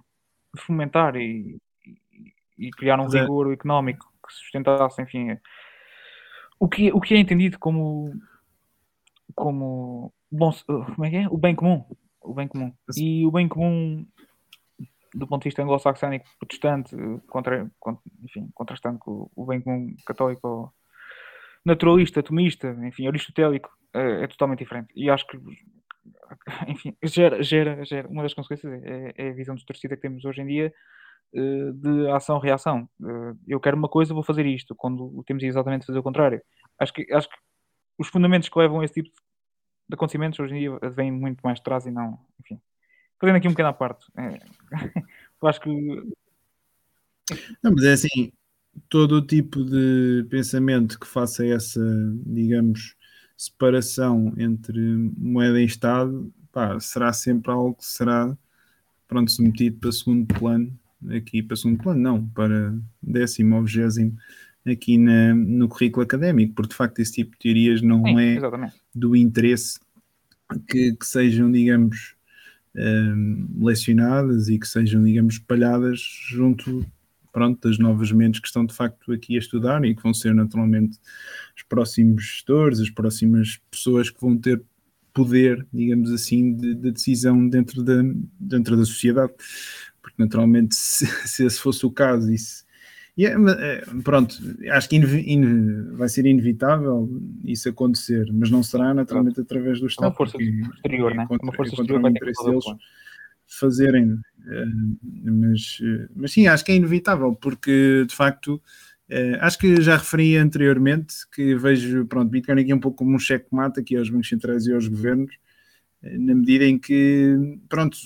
fomentar 0.56 1.16
e, 1.16 1.58
e, 1.84 2.66
e 2.66 2.70
criar 2.70 3.00
um 3.00 3.04
Mas 3.04 3.14
é- 3.14 3.20
rigor 3.22 3.52
económico 3.52 4.06
que 4.26 4.32
sustentasse, 4.32 5.00
enfim, 5.00 5.38
o 6.60 6.68
que, 6.68 6.92
o 6.92 7.00
que 7.00 7.14
é 7.14 7.18
entendido 7.18 7.58
como 7.58 8.12
como 9.34 10.12
bom, 10.30 10.52
como 10.66 11.04
é 11.04 11.10
que 11.10 11.16
é? 11.16 11.28
O 11.28 11.38
bem 11.38 11.54
comum. 11.54 11.84
O 12.20 12.34
bem 12.34 12.48
comum. 12.48 12.72
E 12.96 13.24
o 13.24 13.30
bem 13.30 13.46
comum 13.46 14.04
do 15.14 15.26
ponto 15.26 15.42
de 15.42 15.48
vista 15.48 15.62
anglo-saxónico 15.62 16.26
protestante, 16.38 16.94
contra, 17.28 17.70
contra, 17.78 18.02
enfim, 18.22 18.50
contrastando 18.54 18.98
com 18.98 19.30
o 19.34 19.46
bem 19.46 19.60
comum 19.60 19.94
católico 20.04 20.72
naturalista, 21.64 22.20
atomista, 22.20 22.76
enfim, 22.82 23.06
aristotélico, 23.06 23.70
é, 23.94 24.24
é 24.24 24.26
totalmente 24.26 24.60
diferente. 24.60 24.92
E 24.94 25.10
acho 25.10 25.26
que, 25.26 25.38
enfim, 26.68 26.96
gera, 27.02 27.42
gera, 27.42 27.84
gera 27.84 28.08
uma 28.08 28.22
das 28.22 28.34
consequências 28.34 28.72
é, 28.84 29.12
é 29.16 29.30
a 29.30 29.34
visão 29.34 29.54
distorcida 29.54 29.96
que 29.96 30.02
temos 30.02 30.24
hoje 30.24 30.42
em 30.42 30.46
dia 30.46 30.72
eh, 31.34 31.72
de 31.74 32.10
ação-reação. 32.10 32.88
Eh, 33.02 33.34
Eu 33.48 33.60
quero 33.60 33.76
uma 33.76 33.88
coisa, 33.88 34.14
vou 34.14 34.22
fazer 34.22 34.46
isto, 34.46 34.74
quando 34.74 35.22
temos 35.26 35.42
exatamente 35.42 35.86
fazer 35.86 35.98
o 35.98 36.02
contrário. 36.02 36.42
Acho 36.78 36.92
que, 36.92 37.12
acho 37.12 37.28
que 37.28 37.36
os 37.98 38.08
fundamentos 38.08 38.48
que 38.48 38.58
levam 38.58 38.80
a 38.80 38.84
esse 38.84 38.94
tipo 38.94 39.10
de 39.88 39.94
acontecimentos 39.94 40.38
hoje 40.38 40.54
em 40.54 40.60
dia 40.60 40.90
vêm 40.90 41.12
muito 41.12 41.40
mais 41.42 41.58
de 41.58 41.64
trás 41.64 41.86
e 41.86 41.90
não, 41.90 42.18
enfim. 42.40 42.60
Fazendo 43.20 43.36
aqui 43.36 43.48
um 43.48 43.52
bocado 43.52 43.68
à 43.70 43.72
parte. 43.72 44.06
É, 44.16 44.38
eu 45.42 45.48
acho 45.48 45.60
que 45.60 45.70
Não, 47.62 47.72
mas 47.74 47.84
é 47.84 47.92
assim, 47.92 48.32
todo 48.88 49.16
o 49.16 49.26
tipo 49.26 49.64
de 49.64 50.26
pensamento 50.30 50.98
que 50.98 51.06
faça 51.06 51.46
essa, 51.46 51.80
digamos, 52.26 52.94
separação 53.38 54.34
entre 54.36 54.80
moeda 55.16 55.60
e 55.60 55.64
Estado, 55.64 56.32
pá, 56.50 56.78
será 56.80 57.12
sempre 57.12 57.52
algo 57.52 57.76
que 57.76 57.86
será, 57.86 58.36
pronto, 59.06 59.30
submetido 59.30 59.78
para 59.78 59.92
segundo 59.92 60.34
plano, 60.34 60.76
aqui 61.10 61.40
para 61.40 61.56
segundo 61.56 61.80
plano, 61.80 62.00
não, 62.00 62.26
para 62.30 62.76
décimo 63.00 63.54
ou 63.54 63.62
vigésimo 63.62 64.18
aqui 64.66 64.98
na, 64.98 65.32
no 65.34 65.68
currículo 65.68 66.02
académico, 66.02 66.52
porque 66.54 66.70
de 66.70 66.76
facto 66.76 66.98
esse 66.98 67.12
tipo 67.12 67.30
de 67.30 67.38
teorias 67.38 67.80
não 67.80 68.02
sim, 68.02 68.18
é 68.18 68.34
exatamente. 68.34 68.74
do 68.92 69.14
interesse 69.14 69.78
que, 70.68 70.94
que 70.94 71.06
sejam, 71.06 71.50
digamos, 71.50 72.16
um, 72.74 73.46
lecionadas 73.60 74.48
e 74.48 74.58
que 74.58 74.66
sejam, 74.66 75.04
digamos, 75.04 75.34
espalhadas 75.34 76.00
junto 76.28 76.84
pronto, 77.38 77.68
das 77.68 77.78
novas 77.78 78.10
mentes 78.10 78.40
que 78.40 78.48
estão 78.48 78.66
de 78.66 78.74
facto 78.74 79.12
aqui 79.12 79.36
a 79.36 79.38
estudar 79.38 79.84
e 79.84 79.94
que 79.94 80.02
vão 80.02 80.12
ser 80.12 80.34
naturalmente 80.34 80.98
os 81.56 81.62
próximos 81.62 82.24
gestores, 82.24 82.80
as 82.80 82.90
próximas 82.90 83.60
pessoas 83.70 84.10
que 84.10 84.20
vão 84.20 84.36
ter 84.36 84.60
poder, 85.14 85.64
digamos 85.72 86.10
assim, 86.10 86.52
de, 86.54 86.74
de 86.74 86.90
decisão 86.90 87.48
dentro 87.48 87.82
da, 87.84 88.02
dentro 88.40 88.76
da 88.76 88.84
sociedade. 88.84 89.32
Porque 90.02 90.20
naturalmente, 90.20 90.74
se, 90.76 91.06
se 91.06 91.44
esse 91.44 91.60
fosse 91.60 91.86
o 91.86 91.92
caso, 91.92 92.32
isso. 92.32 92.66
E 93.16 93.24
é, 93.26 93.34
é, 93.34 93.84
pronto, 94.02 94.36
acho 94.72 94.88
que 94.88 95.00
vai 95.92 96.08
ser 96.08 96.24
inevitável 96.26 97.08
isso 97.44 97.68
acontecer, 97.68 98.28
mas 98.32 98.50
não 98.50 98.62
será 98.64 98.92
naturalmente 98.94 99.40
através 99.40 99.78
do 99.80 99.86
É 99.86 99.88
Estado. 99.88 100.08
uma 100.08 100.14
força 100.16 100.36
exterior, 100.40 101.12
é 101.12 101.16
né? 101.16 101.26
contra- 101.26 101.44
uma 101.46 101.52
força 101.52 101.72
é 101.72 101.74
exterior 101.74 102.00
vai 102.00 102.12
ter 102.12 102.20
que 102.20 102.26
resolver. 102.26 102.76
Fazerem. 103.48 104.18
eh, 104.46 104.64
Mas, 105.24 105.78
eh, 105.82 106.08
mas 106.14 106.32
sim, 106.32 106.46
acho 106.46 106.64
que 106.64 106.72
é 106.72 106.76
inevitável, 106.76 107.34
porque 107.34 108.04
de 108.08 108.14
facto, 108.14 108.62
eh, 109.08 109.38
acho 109.40 109.58
que 109.58 109.80
já 109.82 109.96
referi 109.96 110.36
anteriormente 110.36 111.14
que 111.32 111.54
vejo, 111.56 112.06
pronto, 112.06 112.30
Bitcoin 112.30 112.60
aqui 112.60 112.74
um 112.74 112.80
pouco 112.80 112.98
como 112.98 113.14
um 113.16 113.18
cheque-mate 113.18 113.80
aqui 113.80 113.96
aos 113.96 114.10
bancos 114.10 114.28
centrais 114.28 114.66
e 114.66 114.72
aos 114.72 114.88
governos, 114.88 115.34
na 116.02 116.34
medida 116.34 116.64
em 116.64 116.78
que, 116.78 117.36
pronto, 117.68 117.96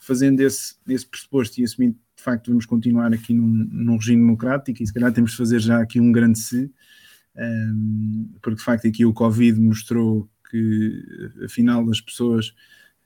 fazendo 0.00 0.40
esse, 0.40 0.74
esse 0.88 1.06
pressuposto 1.06 1.60
e 1.60 1.64
assumindo 1.64 1.96
de 2.16 2.22
facto 2.22 2.48
vamos 2.48 2.66
continuar 2.66 3.12
aqui 3.12 3.34
num, 3.34 3.46
num 3.70 3.96
regime 3.96 4.20
democrático 4.22 4.82
e 4.82 4.86
se 4.86 4.92
calhar 4.92 5.12
temos 5.12 5.32
de 5.32 5.36
fazer 5.36 5.58
já 5.60 5.80
aqui 5.80 6.00
um 6.00 6.12
grande 6.12 6.38
se, 6.38 6.70
porque 8.40 8.56
de 8.58 8.64
facto 8.64 8.86
aqui 8.86 9.04
o 9.04 9.12
Covid 9.12 9.60
mostrou 9.60 10.28
que 10.50 11.02
afinal 11.44 11.88
as 11.90 12.00
pessoas 12.00 12.54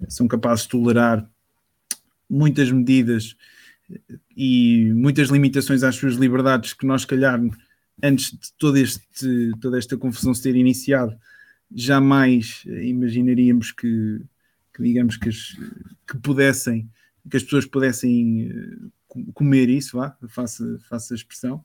são 0.09 0.29
capazes 0.29 0.65
de 0.65 0.71
tolerar 0.71 1.29
muitas 2.29 2.71
medidas 2.71 3.37
e 4.37 4.93
muitas 4.95 5.29
limitações 5.29 5.83
às 5.83 5.97
suas 5.97 6.15
liberdades 6.15 6.73
que 6.73 6.87
nós, 6.87 7.03
se 7.03 7.07
calhar, 7.07 7.41
antes 8.03 8.31
de 8.31 8.53
todo 8.59 8.77
este, 8.77 9.51
toda 9.61 9.79
esta 9.79 9.97
confusão 9.97 10.35
se 10.35 10.43
ter 10.43 10.55
iniciado, 10.55 11.19
jamais 11.75 12.63
imaginaríamos 12.67 13.73
que, 13.73 14.21
que 14.75 14.83
digamos, 14.83 15.17
que, 15.17 15.29
as, 15.29 15.57
que 16.07 16.19
pudessem, 16.23 16.89
que 17.31 17.37
as 17.37 17.43
pessoas 17.43 17.67
pudessem 17.67 18.51
eh, 18.51 19.23
comer 19.35 19.69
isso, 19.69 19.97
vá, 19.97 20.17
faça, 20.29 20.79
faça 20.89 21.15
a 21.15 21.17
expressão, 21.17 21.65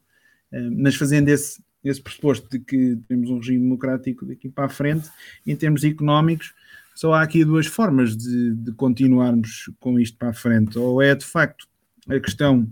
Eh, 0.53 0.69
mas 0.69 0.95
fazendo 0.95 1.27
esse, 1.29 1.61
esse 1.83 1.99
pressuposto 1.99 2.47
de 2.47 2.63
que 2.63 2.97
temos 3.07 3.29
um 3.29 3.39
regime 3.39 3.59
democrático 3.59 4.25
daqui 4.25 4.47
para 4.47 4.65
a 4.65 4.69
frente, 4.69 5.09
em 5.45 5.55
termos 5.55 5.83
económicos, 5.83 6.53
só 6.95 7.13
há 7.13 7.21
aqui 7.21 7.43
duas 7.43 7.65
formas 7.65 8.15
de, 8.15 8.55
de, 8.55 8.71
continuarmos 8.73 9.69
com 9.79 9.99
isto 9.99 10.17
para 10.17 10.29
a 10.29 10.33
frente. 10.33 10.77
Ou 10.77 11.01
é 11.01 11.15
de 11.15 11.25
facto 11.25 11.67
a 12.07 12.19
questão 12.19 12.67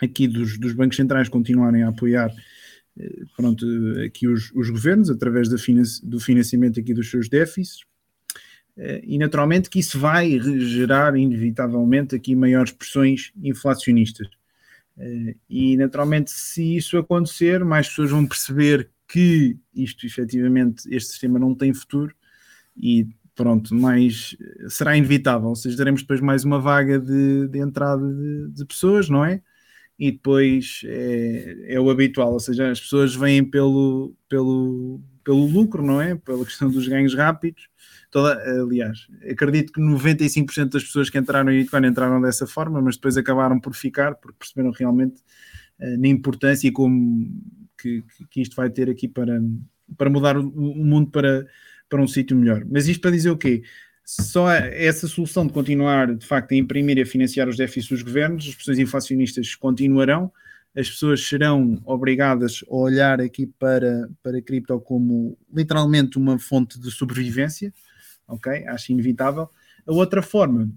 aqui 0.00 0.28
dos, 0.28 0.58
dos 0.58 0.72
bancos 0.72 0.96
centrais 0.96 1.28
continuarem 1.28 1.82
a 1.82 1.88
apoiar 1.88 2.30
pronto, 3.36 3.66
aqui 4.04 4.26
os, 4.26 4.50
os 4.52 4.70
governos 4.70 5.10
através 5.10 5.48
da 5.48 5.58
finan 5.58 5.82
do 6.02 6.18
financiamento 6.18 6.80
aqui 6.80 6.94
dos 6.94 7.10
seus 7.10 7.28
déficits 7.28 7.84
e 9.04 9.16
naturalmente 9.16 9.70
que 9.70 9.78
isso 9.78 9.98
vai 9.98 10.38
gerar 10.40 11.16
inevitavelmente 11.16 12.14
aqui 12.14 12.34
maiores 12.34 12.72
pressões 12.72 13.32
inflacionistas. 13.42 14.28
Uh, 14.96 15.34
e 15.48 15.76
naturalmente, 15.76 16.30
se 16.30 16.76
isso 16.76 16.96
acontecer, 16.98 17.64
mais 17.64 17.88
pessoas 17.88 18.10
vão 18.10 18.26
perceber 18.26 18.90
que 19.08 19.56
isto 19.74 20.06
efetivamente, 20.06 20.82
este 20.90 21.10
sistema 21.10 21.38
não 21.38 21.54
tem 21.54 21.72
futuro 21.72 22.14
e 22.76 23.06
pronto, 23.36 23.74
mais 23.74 24.34
será 24.68 24.96
inevitável, 24.96 25.50
ou 25.50 25.54
seja, 25.54 25.76
teremos 25.76 26.00
depois 26.00 26.20
mais 26.20 26.42
uma 26.42 26.58
vaga 26.58 26.98
de, 26.98 27.46
de 27.48 27.58
entrada 27.60 28.02
de, 28.02 28.48
de, 28.48 28.64
pessoas, 28.64 29.10
não 29.10 29.24
é? 29.24 29.42
E 29.98 30.10
depois 30.10 30.80
é, 30.84 31.74
é, 31.74 31.80
o 31.80 31.90
habitual, 31.90 32.32
ou 32.32 32.40
seja, 32.40 32.70
as 32.70 32.80
pessoas 32.80 33.14
vêm 33.14 33.44
pelo, 33.44 34.14
pelo, 34.28 35.00
pelo 35.22 35.46
lucro, 35.46 35.84
não 35.84 36.00
é? 36.00 36.14
Pela 36.16 36.44
questão 36.44 36.70
dos 36.70 36.88
ganhos 36.88 37.14
rápidos. 37.14 37.68
Toda, 38.10 38.38
aliás, 38.62 39.06
acredito 39.30 39.72
que 39.72 39.80
95% 39.80 40.70
das 40.70 40.84
pessoas 40.84 41.10
que 41.10 41.18
entraram 41.18 41.52
em 41.52 41.58
Bitcoin 41.60 41.86
entraram 41.86 42.20
dessa 42.20 42.46
forma, 42.46 42.80
mas 42.80 42.96
depois 42.96 43.16
acabaram 43.16 43.60
por 43.60 43.74
ficar 43.74 44.14
porque 44.14 44.38
perceberam 44.38 44.70
realmente 44.70 45.20
uh, 45.80 45.98
na 45.98 46.08
importância 46.08 46.68
e 46.68 46.72
como 46.72 47.30
que, 47.76 48.02
que, 48.30 48.40
isto 48.40 48.56
vai 48.56 48.70
ter 48.70 48.88
aqui 48.88 49.08
para, 49.08 49.38
para 49.96 50.08
mudar 50.08 50.38
o, 50.38 50.48
o 50.48 50.84
mundo 50.84 51.10
para, 51.10 51.46
para 51.88 52.00
um 52.00 52.06
sítio 52.06 52.36
melhor. 52.36 52.64
Mas 52.70 52.88
isto 52.88 53.00
para 53.00 53.10
dizer 53.10 53.30
o 53.30 53.36
quê? 53.36 53.62
Só 54.04 54.50
essa 54.50 55.08
solução 55.08 55.46
de 55.46 55.52
continuar, 55.52 56.14
de 56.14 56.24
facto, 56.24 56.52
a 56.52 56.56
imprimir 56.56 56.98
e 56.98 57.02
a 57.02 57.06
financiar 57.06 57.48
os 57.48 57.56
déficits 57.56 57.88
dos 57.88 58.02
governos, 58.02 58.46
as 58.48 58.54
pressões 58.54 58.78
inflacionistas 58.78 59.54
continuarão, 59.54 60.30
as 60.76 60.90
pessoas 60.90 61.26
serão 61.26 61.80
obrigadas 61.84 62.62
a 62.68 62.74
olhar 62.74 63.20
aqui 63.20 63.46
para, 63.46 64.08
para 64.22 64.38
a 64.38 64.42
cripto 64.42 64.78
como 64.80 65.36
literalmente 65.52 66.18
uma 66.18 66.38
fonte 66.38 66.78
de 66.78 66.90
sobrevivência, 66.90 67.72
ok? 68.28 68.66
Acho 68.68 68.92
inevitável. 68.92 69.48
A 69.86 69.92
outra 69.92 70.22
forma 70.22 70.70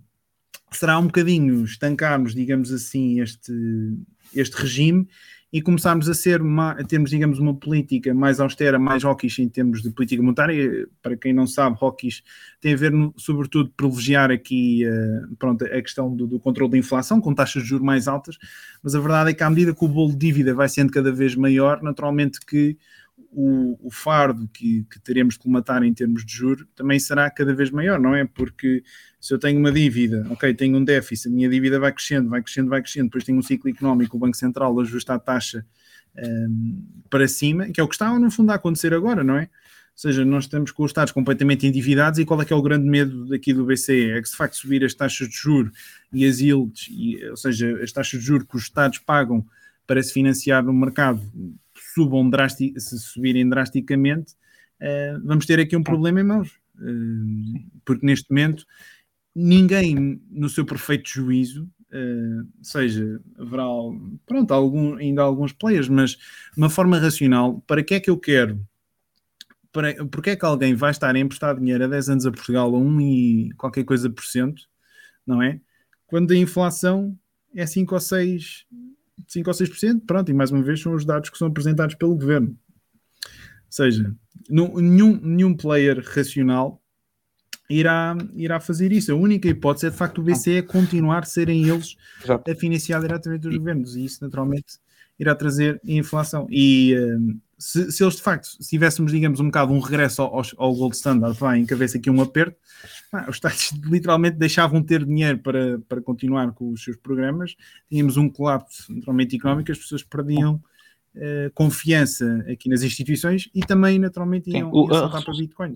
será 0.72 0.98
um 0.98 1.06
bocadinho 1.06 1.64
estancarmos, 1.66 2.34
digamos 2.34 2.72
assim, 2.72 3.20
este, 3.20 3.52
este 4.34 4.56
regime 4.56 5.08
e 5.52 5.62
começarmos 5.62 6.08
a 6.08 6.14
ser 6.14 6.42
a 6.42 6.84
termos, 6.84 7.10
digamos, 7.10 7.40
uma 7.40 7.56
política 7.56 8.14
mais 8.14 8.40
austera, 8.40 8.78
mais 8.78 9.04
hawkish 9.04 9.40
em 9.40 9.50
termos 9.50 9.82
de 9.82 9.90
política 9.90 10.22
monetária. 10.22 10.88
Para 11.02 11.18
quem 11.18 11.34
não 11.34 11.48
sabe, 11.48 11.76
hawkish 11.82 12.24
tem 12.62 12.74
a 12.74 12.78
ver, 12.78 12.92
no, 12.92 13.14
sobretudo, 13.18 13.72
privilegiar 13.76 14.30
aqui 14.30 14.84
uh, 14.86 15.36
pronto, 15.38 15.66
a 15.66 15.82
questão 15.82 16.16
do, 16.16 16.28
do, 16.28 16.40
controle 16.40 16.72
da 16.72 16.78
inflação, 16.78 17.20
com 17.20 17.34
taxas 17.34 17.64
de 17.64 17.70
juros 17.70 17.86
mais 17.86 18.08
altas, 18.08 18.38
mas 18.84 18.94
a 18.94 19.00
verdade 19.00 19.32
é 19.32 19.34
que 19.34 19.44
à 19.44 19.50
medida 19.50 19.74
que 19.74 19.84
o 19.84 19.88
bolo 19.88 20.12
de 20.12 20.18
dívida 20.18 20.54
vai 20.54 20.70
sendo 20.70 20.92
cada 20.92 21.12
vez 21.12 21.36
maior, 21.36 21.82
naturalmente 21.82 22.40
que 22.46 22.78
o, 23.32 23.88
o 23.88 23.92
fardo 23.92 24.48
que, 24.48 24.86
que, 24.92 25.00
teremos 25.00 25.38
que 25.38 25.48
matar 25.50 25.84
em 25.84 25.94
termos 25.94 26.26
de 26.26 26.34
juros 26.34 26.66
também 26.76 27.00
será 27.00 27.30
cada 27.30 27.54
vez 27.54 27.70
maior, 27.70 28.00
não 28.00 28.16
é? 28.16 28.26
Porque 28.26 28.84
se 29.20 29.34
eu 29.34 29.40
tenho 29.40 29.60
uma 29.60 29.72
dívida, 29.72 30.26
ok, 30.30 30.54
tenho 30.54 30.78
um 30.78 30.84
déficit, 30.84 31.28
a 31.28 31.32
minha 31.32 31.50
dívida 31.50 31.80
vai 31.80 31.92
crescendo, 31.92 32.30
vai 32.30 32.42
crescendo, 32.42 32.70
vai 32.70 32.82
crescendo, 32.82 33.06
depois 33.06 33.24
tenho 33.24 33.38
um 33.38 33.42
ciclo 33.42 33.70
económico, 33.70 34.18
o 34.18 34.20
Banco 34.20 34.36
Central 34.36 34.80
ajusta 34.80 35.14
a 35.14 35.20
taxa 35.20 35.66
um, 36.18 36.84
para 37.10 37.28
cima, 37.28 37.68
que 37.70 37.80
é 37.80 37.84
o 37.84 37.88
que 37.88 37.96
está 37.96 38.18
no 38.18 38.32
fundo 38.32 38.52
a 38.52 38.56
acontecer 38.56 38.94
agora, 38.94 39.24
não 39.24 39.38
é? 39.38 39.44
Ou 39.44 40.02
seja, 40.02 40.24
nós 40.24 40.46
estamos 40.46 40.72
com 40.72 40.84
os 40.84 40.92
Estados 40.92 41.12
completamente 41.12 41.68
endividados 41.68 42.20
e 42.20 42.26
qual 42.26 42.42
é 42.42 42.46
que 42.46 42.54
é 42.54 42.56
o 42.56 42.62
grande 42.62 42.88
medo 42.88 43.26
daqui 43.28 43.54
do 43.54 43.66
BCE? 43.66 44.12
É 44.12 44.22
que 44.22 44.28
se 44.28 44.32
de 44.32 44.38
facto 44.38 44.56
subir 44.56 44.84
as 44.84 44.94
taxas 44.94 45.28
de 45.28 45.36
juros 45.36 45.74
e 46.14 46.26
as 46.26 46.40
yields, 46.40 46.88
e, 46.90 47.24
ou 47.30 47.36
seja, 47.36 47.78
as 47.84 47.92
taxas 47.92 48.20
de 48.20 48.26
juros 48.26 48.48
que 48.48 48.56
os 48.56 48.64
Estados 48.64 48.98
pagam 49.00 49.46
para 49.86 50.02
se 50.02 50.14
financiar 50.14 50.64
no 50.64 50.72
mercado 50.72 51.22
subam 52.00 52.30
drastic, 52.30 52.80
se 52.80 52.98
subirem 52.98 53.48
drasticamente, 53.50 54.34
uh, 54.82 55.22
vamos 55.24 55.46
ter 55.46 55.60
aqui 55.60 55.76
um 55.76 55.84
problema 55.84 56.22
em 56.22 56.24
mãos. 56.24 56.50
Uh, 56.78 57.60
porque 57.84 58.06
neste 58.06 58.30
momento 58.30 58.66
ninguém 59.36 60.22
no 60.30 60.50
seu 60.50 60.66
perfeito 60.66 61.10
juízo, 61.10 61.70
uh, 61.92 62.48
seja, 62.62 63.22
haverá 63.38 63.66
pronto, 64.26 64.54
algum, 64.54 64.96
ainda 64.96 65.22
alguns 65.22 65.52
players, 65.52 65.90
mas 65.90 66.18
uma 66.56 66.70
forma 66.70 66.98
racional, 66.98 67.62
para 67.68 67.84
que 67.84 67.96
é 67.96 68.00
que 68.00 68.10
eu 68.10 68.18
quero? 68.18 68.66
Para, 69.72 70.06
porque 70.06 70.32
é 70.32 70.36
que 70.36 70.46
alguém 70.46 70.74
vai 70.74 70.92
estar 70.92 71.14
a 71.14 71.20
emprestar 71.20 71.58
dinheiro 71.58 71.84
a 71.84 71.88
10 71.88 72.10
anos 72.10 72.26
a 72.26 72.32
Portugal 72.32 72.74
a 72.74 72.78
1 72.78 73.02
e 73.02 73.50
qualquer 73.58 73.84
coisa 73.84 74.10
por 74.10 74.24
cento, 74.24 74.64
não 75.28 75.44
é? 75.44 75.60
Quando 76.08 76.32
a 76.32 76.36
inflação 76.36 77.16
é 77.54 77.66
5 77.66 77.94
ou 77.94 78.02
6 78.02 78.66
5 79.28 79.50
ou 79.50 79.54
6%, 79.54 80.02
pronto, 80.06 80.30
e 80.30 80.34
mais 80.34 80.52
uma 80.52 80.62
vez 80.62 80.82
são 80.82 80.94
os 80.94 81.06
dados 81.06 81.30
que 81.30 81.38
são 81.38 81.48
apresentados 81.48 81.96
pelo 81.96 82.16
governo. 82.16 82.50
Ou 82.50 83.72
seja, 83.72 84.14
nenhum, 84.50 85.20
nenhum 85.22 85.56
player 85.56 86.04
racional 86.04 86.82
irá, 87.70 88.18
irá 88.34 88.60
fazer 88.60 88.92
isso. 88.92 89.12
A 89.12 89.16
única 89.16 89.48
hipótese 89.48 89.88
é 89.88 89.90
de 89.90 89.96
facto 89.96 90.20
o 90.20 90.24
BCE 90.24 90.64
continuar 90.64 91.20
a 91.20 91.26
serem 91.26 91.68
eles 91.68 91.96
Exato. 92.24 92.50
a 92.50 92.56
financiar 92.56 93.02
diretamente 93.02 93.48
os 93.48 93.56
governos, 93.56 93.96
e 93.96 94.06
isso 94.06 94.24
naturalmente 94.24 94.80
irá 95.20 95.36
trazer 95.36 95.80
inflação. 95.84 96.48
E 96.50 96.96
uh, 96.96 97.38
se, 97.60 97.92
se, 97.92 98.02
eles 98.02 98.16
de 98.16 98.22
facto, 98.22 98.46
se 98.46 98.70
tivéssemos, 98.70 99.12
digamos, 99.12 99.42
um 99.42 99.46
bocado 99.46 99.74
um 99.74 99.80
regresso 99.80 100.22
ao, 100.22 100.42
ao 100.58 100.74
Gold 100.74 100.96
Standard, 100.96 101.38
vai, 101.38 101.60
em 101.60 101.66
cabeça 101.66 101.98
aqui 101.98 102.10
um 102.10 102.22
aperto, 102.22 102.58
os 103.28 103.36
Estados 103.36 103.72
literalmente 103.84 104.38
deixavam 104.38 104.82
ter 104.82 105.06
dinheiro 105.06 105.38
para, 105.40 105.78
para 105.80 106.02
continuar 106.02 106.54
com 106.54 106.72
os 106.72 106.82
seus 106.82 106.96
programas, 106.96 107.58
tínhamos 107.90 108.16
um 108.16 108.30
colapso 108.30 108.92
naturalmente 108.94 109.36
económico, 109.36 109.74
as 109.74 109.78
pessoas 109.78 110.04
perdiam 110.04 110.56
uh, 111.16 111.52
confiança 111.54 112.46
aqui 112.50 112.70
nas 112.70 112.82
instituições 112.82 113.50
e 113.54 113.60
também 113.60 114.00
naturalmente 114.00 114.50
iam, 114.50 114.72
iam 114.74 114.94
saltar 114.94 115.26
para 115.26 115.34
Bitcoin. 115.34 115.76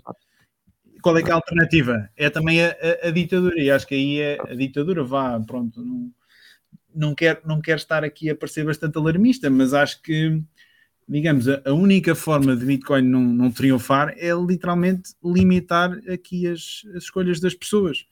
Qual 1.01 1.17
é 1.17 1.21
que 1.21 1.29
é 1.29 1.33
a 1.33 1.35
alternativa? 1.35 2.09
É 2.15 2.29
também 2.29 2.63
a, 2.63 2.69
a, 2.69 3.07
a, 3.09 3.11
ditadura, 3.11 3.59
e 3.59 3.69
acho 3.69 3.85
que 3.85 3.93
aí 3.93 4.19
é 4.21 4.37
a 4.39 4.55
ditadura, 4.55 5.03
vá, 5.03 5.37
pronto, 5.41 5.83
não, 5.83 6.09
não, 6.95 7.13
quero, 7.13 7.41
não 7.45 7.59
quero 7.59 7.77
estar 7.77 8.05
aqui 8.05 8.29
a 8.29 8.35
parecer 8.35 8.63
bastante 8.63 8.97
alarmista, 8.97 9.49
mas 9.49 9.73
acho 9.73 10.01
que 10.01 10.41
digamos, 11.07 11.47
a, 11.47 11.61
a, 11.65 11.73
única 11.73 12.15
forma 12.15 12.55
de 12.55 12.65
Bitcoin 12.65 13.03
não, 13.03 13.21
não 13.21 13.51
triunfar 13.51 14.13
é 14.17 14.31
literalmente 14.33 15.13
limitar 15.23 15.91
aqui 16.11 16.47
as, 16.47 16.83
as 16.95 17.03
escolhas 17.03 17.39
das 17.39 17.53
pessoas. 17.53 18.05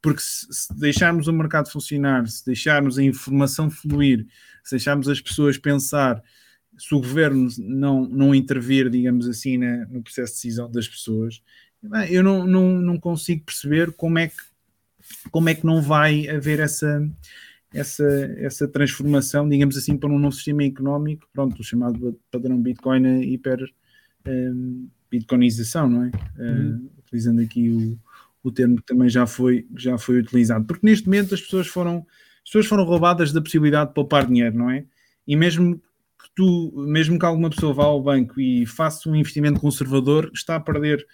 Porque 0.00 0.20
se, 0.20 0.46
se, 0.50 0.78
deixarmos 0.78 1.26
o 1.26 1.32
mercado 1.32 1.70
funcionar, 1.70 2.26
se 2.28 2.44
deixarmos 2.44 2.98
a 2.98 3.02
informação 3.02 3.70
fluir, 3.70 4.26
se 4.62 4.76
deixarmos 4.76 5.08
as 5.08 5.20
pessoas 5.20 5.58
pensar, 5.58 6.22
se 6.78 6.94
o 6.94 7.00
governo 7.00 7.48
não, 7.58 8.06
não 8.06 8.34
intervir, 8.34 8.90
digamos 8.90 9.28
assim, 9.28 9.58
na, 9.58 9.86
no 9.86 10.02
processo 10.02 10.32
de 10.32 10.36
decisão 10.36 10.70
das 10.70 10.86
pessoas, 10.86 11.42
eu 12.10 12.22
não, 12.22 12.46
não, 12.46 12.80
não 12.80 12.98
consigo 12.98 13.44
perceber 13.44 13.92
como 13.92 14.18
é 14.18 14.28
que, 14.28 14.36
como 15.30 15.48
é 15.48 15.54
que 15.54 15.64
não 15.64 15.80
vai 15.80 16.28
haver 16.28 16.60
essa, 16.60 17.08
essa, 17.76 18.04
essa 18.38 18.66
transformação, 18.66 19.48
digamos 19.48 19.76
assim, 19.76 19.96
para 19.96 20.10
um 20.10 20.18
novo 20.18 20.34
sistema 20.34 20.64
económico, 20.64 21.28
pronto, 21.32 21.60
o 21.60 21.64
chamado 21.64 22.18
padrão 22.30 22.60
Bitcoin 22.60 23.22
hiper 23.22 23.58
um, 24.26 24.88
bitcoinização, 25.10 25.88
não 25.88 26.04
é? 26.04 26.10
Uhum. 26.38 26.76
Uh, 26.76 26.90
utilizando 26.98 27.40
aqui 27.40 27.70
o, 27.70 27.98
o 28.42 28.50
termo 28.50 28.76
que 28.76 28.86
também 28.86 29.08
já 29.08 29.26
foi, 29.26 29.66
já 29.76 29.98
foi 29.98 30.18
utilizado. 30.18 30.64
Porque 30.64 30.86
neste 30.86 31.06
momento 31.06 31.34
as 31.34 31.40
pessoas 31.40 31.66
foram, 31.66 31.98
as 32.38 32.44
pessoas 32.44 32.66
foram 32.66 32.84
roubadas 32.84 33.32
da 33.32 33.42
possibilidade 33.42 33.90
de 33.90 33.94
poupar 33.94 34.26
dinheiro, 34.26 34.56
não 34.56 34.70
é? 34.70 34.84
E 35.26 35.36
mesmo 35.36 35.76
que 35.76 36.30
tu, 36.34 36.72
mesmo 36.88 37.18
que 37.18 37.26
alguma 37.26 37.50
pessoa 37.50 37.74
vá 37.74 37.84
ao 37.84 38.02
banco 38.02 38.40
e 38.40 38.64
faça 38.66 39.08
um 39.08 39.14
investimento 39.14 39.60
conservador, 39.60 40.30
está 40.34 40.56
a 40.56 40.60
perder 40.60 41.06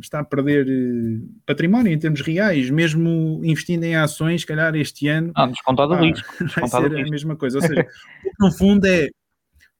está 0.00 0.20
a 0.20 0.24
perder 0.24 0.66
uh, 0.66 1.28
património 1.44 1.92
em 1.92 1.98
termos 1.98 2.20
reais, 2.20 2.70
mesmo 2.70 3.40
investindo 3.44 3.84
em 3.84 3.96
ações, 3.96 4.42
se 4.42 4.46
calhar 4.46 4.74
este 4.74 5.08
ano. 5.08 5.32
Ah, 5.34 5.46
descontado 5.46 5.94
ah, 5.94 6.00
risco. 6.00 6.26
Vai 6.60 6.68
ser 6.68 6.82
risco. 6.82 7.08
a 7.08 7.10
mesma 7.10 7.36
coisa. 7.36 7.58
Ou 7.58 7.62
seja, 7.62 7.80
o 7.80 8.30
que 8.30 8.36
no 8.40 8.52
fundo 8.52 8.86
é. 8.86 9.08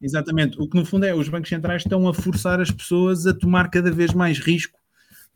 Exatamente, 0.01 0.61
o 0.61 0.69
que 0.69 0.77
no 0.77 0.85
fundo 0.85 1.07
é 1.07 1.15
os 1.15 1.27
bancos 1.27 1.49
centrais 1.49 1.83
estão 1.83 2.07
a 2.07 2.13
forçar 2.13 2.61
as 2.61 2.71
pessoas 2.71 3.27
a 3.27 3.33
tomar 3.33 3.71
cada 3.71 3.91
vez 3.91 4.13
mais 4.13 4.39
risco 4.39 4.79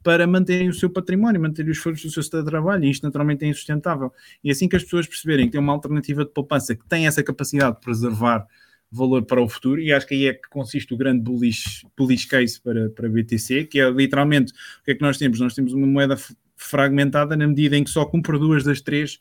para 0.02 0.26
manterem 0.26 0.68
o 0.68 0.74
seu 0.74 0.90
património, 0.90 1.40
manterem 1.40 1.70
os 1.70 1.78
esforços 1.78 2.04
do 2.04 2.10
seu 2.10 2.20
estado 2.20 2.44
de 2.44 2.50
trabalho, 2.50 2.84
e 2.84 2.90
isto 2.90 3.02
naturalmente 3.02 3.44
é 3.44 3.48
insustentável. 3.48 4.12
E 4.44 4.50
assim 4.50 4.68
que 4.68 4.76
as 4.76 4.84
pessoas 4.84 5.06
perceberem 5.06 5.46
que 5.46 5.52
tem 5.52 5.60
uma 5.60 5.72
alternativa 5.72 6.24
de 6.24 6.30
poupança 6.30 6.74
que 6.74 6.86
tem 6.86 7.06
essa 7.06 7.22
capacidade 7.22 7.76
de 7.76 7.80
preservar 7.80 8.46
valor 8.90 9.24
para 9.24 9.42
o 9.42 9.48
futuro, 9.48 9.80
e 9.80 9.92
acho 9.92 10.06
que 10.06 10.14
aí 10.14 10.26
é 10.26 10.34
que 10.34 10.48
consiste 10.48 10.92
o 10.92 10.96
grande 10.96 11.22
bullish, 11.22 11.86
bullish 11.96 12.26
case 12.26 12.60
para, 12.60 12.90
para 12.90 13.08
BTC, 13.08 13.64
que 13.64 13.80
é 13.80 13.88
literalmente 13.90 14.52
o 14.52 14.84
que 14.84 14.90
é 14.92 14.94
que 14.94 15.02
nós 15.02 15.16
temos? 15.16 15.38
Nós 15.38 15.54
temos 15.54 15.72
uma 15.72 15.86
moeda 15.86 16.16
fragmentada 16.56 17.36
na 17.36 17.46
medida 17.46 17.76
em 17.76 17.84
que 17.84 17.90
só 17.90 18.04
cumpre 18.04 18.38
duas 18.38 18.64
das 18.64 18.80
três 18.80 19.18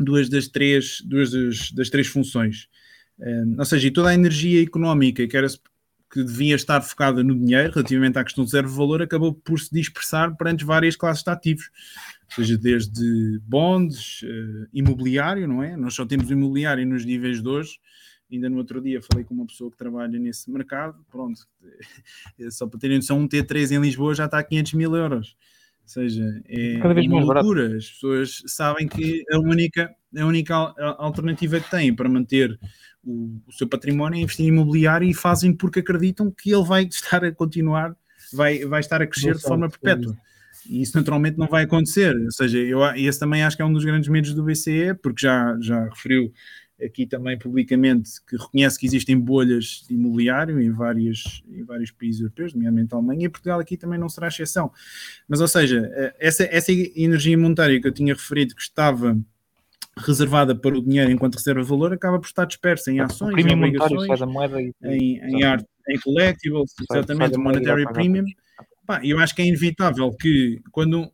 duas 0.00 0.28
das 0.28 0.48
três, 0.48 1.02
duas 1.04 1.30
das, 1.30 1.70
das 1.72 1.90
três 1.90 2.06
funções. 2.06 2.68
Um, 3.18 3.56
ou 3.58 3.64
seja, 3.64 3.86
e 3.86 3.90
toda 3.90 4.08
a 4.08 4.14
energia 4.14 4.62
económica 4.62 5.26
que, 5.26 5.36
era, 5.36 5.46
que 6.10 6.24
devia 6.24 6.54
estar 6.54 6.80
focada 6.80 7.22
no 7.22 7.38
dinheiro, 7.38 7.72
relativamente 7.72 8.18
à 8.18 8.24
questão 8.24 8.44
do 8.44 8.50
zero 8.50 8.68
valor, 8.68 9.02
acabou 9.02 9.34
por 9.34 9.60
se 9.60 9.70
dispersar 9.70 10.34
perante 10.36 10.64
várias 10.64 10.96
classes 10.96 11.22
de 11.22 11.30
ativos. 11.30 11.70
Ou 12.30 12.34
seja, 12.36 12.56
desde 12.56 13.38
bonds, 13.42 14.22
uh, 14.22 14.68
imobiliário, 14.72 15.46
não 15.46 15.62
é? 15.62 15.76
Nós 15.76 15.94
só 15.94 16.06
temos 16.06 16.30
imobiliário 16.30 16.86
nos 16.86 17.04
níveis 17.04 17.42
de 17.42 17.48
hoje, 17.48 17.72
Ainda 18.30 18.48
no 18.48 18.58
outro 18.58 18.80
dia 18.80 19.00
falei 19.02 19.24
com 19.24 19.34
uma 19.34 19.46
pessoa 19.46 19.70
que 19.70 19.76
trabalha 19.76 20.18
nesse 20.18 20.50
mercado. 20.50 21.04
Pronto, 21.10 21.40
só 22.50 22.66
para 22.66 22.78
terem 22.78 22.98
noção, 22.98 23.18
um 23.18 23.28
T3 23.28 23.72
em 23.72 23.80
Lisboa 23.80 24.14
já 24.14 24.26
está 24.26 24.38
a 24.38 24.44
500 24.44 24.74
mil 24.74 24.94
euros. 24.94 25.36
Ou 25.82 25.88
seja, 25.88 26.40
é 26.46 26.78
Cada 26.78 26.94
vez 26.94 27.06
uma 27.06 27.16
mais 27.16 27.26
barato. 27.26 27.46
loucura. 27.46 27.76
As 27.76 27.90
pessoas 27.90 28.42
sabem 28.46 28.86
que 28.86 29.24
a 29.32 29.38
única, 29.38 29.92
a 30.16 30.24
única 30.24 30.54
alternativa 30.98 31.58
que 31.58 31.68
têm 31.70 31.92
para 31.92 32.08
manter 32.08 32.56
o, 33.02 33.40
o 33.46 33.52
seu 33.52 33.66
património 33.66 34.18
é 34.18 34.22
investir 34.22 34.46
em 34.46 34.50
imobiliário 34.50 35.08
e 35.08 35.14
fazem 35.14 35.52
porque 35.52 35.80
acreditam 35.80 36.30
que 36.30 36.52
ele 36.52 36.64
vai 36.64 36.84
estar 36.90 37.24
a 37.24 37.32
continuar, 37.32 37.96
vai, 38.32 38.64
vai 38.64 38.80
estar 38.80 39.02
a 39.02 39.06
crescer 39.06 39.34
de 39.34 39.42
forma 39.42 39.68
sorte, 39.68 39.80
perpétua. 39.80 40.16
E 40.68 40.82
isso 40.82 40.96
naturalmente 40.96 41.38
não 41.38 41.48
vai 41.48 41.64
acontecer. 41.64 42.14
Ou 42.14 42.30
seja, 42.30 42.58
eu, 42.58 42.84
esse 42.94 43.18
também 43.18 43.42
acho 43.42 43.56
que 43.56 43.62
é 43.62 43.64
um 43.64 43.72
dos 43.72 43.84
grandes 43.84 44.08
medos 44.08 44.34
do 44.34 44.44
BCE, 44.44 44.94
porque 45.02 45.22
já, 45.22 45.56
já 45.60 45.88
referiu 45.88 46.32
aqui 46.84 47.06
também 47.06 47.38
publicamente 47.38 48.10
que 48.26 48.36
reconhece 48.36 48.78
que 48.78 48.86
existem 48.86 49.18
bolhas 49.18 49.84
de 49.88 49.94
imobiliário 49.94 50.60
em, 50.60 50.70
várias, 50.70 51.42
em 51.50 51.62
vários 51.62 51.90
países 51.90 52.20
europeus, 52.20 52.54
nomeadamente 52.54 52.94
a 52.94 52.96
Alemanha, 52.96 53.26
e 53.26 53.28
Portugal 53.28 53.60
aqui 53.60 53.76
também 53.76 53.98
não 53.98 54.08
será 54.08 54.28
exceção. 54.28 54.72
Mas, 55.28 55.40
ou 55.40 55.48
seja, 55.48 55.90
eh, 55.94 56.14
essa, 56.18 56.44
essa 56.44 56.72
energia 56.72 57.36
monetária 57.36 57.80
que 57.80 57.86
eu 57.86 57.92
tinha 57.92 58.14
referido 58.14 58.54
que 58.54 58.62
estava 58.62 59.18
reservada 59.96 60.54
para 60.54 60.76
o 60.76 60.82
dinheiro 60.82 61.10
enquanto 61.10 61.34
reserva 61.34 61.62
de 61.62 61.68
valor 61.68 61.92
acaba 61.92 62.18
por 62.18 62.26
estar 62.26 62.44
dispersa 62.44 62.90
em 62.90 63.00
ações, 63.00 63.44
em 63.44 63.52
obrigações, 63.52 64.20
e 64.82 64.88
em, 64.88 65.18
em 65.18 65.44
arte, 65.44 65.66
em 65.88 65.98
collectibles, 66.00 66.72
exatamente, 66.90 67.36
monetary 67.36 67.84
premium. 67.92 68.24
Pá, 68.86 69.00
eu 69.04 69.18
acho 69.18 69.34
que 69.34 69.42
é 69.42 69.46
inevitável 69.46 70.10
que 70.12 70.60
quando 70.70 71.10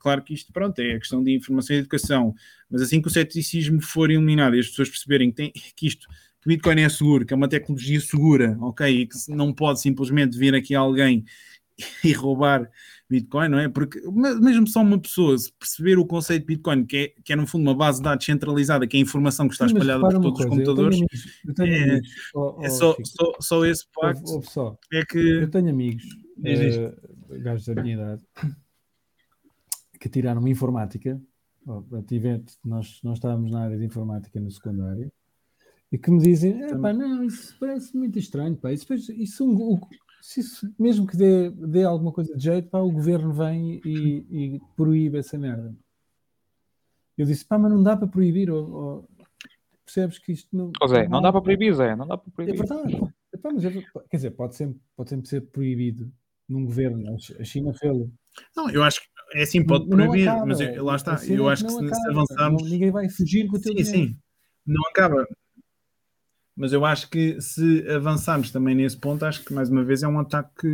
claro 0.00 0.22
que 0.22 0.34
isto 0.34 0.52
pronto, 0.52 0.78
é 0.80 0.94
a 0.94 0.98
questão 0.98 1.22
de 1.22 1.34
informação 1.34 1.76
e 1.76 1.80
educação, 1.80 2.34
mas 2.70 2.82
assim 2.82 3.00
que 3.02 3.08
o 3.08 3.10
ceticismo 3.10 3.80
for 3.82 4.10
eliminado 4.10 4.56
e 4.56 4.60
as 4.60 4.68
pessoas 4.68 4.88
perceberem 4.88 5.30
que, 5.30 5.36
tem, 5.36 5.52
que 5.76 5.86
isto, 5.86 6.06
que 6.40 6.46
o 6.46 6.48
Bitcoin 6.48 6.80
é 6.80 6.88
seguro, 6.88 7.26
que 7.26 7.32
é 7.34 7.36
uma 7.36 7.48
tecnologia 7.48 8.00
segura, 8.00 8.56
ok, 8.60 8.86
e 9.02 9.06
que 9.06 9.16
não 9.28 9.52
pode 9.52 9.80
simplesmente 9.80 10.38
vir 10.38 10.54
aqui 10.54 10.74
alguém 10.74 11.24
e 12.04 12.12
roubar 12.12 12.68
Bitcoin, 13.10 13.48
não 13.48 13.58
é? 13.58 13.68
Porque 13.68 14.00
mesmo 14.40 14.66
só 14.66 14.82
uma 14.82 14.98
pessoa 14.98 15.38
se 15.38 15.50
perceber 15.52 15.96
o 15.98 16.04
conceito 16.04 16.42
de 16.42 16.46
Bitcoin, 16.56 16.84
que 16.84 16.96
é, 16.96 17.08
que 17.24 17.32
é 17.32 17.36
no 17.36 17.46
fundo 17.46 17.62
uma 17.62 17.74
base 17.74 17.98
de 17.98 18.04
dados 18.04 18.24
centralizada, 18.26 18.86
que 18.86 18.96
é 18.96 19.00
a 19.00 19.02
informação 19.02 19.46
que 19.48 19.54
está 19.54 19.66
Sim, 19.68 19.74
espalhada 19.74 20.00
por 20.00 20.12
todos 20.20 20.40
os 20.40 20.46
coisa, 20.46 20.50
tenho 20.50 20.66
computadores, 20.66 20.96
amigos- 20.98 21.40
Eu 21.46 21.54
tenho 21.54 21.72
é- 21.74 21.82
amigos, 21.90 22.08
ó- 22.34 22.58
é 22.62 22.68
só, 22.70 22.90
Chico, 22.96 23.08
só, 23.08 23.32
só 23.40 23.64
esse 23.64 23.84
ouve- 23.96 24.14
facto 24.16 24.28
ouve 24.30 24.46
só. 24.50 24.78
é 24.92 25.04
que 25.04 25.18
Eu 25.18 25.50
tenho 25.50 25.70
amigos, 25.70 26.04
eh, 26.44 26.92
gajos 27.38 27.66
da 27.66 27.82
minha 27.82 27.94
idade, 27.94 28.22
que 29.98 30.08
tiraram 30.08 30.46
informática. 30.48 31.20
Tive- 32.06 32.42
nós, 32.64 33.00
nós 33.02 33.18
estávamos 33.18 33.50
na 33.50 33.62
área 33.64 33.76
de 33.78 33.84
informática 33.84 34.40
no 34.40 34.50
secundário 34.50 35.12
e 35.92 35.98
que 35.98 36.10
me 36.10 36.18
dizem: 36.20 36.62
"É, 36.62 36.76
pá, 36.78 36.92
não, 36.92 37.22
isso 37.24 37.56
parece 37.60 37.96
muito 37.96 38.18
estranho, 38.18 38.56
pá. 38.56 38.72
Isso, 38.72 38.92
isso, 38.94 39.44
um- 39.44 39.74
o- 39.74 39.80
se 40.22 40.40
isso- 40.40 40.72
mesmo 40.78 41.06
que 41.06 41.16
dê, 41.16 41.50
dê 41.50 41.84
alguma 41.84 42.12
coisa 42.12 42.34
de 42.36 42.42
jeito, 42.42 42.68
pá, 42.70 42.78
o 42.80 42.90
governo 42.90 43.32
vem 43.32 43.80
e, 43.84 44.26
e 44.56 44.60
proíbe 44.76 45.18
essa 45.18 45.36
merda. 45.36 45.74
Eu 47.16 47.26
disse: 47.26 47.44
pá, 47.44 47.58
mas 47.58 47.70
não 47.72 47.82
dá 47.82 47.96
para 47.96 48.08
proibir. 48.08 48.50
ó- 48.50 48.62
ó, 48.70 49.02
percebes 49.84 50.18
que 50.18 50.32
isto 50.32 50.54
não. 50.56 50.70
Não 51.10 51.20
dá 51.22 51.32
para 51.32 51.42
proibir, 51.42 51.74
Zé, 51.74 51.96
não 51.96 52.06
dá 52.06 52.16
para 52.16 52.28
É 52.30 52.34
proibir. 52.34 52.56
verdade. 52.58 52.94
Epá, 53.32 53.50
mas 53.52 53.64
é 53.64 53.70
quer 54.08 54.16
dizer, 54.16 54.30
pode 54.30 54.54
sempre, 54.56 54.80
pode 54.96 55.10
sempre 55.10 55.28
ser 55.28 55.40
proibido 55.42 56.10
num 56.48 56.64
governo. 56.64 57.14
A 57.14 57.18
Chi- 57.18 57.36
A 57.38 57.44
China 57.44 57.74
fez-lo. 57.74 58.10
não, 58.56 58.70
eu 58.70 58.82
acho 58.82 59.00
que 59.02 59.08
é 59.34 59.42
assim, 59.42 59.62
pode 59.64 59.88
Não- 59.88 59.96
proibir, 59.96 60.28
acaba. 60.28 60.46
mas 60.46 60.60
eu- 60.60 60.84
lá 60.84 60.96
está, 60.96 61.18
eu 61.26 61.48
é 61.48 61.52
acho 61.52 61.64
que 61.64 61.70
se, 61.72 61.78
se 61.78 61.84
acaba. 61.86 62.10
avançarmos 62.10 62.62
Não- 62.62 62.70
ninguém 62.70 62.90
vai 62.90 63.08
fugir 63.08 63.46
com 63.46 63.56
o 63.56 63.60
teu 63.60 63.72
Sim, 63.76 63.82
dinheiro. 63.82 64.08
sim, 64.10 64.16
não 64.66 64.82
acaba. 64.90 65.26
Mas 66.56 66.72
eu 66.72 66.84
acho 66.84 67.08
que 67.08 67.40
se 67.40 67.88
avançarmos 67.88 68.50
também 68.50 68.74
nesse 68.74 68.96
ponto, 68.96 69.24
acho 69.24 69.44
que 69.44 69.52
mais 69.54 69.70
uma 69.70 69.84
vez 69.84 70.02
é 70.02 70.08
um 70.08 70.18
ataque 70.18 70.66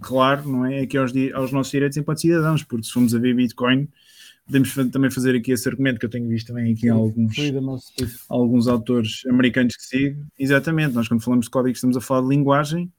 claro, 0.00 0.48
não 0.48 0.66
é? 0.66 0.80
Aqui 0.80 0.98
aos, 0.98 1.12
di- 1.12 1.32
aos 1.32 1.52
nossos 1.52 1.70
direitos 1.70 1.96
enquanto 1.96 2.20
cidadãos, 2.20 2.64
porque 2.64 2.84
se 2.84 2.90
formos 2.92 3.14
a 3.14 3.20
ver 3.20 3.32
Bitcoin, 3.36 3.88
podemos 4.44 4.74
também 4.90 5.10
fazer 5.12 5.36
aqui 5.36 5.52
esse 5.52 5.68
argumento 5.68 6.00
que 6.00 6.06
eu 6.06 6.10
tenho 6.10 6.28
visto 6.28 6.48
também 6.48 6.72
aqui 6.72 6.88
alguns, 6.88 7.36
alguns 8.28 8.66
autores 8.66 9.22
americanos 9.28 9.76
que 9.76 9.82
sigo. 9.84 10.24
Exatamente, 10.36 10.92
nós 10.92 11.06
quando 11.06 11.22
falamos 11.22 11.46
de 11.46 11.50
código 11.52 11.72
estamos 11.74 11.96
a 11.96 12.00
falar 12.00 12.22
de 12.22 12.28
linguagem, 12.34 12.92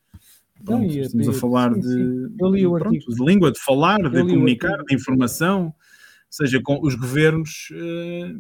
pronto, 0.66 0.92
e 0.94 1.00
estamos 1.00 1.30
a 1.30 1.34
falar 1.34 1.74
sim, 1.74 1.80
de, 1.82 1.88
sim. 1.88 2.36
Eu 2.40 2.50
li 2.50 2.66
o 2.66 2.78
pronto, 2.78 2.98
de 2.98 3.26
língua, 3.26 3.52
de 3.52 3.60
falar, 3.60 3.98
de 4.02 4.10
li 4.16 4.22
o 4.22 4.28
comunicar, 4.28 4.84
de 4.84 4.96
informação. 4.96 5.66
Ou 5.66 6.36
seja, 6.48 6.60
com 6.64 6.80
os 6.82 6.96
governos 6.96 7.70
eh, 7.72 8.34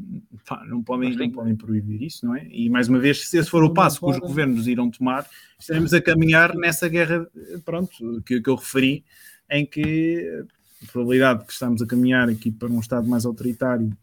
pá, 0.47 0.65
não, 0.65 0.81
podem, 0.81 1.09
Mas 1.09 1.17
não 1.19 1.29
podem 1.29 1.55
proibir 1.55 2.01
isso, 2.01 2.25
não 2.25 2.35
é? 2.35 2.47
E 2.49 2.67
mais 2.67 2.87
uma 2.89 2.97
vez, 2.97 3.29
se 3.29 3.37
esse 3.37 3.47
for 3.51 3.63
o 3.63 3.67
Não 3.67 3.73
passo 3.75 3.99
que 3.99 4.09
os 4.09 4.17
governos 4.17 4.67
irão 4.67 4.89
tomar, 4.89 5.27
estaremos 5.59 5.93
a 5.93 6.01
caminhar 6.01 6.55
nessa 6.55 6.89
guerra, 6.89 7.27
eh, 7.35 7.59
pronto, 7.63 8.21
que, 8.25 8.41
que 8.41 8.49
eu 8.49 8.55
referi, 8.55 9.05
em 9.47 9.63
que 9.63 10.43
a 10.83 10.91
probabilidade 10.91 11.41
de 11.41 11.45
que 11.45 11.53
estamos 11.53 11.83
a 11.83 11.85
caminhar 11.85 12.27
aqui 12.29 12.51
para 12.51 12.67
um 12.67 12.79
Estado 12.79 13.07
mais 13.07 13.25
autoritário, 13.27 13.95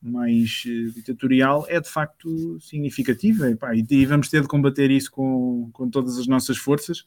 mais 0.00 0.62
eh, 0.64 0.92
ditatorial, 0.94 1.66
é 1.68 1.80
de 1.80 1.88
facto 1.88 2.60
significativa. 2.60 3.50
E, 3.50 3.56
pá, 3.56 3.74
e- 3.74 3.84
e 3.90 4.06
vamos 4.06 4.28
ter 4.28 4.42
de 4.42 4.46
combater 4.48 4.88
isso 4.88 5.10
com, 5.10 5.68
com 5.72 5.90
todas 5.90 6.16
as 6.16 6.28
nossas 6.28 6.58
forças, 6.58 7.04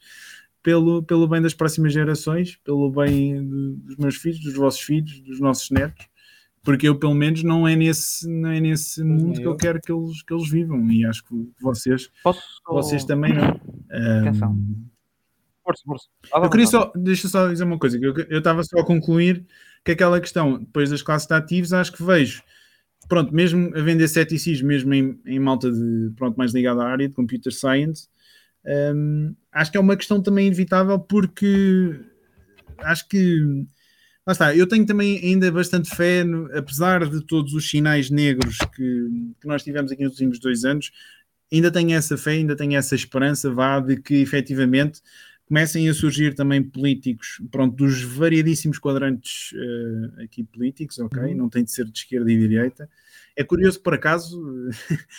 pelo, 0.66 1.00
pelo 1.00 1.28
bem 1.28 1.40
das 1.40 1.54
próximas 1.54 1.92
gerações, 1.92 2.56
pelo 2.64 2.90
bem 2.90 3.40
dos 3.84 3.96
meus 3.98 4.16
filhos, 4.16 4.40
dos 4.40 4.54
vossos 4.54 4.80
filhos, 4.80 5.20
dos 5.20 5.38
nossos 5.38 5.70
netos, 5.70 6.08
porque 6.60 6.88
eu, 6.88 6.98
pelo 6.98 7.14
menos, 7.14 7.44
não 7.44 7.68
é 7.68 7.76
nesse, 7.76 8.28
não 8.28 8.50
é 8.50 8.58
nesse 8.58 9.04
mundo 9.04 9.34
nem 9.34 9.34
que 9.34 9.46
eu 9.46 9.52
eu. 9.52 9.56
quero 9.56 9.80
que 9.80 9.92
eles, 9.92 10.22
que 10.24 10.34
eles 10.34 10.50
vivam, 10.50 10.90
e 10.90 11.06
acho 11.06 11.24
que 11.24 11.34
vocês, 11.62 12.10
Posso 12.20 12.42
vocês 12.66 13.04
também 13.04 13.32
não. 13.32 13.60
Atenção. 13.88 14.50
Ahm, 14.50 14.86
Força, 15.62 15.82
força. 15.86 16.06
Eu 16.34 16.50
queria 16.50 16.66
só, 16.66 16.92
deixa 16.96 17.26
eu 17.26 17.30
só 17.30 17.46
dizer 17.48 17.62
uma 17.62 17.78
coisa, 17.78 17.96
que 17.96 18.04
eu 18.04 18.14
eu 18.28 18.38
estava 18.38 18.64
só 18.64 18.80
a 18.80 18.84
concluir 18.84 19.46
que 19.84 19.92
aquela 19.92 20.20
questão, 20.20 20.58
depois 20.58 20.90
das 20.90 21.00
classes 21.00 21.28
de 21.28 21.34
ativos, 21.34 21.72
acho 21.72 21.92
que 21.92 22.02
vejo, 22.02 22.42
pronto, 23.08 23.32
mesmo 23.32 23.70
a 23.76 23.82
vender 23.82 24.08
ceticismo, 24.08 24.66
mesmo 24.66 24.92
em, 24.92 25.20
em 25.26 25.38
malta 25.38 25.70
de, 25.70 26.10
pronto, 26.16 26.36
mais 26.36 26.52
ligada 26.52 26.82
à 26.82 26.88
área 26.88 27.08
de 27.08 27.14
computer 27.14 27.52
science, 27.52 28.08
hum, 28.94 29.34
acho 29.52 29.70
que 29.70 29.76
é 29.76 29.80
uma 29.80 29.96
questão 29.96 30.22
também 30.22 30.46
inevitável 30.46 30.98
porque 30.98 32.00
acho 32.78 33.08
que 33.08 33.64
lá 34.26 34.32
está, 34.32 34.54
eu 34.56 34.66
tenho 34.66 34.84
também 34.84 35.18
ainda 35.22 35.50
bastante 35.52 35.94
fé, 35.94 36.24
no- 36.24 36.50
apesar 36.56 37.08
de 37.08 37.24
todos 37.24 37.54
os 37.54 37.68
sinais 37.68 38.10
negros 38.10 38.58
que, 38.74 39.08
que 39.40 39.46
nós 39.46 39.62
tivemos 39.62 39.92
aqui 39.92 40.02
nos 40.04 40.12
últimos 40.14 40.38
dois 40.38 40.64
anos, 40.64 40.90
ainda 41.52 41.70
tenho 41.70 41.92
essa 41.92 42.16
fé, 42.16 42.32
ainda 42.32 42.56
tenho 42.56 42.76
essa 42.76 42.94
esperança, 42.94 43.50
vá, 43.50 43.78
de 43.80 43.96
que 44.00 44.14
efetivamente 44.16 45.00
comecem 45.46 45.88
a 45.88 45.94
surgir 45.94 46.34
também 46.34 46.60
políticos, 46.62 47.40
pronto, 47.52 47.76
dos 47.76 48.02
variadíssimos 48.02 48.80
quadrantes 48.80 49.52
eh, 49.54 50.24
aqui 50.24 50.42
políticos, 50.42 50.98
ok? 50.98 51.22
Uhum. 51.22 51.36
Não 51.36 51.48
tem 51.48 51.62
de 51.62 51.70
ser 51.70 51.84
de 51.84 51.96
esquerda 51.96 52.30
e 52.32 52.36
direita. 52.36 52.90
É 53.36 53.44
curioso 53.44 53.76
que, 53.78 53.84
por 53.84 53.92
acaso, 53.94 54.40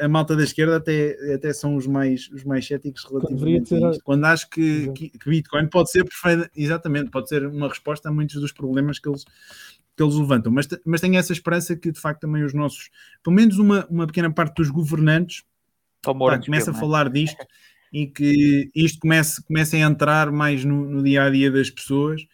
a, 0.00 0.06
a- 0.06 0.08
malta 0.08 0.34
da 0.34 0.42
esquerda 0.42 0.76
até, 0.76 1.34
até 1.34 1.52
são 1.52 1.76
os 1.76 1.86
mais, 1.86 2.28
os 2.30 2.42
mais 2.42 2.66
céticos 2.66 3.04
relativamente 3.04 3.68
ser 3.68 3.84
a 3.84 3.90
isto. 3.90 4.02
Quando 4.02 4.24
acho 4.24 4.48
que, 4.48 4.90
que, 4.92 5.10
que 5.10 5.28
Bitcoin 5.28 5.68
pode 5.68 5.90
ser 5.90 6.04
perfeita, 6.04 6.50
exatamente, 6.56 7.10
pode 7.10 7.28
ser 7.28 7.46
uma 7.46 7.68
resposta 7.68 8.08
a 8.08 8.12
muitos 8.12 8.40
dos 8.40 8.50
problemas 8.50 8.98
que 8.98 9.08
eles, 9.08 9.24
que 9.96 10.02
eles 10.02 10.14
levantam. 10.14 10.50
Mas, 10.50 10.66
mas 10.86 11.00
tenho 11.02 11.16
essa 11.16 11.32
esperança 11.34 11.76
que, 11.76 11.92
de 11.92 12.00
facto, 12.00 12.22
também 12.22 12.42
os 12.44 12.54
nossos, 12.54 12.88
pelo 13.22 13.36
menos 13.36 13.58
uma, 13.58 13.86
uma 13.88 14.06
pequena 14.06 14.32
parte 14.32 14.56
dos 14.56 14.70
governantes, 14.70 15.44
pá, 16.02 16.38
começa 16.46 16.70
a 16.70 16.74
falar 16.80 17.10
disto 17.10 17.36
e 17.92 18.06
que 18.06 18.70
isto 18.74 18.98
comece, 19.00 19.42
comece 19.44 19.76
a 19.76 19.80
entrar 19.80 20.32
mais 20.32 20.64
no, 20.64 20.88
no 20.88 21.02
dia 21.02 21.24
a 21.24 21.30
dia 21.30 21.50
das 21.50 21.70
pessoas 21.70 22.26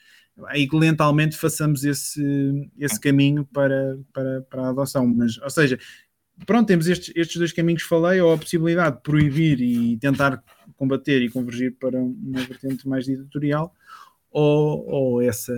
e 0.55 0.69
que 0.69 0.77
lentamente 0.77 1.37
façamos 1.37 1.85
esse, 1.85 2.71
esse 2.79 2.99
caminho 3.01 3.45
para, 3.53 3.99
para, 4.13 4.43
para 4.43 4.63
a 4.63 4.69
adoção. 4.71 5.07
Mas, 5.07 5.39
ou 5.39 5.51
seja, 5.51 5.79
pronto, 6.47 6.67
temos 6.67 6.87
estes, 6.87 7.13
estes 7.17 7.37
dois 7.37 7.53
caminhos 7.53 7.83
que 7.83 7.89
falei, 7.89 8.21
ou 8.21 8.33
a 8.33 8.39
possibilidade 8.39 8.97
de 8.97 9.03
proibir 9.03 9.61
e 9.61 9.97
tentar 9.99 10.43
combater 10.77 11.23
e 11.23 11.31
convergir 11.31 11.77
para 11.79 11.99
uma 11.99 12.41
vertente 12.41 12.89
mais 12.89 13.05
ditatorial, 13.05 13.75
ou, 14.31 14.87
ou 14.87 15.23
essa, 15.23 15.55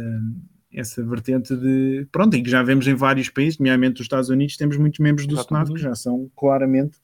essa 0.72 1.04
vertente 1.04 1.54
de. 1.54 2.06
Pronto, 2.10 2.36
e 2.36 2.42
que 2.42 2.50
já 2.50 2.62
vemos 2.62 2.86
em 2.86 2.94
vários 2.94 3.28
países, 3.28 3.58
nomeadamente 3.58 4.00
os 4.00 4.04
Estados 4.04 4.30
Unidos, 4.30 4.56
temos 4.56 4.76
muitos 4.76 4.98
membros 4.98 5.26
do. 5.26 5.42
Senado 5.42 5.74
que 5.74 5.80
já 5.80 5.94
são 5.94 6.30
claramente 6.36 6.98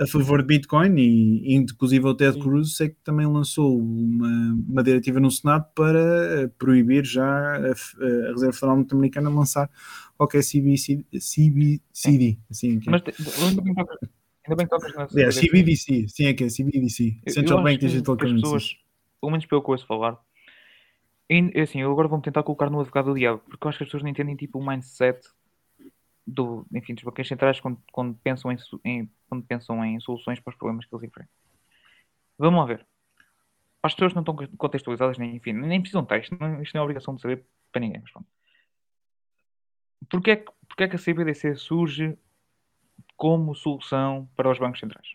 a 0.00 0.06
favor 0.06 0.40
de 0.40 0.46
Bitcoin 0.48 0.96
e, 0.98 1.54
inclusive 1.54 2.04
o 2.06 2.14
Ted. 2.14 2.38
Cruz 2.40 2.76
sei 2.76 2.88
que 2.90 2.96
também 3.04 3.26
lançou 3.26 3.78
uma, 3.78 4.54
uma 4.68 4.82
diretiva 4.82 5.20
no 5.20 5.30
Senado 5.30 5.66
para 5.74 5.98
eh, 6.00 6.46
proibir 6.58 7.04
já 7.04 7.24
a, 7.24 7.58
a 7.58 8.30
Reserva 8.32 8.52
Federal 8.52 8.76
Norte-Americana 8.78 9.30
lançar 9.30 9.70
qualquer 10.16 10.42
CBC, 10.42 11.04
CBCD, 11.12 12.38
assim 12.50 12.80
que 12.80 12.88
é. 12.88 12.92
Mas 12.92 13.02
ainda 13.42 13.62
bem 14.56 14.66
que 14.66 14.70
tocas- 14.70 15.14
nessa 15.14 15.20
É. 15.20 15.42
CBDC, 15.42 16.06
sim 16.08 16.24
é 16.26 16.34
que 16.34 16.44
é 16.44 16.48
CBDC, 16.48 17.20
Central 17.28 17.62
Bank 17.62 17.78
Digital 17.78 18.16
Currency. 18.16 18.42
pessoas, 18.42 18.76
pelo 19.20 19.30
menos 19.30 19.46
pelo 19.46 19.62
que 19.62 19.68
eu 19.68 19.72
ouço 19.72 19.86
falar, 19.86 20.18
e, 21.30 21.60
assim, 21.60 21.80
eu 21.80 21.90
agora 21.92 22.08
vou-me 22.08 22.22
tentar 22.24 22.42
colocar 22.42 22.68
no 22.68 22.80
advogado 22.80 23.06
do 23.12 23.14
diabo, 23.18 23.40
porque 23.48 23.64
eu 23.66 23.68
acho 23.68 23.78
que 23.78 23.84
as 23.84 23.88
pessoas 23.88 24.02
não 24.02 24.10
entendem 24.10 24.34
tipo 24.36 24.58
o 24.58 24.66
mindset 24.66 25.20
do, 26.26 26.66
enfim, 26.72 26.94
dos 26.94 27.04
banqueiros 27.04 27.28
centrais 27.28 27.60
quando, 27.60 27.78
quando, 27.92 28.14
pensam 28.18 28.52
em, 28.52 28.56
em- 28.84 29.10
quando 29.28 29.44
pensam 29.44 29.84
em 29.84 29.98
soluções 30.00 30.40
para 30.40 30.50
os 30.52 30.56
problemas 30.56 30.86
que 30.86 30.94
eles 30.94 31.04
enfrentam. 31.08 31.32
Vamos 32.38 32.60
lá 32.60 32.66
ver. 32.66 32.86
As 33.82 33.94
pessoas 33.94 34.14
não 34.14 34.22
estão 34.22 34.36
contextualizadas, 34.58 35.18
nem, 35.18 35.36
enfim, 35.36 35.52
nem 35.52 35.80
precisam 35.80 36.02
de 36.02 36.08
texto, 36.08 36.36
não- 36.38 36.62
isto 36.62 36.74
não 36.74 36.80
é 36.82 36.84
obrigação 36.84 37.14
de 37.16 37.22
saber 37.22 37.44
para 37.72 37.80
ninguém. 37.80 38.00
Mas. 38.02 38.12
Porquê, 40.10 40.30
é 40.32 40.36
que, 40.36 40.52
porquê 40.68 40.84
é 40.84 40.88
que 40.88 40.96
a 40.96 40.98
CBDC 40.98 41.54
surge 41.56 42.16
como 43.16 43.54
solução 43.54 44.28
para 44.36 44.50
os 44.50 44.58
bancos 44.58 44.80
centrais? 44.80 45.08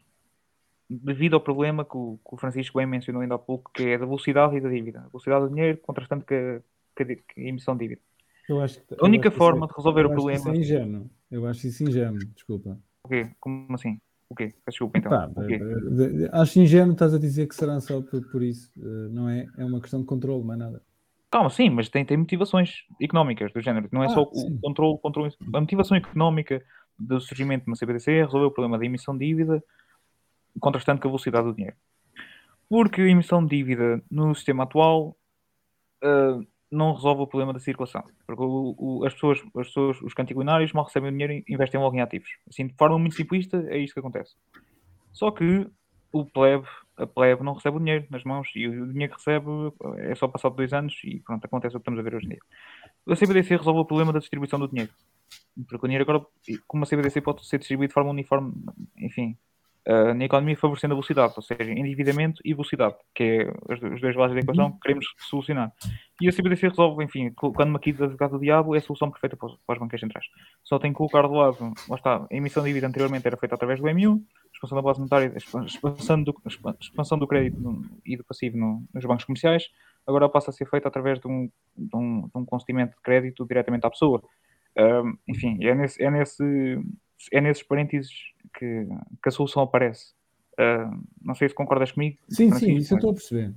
Devido 0.90 1.36
ao 1.36 1.42
problema 1.42 1.86
que 1.86 1.98
o, 1.98 2.20
que 2.28 2.36
o 2.36 2.38
Francisco 2.38 2.78
bem 2.80 2.88
mencionou 2.88 3.22
ainda 3.22 3.36
há 3.36 3.40
pouco, 3.40 3.72
que 3.74 3.84
é 3.84 3.98
da 4.00 4.06
velocidade 4.06 4.58
e 4.58 4.62
da 4.62 4.70
dívida. 4.70 5.02
A 5.02 5.10
velocidade 5.10 5.46
do 5.46 5.50
dinheiro 5.54 5.80
contrastante 5.80 6.26
com 6.26 6.36
a, 6.36 6.62
com 6.98 7.04
a 7.42 7.44
emissão 7.44 7.76
de 7.78 7.86
dívida. 7.88 8.02
Eu 8.48 8.62
acho 8.62 8.82
que, 8.82 8.96
A 9.00 9.06
única 9.06 9.30
forma 9.32 9.66
isso 9.66 9.68
de 9.74 9.78
resolver 9.78 10.02
eu 10.06 10.10
o 10.10 10.14
problema. 10.14 10.40
Isso 10.40 10.50
é 10.50 10.56
ingênuo. 10.58 11.10
Eu 11.30 11.46
acho 11.48 11.68
isso 11.68 11.84
ingênuo, 11.84 12.20
desculpa. 12.34 12.80
O 13.04 13.10
quê? 13.10 13.30
Como 13.40 13.74
assim? 13.74 14.00
O 14.30 14.36
quê? 14.36 14.54
Desculpa, 14.68 14.98
então. 14.98 15.34
O 15.36 15.42
de- 15.48 16.30
acho 16.32 16.60
ingênuo 16.60 16.94
estás 16.94 17.14
a 17.14 17.20
dizer 17.20 17.48
que 17.48 17.56
será 17.56 17.80
só 17.80 18.02
por, 18.02 18.22
por 18.32 18.42
isso. 18.44 18.72
eh, 18.78 19.10
Não 19.10 19.30
é? 19.30 19.46
É 19.58 19.66
uma 19.66 19.82
questão 19.82 20.00
de 20.02 20.06
controle, 20.06 20.44
mais 20.44 20.60
nada. 20.60 20.82
Calma, 21.30 21.50
sim, 21.50 21.70
mas 21.70 21.90
tem, 21.90 22.06
tem 22.06 22.16
motivações 22.16 22.86
económicas 23.02 23.52
do 23.52 23.62
género. 23.62 23.90
Não 23.92 24.02
é 24.02 24.06
Ah, 24.06 24.10
só 24.10 24.24
o 24.24 24.34
sim. 24.34 24.58
controle, 24.62 24.98
controle. 25.00 25.34
A 25.54 25.60
motivação 25.60 25.98
económica 25.98 26.64
do 26.98 27.20
surgimento 27.20 27.66
de 27.66 27.70
uma 27.72 27.76
CBDC 27.76 28.12
é 28.12 28.24
resolver 28.24 28.46
o 28.48 28.52
problema 28.52 28.78
da 28.78 28.86
emissão 28.86 29.18
de 29.18 29.26
dívida 29.26 29.62
contrastando 30.60 31.02
com 31.02 31.08
a 31.10 31.12
velocidade 31.12 31.46
do 31.48 31.54
dinheiro. 31.54 31.76
Porque 32.70 33.02
a 33.02 33.08
emissão 33.08 33.46
de 33.46 33.56
dívida 33.58 34.02
no 34.10 34.34
sistema 34.34 34.64
atual 34.64 35.18
ah, 36.02 36.40
não 36.72 36.94
resolve 36.94 37.22
o 37.22 37.28
problema 37.28 37.54
da 37.54 37.60
circulação. 37.60 38.04
Porque 38.26 38.42
o- 38.44 38.76
o- 38.78 39.06
as, 39.06 39.14
pessoas, 39.14 39.40
as 39.56 39.68
pessoas, 39.68 40.02
os 40.02 40.14
cantiglinários 40.14 40.74
mal 40.74 40.84
recebem 40.86 41.10
o 41.10 41.12
dinheiro 41.12 41.34
e 41.34 41.46
investem 41.54 41.80
logo 41.80 41.96
em 41.96 42.02
ativos. 42.02 42.30
Assim, 42.50 42.68
de 42.68 42.74
forma 42.76 42.98
muito 43.00 43.16
simplista, 43.16 43.66
é 43.70 43.78
isso 43.78 43.94
que 43.94 44.00
acontece. 44.00 44.36
Só 45.14 45.32
que 45.32 45.68
o 46.12 46.26
plebe, 46.26 46.68
a 46.98 47.06
plebe 47.08 47.44
não 47.44 47.54
recebe 47.54 47.78
o 47.78 47.80
dinheiro 47.80 48.06
nas 48.10 48.24
mãos 48.24 48.50
e 48.56 48.68
o 48.68 48.88
dinheiro 48.92 49.14
que 49.14 49.20
recebe 49.20 49.48
é 50.00 50.16
só 50.16 50.28
passado 50.28 50.56
dois 50.56 50.74
anos 50.74 51.00
e 51.04 51.20
pronto, 51.20 51.44
acontece 51.46 51.76
o 51.76 51.80
que 51.80 51.82
estamos 51.84 52.00
a 52.00 52.04
ver 52.04 52.16
hoje 52.16 52.26
em 52.26 52.30
dia. 52.30 52.40
A 53.08 53.16
CBDC 53.16 53.56
resolve 53.58 53.80
o 53.82 53.86
problema 53.86 54.12
da 54.14 54.20
distribuição 54.20 54.60
do 54.60 54.68
dinheiro. 54.68 54.92
Porque 55.68 55.86
o 55.86 55.88
dinheiro 55.88 56.04
agora, 56.04 56.26
como 56.68 56.84
a 56.84 56.86
CBDC 56.86 57.22
pode 57.22 57.46
ser 57.46 57.58
distribuído 57.60 57.90
de 57.90 57.94
forma 57.94 58.10
uniforme, 58.12 58.54
enfim, 58.98 59.36
ah, 59.88 60.14
na 60.14 60.26
economia 60.26 60.58
favorecendo 60.58 60.94
a 60.94 60.96
velocidade, 60.96 61.34
ou 61.38 61.42
seja, 61.42 61.72
endividamento 61.72 62.42
e 62.44 62.54
velocidade, 62.54 62.96
que 63.16 63.24
é 63.24 63.54
os, 63.74 64.02
dois 64.02 64.16
lados 64.18 64.36
da 64.36 64.42
equação 64.42 64.74
que 64.74 64.80
queremos 64.82 65.06
solucionar. 65.30 65.72
E 66.22 66.28
a 66.28 66.32
CBDC 66.34 66.68
resolve, 66.68 67.06
enfim, 67.06 67.32
colocando 67.32 67.70
uma 67.70 67.78
aqui 67.78 67.94
de 67.94 68.04
advogado 68.04 68.32
do 68.32 68.40
diabo, 68.40 68.76
é 68.76 68.80
a 68.80 68.82
solução 68.82 69.10
perfeita 69.10 69.38
para 69.38 69.48
para 69.66 69.74
os 69.76 69.80
banqueiros 69.80 70.02
centrais. 70.02 70.26
Só 70.62 70.78
tem 70.78 70.92
que 70.92 70.98
colocar 70.98 71.22
do 71.22 71.34
lado, 71.34 71.74
lá 71.88 71.96
está, 71.96 72.28
a 72.30 72.36
emissão 72.36 72.64
de 72.64 72.70
dívida 72.70 72.88
anteriormente 72.88 73.26
era 73.26 73.38
feita 73.38 73.56
através 73.56 73.80
do 73.80 73.88
MU, 73.88 74.22
expansão 74.54 74.76
da 74.76 74.82
base 74.82 75.00
monetária, 75.00 75.32
expan- 75.38 75.64
expansão 75.66 76.22
do, 76.22 76.36
expan- 76.46 76.76
expansão 76.82 77.18
do 77.18 77.26
crédito 77.26 77.82
e 78.06 78.18
do 78.18 78.26
passivo 78.26 78.58
no- 78.58 78.84
nos 78.94 79.06
bancos 79.06 79.24
comerciais, 79.24 79.70
agora 80.06 80.28
passa 80.28 80.50
a 80.50 80.54
ser 80.54 80.66
feita 80.70 80.90
através 80.90 81.18
de 81.18 81.28
um, 81.28 81.50
de 81.78 81.96
um, 81.96 82.22
de 82.24 82.32
um 82.36 82.44
concedimento 82.44 82.94
de 82.96 83.02
crédito 83.02 83.46
diretamente 83.46 83.86
à 83.86 83.90
pessoa. 83.90 84.22
Ahm, 84.78 85.14
enfim, 85.28 85.64
é, 85.64 85.74
nesse, 85.74 86.04
é, 86.04 86.12
nesse, 86.12 86.44
é 87.32 87.40
nesses 87.40 87.64
parênteses 87.64 88.12
que, 88.58 88.88
que 89.22 89.30
a 89.30 89.32
solução 89.32 89.64
aparece. 89.64 90.14
Ahm, 90.60 91.04
não 91.22 91.36
sei 91.36 91.48
se 91.50 91.56
concordas 91.56 91.92
comigo. 91.92 92.18
Sim, 92.30 92.52
sim, 92.52 92.76
isso 92.76 92.94
eu 92.94 92.98
estou 92.98 93.12
a 93.12 93.14
perceber. 93.14 93.54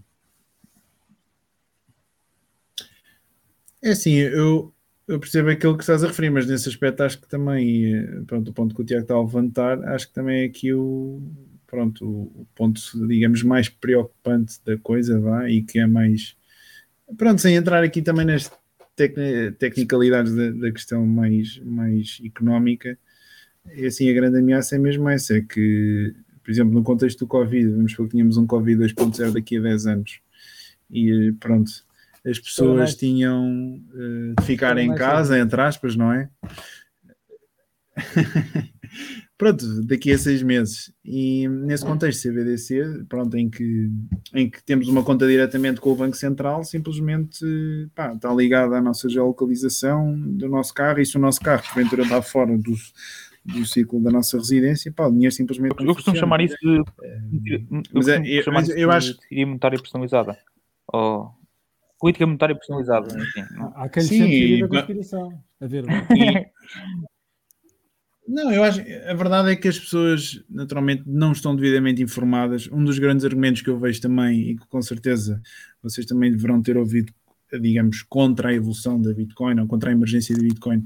É 3.82 3.90
assim, 3.92 4.12
eu, 4.12 4.74
eu 5.08 5.18
percebo 5.18 5.48
aquilo 5.48 5.74
que 5.74 5.82
estás 5.82 6.04
a 6.04 6.08
referir, 6.08 6.28
mas 6.28 6.46
nesse 6.46 6.68
aspecto 6.68 7.02
acho 7.02 7.18
que 7.18 7.26
também, 7.26 7.94
eh, 7.94 8.22
pronto, 8.26 8.50
o 8.50 8.52
ponto 8.52 8.74
que 8.74 8.82
o 8.82 8.84
Tiago 8.84 9.02
está 9.02 9.14
a 9.14 9.20
levantar, 9.20 9.82
acho 9.88 10.08
que 10.08 10.12
também 10.12 10.42
é 10.42 10.44
aqui 10.44 10.74
o, 10.74 11.22
pronto, 11.66 12.06
o, 12.06 12.46
ponto, 12.54 12.78
digamos, 13.08 13.42
mais 13.42 13.70
preocupante 13.70 14.62
da 14.66 14.76
coisa, 14.76 15.18
vá, 15.18 15.48
e 15.48 15.62
que 15.62 15.78
é 15.78 15.86
mais, 15.86 16.36
pronto, 17.16 17.40
sem 17.40 17.54
entrar 17.56 17.82
aqui 17.82 18.02
também 18.02 18.26
nas 18.26 18.52
tecni- 18.94 19.52
tecnicalidades 19.52 20.34
da, 20.34 20.50
da 20.50 20.70
questão 20.70 21.06
mais, 21.06 21.58
mais 21.64 22.20
económica, 22.22 22.98
é 23.68 23.86
assim, 23.86 24.10
a 24.10 24.14
grande 24.14 24.38
ameaça 24.38 24.76
é 24.76 24.78
mesmo 24.78 25.08
essa, 25.08 25.36
é 25.36 25.40
que, 25.40 26.14
por 26.42 26.50
exemplo, 26.50 26.72
no 26.72 26.82
contexto 26.82 27.20
do 27.20 27.26
Covid, 27.26 27.68
vamos 27.68 27.92
supor 27.92 28.06
que 28.06 28.12
tínhamos 28.12 28.36
um 28.36 28.46
Covid 28.46 28.82
2.0 28.82 29.32
daqui 29.32 29.58
a 29.58 29.62
10 29.62 29.86
anos, 29.86 30.20
e 30.90 31.32
pronto, 31.38 31.70
as 32.26 32.38
pessoas 32.38 32.94
tinham 32.94 33.80
eh, 33.94 34.34
de 34.40 34.46
ficar 34.46 34.76
em 34.76 34.94
casa, 34.94 35.38
entre 35.38 35.60
aspas, 35.60 35.96
não 35.96 36.12
é? 36.12 36.28
pronto, 39.38 39.82
daqui 39.86 40.12
a 40.12 40.18
seis 40.18 40.42
meses. 40.42 40.92
E 41.02 41.48
nesse 41.48 41.84
contexto 41.84 42.22
CBDC, 42.22 43.04
pronto, 43.08 43.36
em 43.38 43.48
que, 43.48 43.90
em 44.34 44.50
que 44.50 44.62
temos 44.62 44.88
uma 44.88 45.02
conta 45.02 45.26
diretamente 45.26 45.80
com 45.80 45.92
o 45.92 45.96
Banco 45.96 46.16
Central, 46.16 46.62
simplesmente 46.62 47.42
pá, 47.94 48.12
está 48.12 48.32
ligada 48.34 48.76
à 48.76 48.82
nossa 48.82 49.08
geolocalização 49.08 50.14
do 50.14 50.48
nosso 50.48 50.74
carro, 50.74 51.00
e 51.00 51.06
se 51.06 51.16
o 51.16 51.20
nosso 51.20 51.40
carro 51.40 51.62
porventura 51.62 52.02
está 52.02 52.20
fora 52.20 52.56
do, 52.58 52.74
do 53.44 53.64
ciclo 53.66 54.00
da 54.02 54.10
nossa 54.10 54.36
residência, 54.36 54.92
pá, 54.92 55.06
o 55.06 55.12
dinheiro 55.12 55.34
simplesmente 55.34 55.74
Eu 55.78 55.86
não 55.86 55.94
costumo 55.94 56.14
funciona. 56.16 56.20
chamar 56.20 56.40
isso 56.42 56.56
de. 56.60 57.54
eu 57.54 57.66
mas 57.92 58.08
é- 58.08 58.16
costumo 58.18 58.26
eu- 58.36 58.42
chamar 58.42 58.54
mas 58.60 58.68
isso 58.68 58.78
eu 58.78 58.88
de 58.90 58.94
acho- 58.96 59.18
teoria 59.18 59.46
monetária 59.46 59.78
personalizada. 59.78 60.38
Ou 60.92 61.30
política 61.98 62.26
monetária 62.26 62.54
personalizada, 62.54 63.08
enfim. 63.18 63.54
não? 63.56 63.72
Há 63.76 63.88
quem 63.88 64.02
Sim, 64.02 64.24
e- 64.24 64.60
da 64.60 64.68
conspiração. 64.68 65.42
A 65.60 65.66
ver, 65.66 65.84
Não, 68.28 68.52
eu 68.52 68.62
acho 68.62 68.80
a 68.80 69.14
verdade 69.14 69.50
é 69.50 69.56
que 69.56 69.66
as 69.66 69.78
pessoas 69.78 70.40
naturalmente 70.48 71.02
não 71.04 71.32
estão 71.32 71.56
devidamente 71.56 72.00
informadas. 72.00 72.68
Um 72.70 72.84
dos 72.84 72.96
grandes 72.98 73.24
argumentos 73.24 73.60
que 73.60 73.68
eu 73.68 73.78
vejo 73.78 74.00
também, 74.00 74.50
e 74.50 74.56
que 74.56 74.66
com 74.68 74.80
certeza 74.80 75.42
vocês 75.82 76.06
também 76.06 76.30
deverão 76.30 76.62
ter 76.62 76.76
ouvido, 76.76 77.12
digamos, 77.60 78.02
contra 78.02 78.50
a 78.50 78.54
evolução 78.54 79.00
da 79.00 79.12
Bitcoin 79.12 79.58
ou 79.58 79.66
contra 79.66 79.90
a 79.90 79.92
emergência 79.92 80.36
da 80.36 80.42
Bitcoin 80.42 80.84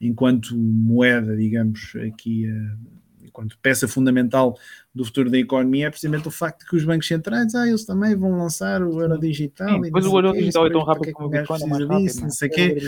enquanto 0.00 0.56
moeda, 0.56 1.36
digamos, 1.36 1.92
aqui, 2.06 2.46
eh, 2.46 3.26
enquanto 3.26 3.58
peça 3.60 3.88
fundamental 3.88 4.58
do 4.94 5.04
futuro 5.04 5.30
da 5.30 5.38
economia, 5.38 5.86
é 5.86 5.90
precisamente 5.90 6.28
o 6.28 6.30
facto 6.30 6.60
de 6.60 6.66
que 6.66 6.76
os 6.76 6.84
bancos 6.84 7.06
centrais, 7.06 7.54
ah, 7.54 7.66
eles 7.66 7.84
também 7.84 8.14
vão 8.14 8.38
lançar 8.38 8.82
o 8.82 9.00
euro 9.00 9.18
digital. 9.18 9.68
Sim, 9.68 9.78
e 9.78 9.82
depois 9.82 10.06
o 10.06 10.16
euro 10.16 10.32
digital 10.32 10.66
é 10.66 10.70
tão 10.70 10.82
rápido 10.82 11.06
que 11.06 11.12
como 11.12 11.28
o 11.28 11.30
Bitcoin, 11.30 11.62
é 11.62 11.66
mais 11.66 11.82
rápido, 11.82 12.06
disso, 12.06 12.20
é? 12.20 12.22
não 12.22 12.30
sei 12.30 12.48
quê. 12.48 12.78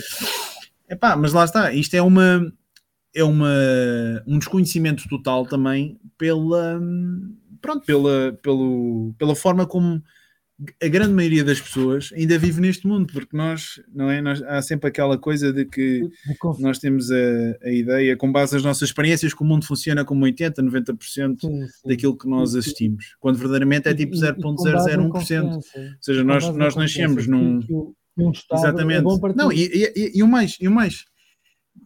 Epá, 0.88 1.16
mas 1.16 1.32
lá 1.32 1.44
está, 1.44 1.72
isto 1.72 1.94
é 1.94 2.02
uma 2.02 2.52
é 3.14 3.24
uma, 3.24 3.52
um 4.26 4.38
desconhecimento 4.38 5.08
total 5.08 5.44
também 5.46 5.98
pela 6.16 6.80
pronto, 7.60 7.84
pela, 7.84 8.38
pelo, 8.42 9.14
pela 9.18 9.34
forma 9.34 9.66
como 9.66 10.02
a 10.82 10.88
grande 10.88 11.12
maioria 11.14 11.44
das 11.44 11.60
pessoas 11.60 12.10
ainda 12.12 12.36
vive 12.38 12.60
neste 12.60 12.86
mundo, 12.86 13.06
porque 13.12 13.36
nós, 13.36 13.80
não 13.94 14.10
é? 14.10 14.20
Nós, 14.20 14.42
há 14.42 14.60
sempre 14.60 14.88
aquela 14.88 15.16
coisa 15.16 15.52
de 15.52 15.64
que 15.64 16.02
nós 16.58 16.78
temos 16.80 17.10
a, 17.12 17.16
a 17.62 17.70
ideia, 17.70 18.16
com 18.16 18.30
base 18.32 18.54
nas 18.54 18.64
nossas 18.64 18.88
experiências, 18.88 19.32
que 19.32 19.42
o 19.42 19.46
mundo 19.46 19.64
funciona 19.64 20.04
como 20.04 20.24
80, 20.24 20.60
90% 20.62 20.96
sim, 21.06 21.36
sim. 21.38 21.88
daquilo 21.88 22.16
que 22.18 22.28
nós 22.28 22.54
assistimos, 22.56 23.14
quando 23.20 23.36
verdadeiramente 23.36 23.88
é 23.88 23.94
tipo 23.94 24.14
E- 24.16 24.18
e- 24.18 24.24
e 24.24 24.34
com 24.42 24.54
base 24.56 24.90
em 24.90 24.96
0.001%. 24.96 25.08
confiança. 25.10 25.78
Ou 25.78 25.96
seja, 26.00 26.24
nós, 26.24 26.48
nós 26.56 26.74
nascemos 26.74 27.26
num, 27.28 27.60
um 28.18 28.30
Estado 28.32 28.58
Exatamente. 28.60 28.98
É 29.06 29.34
não, 29.36 29.52
e, 29.52 29.64
e- 29.66 29.92
e- 29.96 30.12
e 30.18 30.22
o 30.24 30.28
mais, 30.28 30.56
e 30.60 30.66
o 30.66 30.72
mais, 30.72 31.04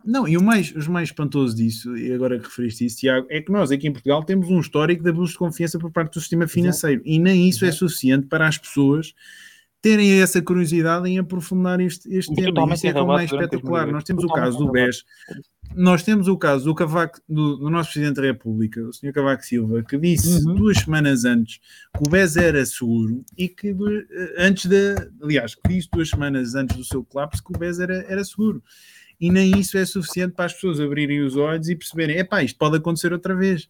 não, 0.05 0.27
e 0.27 0.37
o 0.37 0.43
mais, 0.43 0.75
os 0.75 0.87
mais 0.89 1.09
espantoso 1.09 1.57
disso, 1.57 1.97
e 1.97 2.13
agora 2.13 2.39
que 2.39 2.45
referiste 2.47 2.85
isso, 2.85 2.99
Tiago, 2.99 3.27
é 3.31 3.41
que 3.41 3.51
nós 3.53 3.71
aqui 3.71 3.87
em 3.89 3.93
Portugal 3.93 4.23
temos 4.23 4.49
um 4.49 4.61
histórico 4.61 5.03
de 5.03 5.11
abuso 5.11 5.33
de 5.33 5.39
confiança 5.39 5.79
por 5.79 5.91
parte 5.91 6.15
do 6.15 6.21
sistema 6.21 6.47
financeiro 6.49 7.03
e 7.05 7.19
nem 7.19 7.49
isso 7.49 7.65
é 7.65 7.69
Exato. 7.69 7.89
suficiente 7.89 8.27
para 8.27 8.47
as 8.47 8.59
pessoas 8.59 9.15
terem 9.83 10.23
essa 10.23 10.41
curiosidade 10.41 11.09
em 11.09 11.19
aprofundar 11.19 11.81
este, 11.81 12.09
este 12.15 12.33
tema. 12.35 12.73
Isso 12.73 12.87
é 12.87 12.93
que 12.93 12.99
é 12.99 13.05
mais 13.05 13.25
espetacular. 13.25 13.87
2008. 13.87 13.93
Nós 13.93 14.05
temos 14.05 14.25
o 14.25 14.29
caso 14.29 14.59
do. 14.59 14.71
BES, 14.71 15.05
nós 15.75 16.03
temos 16.05 16.29
o 16.29 16.37
caso 16.37 16.65
do 16.67 16.75
Cavaco, 16.75 17.21
do, 17.29 17.57
do 17.57 17.69
nosso 17.69 17.93
Presidente 17.93 18.17
da 18.17 18.23
República, 18.23 18.81
o 18.81 18.93
Sr. 18.93 19.13
Cavaco 19.13 19.45
Silva, 19.45 19.83
que 19.83 19.99
disse 19.99 20.47
Uhum. 20.47 20.55
duas 20.55 20.79
semanas 20.79 21.25
antes 21.25 21.59
que 21.97 22.07
o 22.07 22.09
BES 22.09 22.37
era 22.37 22.65
seguro 22.65 23.25
e 23.37 23.49
que 23.49 23.71
eh, 23.71 24.35
antes 24.39 24.67
da, 24.67 25.09
aliás, 25.21 25.57
que 25.57 25.69
disse 25.69 25.89
duas 25.91 26.09
semanas 26.11 26.55
antes 26.55 26.77
do 26.77 26.85
seu 26.85 27.03
colapso 27.03 27.43
que 27.43 27.53
o 27.53 27.59
BES 27.59 27.81
era, 27.81 28.05
era 28.09 28.25
seguro. 28.25 28.63
E 29.23 29.31
nem 29.31 29.53
isso 29.59 29.79
é 29.79 29.85
suficiente 29.87 30.35
para 30.35 30.47
as 30.47 30.53
pessoas 30.53 30.81
abrirem 30.81 31.21
os 31.23 31.37
olhos 31.37 31.69
e 31.69 31.77
perceberem, 31.77 32.19
epá, 32.19 32.43
isto 32.43 32.59
pode 32.59 32.77
acontecer 32.77 33.13
outra 33.13 33.37
vez. 33.37 33.69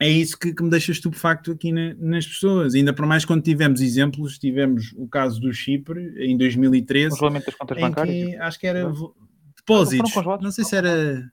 É 0.00 0.08
isso 0.08 0.38
que, 0.38 0.54
que 0.54 0.62
me 0.62 0.70
deixa 0.70 0.92
estupefacto 0.92 1.50
aqui 1.50 1.72
na- 1.72 1.92
nas 1.94 2.24
pessoas. 2.24 2.72
Ainda 2.76 2.92
por 2.92 3.04
mais 3.04 3.24
quando 3.24 3.42
tivemos 3.42 3.80
exemplos, 3.80 4.38
tivemos 4.38 4.92
o 4.96 5.08
caso 5.08 5.40
do 5.40 5.52
Chipre 5.52 6.14
em 6.18 6.36
2013, 6.38 7.10
Congelamento 7.10 7.46
das 7.46 7.54
contas 7.56 7.80
bancárias. 7.80 8.14
que 8.30 8.36
acho 8.36 8.60
que 8.60 8.66
era 8.68 8.92
depósitos, 9.56 10.14
não 10.40 10.52
sei 10.52 10.64
se 10.64 10.76
era 10.76 11.28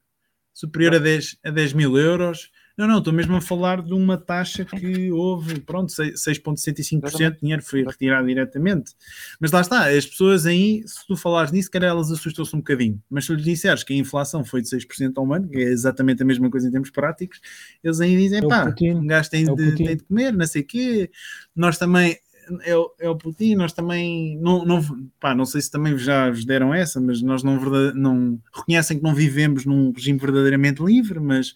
superior 0.52 0.96
a 0.96 1.00
10, 1.00 1.38
a 1.46 1.52
10 1.52 1.74
mil 1.74 1.96
euros. 1.98 2.50
Não, 2.78 2.88
não, 2.88 2.98
estou 3.00 3.14
mesmo 3.14 3.34
a 3.36 3.42
falar 3.42 3.82
de 3.82 3.94
uma 3.94 4.18
taxa 4.18 4.66
que 4.66 5.10
houve, 5.10 5.62
pronto, 5.62 5.92
sei- 5.94 6.12
6,65% 6.12 7.08
Exatamente. 7.08 7.34
de 7.36 7.40
dinheiro 7.42 7.62
foi 7.64 7.84
retirado 7.84 8.28
diretamente. 8.28 8.92
Mas 9.40 9.52
lá 9.52 9.62
está, 9.62 9.90
as 9.90 10.06
pessoas 10.06 10.46
aí, 10.46 10.84
se 10.86 11.08
tu 11.08 11.16
falares 11.16 11.54
nisso, 11.54 11.72
cara, 11.72 11.86
elas 11.88 12.12
assustam-se 12.12 12.54
um 12.54 12.60
bocadinho. 12.60 13.02
Mas 13.10 13.26
se 13.26 13.34
lhes 13.34 13.46
disseres 13.46 13.84
que 13.84 13.94
a 13.94 13.96
inflação 13.98 14.44
foi 14.44 14.62
de 14.62 14.68
6% 14.68 15.14
ao 15.18 15.34
ano, 15.34 15.48
que 15.48 15.58
é 15.58 15.64
exatamente 15.64 16.22
a 16.22 16.26
mesma 16.26 16.50
coisa 16.50 16.68
em 16.68 16.72
termos 16.72 16.90
práticos, 16.90 17.40
eles 17.82 18.02
aí 18.02 18.18
dizem, 18.18 18.40
É 18.40 18.42
pá, 18.48 18.74
um 18.82 19.08
gajo 19.08 19.30
tem 19.30 19.48
É 19.48 19.56
de, 19.56 19.76
tem 19.76 19.96
de 19.96 20.04
comer, 20.04 20.34
não 20.34 20.46
sei 20.46 20.62
o 20.62 20.66
quê. 20.66 21.10
Nós 21.56 21.78
também, 21.78 22.18
é, 22.64 22.76
o, 22.76 22.92
é 23.00 23.10
o 23.10 23.16
Putin, 23.16 23.56
nós 23.56 23.72
também 23.72 24.38
não, 24.42 24.66
não, 24.66 24.82
pá, 25.18 25.34
não 25.34 25.46
sei 25.46 25.62
se 25.62 25.72
também 25.72 25.98
já 25.98 26.30
vos 26.30 26.44
deram 26.44 26.74
essa, 26.74 27.00
mas 27.00 27.22
nós 27.22 27.42
não, 27.42 27.56
não 27.94 28.38
reconhecem 28.54 28.98
que 28.98 29.04
não 29.04 29.16
vivemos 29.16 29.66
num 29.66 29.94
regime 29.94 30.20
verdadeiramente 30.20 30.84
livre, 30.84 31.22
mas 31.22 31.54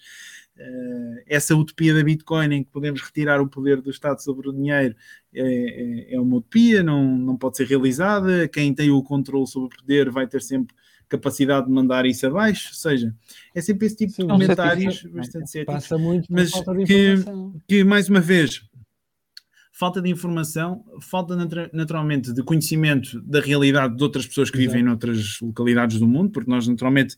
essa 1.25 1.55
utopia 1.55 1.93
da 1.93 2.03
Bitcoin 2.03 2.53
em 2.53 2.63
que 2.63 2.69
podemos 2.69 3.01
retirar 3.01 3.41
o 3.41 3.47
poder 3.47 3.81
do 3.81 3.89
Estado 3.89 4.21
sobre 4.21 4.49
o 4.49 4.53
dinheiro 4.53 4.95
é, 5.33 5.41
é, 5.41 6.15
é 6.15 6.19
uma 6.19 6.37
utopia, 6.37 6.83
não, 6.83 7.17
não 7.17 7.37
pode 7.37 7.57
ser 7.57 7.67
realizada. 7.67 8.47
Quem 8.47 8.73
tem 8.73 8.89
o 8.89 9.01
controle 9.03 9.47
sobre 9.47 9.75
o 9.75 9.79
poder 9.79 10.09
vai 10.09 10.27
ter 10.27 10.41
sempre 10.41 10.75
capacidade 11.07 11.65
de 11.65 11.71
mandar 11.71 12.05
isso 12.05 12.27
abaixo, 12.27 12.69
ou 12.69 12.75
seja, 12.75 13.15
é 13.55 13.61
sempre 13.61 13.87
esse 13.87 13.95
tipo 13.95 14.11
Sim, 14.13 14.21
de 14.21 14.27
comentários 14.27 15.03
bastante 15.05 15.49
céticos, 15.49 15.73
passa 15.73 15.97
muito 15.97 16.27
mas 16.29 16.51
que, 16.85 17.15
que, 17.67 17.83
mais 17.83 18.07
uma 18.07 18.19
vez, 18.19 18.61
falta 19.73 20.01
de 20.01 20.09
informação, 20.09 20.85
falta 21.01 21.35
naturalmente 21.73 22.31
de 22.31 22.43
conhecimento 22.43 23.19
da 23.21 23.41
realidade 23.41 23.95
de 23.95 24.03
outras 24.03 24.27
pessoas 24.27 24.51
que 24.51 24.57
Exato. 24.57 24.71
vivem 24.71 24.83
noutras 24.85 25.39
localidades 25.41 25.99
do 25.99 26.07
mundo, 26.07 26.29
porque 26.29 26.49
nós 26.51 26.67
naturalmente 26.67 27.15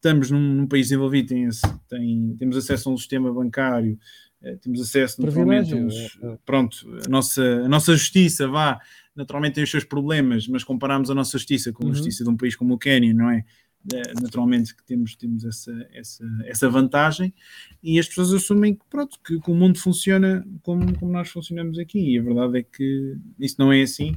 estamos 0.00 0.30
num, 0.30 0.54
num 0.54 0.66
país 0.66 0.86
desenvolvido, 0.86 1.28
tem, 1.28 1.48
tem, 1.88 2.36
temos 2.38 2.56
acesso 2.56 2.88
a 2.88 2.92
um 2.92 2.96
sistema 2.96 3.32
bancário, 3.32 3.98
eh, 4.42 4.56
temos 4.56 4.80
acesso 4.80 5.22
naturalmente 5.22 5.74
a 5.74 5.76
uns, 5.76 5.94
é, 5.94 6.26
é. 6.26 6.38
pronto, 6.46 6.76
a 7.06 7.08
nossa, 7.08 7.42
a 7.42 7.68
nossa 7.68 7.92
justiça 7.92 8.48
vá 8.48 8.80
naturalmente 9.14 9.54
tem 9.56 9.64
os 9.64 9.70
seus 9.70 9.84
problemas, 9.84 10.48
mas 10.48 10.64
comparamos 10.64 11.10
a 11.10 11.14
nossa 11.14 11.36
justiça 11.36 11.72
com 11.72 11.84
a 11.84 11.86
uhum. 11.88 11.94
justiça 11.94 12.24
de 12.24 12.30
um 12.30 12.36
país 12.36 12.56
como 12.56 12.74
o 12.74 12.78
Quênia, 12.78 13.12
não 13.12 13.30
é? 13.30 13.44
Naturalmente 14.20 14.76
que 14.76 14.84
temos, 14.84 15.16
temos 15.16 15.42
essa, 15.42 15.72
essa, 15.92 16.24
essa 16.44 16.68
vantagem 16.68 17.32
e 17.82 17.98
as 17.98 18.06
pessoas 18.06 18.32
assumem 18.32 18.74
que, 18.74 18.84
pronto, 18.90 19.18
que, 19.24 19.40
que 19.40 19.50
o 19.50 19.54
mundo 19.54 19.78
funciona 19.78 20.46
como, 20.62 20.98
como 20.98 21.10
nós 21.10 21.30
funcionamos 21.30 21.78
aqui 21.78 22.14
e 22.14 22.18
a 22.18 22.22
verdade 22.22 22.58
é 22.58 22.62
que 22.62 23.16
isso 23.38 23.56
não 23.58 23.72
é 23.72 23.80
assim 23.80 24.12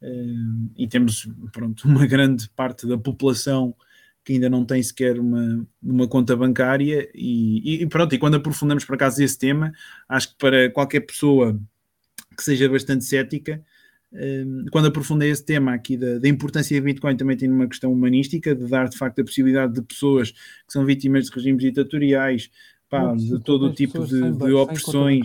uh, 0.00 0.70
e 0.76 0.86
temos 0.86 1.28
pronto, 1.52 1.86
uma 1.88 2.06
grande 2.06 2.48
parte 2.50 2.86
da 2.86 2.96
população 2.96 3.74
que 4.24 4.34
ainda 4.34 4.50
não 4.50 4.64
tem 4.64 4.82
sequer 4.82 5.18
uma, 5.18 5.66
uma 5.82 6.06
conta 6.08 6.36
bancária 6.36 7.08
e, 7.14 7.82
e, 7.82 7.86
pronto, 7.86 8.14
e 8.14 8.18
quando 8.18 8.36
aprofundamos 8.36 8.84
por 8.84 8.94
acaso 8.94 9.22
esse 9.22 9.38
tema, 9.38 9.72
acho 10.08 10.30
que 10.30 10.36
para 10.38 10.70
qualquer 10.70 11.00
pessoa 11.00 11.58
que 12.36 12.44
seja 12.44 12.68
bastante 12.68 13.04
cética, 13.04 13.62
quando 14.72 14.86
aprofundei 14.88 15.30
esse 15.30 15.44
tema 15.44 15.72
aqui 15.72 15.96
da, 15.96 16.18
da, 16.18 16.28
importância 16.28 16.78
do 16.80 16.84
Bitcoin, 16.84 17.16
também 17.16 17.36
tem 17.36 17.48
uma 17.48 17.68
questão 17.68 17.92
humanística, 17.92 18.54
de 18.54 18.66
dar 18.66 18.88
de 18.88 18.98
facto 18.98 19.20
a 19.20 19.24
possibilidade 19.24 19.74
de 19.74 19.82
pessoas 19.82 20.32
que 20.32 20.72
são 20.72 20.84
vítimas 20.84 21.26
de 21.26 21.32
regimes 21.32 21.62
ditatoriais, 21.62 22.50
pá, 22.88 23.14
de 23.14 23.40
todo 23.40 23.66
o 23.66 23.72
tipo 23.72 24.04
de, 24.04 24.32
de 24.32 24.52
opressões. 24.52 25.22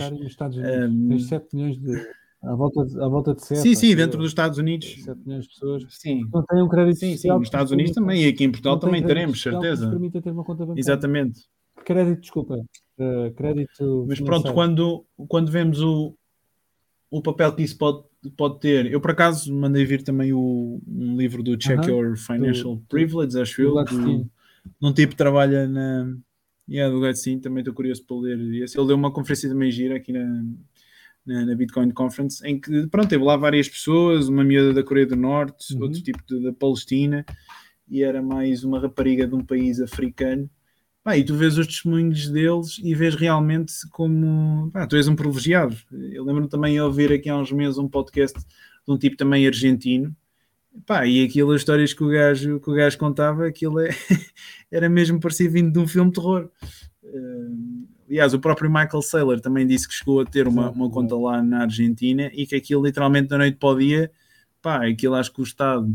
Um, 0.90 1.18
7 1.20 1.56
milhões 1.56 1.78
de. 1.78 2.25
À 2.46 2.56
volta, 2.56 2.86
de, 2.86 3.02
à 3.02 3.08
volta 3.08 3.34
de 3.34 3.46
7. 3.46 3.62
Sim, 3.62 3.76
sim, 3.76 3.96
dentro 3.96 4.18
dos 4.18 4.30
Estados 4.30 4.58
Unidos. 4.58 5.04
7 5.04 5.20
milhões 5.26 5.44
de 5.44 5.50
pessoas. 5.50 5.86
Sim. 5.90 6.22
Não 6.34 6.44
têm 6.44 6.62
um 6.62 6.68
crédito 6.68 7.00
sim, 7.00 7.18
sim, 7.18 7.30
nos 7.30 7.44
Estados 7.44 7.72
Unidos 7.72 7.94
também, 7.94 8.24
e 8.24 8.28
aqui 8.28 8.44
em 8.44 8.52
Portugal 8.52 8.80
também 8.80 9.04
teremos, 9.04 9.42
certeza. 9.42 9.90
permita 9.90 10.22
ter 10.22 10.32
uma 10.32 10.44
conta 10.44 10.60
bancária. 10.60 10.80
Exatamente. 10.80 11.42
Crédito, 11.84 12.22
desculpa. 12.22 12.56
Uh, 12.98 13.32
crédito. 13.36 14.06
Mas 14.08 14.20
pronto, 14.20 14.54
quando, 14.54 15.06
quando 15.28 15.52
vemos 15.52 15.82
o, 15.82 16.16
o 17.12 17.22
papel 17.22 17.54
que 17.54 17.64
isso 17.64 17.78
pode 17.78 18.04
pode 18.32 18.60
ter. 18.60 18.92
Eu, 18.92 19.00
por 19.00 19.12
acaso, 19.12 19.54
mandei 19.54 19.86
vir 19.86 20.04
também 20.04 20.34
o, 20.34 20.82
um 20.88 21.18
livro 21.18 21.44
do 21.44 21.58
Check 21.58 21.80
uh 21.80 21.84
-huh. 21.84 21.90
Your 21.90 22.18
Financial 22.18 22.76
do, 22.76 22.82
Privilege, 22.88 23.40
acho 23.40 23.62
eu, 23.62 23.84
do, 23.84 24.30
num 24.82 24.94
tipo 24.94 25.12
que 25.12 25.18
trabalha 25.18 25.68
na. 25.68 26.16
Yeah, 26.68 26.92
do 26.92 27.00
Gladstein, 27.00 27.40
também 27.40 27.60
estou 27.62 27.76
curioso 27.76 28.04
para 28.08 28.18
ler 28.18 28.64
esse. 28.64 28.76
Ele 28.78 28.88
deu 28.88 28.96
uma 28.96 29.12
conferência 29.12 29.48
também 29.48 29.70
gira 29.70 29.98
aqui 29.98 30.12
na, 30.12 30.44
na, 31.26 31.46
na, 31.46 31.56
Bitcoin 31.56 31.92
Conference, 31.92 32.46
em 32.48 32.60
que, 32.60 32.88
pronto, 32.88 33.10
teve 33.10 33.24
lá 33.24 33.36
várias 33.36 33.68
pessoas, 33.68 34.28
uma 34.28 34.44
miúda 34.44 34.74
da 34.74 34.84
Coreia 34.84 35.08
do 35.08 35.16
Norte, 35.16 35.76
outro 35.78 36.02
tipo 36.02 36.20
de, 36.28 36.44
da 36.44 36.54
Palestina, 36.54 37.26
e 37.88 38.04
era 38.04 38.22
mais 38.22 38.64
uma 38.64 38.80
rapariga 38.80 39.28
de 39.28 39.36
um 39.36 39.44
país 39.44 39.80
africano 39.80 40.50
Pá, 41.06 41.16
e 41.16 41.24
tu 41.24 41.36
vês 41.36 41.56
os 41.56 41.68
testemunhos 41.68 42.28
deles 42.30 42.80
e 42.84 42.96
vês 42.96 43.14
realmente 43.14 43.72
como 43.92 44.72
pá, 44.72 44.88
tu 44.88 44.96
és 44.96 45.08
um 45.08 45.16
privilegiado. 45.16 45.78
Eu 45.92 46.26
lembro-me 46.26 46.50
também 46.50 46.74
de 46.74 46.82
ouvir 46.82 47.14
aqui 47.14 47.30
há 47.30 47.38
uns 47.38 47.52
meses 47.52 47.78
um 47.78 47.88
podcast 47.88 48.40
de 48.40 48.92
um 48.92 48.98
tipo 48.98 49.16
também 49.16 49.46
argentino. 49.46 50.16
Pá, 50.84 51.06
e 51.06 51.24
aquilo, 51.24 51.52
as 51.52 51.62
histórias 51.62 51.94
que 51.94 52.04
o 52.04 52.08
gajo, 52.08 52.60
que 52.60 52.72
o 52.72 52.74
gajo 52.74 52.98
contava, 52.98 53.46
aquilo 53.46 53.80
é, 53.82 53.90
era 54.72 54.90
mesmo 54.90 55.20
parecido 55.20 55.54
vindo 55.54 55.72
de 55.72 55.78
um 55.78 55.88
filme 55.88 56.10
de 56.10 56.16
terror. 56.16 56.50
Uh, 57.04 57.88
aliás, 58.10 58.34
o 58.34 58.40
próprio 58.40 58.70
Michael 58.70 59.02
Saylor 59.02 59.40
também 59.40 59.66
disse 59.66 59.88
que 59.88 59.94
chegou 59.94 60.22
a 60.22 60.26
ter 60.26 60.48
uma, 60.48 60.70
uma 60.72 60.90
conta 60.90 61.16
lá 61.16 61.42
na 61.42 61.62
Argentina 61.62 62.30
e 62.34 62.46
que 62.46 62.56
aquilo 62.56 62.86
literalmente 62.86 63.30
da 63.30 63.38
noite 63.38 63.58
para 63.58 63.70
o 63.70 63.78
dia, 63.78 64.12
pá, 64.62 64.88
aquilo 64.88 65.16
acho 65.16 65.34
que 65.34 65.42
o 65.42 65.44
Estado 65.44 65.94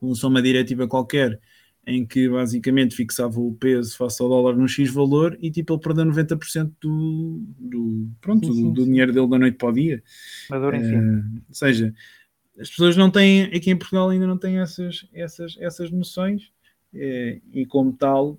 lançou 0.00 0.30
uma 0.30 0.42
diretiva 0.42 0.86
qualquer 0.86 1.40
em 1.86 2.06
que 2.06 2.28
basicamente 2.28 2.94
fixava 2.94 3.40
o 3.40 3.54
peso 3.54 3.96
face 3.96 4.22
ao 4.22 4.28
dólar 4.28 4.54
no 4.54 4.68
X 4.68 4.92
valor 4.92 5.36
e 5.40 5.50
tipo 5.50 5.72
ele 5.72 5.80
perdeu 5.80 6.04
90% 6.04 6.72
do, 6.80 7.42
do, 7.58 8.08
pronto, 8.20 8.46
sim, 8.46 8.52
sim, 8.52 8.62
do, 8.64 8.72
do 8.72 8.84
dinheiro 8.84 9.12
dele 9.12 9.28
da 9.28 9.38
noite 9.38 9.56
para 9.56 9.68
o 9.68 9.72
dia. 9.72 10.02
Uh, 11.00 11.42
ou 11.48 11.54
seja, 11.54 11.94
as 12.58 12.68
pessoas 12.68 12.96
não 12.96 13.10
têm, 13.10 13.44
aqui 13.44 13.70
em 13.70 13.76
Portugal 13.76 14.10
ainda 14.10 14.26
não 14.26 14.36
têm 14.36 14.58
essas, 14.58 15.06
essas, 15.12 15.56
essas 15.58 15.90
noções 15.90 16.44
uh, 16.94 17.40
e 17.52 17.64
como 17.66 17.92
tal 17.92 18.38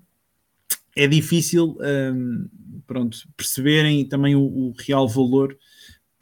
é 0.94 1.06
difícil 1.06 1.76
um, 1.80 2.48
pronto, 2.86 3.18
perceberem 3.36 4.04
também 4.06 4.34
o, 4.34 4.42
o 4.42 4.74
real 4.78 5.08
valor 5.08 5.56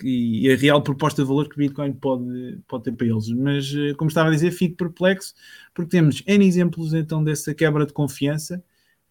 e 0.02 0.50
a 0.50 0.56
real 0.56 0.82
proposta 0.82 1.22
de 1.22 1.28
valor 1.28 1.48
que 1.48 1.56
o 1.56 1.58
Bitcoin 1.58 1.92
pode, 1.92 2.58
pode 2.66 2.84
ter 2.84 2.92
para 2.92 3.06
eles. 3.06 3.28
Mas, 3.28 3.74
eh, 3.74 3.94
como 3.94 4.08
estava 4.08 4.28
a 4.28 4.32
dizer, 4.32 4.50
fico 4.50 4.76
perplexo, 4.76 5.34
porque 5.74 5.90
temos 5.90 6.22
N 6.26 6.46
exemplos 6.46 6.94
então 6.94 7.22
dessa 7.22 7.54
quebra 7.54 7.86
de 7.86 7.92
confiança. 7.92 8.62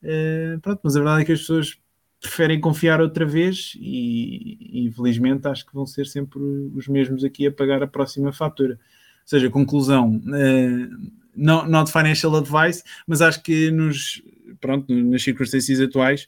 Uh, 0.01 0.59
pronto, 0.61 0.79
mas 0.81 0.95
a 0.95 0.99
verdade 0.99 1.21
é 1.21 1.25
que 1.25 1.33
as 1.33 1.41
pessoas 1.41 1.77
preferem 2.21 2.59
confiar 2.59 3.01
outra 3.01 3.25
vez 3.25 3.73
e, 3.79 4.85
infelizmente 4.87 5.47
acho 5.47 5.65
que 5.65 5.73
vão 5.73 5.85
ser 5.85 6.05
sempre 6.05 6.41
os 6.73 6.87
mesmos 6.87 7.23
aqui 7.23 7.47
a 7.47 7.51
pagar 7.51 7.83
a 7.83 7.87
próxima 7.87 8.31
fatura. 8.31 8.73
Ou 8.73 8.79
seja, 9.25 9.49
conclusão, 9.49 10.15
uh, 10.15 11.11
not, 11.35 11.69
not 11.69 11.91
financial 11.91 12.35
advice, 12.35 12.83
mas 13.05 13.21
acho 13.21 13.43
que 13.43 13.71
nos, 13.71 14.21
pronto, 14.59 14.93
nas 14.93 15.21
circunstâncias 15.21 15.79
atuais, 15.79 16.27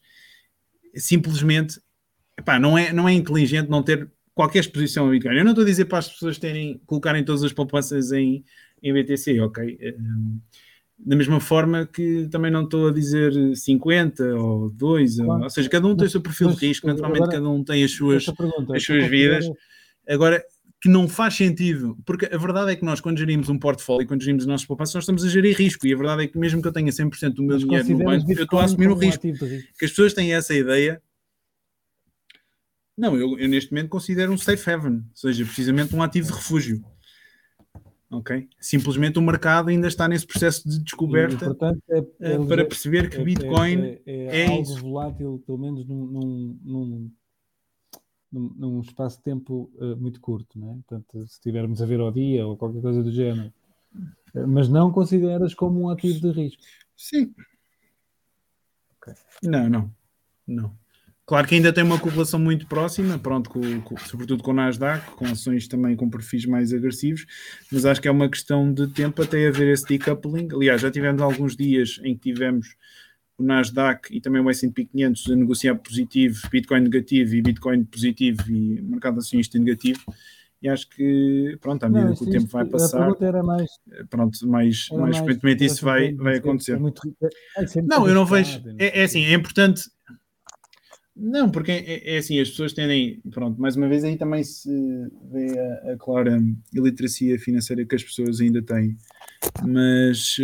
simplesmente 0.95 1.79
epá, 2.37 2.59
não, 2.59 2.77
é, 2.77 2.91
não 2.91 3.07
é 3.07 3.13
inteligente 3.13 3.69
não 3.69 3.83
ter 3.83 4.09
qualquer 4.33 4.59
exposição 4.59 5.07
a 5.07 5.11
Bitcoin. 5.11 5.37
Eu 5.37 5.43
não 5.43 5.51
estou 5.51 5.63
a 5.63 5.67
dizer 5.67 5.85
para 5.85 5.99
as 5.99 6.09
pessoas 6.09 6.37
terem, 6.37 6.81
colocarem 6.85 7.23
todas 7.23 7.43
as 7.43 7.53
poupanças 7.53 8.11
em, 8.11 8.43
em 8.81 8.93
BTC, 8.93 9.39
ok? 9.41 9.95
Um, 9.99 10.39
da 11.03 11.15
mesma 11.15 11.39
forma 11.39 11.85
que 11.85 12.27
também 12.29 12.51
não 12.51 12.63
estou 12.63 12.89
a 12.89 12.93
dizer 12.93 13.33
50 13.55 14.23
ou 14.35 14.69
2, 14.69 15.17
claro. 15.17 15.31
ou, 15.31 15.43
ou, 15.43 15.49
seja, 15.49 15.69
cada 15.69 15.87
um 15.87 15.95
tem 15.95 16.07
o 16.07 16.09
seu 16.09 16.21
perfil 16.21 16.51
de 16.51 16.67
risco, 16.67 16.87
naturalmente 16.87 17.23
agora, 17.23 17.37
cada 17.37 17.49
um 17.49 17.63
tem 17.63 17.83
as 17.83 17.91
suas, 17.91 18.25
pergunta, 18.25 18.75
as 18.75 18.83
suas 18.83 19.07
vidas. 19.07 19.49
Agora, 20.07 20.43
que 20.81 20.89
não 20.89 21.07
faz 21.07 21.35
sentido, 21.35 21.95
porque 22.05 22.25
a 22.25 22.37
verdade 22.37 22.71
é 22.71 22.75
que 22.75 22.83
nós, 22.83 22.99
quando 22.99 23.19
gerimos 23.19 23.49
um 23.49 23.59
portfólio, 23.59 24.07
quando 24.07 24.21
gerimos 24.21 24.43
os 24.43 24.47
nossos 24.47 24.65
poupanças, 24.65 24.95
nós 24.95 25.03
estamos 25.03 25.23
a 25.23 25.29
gerir 25.29 25.55
risco, 25.55 25.85
e 25.85 25.93
a 25.93 25.97
verdade 25.97 26.23
é 26.23 26.27
que 26.27 26.37
mesmo 26.37 26.61
que 26.61 26.67
eu 26.67 26.71
tenha 26.71 26.91
100% 26.91 27.33
do 27.33 27.43
meu 27.43 27.55
Mas 27.55 27.61
dinheiro 27.61 27.89
no 27.89 28.03
banco, 28.03 28.31
eu 28.31 28.43
estou 28.43 28.59
a 28.59 28.63
assumir 28.63 28.89
o 28.89 28.95
risco. 28.95 29.27
Um 29.27 29.33
que 29.33 29.85
as 29.85 29.91
pessoas 29.91 30.13
têm 30.13 30.33
essa 30.33 30.55
ideia 30.55 31.01
não, 32.97 33.15
eu, 33.15 33.39
eu, 33.39 33.49
neste 33.49 33.71
momento 33.71 33.89
considero 33.89 34.31
um 34.31 34.37
safe 34.37 34.69
haven, 34.69 34.97
ou 34.97 35.15
seja, 35.15 35.43
precisamente 35.43 35.95
um 35.95 36.03
ativo 36.03 36.27
de 36.27 36.33
refúgio. 36.33 36.83
Ok? 38.11 38.47
Simplesmente 38.59 39.17
o 39.17 39.21
mercado 39.21 39.69
ainda 39.69 39.87
está 39.87 40.07
nesse 40.07 40.27
processo 40.27 40.67
de 40.69 40.83
descoberta 40.83 41.55
é, 41.89 42.33
é, 42.33 42.45
para 42.45 42.65
perceber 42.65 43.09
que 43.09 43.17
é, 43.17 43.23
Bitcoin 43.23 43.83
é, 43.85 44.01
é, 44.05 44.41
é 44.41 44.47
algo 44.47 44.61
isso. 44.61 44.81
volátil, 44.81 45.41
pelo 45.47 45.57
menos 45.57 45.87
num, 45.87 46.05
num, 46.05 46.59
num, 46.61 47.11
num 48.31 48.79
espaço 48.81 49.17
de 49.17 49.23
tempo 49.23 49.71
uh, 49.75 49.97
muito 49.97 50.21
curto, 50.21 50.57
não 50.57 50.71
é? 50.71 50.73
Portanto, 50.87 51.27
se 51.27 51.33
estivermos 51.33 51.81
a 51.81 51.85
ver 51.85 51.99
ao 51.99 52.11
dia 52.11 52.47
ou 52.47 52.55
qualquer 52.55 52.81
coisa 52.81 53.03
do 53.03 53.11
género, 53.11 53.53
uh, 54.33 54.47
mas 54.47 54.69
não 54.69 54.91
consideras 54.91 55.53
como 55.53 55.81
um 55.81 55.89
ativo 55.89 56.19
de 56.19 56.31
risco? 56.31 56.61
Sim. 56.95 57.33
Okay. 58.97 59.13
Não, 59.43 59.69
não, 59.69 59.91
não. 60.47 60.81
Claro 61.25 61.47
que 61.47 61.55
ainda 61.55 61.71
tem 61.71 61.83
uma 61.83 61.99
correlação 61.99 62.39
muito 62.39 62.67
próxima, 62.67 63.17
pronto, 63.17 63.49
com, 63.49 63.81
com, 63.81 63.97
sobretudo 63.97 64.43
com 64.43 64.51
o 64.51 64.53
Nasdaq, 64.53 65.11
com 65.11 65.25
ações 65.25 65.67
também 65.67 65.95
com 65.95 66.09
perfis 66.09 66.45
mais 66.45 66.73
agressivos, 66.73 67.25
mas 67.71 67.85
acho 67.85 68.01
que 68.01 68.07
é 68.07 68.11
uma 68.11 68.29
questão 68.29 68.73
de 68.73 68.87
tempo 68.87 69.21
até 69.21 69.47
haver 69.47 69.71
esse 69.71 69.85
decoupling. 69.85 70.49
Aliás, 70.51 70.81
já 70.81 70.91
tivemos 70.91 71.21
alguns 71.21 71.55
dias 71.55 72.01
em 72.03 72.15
que 72.15 72.33
tivemos 72.33 72.75
o 73.41 73.45
Nasdaq 73.45 74.15
e 74.15 74.21
também 74.21 74.41
o 74.41 74.49
S&P 74.49 74.85
500 74.85 75.31
a 75.31 75.35
negociar 75.35 75.75
positivo, 75.75 76.47
Bitcoin 76.49 76.81
negativo 76.81 77.35
e 77.35 77.41
Bitcoin 77.41 77.83
positivo 77.83 78.49
e 78.49 78.81
mercado 78.81 79.19
acionista 79.19 79.57
negativo. 79.57 80.01
E 80.61 80.69
acho 80.69 80.87
que, 80.89 81.57
pronto, 81.59 81.83
à 81.83 81.89
medida 81.89 82.09
não, 82.09 82.15
que 82.15 82.23
o 82.23 82.29
tempo 82.29 82.45
vai 82.45 82.63
passar, 82.65 83.09
mais, 83.43 83.69
pronto, 84.11 84.47
mais, 84.47 84.89
mais 84.91 85.17
frequentemente 85.17 85.65
isso 85.65 85.83
vai, 85.83 86.13
vai 86.13 86.37
acontecer. 86.37 86.73
É 86.73 86.77
muito, 86.77 87.01
é 87.57 87.81
não, 87.81 88.07
eu 88.07 88.13
não 88.13 88.27
vejo. 88.27 88.61
É, 88.77 88.99
é 88.99 89.03
assim, 89.03 89.23
é 89.23 89.33
importante 89.33 89.89
Não, 91.15 91.49
porque 91.49 91.71
é, 91.71 92.13
é, 92.13 92.17
assim, 92.19 92.39
as 92.39 92.51
pessoas 92.51 92.73
tendem, 92.73 93.19
pronto, 93.31 93.59
mais 93.59 93.75
uma 93.75 93.87
vez 93.87 94.03
aí 94.03 94.15
também 94.17 94.43
se 94.43 94.69
vê 95.31 95.59
a, 95.59 95.93
a 95.93 95.97
clara 95.97 96.39
iliteracia 96.71 97.39
financeira 97.39 97.83
que 97.83 97.95
as 97.95 98.03
pessoas 98.03 98.39
ainda 98.39 98.61
têm. 98.61 98.95
Mas 99.67 100.37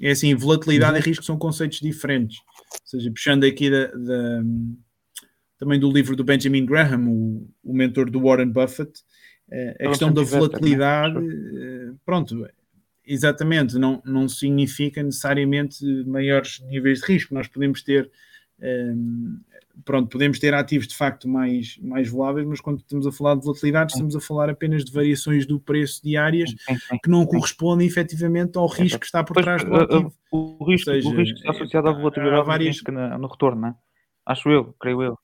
é 0.00 0.10
assim, 0.10 0.34
volatilidade 0.34 0.98
e 0.98 1.00
risco 1.00 1.24
são 1.24 1.38
conceitos 1.38 1.80
diferentes. 1.80 2.38
Ou 2.38 2.86
seja, 2.86 3.10
puxando 3.10 3.44
aqui 3.44 3.70
da, 3.70 3.86
da 3.86 4.42
também 5.58 5.80
do 5.80 5.90
livro 5.90 6.14
do 6.14 6.24
Benjamin 6.24 6.66
Graham, 6.66 7.08
o, 7.08 7.48
o 7.62 7.72
mentor 7.72 8.10
do 8.10 8.20
Warren 8.20 8.50
Buffett, 8.50 9.02
eh, 9.50 9.76
a 9.80 9.88
questão 9.88 10.12
da 10.12 10.22
volatilidade, 10.22 11.16
eh, 11.18 11.92
pronto, 12.04 12.46
exatamente, 13.06 13.78
não, 13.78 14.02
não 14.04 14.28
significa 14.28 15.02
necessariamente 15.02 15.84
maiores 16.06 16.60
níveis 16.60 17.00
de 17.00 17.06
risco. 17.06 17.34
Nós 17.34 17.48
podemos 17.48 17.82
ter, 17.82 18.10
um, 18.60 19.38
pronto, 19.84 20.08
podemos 20.08 20.38
ter 20.38 20.54
ativos 20.54 20.86
de 20.86 20.96
facto 20.96 21.28
mais, 21.28 21.78
mais 21.82 22.08
voláveis, 22.08 22.46
mas 22.46 22.60
quando 22.60 22.78
estamos 22.78 23.06
a 23.06 23.12
falar 23.12 23.34
de 23.34 23.44
volatilidade, 23.44 23.92
estamos 23.92 24.14
a 24.14 24.20
falar 24.20 24.50
apenas 24.50 24.84
de 24.84 24.92
variações 24.92 25.46
do 25.46 25.58
preço 25.58 26.02
diárias 26.02 26.54
que 27.02 27.10
não 27.10 27.26
correspondem 27.26 27.86
efetivamente 27.86 28.56
ao 28.56 28.66
risco 28.66 28.98
que 28.98 29.06
está 29.06 29.24
por 29.24 29.42
trás 29.42 29.64
do 29.64 29.74
ativo. 29.74 30.12
O 30.30 30.64
risco, 30.64 30.90
seja, 30.90 31.08
o 31.08 31.16
risco 31.16 31.36
está 31.38 31.50
associado 31.50 31.88
à 31.88 31.92
volatilidade 31.92 32.46
várias... 32.46 32.82
no 33.18 33.26
retorno, 33.26 33.60
não 33.60 33.68
é? 33.68 33.74
Acho 34.26 34.48
eu, 34.48 34.74
creio 34.80 35.02
eu. 35.02 35.18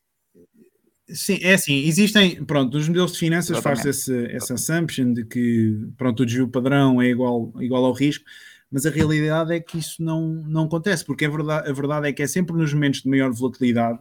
Sim, 1.09 1.39
é 1.43 1.55
assim, 1.55 1.75
existem, 1.87 2.45
pronto, 2.45 2.77
nos 2.77 2.87
modelos 2.87 3.13
de 3.13 3.19
finanças 3.19 3.59
faz-se 3.59 4.27
essa 4.27 4.55
assumption 4.55 5.13
de 5.13 5.25
que, 5.25 5.89
pronto, 5.97 6.23
o 6.23 6.27
desvio 6.27 6.49
padrão 6.49 7.03
é 7.03 7.09
igual, 7.09 7.53
igual 7.59 7.85
ao 7.85 7.93
risco, 7.93 8.25
mas 8.71 8.87
a 8.87 8.91
realidade 8.91 9.53
é 9.53 9.59
que 9.59 9.79
isso 9.79 10.03
não, 10.03 10.29
não 10.29 10.65
acontece, 10.65 11.05
porque 11.05 11.25
a 11.25 11.29
verdade, 11.29 11.69
a 11.69 11.73
verdade 11.73 12.09
é 12.09 12.13
que 12.13 12.23
é 12.23 12.27
sempre 12.27 12.57
nos 12.57 12.73
momentos 12.73 13.03
de 13.03 13.09
maior 13.09 13.33
volatilidade, 13.33 13.99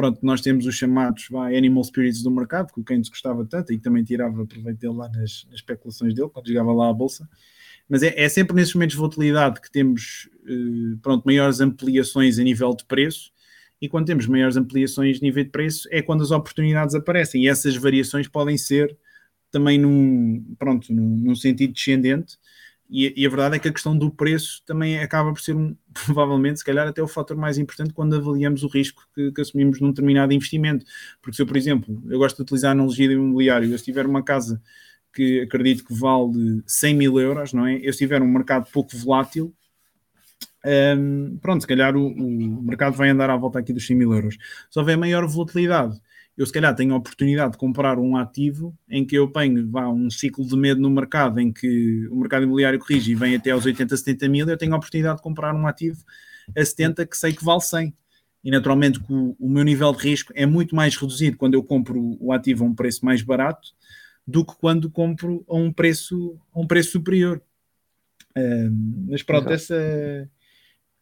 pronto, 0.00 0.18
nós 0.22 0.40
temos 0.40 0.64
os 0.64 0.74
chamados 0.74 1.28
animal 1.54 1.84
spirits 1.84 2.22
do 2.22 2.30
mercado, 2.30 2.72
que 2.72 2.80
o 2.80 2.84
Keynes 2.84 3.10
gostava 3.10 3.44
tanto 3.44 3.70
e 3.70 3.76
que 3.76 3.82
também 3.82 4.02
tirava 4.02 4.46
proveito 4.46 4.78
dele 4.78 4.94
lá 4.94 5.10
nas, 5.10 5.44
nas 5.50 5.56
especulações 5.56 6.14
dele, 6.14 6.30
quando 6.30 6.48
jogava 6.48 6.72
lá 6.72 6.88
à 6.88 6.92
bolsa, 6.92 7.28
mas 7.86 8.02
é, 8.02 8.14
é 8.16 8.26
sempre 8.26 8.56
nesses 8.56 8.72
momentos 8.72 8.94
de 8.94 8.98
volatilidade 8.98 9.60
que 9.60 9.70
temos, 9.70 10.30
eh, 10.46 10.96
pronto, 11.02 11.22
maiores 11.26 11.60
ampliações 11.60 12.38
a 12.38 12.42
nível 12.42 12.74
de 12.74 12.86
preço, 12.86 13.30
e 13.78 13.90
quando 13.90 14.06
temos 14.06 14.26
maiores 14.26 14.56
ampliações 14.56 15.18
de 15.18 15.22
nível 15.22 15.44
de 15.44 15.50
preço 15.50 15.86
é 15.90 16.00
quando 16.00 16.22
as 16.22 16.30
oportunidades 16.30 16.94
aparecem. 16.94 17.44
E 17.44 17.48
essas 17.48 17.76
variações 17.76 18.28
podem 18.28 18.56
ser 18.56 18.96
também 19.50 19.78
num, 19.78 20.54
pronto, 20.58 20.92
num, 20.92 21.16
num 21.16 21.34
sentido 21.34 21.72
descendente 21.72 22.38
e, 22.90 23.22
e, 23.22 23.26
a 23.26 23.28
verdade 23.28 23.56
é 23.56 23.58
que 23.58 23.68
a 23.68 23.72
questão 23.72 23.96
do 23.96 24.10
preço 24.10 24.62
também 24.66 24.98
acaba 24.98 25.32
por 25.32 25.40
ser 25.40 25.54
um, 25.54 25.76
provavelmente, 25.94 26.58
se 26.58 26.64
calhar 26.64 26.88
até 26.88 27.02
o 27.02 27.08
fator 27.08 27.36
mais 27.36 27.56
importante 27.56 27.92
quando 27.92 28.16
avaliamos 28.16 28.64
o 28.64 28.68
risco 28.68 29.06
que, 29.14 29.30
que, 29.32 29.40
assumimos 29.40 29.80
num 29.80 29.90
determinado 29.90 30.32
investimento, 30.32 30.84
porque 31.22 31.36
se 31.36 31.42
eu, 31.42 31.46
por 31.46 31.56
exemplo, 31.56 32.02
eu 32.10 32.18
gosto 32.18 32.36
de 32.36 32.42
utilizar 32.42 32.70
a 32.70 32.72
analogia 32.72 33.08
de 33.08 33.14
imobiliário, 33.14 33.70
eu 33.70 33.78
se 33.78 33.84
tiver 33.84 34.06
uma 34.06 34.22
casa 34.22 34.60
que 35.12 35.42
acredito 35.42 35.84
que 35.84 35.94
vale 35.94 36.62
100 36.66 36.94
mil 36.94 37.20
euros, 37.20 37.52
não 37.52 37.66
é? 37.66 37.76
Eu 37.76 37.92
se 37.92 37.98
tiver 38.00 38.22
um 38.22 38.28
mercado 38.28 38.68
pouco 38.72 38.96
volátil, 38.96 39.54
um, 40.64 41.38
pronto, 41.40 41.62
se 41.62 41.66
calhar 41.66 41.96
o, 41.96 42.06
o, 42.06 42.62
mercado 42.62 42.94
vai 42.96 43.08
andar 43.08 43.30
à 43.30 43.36
volta 43.36 43.58
aqui 43.58 43.72
dos 43.72 43.86
100 43.86 43.96
mil 43.96 44.12
euros. 44.12 44.36
Se 44.70 44.78
houver 44.78 44.96
maior 44.96 45.26
volatilidade, 45.26 45.98
eu 46.40 46.46
se 46.46 46.52
calhar 46.54 46.74
tenho 46.74 46.94
a 46.94 46.96
oportunidade 46.96 47.52
de 47.52 47.58
comprar 47.58 47.98
um 47.98 48.16
ativo 48.16 48.74
em 48.88 49.04
que 49.04 49.14
eu 49.14 49.28
tenho 49.28 49.70
vá, 49.70 49.86
um 49.90 50.10
ciclo 50.10 50.42
de 50.46 50.56
medo 50.56 50.80
no 50.80 50.88
mercado, 50.88 51.38
em 51.38 51.52
que 51.52 52.08
o 52.08 52.16
mercado 52.16 52.44
imobiliário 52.44 52.78
corrige 52.78 53.12
e 53.12 53.14
vem 53.14 53.36
até 53.36 53.50
aos 53.50 53.66
80, 53.66 53.94
70 53.94 54.26
mil, 54.26 54.48
eu 54.48 54.56
tenho 54.56 54.72
a 54.72 54.78
oportunidade 54.78 55.18
de 55.18 55.22
comprar 55.22 55.54
um 55.54 55.66
ativo 55.66 56.02
a 56.56 56.64
70 56.64 57.04
que 57.04 57.14
sei 57.14 57.34
que 57.34 57.44
vale 57.44 57.60
100. 57.60 57.94
E 58.42 58.50
naturalmente 58.50 58.98
o, 59.06 59.36
o 59.38 59.50
meu 59.50 59.62
nível 59.62 59.92
de 59.92 59.98
risco 60.02 60.32
é 60.34 60.46
muito 60.46 60.74
mais 60.74 60.96
reduzido 60.96 61.36
quando 61.36 61.52
eu 61.52 61.62
compro 61.62 62.16
o 62.18 62.32
ativo 62.32 62.64
a 62.64 62.68
um 62.68 62.74
preço 62.74 63.04
mais 63.04 63.20
barato 63.20 63.68
do 64.26 64.42
que 64.42 64.54
quando 64.56 64.90
compro 64.90 65.44
a 65.46 65.54
um 65.54 65.70
preço, 65.70 66.40
a 66.54 66.58
um 66.58 66.66
preço 66.66 66.92
superior. 66.92 67.42
Um, 68.34 69.08
mas 69.10 69.22
pronto, 69.22 69.52
essa 69.52 69.76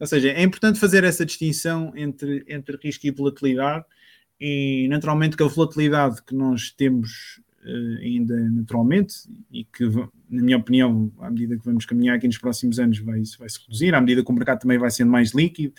ou 0.01 0.07
seja, 0.07 0.31
é 0.31 0.43
importante 0.43 0.79
fazer 0.79 1.03
essa 1.03 1.27
distinção 1.27 1.93
entre, 1.97 2.45
entre 2.49 2.77
risco 2.83 3.07
e 3.07 3.11
volatilidade 3.11 3.85
e 4.41 4.87
naturalmente 4.89 5.37
que 5.37 5.43
a 5.43 5.47
volatilidade 5.47 6.23
que 6.23 6.35
nós 6.35 6.71
temos 6.71 7.41
uh, 7.65 7.99
ainda 8.01 8.37
naturalmente 8.51 9.15
e 9.51 9.65
que, 9.65 9.85
na 10.31 10.43
minha 10.43 10.57
opinião, 10.57 11.11
à 11.21 11.31
medida 11.31 11.57
que 11.57 11.65
vamos 11.65 11.85
caminhar 11.85 12.17
aqui 12.17 12.27
nos 12.27 12.39
próximos 12.39 12.79
anos 12.79 12.99
vai, 12.99 13.23
vai 13.39 13.49
se 13.49 13.61
reduzir, 13.61 13.95
à 13.95 14.01
medida 14.01 14.25
que 14.25 14.31
o 14.31 14.35
mercado 14.35 14.61
também 14.61 14.79
vai 14.79 14.91
sendo 14.91 15.11
mais 15.11 15.33
líquido, 15.33 15.75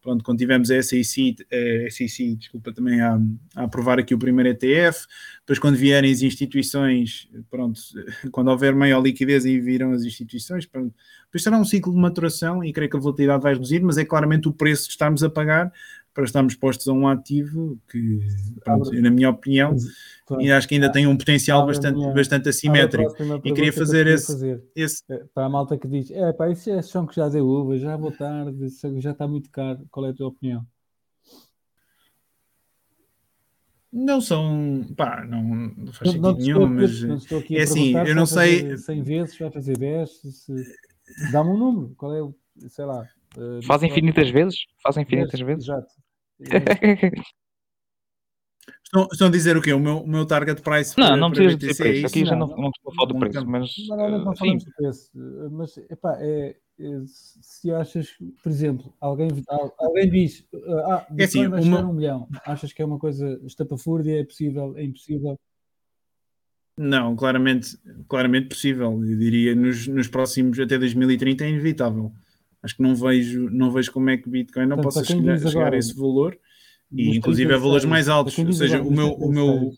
pronto, 0.00 0.22
quando 0.22 0.38
tivemos 0.38 0.70
a 0.70 0.82
SEC, 0.82 1.36
a 1.50 1.90
SEC 1.90 2.36
desculpa, 2.36 2.72
também 2.72 3.00
a, 3.00 3.18
a, 3.56 3.64
aprovar 3.64 3.98
aqui 3.98 4.14
o 4.14 4.18
primeiro 4.18 4.50
ETF, 4.50 5.06
depois 5.40 5.58
quando 5.58 5.76
vierem 5.76 6.12
as 6.12 6.20
instituições, 6.20 7.28
pronto, 7.50 7.80
quando 8.30 8.48
houver 8.48 8.74
maior 8.74 9.02
liquidez 9.02 9.46
e 9.46 9.58
viram 9.58 9.92
as 9.92 10.04
instituições, 10.04 10.66
pronto, 10.66 10.94
depois 11.24 11.42
será 11.42 11.58
um 11.58 11.64
ciclo 11.64 11.92
de 11.92 11.98
maturação 11.98 12.62
e 12.62 12.72
creio 12.72 12.90
que 12.90 12.96
a 12.96 13.00
volatilidade 13.00 13.42
vai 13.42 13.54
reduzir, 13.54 13.80
mas 13.80 13.96
é 13.96 14.04
claramente 14.04 14.46
o 14.46 14.52
preço 14.52 14.84
que 14.84 14.92
estamos 14.92 15.24
a 15.24 15.30
pagar 15.30 15.72
para 16.14 16.24
estarmos 16.24 16.54
postos 16.54 16.86
a 16.86 16.92
um 16.92 17.08
ativo 17.08 17.76
que, 17.90 18.20
pronto, 18.64 18.92
na 18.92 19.10
minha 19.10 19.30
opinião, 19.30 19.76
e 20.38 20.50
acho 20.50 20.68
que 20.68 20.76
ainda 20.76 20.90
tem 20.90 21.06
um 21.06 21.16
potencial 21.16 21.66
bastante, 21.66 22.00
bastante 22.14 22.48
assimétrico. 22.48 23.12
E 23.44 23.52
queria 23.52 23.72
fazer, 23.72 24.06
esse, 24.06 24.28
fazer. 24.28 24.64
esse. 24.76 25.02
É, 25.10 25.24
para 25.34 25.46
a 25.46 25.48
malta 25.48 25.76
que 25.76 25.88
diz: 25.88 26.10
é 26.12 26.32
pá, 26.32 26.48
isso 26.48 26.70
é 26.70 26.80
chão 26.80 27.04
que 27.04 27.16
já 27.16 27.28
deu 27.28 27.46
uva, 27.46 27.76
já 27.76 27.96
vou 27.96 28.12
tarde, 28.12 28.68
já 29.00 29.10
está 29.10 29.26
muito 29.26 29.50
caro. 29.50 29.84
Qual 29.90 30.06
é 30.06 30.10
a 30.10 30.14
tua 30.14 30.28
opinião? 30.28 30.64
Não 33.92 34.20
são, 34.20 34.84
pá, 34.96 35.24
não, 35.24 35.42
não 35.42 35.92
faz 35.92 36.10
sentido 36.10 36.22
não 36.22 36.36
nenhum, 36.36 36.66
mas 36.66 37.00
é 37.50 37.62
assim, 37.62 37.96
eu 37.96 38.14
não 38.14 38.26
sei. 38.26 38.76
100 38.76 39.02
vezes, 39.02 39.38
vai 39.38 39.50
fazer 39.52 39.78
10, 39.78 40.10
dá-me 41.30 41.50
um 41.50 41.56
número, 41.56 41.94
qual 41.96 42.12
é 42.12 42.20
o, 42.20 42.34
sei 42.68 42.84
lá. 42.84 43.06
Uh, 43.36 43.62
Faz 43.64 43.82
infinitas 43.84 44.30
vezes? 44.30 44.64
Faz 44.82 44.96
infinitas 44.96 45.40
vezes? 45.40 45.64
Exato. 45.64 46.03
Estão, 48.84 49.08
estão 49.10 49.28
a 49.28 49.30
dizer 49.30 49.56
o 49.56 49.62
quê? 49.62 49.72
O 49.72 49.80
meu, 49.80 49.98
o 49.98 50.08
meu 50.08 50.24
target 50.24 50.62
price 50.62 50.94
Não, 50.96 51.06
para, 51.08 51.16
não 51.16 51.30
precisas 51.30 51.58
dizer 51.58 51.82
preço. 51.82 52.04
É 52.04 52.08
Aqui 52.08 52.20
não, 52.20 52.26
já 52.26 52.36
não, 52.36 52.46
não, 52.46 52.70
estou 52.70 52.92
a 52.92 52.94
falar 52.94 53.12
do 53.12 53.18
preço, 53.18 53.46
mas. 53.46 53.74
Não, 53.88 53.96
não, 53.96 54.10
não, 54.10 54.24
não 54.24 54.36
falamos 54.36 54.64
do 54.64 54.72
preço. 54.72 55.10
Mas, 55.50 55.76
epá, 55.76 56.16
é, 56.20 56.56
é, 56.78 57.02
se 57.06 57.72
achas, 57.72 58.10
por 58.42 58.50
exemplo, 58.50 58.94
alguém, 59.00 59.28
alguém 59.78 60.10
diz, 60.10 60.46
ah, 60.86 61.06
é 61.16 61.24
assim, 61.24 61.48
vai 61.48 61.60
uma... 61.62 61.80
um 61.84 61.92
milhão, 61.92 62.28
achas 62.44 62.72
que 62.72 62.82
é 62.82 62.84
uma 62.84 62.98
coisa 62.98 63.40
estapafúrdia, 63.44 64.20
é 64.20 64.24
possível, 64.24 64.76
é 64.76 64.84
impossível? 64.84 65.38
Não, 66.76 67.14
claramente, 67.14 67.78
claramente 68.08 68.48
possível. 68.48 68.92
Eu 69.04 69.16
diria 69.16 69.54
nos, 69.54 69.86
nos 69.86 70.08
próximos, 70.08 70.58
até 70.58 70.76
2030 70.76 71.44
é 71.44 71.50
inevitável. 71.50 72.12
Acho 72.64 72.76
que 72.76 72.82
não 72.82 72.94
vejo, 72.94 73.50
não 73.50 73.70
vejo 73.70 73.92
como 73.92 74.08
é 74.08 74.16
que 74.16 74.28
Bitcoin 74.28 74.66
não 74.66 74.80
possa 74.80 75.04
chegar, 75.04 75.38
chegar 75.38 75.74
a 75.74 75.76
esse 75.76 75.94
valor 75.94 76.34
e 76.90 77.14
inclusive 77.16 77.52
a 77.52 77.58
valores 77.58 77.84
mais 77.84 78.08
altos. 78.08 78.38
Ou 78.38 78.52
seja, 78.54 78.80
o 78.80 78.90
meu, 78.90 79.12
o, 79.12 79.30
meu, 79.30 79.54
o 79.56 79.76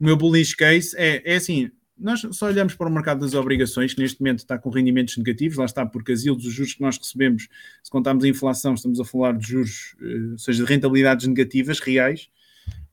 meu 0.00 0.16
bullish 0.16 0.56
case 0.56 0.96
é, 0.96 1.22
é 1.24 1.36
assim: 1.36 1.70
nós 1.96 2.26
só 2.32 2.46
olhamos 2.46 2.74
para 2.74 2.88
o 2.88 2.92
mercado 2.92 3.20
das 3.20 3.34
obrigações, 3.34 3.94
que 3.94 4.00
neste 4.00 4.20
momento 4.20 4.40
está 4.40 4.58
com 4.58 4.68
rendimentos 4.68 5.16
negativos, 5.16 5.58
lá 5.58 5.64
está, 5.64 5.86
porque 5.86 6.10
as 6.10 6.24
yields, 6.24 6.44
os 6.44 6.52
juros 6.52 6.74
que 6.74 6.80
nós 6.80 6.98
recebemos, 6.98 7.48
se 7.82 7.90
contarmos 7.90 8.24
a 8.24 8.28
inflação, 8.28 8.74
estamos 8.74 8.98
a 8.98 9.04
falar 9.04 9.36
de 9.36 9.46
juros, 9.46 9.94
eh, 10.02 10.32
ou 10.32 10.38
seja, 10.38 10.64
de 10.64 10.68
rentabilidades 10.68 11.26
negativas, 11.26 11.78
reais. 11.78 12.28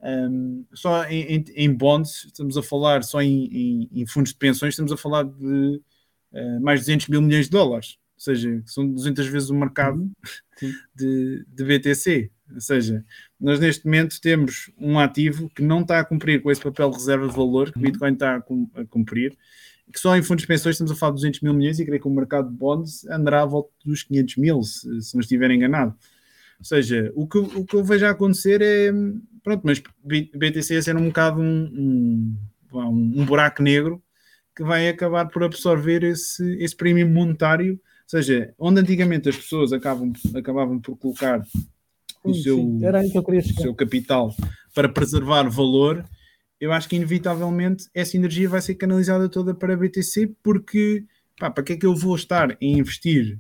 Um, 0.02 0.66
só 0.72 1.04
em, 1.06 1.38
em, 1.38 1.46
em, 1.56 1.74
bonds, 1.74 2.26
estamos 2.26 2.58
a 2.58 2.62
falar, 2.64 3.04
só 3.04 3.22
em, 3.22 3.46
em, 3.46 3.90
em, 3.92 4.06
fundos 4.06 4.34
de 4.34 4.38
pensões, 4.38 4.74
estamos 4.74 4.92
a 4.92 4.98
falar 4.98 5.24
de 5.24 5.82
uh, 6.32 6.62
mais 6.62 6.82
de 6.82 6.86
200 6.86 7.08
mil 7.08 7.22
milhões 7.24 7.46
de 7.46 7.52
dólares, 7.52 7.98
ou 8.16 8.22
seja, 8.22 8.62
são 8.66 8.88
200 8.88 9.28
vezes 9.28 9.50
o 9.50 9.56
mercado 9.56 10.00
uhum. 10.00 10.74
de, 10.96 11.46
de 11.48 11.64
BTC. 11.64 12.32
Ou 12.54 12.62
seja, 12.62 13.04
nós 13.40 13.60
neste 13.60 13.86
momento 13.86 14.20
temos 14.22 14.72
um 14.78 14.98
ativo 15.00 15.50
que 15.50 15.62
não 15.62 15.82
está 15.82 16.00
a 16.00 16.06
cumprir 16.06 16.42
com 16.42 16.50
esse 16.50 16.62
papel 16.62 16.90
de 16.92 16.98
reserva 16.98 17.28
de 17.28 17.36
valor 17.36 17.72
que 17.72 17.78
o 17.78 17.82
uhum. 17.82 17.86
Bitcoin 17.86 18.14
está 18.14 18.36
a 18.36 18.86
cumprir, 18.86 19.38
que 19.92 20.00
só 20.00 20.16
em 20.16 20.24
fundos 20.24 20.44
de 20.44 20.48
pensões 20.48 20.76
estamos 20.76 20.92
a 20.92 20.96
falar 20.96 21.12
de 21.12 21.18
200 21.18 21.42
mil 21.42 21.54
milhões 21.54 21.80
e 21.80 21.86
creio 21.86 22.02
que 22.02 22.08
o 22.08 22.12
mercado 22.12 22.50
de 22.50 22.56
bonds 22.56 23.06
andará 23.08 23.42
à 23.42 23.46
volta 23.46 23.72
dos 23.84 24.04
500 24.04 24.38
mil, 24.38 24.64
se, 24.64 25.02
se 25.02 25.16
não 25.16 25.22
estiver 25.22 25.52
enganado. 25.52 25.96
Ou 26.60 26.66
seja, 26.66 27.12
o 27.16 27.28
que, 27.28 27.38
o 27.38 27.66
que 27.66 27.76
eu 27.76 27.84
vejo 27.84 28.06
a 28.06 28.12
acontecer 28.12 28.62
é, 28.62 28.92
pronto, 29.44 29.62
mas 29.64 29.82
BTC 30.04 30.78
a 30.78 30.82
ser 30.82 30.96
um 30.96 31.08
bocado 31.08 31.42
um, 31.42 32.38
um, 32.74 33.22
um 33.22 33.26
buraco 33.26 33.62
negro 33.62 34.02
que 34.56 34.64
vai 34.64 34.88
acabar 34.88 35.28
por 35.28 35.44
absorver 35.44 36.04
esse, 36.04 36.56
esse 36.64 36.76
prémio 36.76 37.08
monetário, 37.08 37.80
seja, 38.06 38.54
onde 38.58 38.82
antigamente 38.82 39.30
as 39.30 39.36
pessoas 39.36 39.74
acabam, 39.74 40.12
acabavam 40.36 40.80
por 40.80 40.98
colocar 40.98 41.42
o 42.24 42.34
seu, 42.34 42.60
o 42.60 43.62
seu 43.62 43.76
capital 43.76 44.36
para 44.74 44.90
preservar 44.90 45.48
valor, 45.50 46.04
eu 46.60 46.72
acho 46.72 46.90
que 46.90 46.96
inevitavelmente 46.96 47.88
essa 47.94 48.18
energia 48.18 48.50
vai 48.50 48.62
ser 48.62 48.76
canalizada 48.76 49.30
toda 49.30 49.54
para 49.54 49.74
a 49.74 49.78
BTC, 49.78 50.36
porque 50.42 51.04
pá, 51.40 51.50
para 51.52 51.64
que 51.64 51.74
é 51.74 51.78
que 51.78 51.86
eu 51.86 51.96
vou 51.96 52.16
estar 52.16 52.52
a 52.52 52.58
investir, 52.62 53.40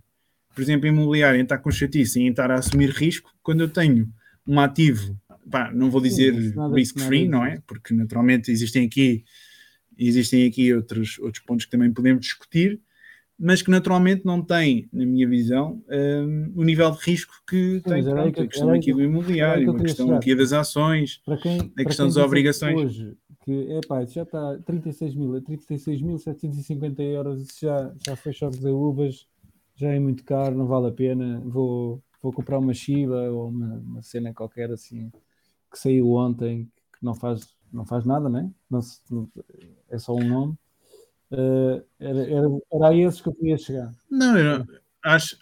por 0.53 0.61
exemplo, 0.61 0.87
em 0.87 0.91
imobiliário, 0.91 1.39
em 1.39 1.43
estar 1.43 1.57
com 1.57 1.71
chatice, 1.71 2.19
em 2.19 2.29
estar 2.29 2.51
a 2.51 2.55
assumir 2.55 2.89
risco, 2.89 3.31
quando 3.41 3.61
eu 3.61 3.69
tenho 3.69 4.07
um 4.47 4.59
ativo 4.59 5.17
pá, 5.49 5.71
não 5.71 5.89
vou 5.89 6.01
dizer 6.01 6.33
risk-free, 6.73 7.27
não 7.27 7.45
é? 7.45 7.61
Porque 7.67 7.93
naturalmente 7.93 8.51
existem 8.51 8.85
aqui, 8.85 9.23
existem 9.97 10.47
aqui 10.47 10.73
outros, 10.73 11.19
outros 11.19 11.43
pontos 11.43 11.65
que 11.65 11.71
também 11.71 11.91
podemos 11.91 12.21
discutir, 12.21 12.81
mas 13.37 13.61
que 13.61 13.69
naturalmente 13.69 14.25
não 14.25 14.41
tem, 14.41 14.87
na 14.91 15.05
minha 15.05 15.27
visão, 15.27 15.81
um, 15.89 16.53
o 16.55 16.63
nível 16.63 16.89
de 16.91 16.99
risco 16.99 17.33
que 17.47 17.81
tem 17.81 18.03
pronto, 18.03 18.33
que, 18.33 18.41
a 18.41 18.47
questão 18.47 18.71
aqui 18.71 18.93
do 18.93 19.01
imobiliário, 19.01 19.71
a 19.71 19.79
questão 19.79 20.15
aqui 20.15 20.33
das 20.33 20.53
ações, 20.53 21.21
quem, 21.41 21.71
a 21.77 21.83
questão 21.83 22.05
das 22.05 22.17
obrigações. 22.17 22.79
Hoje, 22.79 23.17
que 23.43 23.71
é 23.71 23.81
pá, 23.87 24.05
já 24.05 24.23
está 24.23 24.57
36 24.65 25.15
mil, 25.15 25.31
36.750 25.41 26.99
euros, 27.01 27.47
já, 27.59 27.93
já 28.05 28.15
foi 28.15 28.33
choque 28.33 28.57
de 28.57 28.69
uvas, 28.69 29.27
já 29.75 29.89
é 29.89 29.99
muito 29.99 30.23
caro, 30.23 30.55
não 30.55 30.65
vale 30.65 30.87
a 30.87 30.91
pena, 30.91 31.41
vou, 31.45 32.01
vou 32.21 32.31
comprar 32.31 32.57
uma 32.57 32.73
Shiba 32.73 33.29
ou 33.29 33.49
uma, 33.49 33.75
uma 33.75 34.01
cena 34.01 34.33
qualquer 34.33 34.71
assim 34.71 35.11
que 35.71 35.77
saiu 35.77 36.11
ontem 36.13 36.71
que 36.97 37.03
não 37.03 37.13
faz, 37.13 37.49
não 37.71 37.85
faz 37.85 38.05
nada, 38.05 38.29
né? 38.29 38.49
não 38.69 38.79
Não, 39.11 39.29
é 39.89 39.99
só 39.99 40.15
um 40.15 40.23
nome. 40.23 40.57
Uh, 41.31 41.83
era, 41.99 42.19
era, 42.19 42.47
era 42.71 42.87
a 42.89 42.95
esses 42.95 43.21
que 43.21 43.29
eu 43.29 43.33
queria 43.33 43.57
chegar. 43.57 43.91
Não, 44.09 44.37
eu 44.37 44.65
acho, 45.03 45.37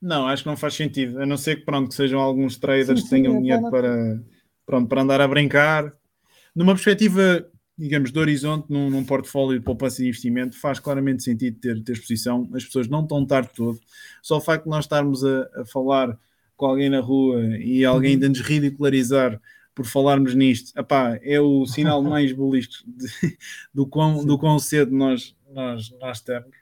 não, 0.00 0.26
acho 0.26 0.42
que 0.42 0.48
não 0.48 0.56
faz 0.56 0.74
sentido, 0.74 1.20
a 1.20 1.26
não 1.26 1.36
ser 1.36 1.56
que, 1.56 1.64
pronto, 1.64 1.88
que 1.88 1.94
sejam 1.94 2.20
alguns 2.20 2.56
traders 2.56 3.00
sim, 3.00 3.04
que 3.04 3.10
tenham 3.10 3.36
é 3.36 3.38
dinheiro 3.38 3.70
para, 3.70 4.22
pronto, 4.64 4.88
para 4.88 5.02
andar 5.02 5.20
a 5.20 5.28
brincar. 5.28 5.92
Numa 6.54 6.72
perspectiva, 6.72 7.46
digamos, 7.76 8.10
de 8.10 8.18
horizonte, 8.18 8.66
num, 8.70 8.88
num 8.88 9.04
portfólio 9.04 9.58
de 9.58 9.64
poupança 9.64 10.02
e 10.02 10.08
investimento, 10.08 10.58
faz 10.58 10.78
claramente 10.78 11.22
sentido 11.22 11.58
ter, 11.60 11.82
ter 11.82 11.92
exposição. 11.92 12.48
As 12.54 12.64
pessoas 12.64 12.88
não 12.88 13.02
estão 13.02 13.26
tarde 13.26 13.50
todo. 13.54 13.78
Só 14.22 14.38
o 14.38 14.40
facto 14.40 14.64
de 14.64 14.70
nós 14.70 14.84
estarmos 14.84 15.24
a, 15.24 15.48
a 15.56 15.64
falar 15.66 16.18
com 16.56 16.66
alguém 16.66 16.88
na 16.88 17.00
rua 17.00 17.40
e 17.58 17.84
alguém 17.84 18.12
ainda 18.12 18.28
nos 18.28 18.40
ridicularizar 18.40 19.40
por 19.74 19.86
falarmos 19.86 20.34
nisto, 20.34 20.78
epá, 20.78 21.18
é 21.22 21.40
o 21.40 21.66
sinal 21.66 22.02
mais 22.02 22.32
bullish 22.32 22.84
do, 23.72 23.86
quão, 23.86 24.24
do 24.24 24.38
quão 24.38 24.58
cedo 24.58 24.94
nós, 24.94 25.36
nós, 25.50 25.90
nós 26.00 26.18
estamos. 26.18 26.56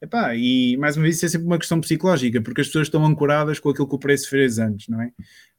Epá, 0.00 0.34
e 0.36 0.76
mais 0.76 0.96
uma 0.96 1.02
vez 1.02 1.16
isso 1.16 1.26
é 1.26 1.28
sempre 1.28 1.46
uma 1.46 1.58
questão 1.58 1.80
psicológica, 1.80 2.40
porque 2.40 2.60
as 2.60 2.68
pessoas 2.68 2.86
estão 2.86 3.04
ancoradas 3.04 3.58
com 3.58 3.68
aquilo 3.68 3.88
que 3.88 3.94
o 3.94 3.98
preço 3.98 4.30
fez 4.30 4.58
antes, 4.58 4.88
não 4.88 5.02
é? 5.02 5.10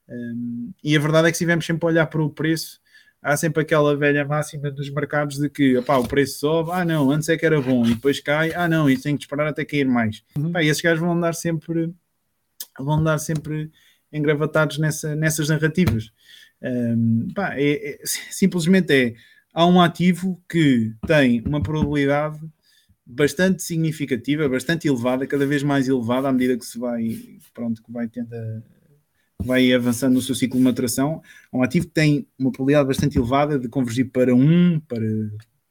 Um, 0.08 0.72
e 0.84 0.96
a 0.96 1.00
verdade 1.00 1.28
é 1.28 1.32
que 1.32 1.38
se 1.38 1.44
estivermos 1.44 1.66
sempre 1.66 1.86
a 1.86 1.90
olhar 1.90 2.08
para 2.08 2.24
o 2.24 2.30
preço, 2.30 2.80
há 3.22 3.36
sempre 3.36 3.62
aquela 3.62 3.96
velha 3.96 4.26
máxima 4.26 4.72
dos 4.72 4.90
mercados 4.90 5.38
de 5.38 5.50
que 5.50 5.78
o 5.78 6.08
preço 6.08 6.40
sobe, 6.40 6.72
ah 6.72 6.86
não, 6.86 7.12
antes 7.12 7.28
é 7.30 7.38
que 7.38 7.46
era 7.46 7.62
bom, 7.62 7.86
e 7.86 7.94
depois 7.94 8.20
cai, 8.20 8.54
ah 8.54 8.68
não, 8.68 8.90
isso 8.90 9.04
tem 9.04 9.18
que 9.18 9.24
esperar 9.24 9.48
até 9.48 9.66
cair 9.66 9.86
mais. 9.86 10.24
Uhum. 10.38 10.52
E 10.62 10.68
esses 10.68 10.82
gajos 10.82 11.00
vão 11.00 11.12
andar 11.12 11.34
sempre 11.34 11.94
vão 12.80 12.96
andar 12.96 13.18
sempre 13.18 13.70
engravatados 14.12 14.78
nessa, 14.78 15.16
nessas 15.16 15.50
narrativas. 15.50 16.12
Um, 16.62 17.28
pá, 17.34 17.56
é, 17.56 17.92
é, 17.92 18.00
simplesmente 18.06 18.94
é 18.94 19.14
há 19.54 19.66
um 19.66 19.82
ativo 19.82 20.42
que 20.50 20.94
tem 21.08 21.42
uma 21.46 21.62
probabilidade 21.62 22.40
bastante 23.06 23.64
significativa, 23.64 24.48
bastante 24.48 24.88
elevada, 24.88 25.26
cada 25.26 25.46
vez 25.46 25.64
mais 25.64 25.88
elevada 25.88 26.28
à 26.28 26.32
medida 26.32 26.58
que 26.58 26.66
se 26.66 26.78
vai, 26.78 27.18
pronto, 27.54 27.82
que 27.82 27.92
vai 27.92 28.08
tendo 28.08 28.30
vai 29.42 29.72
avançando 29.74 30.16
no 30.16 30.22
seu 30.22 30.36
ciclo 30.36 30.58
de 30.58 30.64
maturação. 30.64 31.22
Um 31.52 31.64
ativo 31.64 31.88
que 31.88 31.94
tem 31.94 32.28
uma 32.38 32.52
probabilidade 32.52 32.88
bastante 32.88 33.18
elevada 33.18 33.58
de 33.58 33.70
convergir 33.70 34.12
para 34.12 34.36
1, 34.36 34.82
para 34.82 35.06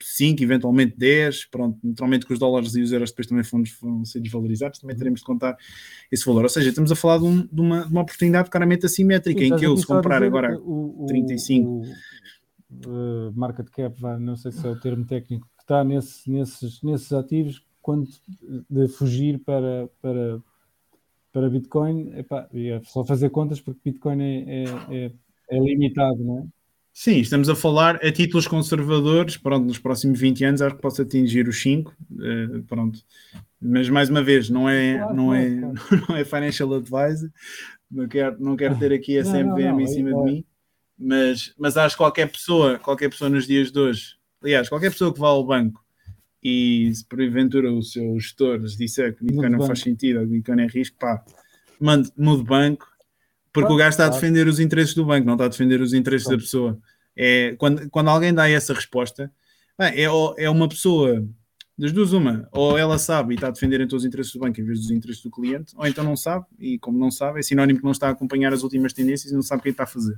5, 0.01 0.43
eventualmente 0.43 0.97
10. 0.97 1.47
Pronto, 1.47 1.79
naturalmente 1.83 2.27
que 2.27 2.33
os 2.33 2.39
dólares 2.39 2.75
e 2.75 2.83
os 2.83 2.93
euros 2.93 3.11
depois 3.11 3.27
também 3.27 3.45
vão, 3.45 3.63
vão 3.81 4.05
ser 4.05 4.21
desvalorizados, 4.21 4.79
também 4.79 4.97
teremos 4.97 5.21
de 5.21 5.27
contar 5.27 5.57
esse 6.11 6.25
valor. 6.25 6.45
Ou 6.45 6.49
seja, 6.49 6.69
estamos 6.69 6.93
a 6.93 6.97
falar 6.97 7.19
de, 7.19 7.25
um, 7.25 7.47
de, 7.47 7.61
uma, 7.61 7.85
de 7.85 7.91
uma, 7.91 8.03
oportunidade 8.03 8.51
claramente 8.51 8.87
assimétrica, 8.87 9.41
Sim, 9.41 9.53
em 9.53 9.57
que 9.57 9.67
eu, 9.67 9.77
se 9.77 9.87
comprar 9.87 10.23
agora 10.23 10.59
o, 10.59 11.07
35. 11.09 11.69
O, 11.69 11.81
o, 11.81 13.29
uh, 13.29 13.33
market 13.35 13.69
cap, 13.71 14.01
não 14.21 14.37
sei 14.37 14.53
se 14.53 14.67
é 14.67 14.71
o 14.71 14.79
termo 14.79 15.05
técnico, 15.05 15.49
que 15.57 15.63
está 15.63 15.83
nesse, 15.85 16.31
nesses, 16.31 16.83
nesses 16.83 17.13
ativos, 17.13 17.65
quando 17.81 18.09
de 18.69 18.89
fugir 18.89 19.39
para, 19.39 19.89
para, 20.03 20.43
para 21.33 21.49
Bitcoin, 21.49 22.13
epá, 22.19 22.49
é 22.53 22.81
só 22.85 23.05
fazer 23.05 23.31
contas 23.31 23.61
porque 23.61 23.81
Bitcoin 23.85 24.21
é, 24.21 24.45
é, 24.47 24.65
é, 24.91 25.13
é 25.51 25.59
limitado, 25.59 26.23
não 26.23 26.41
é? 26.41 26.58
Sim, 27.01 27.21
estamos 27.21 27.49
a 27.49 27.55
falar 27.55 28.05
a 28.05 28.11
títulos 28.11 28.49
conservadores, 28.49 29.37
pronto, 29.37 29.65
nos 29.65 29.79
próximos 29.79 30.19
20 30.19 30.45
anos 30.45 30.61
acho 30.61 30.75
que 30.75 30.83
posso 30.83 31.01
atingir 31.01 31.47
os 31.47 31.63
5, 31.63 31.93
uh, 31.93 32.25
eh, 32.25 32.63
pronto. 32.67 32.99
Mas 33.63 33.89
mais 33.89 34.11
uma 34.11 34.21
vez, 34.21 34.51
não 34.51 34.69
é, 34.69 34.99
claro, 34.99 35.15
não, 35.15 35.33
é, 35.33 35.61
claro. 35.61 35.75
não 36.09 36.17
é 36.17 36.25
financial 36.25 36.75
advisor, 36.75 37.31
não 37.89 38.09
quero, 38.09 38.37
não 38.43 38.57
quero 38.57 38.77
ter 38.77 38.93
aqui 38.93 39.17
a 39.17 39.23
CMVM 39.23 39.81
em 39.81 39.87
cima 39.87 40.11
de 40.11 40.23
mim, 40.25 40.45
mas, 40.99 41.55
mas 41.57 41.77
acho 41.77 41.95
que 41.95 41.99
qualquer 41.99 42.33
pessoa, 42.33 42.81
qualquer 42.81 43.11
pessoa 43.11 43.31
nos 43.31 43.47
dias 43.47 43.71
de 43.71 43.79
hoje, 43.79 44.17
aliás, 44.43 44.69
qualquer 44.69 44.91
pessoa 44.91 45.15
que 45.15 45.21
vá 45.21 45.29
ao 45.29 45.47
banco 45.47 45.81
e 46.43 46.93
se 46.93 47.05
porventura 47.05 47.73
o 47.73 47.81
seu 47.81 48.19
gestor 48.19 48.59
disser 48.59 49.15
que 49.15 49.23
o 49.23 49.27
Bitcoin 49.27 49.51
não 49.51 49.65
faz 49.65 49.79
sentido, 49.79 50.21
o 50.21 50.27
Bitcoin 50.27 50.63
é 50.63 50.67
risco, 50.67 50.97
pá, 50.99 51.25
mande, 51.81 52.11
mude 52.17 52.43
banco, 52.43 52.89
porque 53.53 53.73
o 53.73 53.77
gajo 53.77 53.91
está 53.91 54.07
a 54.07 54.11
defender 54.11 54.47
os 54.47 54.61
interesses 54.61 54.95
do 54.95 55.05
banco, 55.05 55.27
não 55.27 55.35
está 55.35 55.47
a 55.47 55.49
defender 55.49 55.81
os 55.81 55.93
interesses 55.93 56.29
da 56.29 56.37
pessoa. 56.37 56.79
É, 57.17 57.55
quando, 57.59 57.89
quando 57.91 58.09
alguém 58.09 58.33
dá 58.33 58.49
essa 58.49 58.73
resposta, 58.73 59.31
é, 59.79 60.05
é 60.05 60.51
uma 60.51 60.69
pessoa 60.69 61.27
das 61.77 61.93
duas, 61.93 62.13
uma, 62.13 62.49
ou 62.51 62.77
ela 62.77 62.99
sabe 62.99 63.35
e 63.35 63.37
está 63.37 63.47
a 63.47 63.51
defender 63.53 63.81
então 63.81 63.97
os 63.97 64.05
interesses 64.05 64.33
do 64.33 64.41
banco 64.41 64.61
em 64.61 64.65
vez 64.65 64.81
dos 64.81 64.91
interesses 64.91 65.23
do 65.23 65.31
cliente, 65.31 65.73
ou 65.77 65.87
então 65.87 66.03
não 66.03 66.17
sabe, 66.17 66.45
e 66.59 66.77
como 66.79 66.99
não 66.99 67.11
sabe, 67.11 67.39
é 67.39 67.43
sinónimo 67.43 67.79
que 67.79 67.85
não 67.85 67.93
está 67.93 68.09
a 68.09 68.11
acompanhar 68.11 68.53
as 68.53 68.65
últimas 68.65 68.93
tendências 68.93 69.31
e 69.31 69.35
não 69.35 69.43
sabe 69.43 69.61
o 69.61 69.63
que 69.63 69.69
está 69.69 69.85
a 69.85 69.87
fazer. 69.87 70.17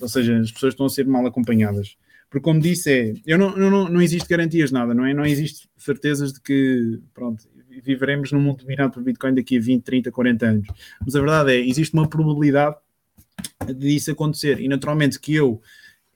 Ou 0.00 0.08
seja, 0.08 0.38
as 0.38 0.52
pessoas 0.52 0.74
estão 0.74 0.86
a 0.86 0.88
ser 0.88 1.06
mal 1.06 1.26
acompanhadas. 1.26 1.96
Porque, 2.30 2.44
como 2.44 2.60
disse, 2.60 2.90
é, 2.90 3.14
eu 3.26 3.38
não, 3.38 3.56
não, 3.56 3.88
não 3.88 4.02
existe 4.02 4.28
garantias 4.28 4.70
nada, 4.70 4.94
não 4.94 5.04
é? 5.04 5.14
Não 5.14 5.24
existe 5.24 5.68
certezas 5.76 6.32
de 6.32 6.40
que, 6.40 7.00
pronto, 7.14 7.44
viveremos 7.80 8.32
num 8.32 8.40
mundo 8.40 8.58
dominado 8.58 8.92
por 8.92 9.02
Bitcoin 9.02 9.34
daqui 9.34 9.58
a 9.58 9.60
20, 9.60 9.82
30, 9.82 10.12
40 10.12 10.46
anos. 10.46 10.68
Mas 11.04 11.14
a 11.14 11.20
verdade 11.20 11.52
é, 11.52 11.60
existe 11.60 11.94
uma 11.94 12.08
probabilidade 12.08 12.76
disso 13.76 14.10
acontecer. 14.10 14.60
E 14.60 14.68
naturalmente 14.68 15.18
que 15.18 15.34
eu, 15.34 15.60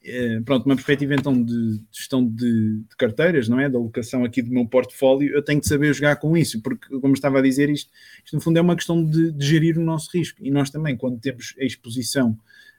eh, 0.02 0.40
pronto, 0.44 0.66
uma 0.66 0.74
perspectiva 0.74 1.14
então 1.14 1.42
de 1.42 1.80
gestão 1.92 2.26
de, 2.26 2.78
de, 2.78 2.96
carteiras, 2.96 3.48
não 3.48 3.60
é? 3.60 3.68
Da 3.68 3.78
alocação 3.78 4.24
aqui 4.24 4.42
do 4.42 4.50
meu 4.50 4.66
portfólio, 4.66 5.32
eu 5.34 5.42
tenho 5.42 5.60
de 5.60 5.68
saber 5.68 5.92
jogar 5.94 6.16
com 6.16 6.36
isso, 6.36 6.60
porque, 6.62 6.88
como 7.00 7.14
estava 7.14 7.38
a 7.38 7.42
dizer, 7.42 7.68
isto, 7.70 7.90
isto 8.24 8.34
no 8.34 8.40
fundo 8.40 8.58
é 8.58 8.60
uma 8.62 8.76
questão 8.76 9.04
de, 9.04 9.32
de 9.32 9.46
gerir 9.46 9.78
o 9.78 9.82
nosso 9.82 10.10
risco. 10.14 10.38
E 10.42 10.50
nós 10.50 10.70
também, 10.70 10.96
quando 10.96 11.18
temos 11.18 11.54
a 11.60 11.64
exposição 11.64 12.38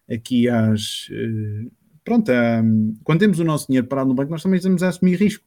aqui 0.09 0.49
às. 0.49 1.07
Eh, 1.11 1.69
pronto, 2.03 2.31
quando 3.03 3.19
temos 3.19 3.39
o 3.39 3.43
nosso 3.43 3.67
dinheiro 3.67 3.87
parado 3.87 4.09
no 4.09 4.15
banco, 4.15 4.31
nós 4.31 4.43
também 4.43 4.57
estamos 4.57 4.81
a 4.83 4.89
assumir 4.89 5.15
risco 5.15 5.45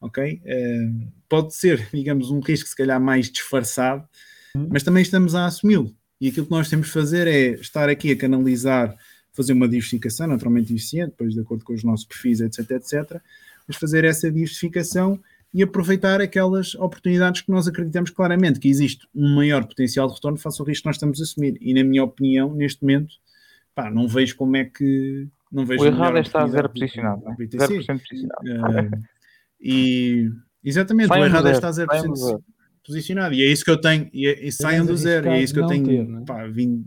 ok? 0.00 0.40
Uh, 0.44 1.12
pode 1.28 1.54
ser, 1.54 1.88
digamos, 1.92 2.30
um 2.30 2.40
risco 2.40 2.68
se 2.68 2.76
calhar 2.76 3.00
mais 3.00 3.30
disfarçado, 3.30 4.06
uhum. 4.54 4.68
mas 4.70 4.82
também 4.82 5.02
estamos 5.02 5.34
a 5.34 5.46
assumi-lo. 5.46 5.94
E 6.20 6.28
aquilo 6.28 6.46
que 6.46 6.52
nós 6.52 6.68
temos 6.68 6.86
de 6.86 6.92
fazer 6.92 7.26
é 7.26 7.50
estar 7.60 7.88
aqui 7.88 8.10
a 8.10 8.16
canalizar, 8.16 8.94
fazer 9.32 9.52
uma 9.52 9.68
diversificação, 9.68 10.26
naturalmente 10.26 10.72
eficiente, 10.72 11.10
depois 11.10 11.34
de 11.34 11.40
acordo 11.40 11.64
com 11.64 11.74
os 11.74 11.84
nossos 11.84 12.06
perfis, 12.06 12.40
etc, 12.40 12.70
etc, 12.70 13.20
mas 13.66 13.76
fazer 13.76 14.04
essa 14.04 14.30
diversificação 14.30 15.20
e 15.52 15.62
aproveitar 15.62 16.20
aquelas 16.20 16.74
oportunidades 16.74 17.40
que 17.40 17.50
nós 17.50 17.68
acreditamos 17.68 18.10
claramente 18.10 18.58
que 18.58 18.68
existe 18.68 19.06
um 19.14 19.34
maior 19.34 19.64
potencial 19.66 20.08
de 20.08 20.14
retorno 20.14 20.38
face 20.38 20.60
ao 20.60 20.66
risco 20.66 20.82
que 20.82 20.88
nós 20.88 20.96
estamos 20.96 21.20
a 21.20 21.22
assumir. 21.22 21.56
E 21.60 21.72
na 21.72 21.84
minha 21.84 22.04
opinião, 22.04 22.54
neste 22.54 22.82
momento, 22.82 23.14
pá, 23.74 23.90
não 23.90 24.08
vejo 24.08 24.36
como 24.36 24.56
é 24.56 24.64
que 24.64 25.28
não 25.50 25.64
vejo 25.64 25.82
o 25.82 25.86
errado 25.86 26.18
é 26.18 26.20
estar 26.20 26.46
zero 26.48 26.68
posicionado, 26.68 27.22
não 27.24 27.32
é? 27.32 27.36
0% 27.36 28.00
posicionado. 28.00 28.42
Uh, 28.44 29.02
E 29.60 30.30
exatamente, 30.64 31.08
saiam 31.08 31.22
o 31.22 31.26
errado 31.26 31.48
é 31.48 31.52
estar 31.52 31.70
0% 31.70 32.42
posicionado. 32.84 33.34
E 33.34 33.42
é 33.42 33.50
isso 33.50 33.64
que 33.64 33.70
eu 33.70 33.80
tenho, 33.80 34.08
e, 34.12 34.26
é, 34.26 34.46
e 34.46 34.52
saiam 34.52 34.86
do 34.86 34.96
zero, 34.96 35.28
e 35.28 35.30
é 35.30 35.42
isso 35.42 35.52
que 35.52 35.60
eu 35.60 35.66
tenho 35.66 35.84
ter, 35.84 36.08
é? 36.08 36.24
pá, 36.24 36.46
vim 36.46 36.86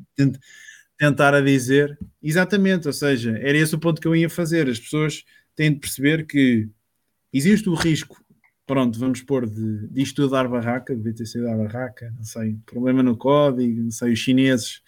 tentar 0.98 1.34
a 1.34 1.42
dizer. 1.42 1.98
Exatamente, 2.22 2.88
ou 2.88 2.94
seja, 2.94 3.38
era 3.38 3.58
esse 3.58 3.76
o 3.76 3.80
ponto 3.80 4.02
que 4.02 4.08
eu 4.08 4.16
ia 4.16 4.30
fazer. 4.30 4.70
As 4.70 4.80
pessoas 4.80 5.24
têm 5.56 5.74
de 5.74 5.80
perceber 5.80 6.26
que 6.26 6.70
existe 7.34 7.70
o 7.70 7.74
risco, 7.74 8.24
pronto, 8.66 9.00
vamos 9.00 9.22
pôr 9.22 9.48
de, 9.48 9.88
de 9.88 10.02
isto 10.02 10.28
dar 10.30 10.48
barraca, 10.48 10.96
de 10.96 11.02
BTC 11.02 11.42
dar 11.42 11.58
barraca, 11.58 12.14
não 12.16 12.24
sei, 12.24 12.58
problema 12.66 13.04
no 13.04 13.18
código, 13.18 13.82
não 13.82 13.92
sei, 13.92 14.14
os 14.14 14.20
chineses 14.20 14.82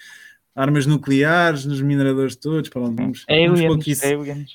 armas 0.56 0.86
nucleares 0.86 1.66
nos 1.66 1.82
mineradores 1.82 2.36
todos, 2.36 2.70
pronto, 2.70 2.96
vamos, 2.96 3.24
aliens, 3.28 3.60
vamos 3.60 3.66
pôr 3.66 3.84
que 3.84 3.92
isso, 3.92 4.04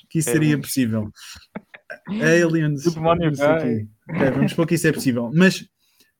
que 0.09 0.19
isso 0.19 0.29
seria 0.29 0.57
possível. 0.57 1.11
Aliens. 2.07 2.83
Okay, 4.09 4.31
vamos 4.31 4.51
supor 4.51 4.67
que 4.67 4.75
isso 4.75 4.87
é 4.87 4.91
possível. 4.91 5.31
Mas, 5.33 5.67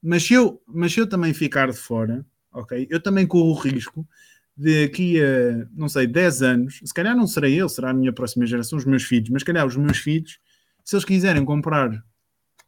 mas, 0.01 0.23
se 0.23 0.33
eu, 0.33 0.61
mas 0.67 0.93
se 0.93 0.99
eu 0.99 1.07
também 1.07 1.33
ficar 1.33 1.71
de 1.71 1.77
fora, 1.77 2.25
ok? 2.51 2.87
Eu 2.89 3.01
também 3.01 3.25
corro 3.25 3.51
o 3.51 3.59
risco 3.59 4.07
de 4.55 4.85
aqui 4.85 5.21
a, 5.21 5.67
não 5.75 5.87
sei, 5.87 6.07
10 6.07 6.41
anos, 6.41 6.79
se 6.83 6.93
calhar 6.93 7.15
não 7.15 7.27
serei 7.27 7.55
eu, 7.55 7.69
será 7.69 7.91
a 7.91 7.93
minha 7.93 8.11
próxima 8.11 8.45
geração, 8.45 8.77
os 8.77 8.85
meus 8.85 9.03
filhos, 9.03 9.29
mas 9.29 9.41
se 9.41 9.45
calhar 9.45 9.65
os 9.65 9.75
meus 9.75 9.97
filhos, 9.97 10.39
se 10.83 10.95
eles 10.95 11.05
quiserem 11.05 11.45
comprar 11.45 11.91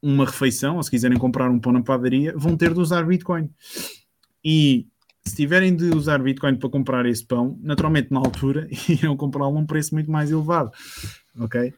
uma 0.01 0.26
refeição, 0.26 0.77
ou 0.77 0.84
se 0.84 0.89
quiserem 0.89 1.17
comprar 1.17 1.49
um 1.49 1.59
pão 1.59 1.73
na 1.73 1.81
padaria, 1.81 2.34
vão 2.38 2.55
ter 2.55 2.73
de 2.73 2.80
usar 2.80 3.05
Bitcoin. 3.05 3.49
E 4.43 4.88
se 5.26 5.35
tiverem 5.35 5.76
de 5.76 5.85
usar 5.85 6.21
Bitcoin 6.21 6.55
para 6.55 6.69
comprar 6.69 7.05
esse 7.05 7.26
pão, 7.26 7.59
naturalmente 7.61 8.11
na 8.11 8.19
altura 8.19 8.67
irão 8.88 9.17
comprá-lo 9.17 9.57
a 9.57 9.59
um 9.59 9.65
preço 9.65 9.93
muito 9.93 10.11
mais 10.11 10.31
elevado. 10.31 10.71
Ok? 11.39 11.73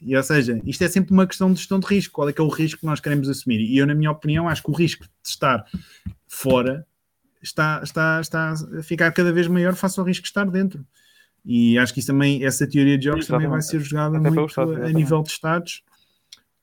E 0.00 0.16
ou 0.16 0.22
seja, 0.22 0.60
isto 0.64 0.82
é 0.82 0.88
sempre 0.88 1.12
uma 1.12 1.26
questão 1.26 1.52
de 1.52 1.58
gestão 1.58 1.80
de 1.80 1.86
risco. 1.86 2.14
Qual 2.14 2.28
é 2.28 2.32
que 2.32 2.40
é 2.40 2.44
o 2.44 2.48
risco 2.48 2.80
que 2.80 2.86
nós 2.86 3.00
queremos 3.00 3.28
assumir? 3.28 3.60
E 3.60 3.76
eu, 3.76 3.86
na 3.86 3.94
minha 3.94 4.10
opinião, 4.10 4.48
acho 4.48 4.62
que 4.62 4.70
o 4.70 4.74
risco 4.74 5.04
de 5.04 5.28
estar 5.28 5.64
fora 6.28 6.86
está, 7.42 7.80
está, 7.82 8.20
está 8.20 8.52
a 8.52 8.82
ficar 8.82 9.12
cada 9.12 9.32
vez 9.32 9.46
maior 9.46 9.74
face 9.74 9.98
ao 9.98 10.06
risco 10.06 10.22
de 10.22 10.28
estar 10.28 10.44
dentro. 10.44 10.84
E 11.44 11.78
acho 11.78 11.92
que 11.92 12.00
isso 12.00 12.08
também, 12.08 12.44
essa 12.44 12.66
teoria 12.66 12.96
de 12.96 13.04
jogos 13.04 13.26
também 13.26 13.48
vai 13.48 13.60
ser 13.60 13.80
jogada 13.80 14.16
Até 14.18 14.30
muito 14.30 14.60
a 14.60 14.88
nível 14.90 15.22
de 15.22 15.30
Estados, 15.30 15.82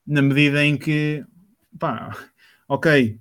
na 0.04 0.20
medida 0.20 0.64
em 0.64 0.76
que, 0.76 1.24
pá, 1.78 2.16
ok. 2.68 3.18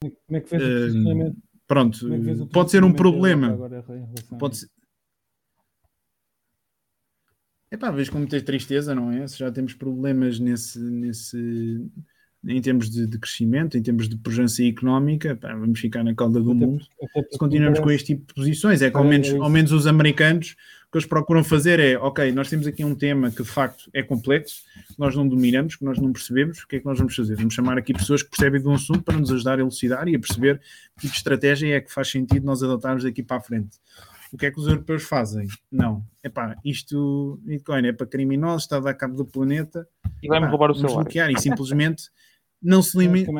Como 0.00 0.36
é 0.36 0.40
que 0.40 0.48
fez 0.48 0.94
uh, 0.94 1.36
Pronto, 1.68 2.12
é 2.12 2.46
pode 2.52 2.70
ser 2.70 2.82
um 2.82 2.92
problema. 2.92 3.56
Pode 4.38 4.58
ser, 4.58 4.68
é 7.72 7.76
pá, 7.78 7.90
vejo 7.90 8.12
com 8.12 8.18
muita 8.18 8.38
tristeza, 8.42 8.94
não 8.94 9.10
é? 9.10 9.26
Se 9.26 9.38
já 9.38 9.50
temos 9.50 9.72
problemas 9.72 10.38
nesse, 10.38 10.78
nesse, 10.78 11.80
em 12.46 12.60
termos 12.60 12.90
de, 12.90 13.06
de 13.06 13.18
crescimento, 13.18 13.78
em 13.78 13.82
termos 13.82 14.10
de 14.10 14.16
pujança 14.18 14.62
económica, 14.62 15.34
pá, 15.34 15.54
vamos 15.54 15.80
ficar 15.80 16.04
na 16.04 16.14
cauda 16.14 16.38
do 16.38 16.50
até 16.50 16.66
mundo. 16.66 16.84
Até 17.02 17.22
se 17.32 17.38
continuamos 17.38 17.80
com 17.80 17.90
este 17.90 18.14
tipo 18.14 18.26
de 18.26 18.34
posições, 18.34 18.82
é 18.82 18.90
que 18.90 18.96
ao 18.98 19.04
menos, 19.04 19.28
é 19.30 19.36
ao 19.38 19.48
menos 19.48 19.72
os 19.72 19.86
americanos 19.86 20.54
o 20.86 20.92
que 20.92 20.98
eles 20.98 21.06
procuram 21.06 21.42
fazer 21.42 21.80
é, 21.80 21.96
ok, 21.96 22.30
nós 22.32 22.50
temos 22.50 22.66
aqui 22.66 22.84
um 22.84 22.94
tema 22.94 23.30
que 23.30 23.42
de 23.42 23.48
facto 23.48 23.88
é 23.94 24.02
complexo, 24.02 24.64
que 24.88 24.98
nós 24.98 25.16
não 25.16 25.26
dominamos, 25.26 25.74
que 25.74 25.84
nós 25.86 25.98
não 25.98 26.12
percebemos, 26.12 26.58
o 26.58 26.68
que 26.68 26.76
é 26.76 26.80
que 26.80 26.84
nós 26.84 26.98
vamos 26.98 27.16
fazer? 27.16 27.34
Vamos 27.36 27.54
chamar 27.54 27.78
aqui 27.78 27.94
pessoas 27.94 28.22
que 28.22 28.28
percebem 28.28 28.60
do 28.60 28.70
assunto 28.70 29.02
para 29.02 29.16
nos 29.16 29.32
ajudar 29.32 29.58
a 29.58 29.62
elucidar 29.62 30.06
e 30.08 30.14
a 30.14 30.20
perceber 30.20 30.58
que 30.58 31.00
tipo 31.00 31.12
de 31.12 31.16
estratégia 31.16 31.74
é 31.74 31.80
que 31.80 31.90
faz 31.90 32.10
sentido 32.10 32.44
nós 32.44 32.62
adotarmos 32.62 33.04
daqui 33.04 33.22
para 33.22 33.38
a 33.38 33.40
frente. 33.40 33.78
O 34.32 34.36
que 34.38 34.46
é 34.46 34.50
que 34.50 34.58
os 34.58 34.66
europeus 34.66 35.02
fazem? 35.02 35.46
Não. 35.70 36.02
Epá, 36.24 36.56
isto, 36.64 37.38
Bitcoin 37.44 37.86
é 37.86 37.92
para 37.92 38.06
criminosos, 38.06 38.62
está 38.62 38.78
a 38.78 38.80
dar 38.80 38.94
cabo 38.94 39.14
do 39.14 39.26
planeta. 39.26 39.86
E 40.22 40.28
vai-me 40.28 40.46
roubar 40.46 40.70
o 40.70 40.74
celular. 40.74 41.02
bloquear 41.02 41.30
e 41.30 41.38
simplesmente 41.38 42.04
não 42.62 42.82
se 42.82 42.96
limita. 42.96 43.30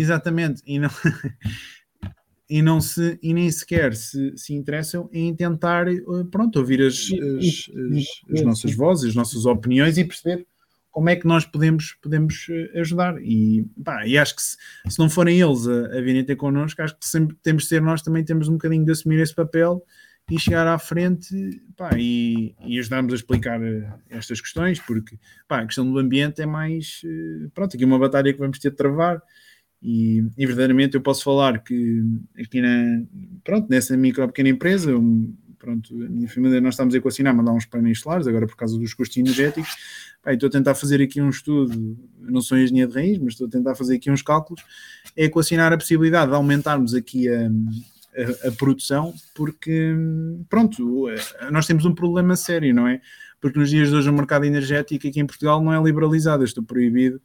Exatamente. 0.00 0.60
E 0.66 0.78
não... 0.78 0.90
e 2.50 2.62
não 2.62 2.80
se 2.80 3.16
e 3.22 3.32
nem 3.32 3.48
sequer 3.48 3.94
se, 3.94 4.36
se 4.36 4.52
interessam 4.52 5.08
em 5.12 5.32
tentar 5.32 5.86
eh, 5.86 6.02
pronto 6.32 6.58
ouvir 6.58 6.82
as, 6.82 6.96
as, 7.38 7.70
as, 7.96 8.38
as 8.40 8.42
nossas 8.42 8.74
vozes, 8.74 9.10
as 9.10 9.14
nossas 9.14 9.46
opiniões 9.46 9.96
e 9.96 10.04
perceber 10.04 10.44
como 10.90 11.08
é 11.08 11.14
que 11.14 11.28
nós 11.28 11.46
podemos, 11.46 11.96
podemos 12.02 12.48
eh, 12.50 12.80
ajudar. 12.80 13.22
E, 13.22 13.64
pá, 13.84 14.04
e 14.04 14.18
acho 14.18 14.34
que 14.34 14.42
se, 14.42 14.56
se 14.88 14.98
não 14.98 15.08
forem 15.08 15.40
eles 15.40 15.64
a, 15.68 15.98
a 15.98 16.00
virem 16.00 16.24
ter 16.24 16.34
connosco, 16.34 16.82
acho 16.82 16.98
que 16.98 17.06
sempre 17.06 17.36
temos 17.40 17.62
de 17.62 17.68
ser 17.68 17.80
nós 17.80 18.02
também 18.02 18.24
temos 18.24 18.48
um 18.48 18.54
bocadinho 18.54 18.84
de 18.84 18.90
assumir 18.90 19.20
esse 19.20 19.34
papel 19.34 19.84
e 20.30 20.38
chegar 20.38 20.66
à 20.66 20.78
frente 20.78 21.60
pá, 21.76 21.90
e, 21.98 22.54
e 22.64 22.78
ajudarmos 22.78 23.12
a 23.12 23.16
explicar 23.16 23.60
eh, 23.62 23.92
estas 24.08 24.40
questões, 24.40 24.78
porque 24.78 25.18
pá, 25.48 25.60
a 25.60 25.66
questão 25.66 25.90
do 25.90 25.98
ambiente 25.98 26.40
é 26.40 26.46
mais 26.46 27.02
eh, 27.04 27.48
pronto, 27.52 27.76
aqui 27.76 27.84
uma 27.84 27.98
batalha 27.98 28.32
que 28.32 28.38
vamos 28.38 28.58
ter 28.58 28.70
de 28.70 28.76
travar. 28.76 29.20
E, 29.82 30.18
e, 30.36 30.46
verdadeiramente 30.46 30.94
eu 30.94 31.00
posso 31.00 31.24
falar 31.24 31.62
que 31.62 32.02
aqui 32.38 32.60
na, 32.60 33.02
pronto, 33.42 33.66
nessa 33.70 33.96
micro 33.96 34.26
pequena 34.28 34.50
empresa, 34.50 34.92
pronto, 35.58 35.94
a 35.94 36.08
minha 36.08 36.28
família 36.28 36.60
nós 36.60 36.74
estamos 36.74 36.94
a 36.94 36.98
equacionar, 36.98 37.34
mandar 37.34 37.52
uns 37.52 37.64
painéis 37.64 38.00
solares 38.00 38.26
agora 38.26 38.46
por 38.46 38.56
causa 38.56 38.78
dos 38.78 38.92
custos 38.92 39.16
energéticos. 39.16 39.74
Estou 40.26 40.48
a 40.48 40.52
tentar 40.52 40.74
fazer 40.74 41.00
aqui 41.00 41.20
um 41.20 41.30
estudo, 41.30 41.98
não 42.18 42.42
sou 42.42 42.58
engenheiro 42.58 42.90
de 42.90 42.98
raiz, 42.98 43.18
mas 43.18 43.32
estou 43.32 43.46
a 43.46 43.50
tentar 43.50 43.74
fazer 43.74 43.96
aqui 43.96 44.10
uns 44.10 44.20
cálculos, 44.20 44.62
é 45.16 45.24
equacionar 45.24 45.72
a 45.72 45.78
possibilidade 45.78 46.30
de 46.30 46.36
aumentarmos 46.36 46.94
aqui 46.94 47.26
a, 47.28 47.50
a, 48.16 48.48
a, 48.48 48.52
produção, 48.52 49.14
porque, 49.34 49.94
pronto, 50.48 51.06
nós 51.50 51.66
temos 51.66 51.84
um 51.84 51.94
problema 51.94 52.36
sério, 52.36 52.74
não 52.74 52.86
é? 52.88 53.00
Porque 53.40 53.58
nos 53.58 53.70
dias 53.70 53.88
de 53.88 53.94
hoje 53.94 54.10
o 54.10 54.12
mercado 54.12 54.44
energético 54.44 55.06
aqui 55.06 55.20
em 55.20 55.26
Portugal 55.26 55.62
não 55.62 55.72
é 55.72 55.82
liberalizado, 55.82 56.44
estou 56.44 56.62
proibido 56.62 57.20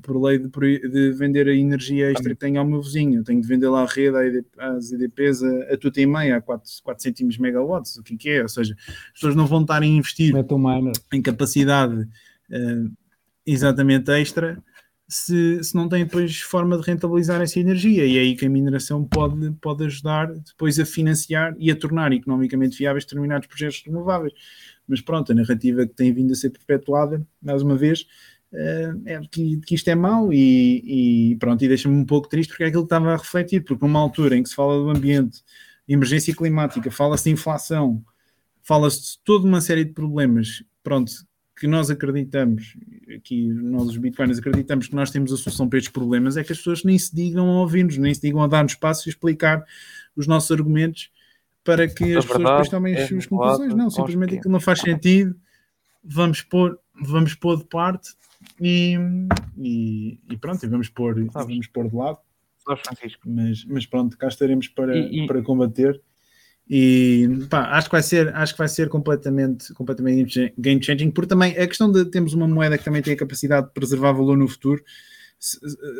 por 0.00 0.20
lei 0.22 0.38
de, 0.38 0.48
de, 0.88 1.12
vender 1.12 1.48
a 1.48 1.54
energia 1.54 2.10
extra 2.10 2.30
que 2.30 2.40
tenho 2.40 2.58
ao 2.58 2.66
meu 2.66 2.80
vizinho. 2.80 3.22
Tenho 3.24 3.40
de 3.40 3.48
vender 3.48 3.68
lá 3.68 3.82
a 3.82 3.86
rede 3.86 4.44
às 4.56 4.92
EDPs 4.92 5.42
a, 5.42 5.74
a 5.74 5.76
tudo 5.76 5.98
e 5.98 6.06
meia, 6.06 6.36
a 6.36 6.40
4, 6.40 6.70
4 6.82 7.02
cêntimos 7.02 7.38
megawatts, 7.38 7.96
o 7.96 8.02
que, 8.02 8.16
que 8.16 8.30
é? 8.30 8.42
Ou 8.42 8.48
seja, 8.48 8.74
as 8.88 9.12
pessoas 9.12 9.34
não 9.34 9.46
vão 9.46 9.62
estar 9.62 9.82
a 9.82 9.86
investir 9.86 10.34
em 11.12 11.22
capacidade 11.22 11.94
uh, 12.02 12.92
exatamente 13.44 14.10
extra 14.12 14.62
se, 15.12 15.62
se 15.62 15.74
não 15.74 15.88
tem 15.88 16.04
depois 16.04 16.40
forma 16.40 16.78
de 16.78 16.84
rentabilizar 16.84 17.40
essa 17.42 17.60
energia. 17.60 18.06
E 18.06 18.16
é 18.16 18.20
aí 18.20 18.36
que 18.36 18.46
a 18.46 18.48
mineração 18.48 19.04
pode, 19.04 19.50
pode 19.60 19.84
ajudar 19.84 20.32
depois 20.32 20.78
a 20.78 20.86
financiar 20.86 21.54
e 21.58 21.70
a 21.70 21.76
tornar 21.76 22.12
economicamente 22.12 22.78
viáveis 22.78 23.04
determinados 23.04 23.46
projetos 23.46 23.82
renováveis. 23.84 24.32
Mas 24.88 25.00
pronto, 25.00 25.30
a 25.30 25.34
narrativa 25.34 25.86
que 25.86 25.94
tem 25.94 26.12
vindo 26.12 26.32
a 26.32 26.34
ser 26.34 26.50
perpetuada, 26.50 27.24
mais 27.42 27.62
uma 27.62 27.76
vez, 27.76 28.06
eh, 28.52 28.92
é 29.06 29.20
que, 29.30 29.60
que 29.60 29.74
isto 29.74 29.88
é 29.88 29.94
mau 29.94 30.32
e, 30.32 31.32
e 31.32 31.36
pronto, 31.36 31.62
e 31.62 31.68
deixa-me 31.68 31.94
um 31.94 32.06
pouco 32.06 32.28
triste 32.28 32.50
porque 32.50 32.64
é 32.64 32.66
aquilo 32.68 32.82
que 32.82 32.86
estava 32.86 33.12
a 33.12 33.16
refletir, 33.16 33.62
porque 33.64 33.84
numa 33.84 34.00
altura 34.00 34.36
em 34.36 34.42
que 34.42 34.48
se 34.48 34.54
fala 34.54 34.78
do 34.78 34.90
ambiente, 34.90 35.42
emergência 35.86 36.34
climática, 36.34 36.90
fala-se 36.90 37.24
de 37.24 37.30
inflação, 37.30 38.02
fala-se 38.62 39.00
de 39.00 39.18
toda 39.24 39.46
uma 39.46 39.60
série 39.60 39.84
de 39.84 39.92
problemas, 39.92 40.64
pronto, 40.82 41.12
que 41.62 41.68
nós 41.68 41.90
acreditamos, 41.90 42.76
aqui 43.16 43.46
nós 43.46 43.86
os 43.86 43.96
bitcoiners 43.96 44.40
acreditamos 44.40 44.88
que 44.88 44.96
nós 44.96 45.12
temos 45.12 45.32
a 45.32 45.36
solução 45.36 45.68
para 45.68 45.78
estes 45.78 45.92
problemas, 45.92 46.36
é 46.36 46.42
que 46.42 46.50
as 46.50 46.58
pessoas 46.58 46.82
nem 46.82 46.98
se 46.98 47.14
digam 47.14 47.48
a 47.48 47.60
ouvir-nos, 47.60 47.96
nem 47.98 48.12
se 48.12 48.20
digam 48.20 48.42
a 48.42 48.48
dar-nos 48.48 48.72
espaço 48.72 49.08
e 49.08 49.10
explicar 49.10 49.64
os 50.16 50.26
nossos 50.26 50.50
argumentos 50.50 51.12
para 51.62 51.86
que 51.86 52.16
a 52.16 52.18
as 52.18 52.24
pessoas 52.24 52.42
depois 52.42 52.68
tomem 52.68 52.94
as 52.96 53.02
é 53.02 53.06
suas 53.06 53.26
conclusões. 53.26 53.76
Não, 53.76 53.88
simplesmente 53.90 54.38
aquilo 54.38 54.50
não 54.50 54.58
faz 54.58 54.80
sentido, 54.80 55.36
vamos 56.02 56.42
pôr, 56.42 56.76
vamos 57.00 57.32
pôr 57.36 57.58
de 57.58 57.64
parte 57.66 58.08
e, 58.60 58.96
e, 59.56 60.18
e 60.28 60.36
pronto, 60.36 60.66
e 60.66 60.68
vamos 60.68 60.88
pôr, 60.88 61.14
vamos 61.32 61.68
pôr 61.68 61.88
de 61.88 61.94
lado. 61.94 62.18
Mas, 63.24 63.64
mas 63.66 63.86
pronto, 63.86 64.18
cá 64.18 64.26
estaremos 64.26 64.66
para, 64.66 64.98
e... 64.98 65.28
para 65.28 65.40
combater 65.42 66.02
e 66.68 67.28
pá, 67.50 67.76
acho 67.76 67.88
que 67.88 67.92
vai 67.92 68.02
ser, 68.02 68.34
acho 68.34 68.54
que 68.54 68.58
vai 68.58 68.68
ser 68.68 68.88
completamente, 68.88 69.72
completamente 69.74 70.52
game 70.56 70.82
changing, 70.82 71.10
porque 71.10 71.28
também 71.28 71.56
a 71.56 71.66
questão 71.66 71.90
de 71.90 72.04
termos 72.06 72.32
uma 72.32 72.48
moeda 72.48 72.78
que 72.78 72.84
também 72.84 73.02
tem 73.02 73.14
a 73.14 73.16
capacidade 73.16 73.66
de 73.66 73.72
preservar 73.72 74.12
valor 74.12 74.36
no 74.36 74.48
futuro, 74.48 74.82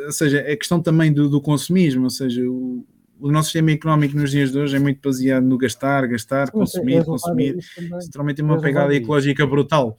ou 0.06 0.12
seja, 0.12 0.40
a 0.40 0.56
questão 0.56 0.80
também 0.80 1.12
do, 1.12 1.28
do 1.28 1.40
consumismo, 1.40 2.04
ou 2.04 2.10
seja, 2.10 2.42
o, 2.48 2.86
o 3.20 3.30
nosso 3.30 3.46
sistema 3.46 3.72
económico 3.72 4.16
nos 4.16 4.30
dias 4.30 4.52
de 4.52 4.58
hoje 4.58 4.76
é 4.76 4.78
muito 4.78 5.00
baseado 5.02 5.44
no 5.44 5.58
gastar, 5.58 6.06
gastar, 6.06 6.50
consumir, 6.50 7.04
consumir. 7.04 7.56
Literalmente 8.02 8.36
tem 8.36 8.44
uma 8.44 8.60
pegada 8.60 8.94
ecológica 8.94 9.46
brutal 9.46 9.96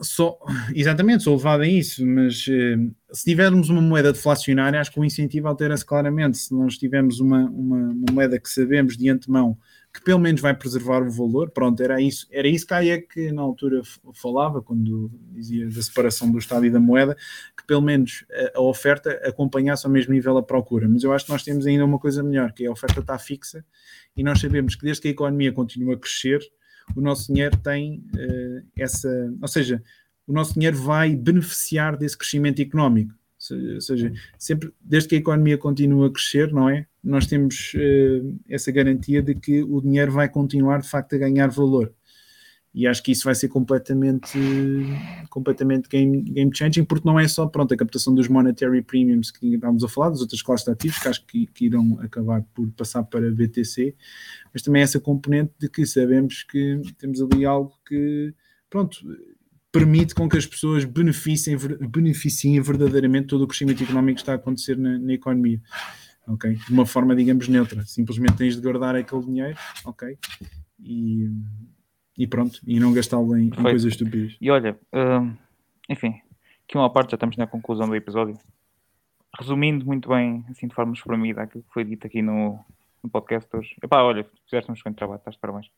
só, 0.00 0.38
exatamente, 0.74 1.22
sou 1.22 1.36
levado 1.36 1.62
a 1.62 1.68
isso, 1.68 2.04
mas 2.06 2.46
eh, 2.48 2.76
se 3.12 3.24
tivermos 3.24 3.70
uma 3.70 3.80
moeda 3.80 4.12
deflacionária, 4.12 4.80
acho 4.80 4.92
que 4.92 5.00
o 5.00 5.04
incentivo 5.04 5.48
altera-se 5.48 5.84
claramente. 5.84 6.38
Se 6.38 6.54
nós 6.54 6.76
tivermos 6.76 7.20
uma, 7.20 7.44
uma, 7.46 7.78
uma, 7.78 8.12
moeda 8.12 8.38
que 8.38 8.48
sabemos 8.48 8.96
de 8.96 9.08
antemão 9.08 9.56
que 9.96 10.02
pelo 10.02 10.18
menos 10.18 10.42
vai 10.42 10.54
preservar 10.54 11.02
o 11.02 11.10
valor, 11.10 11.50
pronto, 11.50 11.82
era 11.82 11.98
isso, 11.98 12.26
era 12.30 12.46
isso 12.46 12.66
que 12.66 12.74
a 12.74 12.80
IEC 12.80 13.32
na 13.32 13.40
altura 13.40 13.80
falava, 14.12 14.60
quando 14.60 15.10
dizia 15.32 15.66
da 15.66 15.80
separação 15.82 16.30
do 16.30 16.36
Estado 16.36 16.66
e 16.66 16.70
da 16.70 16.78
moeda, 16.78 17.16
que 17.56 17.66
pelo 17.66 17.80
menos 17.80 18.26
a, 18.54 18.58
a 18.58 18.60
oferta 18.60 19.10
acompanhasse 19.24 19.86
ao 19.86 19.92
mesmo 19.92 20.12
nível 20.12 20.36
a 20.36 20.42
procura. 20.42 20.86
Mas 20.86 21.02
eu 21.02 21.14
acho 21.14 21.24
que 21.24 21.32
nós 21.32 21.42
temos 21.42 21.66
ainda 21.66 21.82
uma 21.82 21.98
coisa 21.98 22.22
melhor, 22.22 22.52
que 22.52 22.64
é 22.64 22.66
a 22.66 22.72
oferta 22.72 23.00
está 23.00 23.18
fixa 23.18 23.64
e 24.14 24.22
nós 24.22 24.38
sabemos 24.38 24.74
que 24.74 24.84
desde 24.84 25.00
que 25.00 25.08
a 25.08 25.12
economia 25.12 25.50
continua 25.50 25.94
a 25.94 25.98
crescer, 25.98 26.40
o 26.94 27.00
nosso 27.00 27.32
dinheiro 27.32 27.56
tem 27.58 28.04
uh, 28.14 28.66
essa, 28.76 29.08
ou 29.40 29.48
seja, 29.48 29.82
o 30.26 30.32
nosso 30.32 30.54
dinheiro 30.54 30.76
vai 30.76 31.14
beneficiar 31.14 31.96
desse 31.96 32.16
crescimento 32.16 32.60
económico. 32.60 33.14
Ou 33.74 33.80
seja, 33.80 34.12
sempre, 34.38 34.72
desde 34.80 35.08
que 35.10 35.14
a 35.14 35.18
economia 35.18 35.56
continua 35.56 36.08
a 36.08 36.10
crescer, 36.10 36.52
não 36.52 36.68
é? 36.68 36.86
Nós 37.02 37.26
temos 37.26 37.74
uh, 37.74 38.38
essa 38.48 38.72
garantia 38.72 39.22
de 39.22 39.34
que 39.34 39.62
o 39.62 39.80
dinheiro 39.80 40.10
vai 40.10 40.28
continuar 40.28 40.80
de 40.80 40.88
facto 40.88 41.14
a 41.14 41.18
ganhar 41.18 41.48
valor 41.48 41.92
e 42.76 42.86
acho 42.86 43.02
que 43.02 43.10
isso 43.10 43.24
vai 43.24 43.34
ser 43.34 43.48
completamente, 43.48 44.38
completamente 45.30 45.88
game, 45.88 46.20
game 46.20 46.50
changing, 46.54 46.84
porque 46.84 47.08
não 47.08 47.18
é 47.18 47.26
só 47.26 47.46
pronto, 47.46 47.72
a 47.72 47.76
captação 47.76 48.14
dos 48.14 48.28
monetary 48.28 48.82
premiums 48.82 49.30
que 49.30 49.54
estávamos 49.54 49.82
a 49.82 49.88
falar, 49.88 50.10
das 50.10 50.20
outras 50.20 50.42
classes 50.42 50.66
de 50.66 50.72
ativos, 50.72 50.98
que 50.98 51.08
acho 51.08 51.24
que, 51.24 51.46
que, 51.46 51.64
irão 51.64 51.98
acabar 52.02 52.42
por 52.54 52.70
passar 52.72 53.02
para 53.04 53.30
BTC, 53.30 53.96
mas 54.52 54.62
também 54.62 54.82
essa 54.82 55.00
componente 55.00 55.54
de 55.58 55.70
que 55.70 55.86
sabemos 55.86 56.42
que 56.42 56.82
temos 56.98 57.22
ali 57.22 57.46
algo 57.46 57.72
que, 57.88 58.34
pronto, 58.68 58.98
permite 59.72 60.14
com 60.14 60.28
que 60.28 60.36
as 60.36 60.44
pessoas 60.44 60.84
beneficiem, 60.84 61.56
beneficiem 61.88 62.60
verdadeiramente 62.60 63.28
todo 63.28 63.44
o 63.44 63.46
crescimento 63.46 63.82
económico 63.82 64.16
que 64.16 64.20
está 64.20 64.32
a 64.32 64.36
acontecer 64.36 64.76
na, 64.76 64.98
na 64.98 65.14
economia. 65.14 65.62
ok 66.26 66.52
De 66.52 66.72
uma 66.74 66.84
forma, 66.84 67.16
digamos, 67.16 67.48
neutra. 67.48 67.86
Simplesmente 67.86 68.36
tens 68.36 68.54
de 68.54 68.60
guardar 68.60 68.94
aquele 68.94 69.22
dinheiro, 69.22 69.56
ok? 69.86 70.18
E, 70.78 71.30
e 72.16 72.26
pronto, 72.26 72.60
e 72.66 72.80
não 72.80 72.92
gastá-lo 72.92 73.36
em, 73.36 73.46
em, 73.46 73.50
coisas 73.50 73.92
estúpidas. 73.92 74.36
E 74.40 74.50
olha, 74.50 74.78
uh, 74.92 75.36
enfim, 75.88 76.20
aqui 76.64 76.76
uma 76.76 76.90
parte 76.90 77.10
já 77.10 77.16
estamos 77.16 77.36
na 77.36 77.46
conclusão 77.46 77.88
do 77.88 77.94
episódio. 77.94 78.38
Resumindo 79.38 79.84
muito 79.84 80.08
bem, 80.08 80.44
assim 80.48 80.66
de 80.66 80.74
forma 80.74 80.94
espremida, 80.94 81.42
aquilo 81.42 81.62
que 81.62 81.72
foi 81.72 81.84
dito 81.84 82.06
aqui 82.06 82.22
no, 82.22 82.58
no 83.02 83.10
podcast 83.10 83.54
hoje. 83.54 83.74
Epá, 83.82 84.02
olha, 84.02 84.26
fizeste 84.44 84.70
um 84.70 84.74
excelente 84.74 84.96
trabalho, 84.96 85.18
estás 85.18 85.34
de 85.34 85.40
parabéns. 85.40 85.70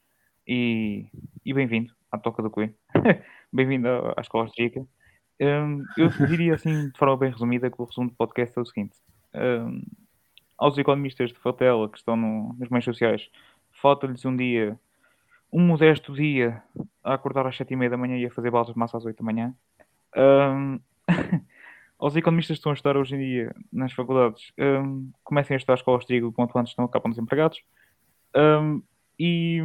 E, 0.46 1.06
e 1.44 1.52
bem-vindo 1.52 1.92
à 2.10 2.18
Toca 2.18 2.42
do 2.42 2.50
Coelho. 2.50 2.74
bem-vindo 3.52 3.88
à 3.88 4.20
Escola 4.20 4.48
Rica. 4.56 4.86
Um, 5.40 5.84
eu 5.96 6.08
diria 6.26 6.54
assim, 6.54 6.88
de 6.88 6.98
forma 6.98 7.16
bem 7.16 7.30
resumida, 7.30 7.70
que 7.70 7.80
o 7.80 7.84
resumo 7.84 8.10
do 8.10 8.16
podcast 8.16 8.56
é 8.56 8.62
o 8.62 8.64
seguinte. 8.64 8.96
Um, 9.34 9.82
aos 10.56 10.76
economistas 10.78 11.30
de 11.30 11.38
Fatela 11.38 11.88
que 11.88 11.98
estão 11.98 12.16
no, 12.16 12.54
nos 12.58 12.68
meios 12.68 12.84
sociais, 12.84 13.28
falta-lhes 13.80 14.24
um 14.24 14.36
dia, 14.36 14.78
um 15.52 15.60
modesto 15.60 16.14
dia, 16.14 16.62
a 17.02 17.14
acordar 17.14 17.46
às 17.46 17.56
sete 17.56 17.72
e 17.72 17.76
meia 17.76 17.90
da 17.90 17.96
manhã 17.96 18.16
e 18.16 18.26
a 18.26 18.30
fazer 18.30 18.50
balas 18.50 18.68
de 18.68 18.78
massa 18.78 18.96
às 18.96 19.04
oito 19.04 19.18
da 19.18 19.24
manhã. 19.24 19.54
Um, 20.16 20.80
aos 21.98 22.14
economistas 22.16 22.58
estão 22.58 22.72
a 22.72 22.74
estudar 22.74 22.96
hoje 22.96 23.14
em 23.14 23.18
dia 23.18 23.54
nas 23.72 23.92
faculdades, 23.92 24.52
um, 24.58 25.10
comecem 25.24 25.54
a 25.54 25.58
estudar 25.58 25.74
escolas 25.74 26.02
de 26.02 26.08
trigo 26.08 26.32
quanto 26.32 26.58
antes 26.58 26.76
não 26.76 26.84
acabam 26.84 27.10
desempregados. 27.10 27.62
Um, 28.36 28.82
e, 29.18 29.62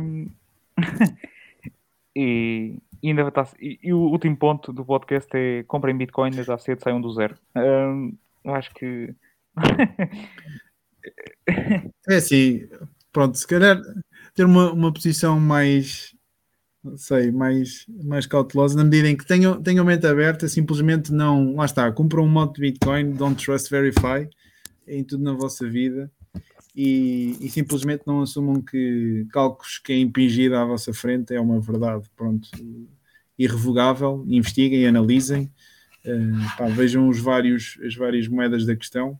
e, 2.15 2.77
e 3.03 3.09
ainda 3.09 3.27
está, 3.27 3.47
e, 3.59 3.79
e, 3.83 3.93
o 3.93 3.99
último 3.99 4.37
ponto 4.37 4.71
do 4.71 4.85
podcast 4.85 5.29
é 5.35 5.63
comprem 5.63 5.97
Bitcoin, 5.97 6.31
já 6.43 6.57
cedo 6.57 6.81
saiam 6.81 7.01
do 7.01 7.13
zero. 7.13 7.37
Eu 8.43 8.55
acho 8.55 8.73
que 8.73 9.13
é 12.09 12.15
assim, 12.15 12.67
pronto, 13.11 13.37
se 13.37 13.47
calhar 13.47 13.77
ter 14.33 14.45
uma, 14.45 14.71
uma 14.71 14.93
posição 14.93 15.39
mais 15.39 16.13
não 16.83 16.97
sei, 16.97 17.31
mais, 17.31 17.85
mais 18.03 18.25
cautelosa, 18.25 18.75
na 18.75 18.83
medida 18.83 19.07
em 19.07 19.15
que 19.15 19.25
tenham, 19.25 19.61
tenham 19.61 19.85
mente 19.85 20.05
aberta, 20.05 20.49
simplesmente 20.49 21.13
não, 21.13 21.55
lá 21.55 21.63
está, 21.63 21.89
compram 21.91 22.25
um 22.25 22.29
monte 22.29 22.55
de 22.55 22.61
Bitcoin, 22.61 23.13
don't 23.13 23.41
trust 23.43 23.69
verify 23.69 24.27
em 24.85 25.01
tudo 25.01 25.23
na 25.23 25.31
vossa 25.31 25.67
vida 25.69 26.11
e, 26.75 27.37
e 27.39 27.49
simplesmente 27.49 28.03
não 28.05 28.21
assumam 28.21 28.61
que 28.61 29.25
cálculos 29.31 29.77
que 29.77 29.93
é 29.93 29.97
impingido 29.97 30.55
à 30.55 30.65
vossa 30.65 30.93
frente 30.93 31.33
é 31.33 31.39
uma 31.39 31.59
verdade, 31.61 32.09
pronto, 32.17 32.49
irrevogável, 33.39 34.25
investiguem, 34.27 34.85
analisem, 34.85 35.49
uh, 36.05 36.57
pá, 36.57 36.67
vejam 36.67 37.07
os 37.07 37.17
vários, 37.17 37.79
as 37.85 37.95
várias 37.95 38.27
moedas 38.27 38.65
da 38.65 38.75
questão 38.75 39.17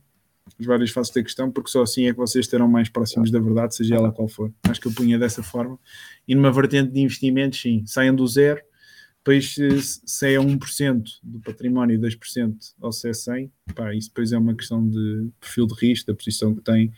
as 0.58 0.66
várias 0.66 0.90
faces 0.90 1.12
da 1.12 1.22
questão, 1.22 1.50
porque 1.50 1.70
só 1.70 1.82
assim 1.82 2.06
é 2.06 2.12
que 2.12 2.18
vocês 2.18 2.44
estarão 2.44 2.68
mais 2.68 2.88
próximos 2.88 3.30
da 3.30 3.40
verdade, 3.40 3.74
seja 3.74 3.96
ela 3.96 4.12
qual 4.12 4.28
for. 4.28 4.52
Acho 4.68 4.80
que 4.80 4.88
eu 4.88 4.92
punha 4.92 5.18
dessa 5.18 5.42
forma. 5.42 5.78
E 6.28 6.34
numa 6.34 6.52
vertente 6.52 6.92
de 6.92 7.00
investimentos, 7.00 7.60
sim, 7.60 7.84
saiam 7.86 8.14
do 8.14 8.26
zero, 8.26 8.60
depois 9.24 9.54
se 10.04 10.34
é 10.34 10.38
1% 10.38 11.02
do 11.22 11.40
património 11.40 11.96
e 11.96 11.98
2% 11.98 12.54
ou 12.80 12.92
se 12.92 13.08
é 13.08 13.12
100, 13.14 13.50
pá, 13.74 13.94
isso 13.94 14.08
depois 14.08 14.32
é 14.32 14.38
uma 14.38 14.54
questão 14.54 14.86
de 14.86 15.30
perfil 15.40 15.66
de 15.66 15.74
risco, 15.74 16.06
da 16.06 16.14
posição 16.14 16.54
que 16.54 16.60
tem, 16.60 16.92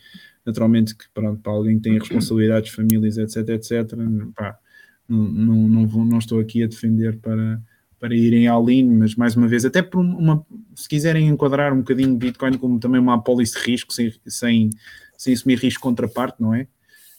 naturalmente 0.45 0.93
que 0.93 1.05
pronto, 1.13 1.41
para 1.41 1.53
alguém 1.53 1.77
que 1.77 1.83
tem 1.83 1.97
responsabilidades, 1.97 2.71
famílias, 2.71 3.17
etc, 3.17 3.47
etc, 3.49 3.97
pá, 4.35 4.59
não, 5.07 5.23
não, 5.23 5.67
não, 5.67 6.05
não 6.05 6.17
estou 6.17 6.41
aqui 6.41 6.61
a 6.63 6.67
defender 6.67 7.17
para 7.17 7.61
para 7.99 8.15
irem 8.15 8.47
ao 8.47 8.63
lean, 8.63 8.85
mas 8.85 9.15
mais 9.15 9.35
uma 9.35 9.47
vez, 9.47 9.65
até 9.65 9.81
por 9.81 9.99
uma, 9.99 10.45
se 10.75 10.87
quiserem 10.87 11.27
enquadrar 11.27 11.73
um 11.73 11.79
bocadinho 11.79 12.15
Bitcoin 12.15 12.57
como 12.57 12.79
também 12.79 13.01
uma 13.01 13.15
apólice 13.15 13.59
de 13.59 13.71
risco, 13.71 13.93
sem, 13.93 14.13
sem, 14.27 14.69
sem 15.17 15.33
assumir 15.33 15.57
risco 15.57 15.81
contraparte, 15.81 16.41
não 16.41 16.53
é? 16.53 16.67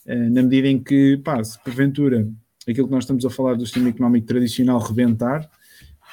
Uh, 0.07 0.31
na 0.31 0.43
medida 0.43 0.69
em 0.69 0.83
que, 0.83 1.19
pá, 1.19 1.43
se 1.43 1.63
porventura 1.63 2.29
aquilo 2.67 2.87
que 2.87 2.95
nós 2.95 3.05
estamos 3.05 3.25
a 3.25 3.31
falar 3.31 3.55
do 3.55 3.65
sistema 3.65 3.89
económico 3.89 4.27
tradicional 4.27 4.79
rebentar, 4.79 5.51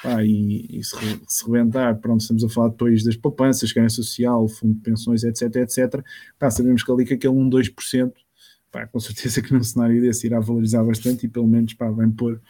pá, 0.02 0.24
e, 0.24 0.66
e 0.78 0.82
se, 0.82 0.96
se, 1.28 1.44
rebentar, 1.46 1.96
pronto, 1.98 2.20
estamos 2.20 2.42
a 2.42 2.48
falar 2.48 2.68
depois 2.70 3.04
das 3.04 3.16
poupanças, 3.16 3.72
ganho 3.72 3.90
social, 3.90 4.48
fundo 4.48 4.74
de 4.74 4.80
pensões, 4.80 5.22
etc, 5.22 5.56
etc, 5.56 6.02
pá, 6.38 6.50
sabemos 6.50 6.82
que 6.82 6.90
ali 6.90 7.04
que 7.04 7.14
aquele 7.14 7.34
1, 7.34 7.50
2%, 7.50 8.12
pá, 8.72 8.86
com 8.86 8.98
certeza 8.98 9.40
que 9.40 9.52
num 9.52 9.62
cenário 9.62 10.00
desse 10.00 10.26
irá 10.26 10.40
valorizar 10.40 10.82
bastante 10.82 11.26
e 11.26 11.28
pelo 11.28 11.46
menos, 11.46 11.74
pá, 11.74 11.88
vai 11.90 12.08
pôr 12.08 12.40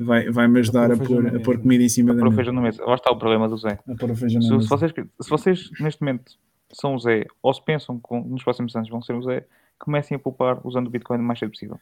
vai, 0.00 0.30
vai 0.30 0.48
me 0.48 0.60
ajudar 0.60 0.90
a 0.90 0.96
pôr, 0.96 1.36
a 1.36 1.40
pôr 1.40 1.58
comida 1.58 1.84
em 1.84 1.88
cima 1.88 2.14
da 2.14 2.22
mesa. 2.22 2.36
feijão 2.36 2.54
na 2.54 2.60
mesa. 2.60 2.84
Lá 2.84 2.94
está 2.94 3.10
o 3.10 3.18
problema 3.18 3.48
do 3.48 3.56
Zé. 3.56 3.78
A 3.86 3.94
pôr 3.94 4.14
feijão 4.16 4.40
se, 4.40 4.48
se, 4.48 4.68
vocês, 4.68 4.92
se 5.20 5.30
vocês 5.30 5.70
neste 5.80 6.00
momento 6.00 6.32
são 6.72 6.94
o 6.94 6.98
Zé, 6.98 7.26
ou 7.42 7.52
se 7.52 7.64
pensam 7.64 7.98
que 7.98 8.14
nos 8.14 8.42
próximos 8.42 8.74
anos 8.74 8.88
vão 8.88 9.02
ser 9.02 9.14
o 9.14 9.22
Zé, 9.22 9.46
comecem 9.78 10.16
a 10.16 10.18
poupar 10.18 10.60
usando 10.64 10.86
o 10.86 10.90
Bitcoin 10.90 11.18
o 11.18 11.22
mais 11.22 11.38
cedo 11.38 11.50
possível. 11.50 11.78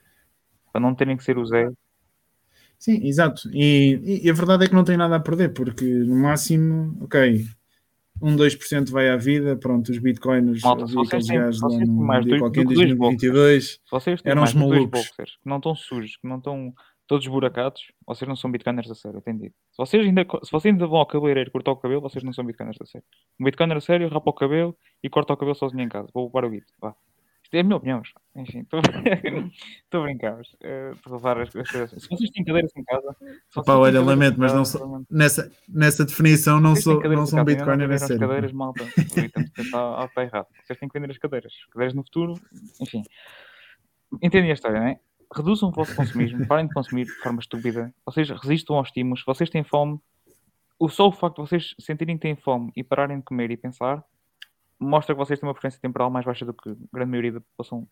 Para 0.73 0.81
não 0.81 0.95
terem 0.95 1.17
que 1.17 1.25
ser 1.25 1.39
o 1.39 1.47
Zé. 1.47 1.71
Sim, 2.79 3.07
exato. 3.07 3.49
E, 3.53 4.21
e 4.25 4.31
a 4.31 4.33
verdade 4.33 4.65
é 4.65 4.69
que 4.69 4.75
não 4.75 4.85
tem 4.85 4.97
nada 4.97 5.17
a 5.17 5.21
perder, 5.21 5.53
porque 5.53 5.85
no 5.85 6.17
máximo, 6.17 6.97
ok, 7.01 7.45
um 8.21 8.37
2% 8.37 8.91
vai 8.91 9.09
à 9.09 9.17
vida, 9.17 9.57
pronto, 9.57 9.91
os 9.91 9.99
bitcoins, 9.99 10.63
Malta, 10.63 10.85
os 10.85 11.27
gajos 11.27 11.61
lá 11.61 11.69
no 11.69 11.93
mais 11.93 12.25
dois, 12.25 12.41
qualquer 12.41 12.65
2022 12.65 13.81
eram 14.25 14.43
os 14.43 14.55
malucos. 14.55 15.09
que 15.11 15.25
não 15.45 15.57
estão 15.57 15.75
sujos, 15.75 16.17
que 16.17 16.27
não 16.27 16.39
estão 16.39 16.73
todos 17.09 17.27
buracados, 17.27 17.91
vocês 18.07 18.29
não 18.29 18.37
são 18.37 18.53
bitcoiners 18.53 18.91
a 18.91 18.95
sério, 18.95 19.19
entendido. 19.19 19.55
Se 19.73 19.79
vocês 19.79 20.07
ainda, 20.07 20.27
se 20.45 20.53
vocês 20.53 20.73
ainda 20.73 20.87
vão 20.87 20.99
ao 20.99 21.07
cabeleireiro 21.07 21.51
cortar 21.51 21.73
o 21.73 21.77
cabelo, 21.77 22.03
vocês 22.03 22.23
não 22.23 22.35
são 22.35 22.45
bitcoiners 22.45 22.77
a 22.81 22.87
sério. 22.87 23.07
Um 23.41 23.45
bitcoiner 23.45 23.79
a 23.79 23.81
sério, 23.81 24.09
rapa 24.09 24.31
o 24.31 24.33
cabelo 24.35 24.77
e 25.03 25.09
corta 25.09 25.33
o 25.33 25.37
cabelo 25.37 25.57
sozinho 25.57 25.83
em 25.83 25.89
casa. 25.89 26.09
Vou 26.13 26.27
levar 26.27 26.45
o 26.45 26.51
bit, 26.51 26.67
vá. 26.79 26.95
Isto 27.43 27.55
é 27.55 27.61
a 27.61 27.65
minha 27.65 27.77
opinião. 27.77 28.03
Enfim, 28.37 28.61
estou 28.61 28.81
a 30.03 30.05
brincar. 30.05 30.39
Estou 30.43 31.13
a 31.13 31.17
levar 31.17 31.41
as 31.41 31.49
coisas. 31.49 31.91
Se 31.91 32.09
vocês 32.11 32.31
têm 32.31 32.45
cadeiras 32.45 32.71
em 32.77 32.85
casa. 32.85 33.17
Pá, 33.65 33.75
olha, 33.75 34.03
lamento, 34.03 34.39
mas 34.39 34.53
não 34.53 34.67
sou, 34.67 35.03
nessa, 35.11 35.51
nessa 35.67 36.05
definição 36.05 36.61
não 36.61 36.77
sou, 36.77 37.01
não 37.03 37.25
sou 37.25 37.41
um 37.41 37.45
bitcoiner 37.45 37.91
a 37.91 37.97
sério. 37.97 38.21
cadeiras, 38.21 38.53
malta. 38.53 38.85
Está 38.85 40.23
errado. 40.23 40.47
Vocês 40.63 40.79
têm 40.79 40.91
que 40.91 41.01
vender 41.01 41.11
as 41.11 41.17
cadeiras. 41.17 41.55
Cadeiras 41.73 41.95
no 41.95 42.03
futuro, 42.03 42.35
enfim. 42.83 43.03
Entendem 44.23 44.51
a 44.51 44.55
história, 44.55 44.79
não 44.79 44.89
é? 44.89 45.01
Reduzam 45.35 45.69
o 45.69 45.73
vosso 45.73 45.95
consumismo, 45.95 46.47
parem 46.47 46.67
de 46.67 46.75
consumir 46.75 47.05
de 47.05 47.15
forma 47.23 47.41
estúpida, 47.41 47.93
vocês 48.05 48.31
resistam 48.31 48.77
aos 48.77 48.89
estímulos, 48.89 49.23
vocês 49.27 49.51
têm 49.51 49.65
fome, 49.65 50.01
o 50.79 50.89
só 50.89 51.09
o 51.09 51.13
facto 51.13 51.43
de 51.43 51.49
vocês 51.49 51.75
sentirem 51.79 52.17
que 52.17 52.23
têm 52.23 52.37
fome 52.37 52.73
e 52.77 52.85
pararem 52.85 53.19
de 53.19 53.25
comer 53.25 53.51
e 53.51 53.57
pensar 53.57 54.03
mostra 54.79 55.15
que 55.15 55.19
vocês 55.19 55.39
têm 55.39 55.49
uma 55.49 55.55
preferência 55.55 55.81
temporal 55.81 56.11
mais 56.11 56.25
baixa 56.25 56.45
do 56.45 56.55
que 56.55 56.71
a 56.71 56.77
grande 56.93 57.11
maioria 57.11 57.33
da 57.33 57.41
população. 57.41 57.87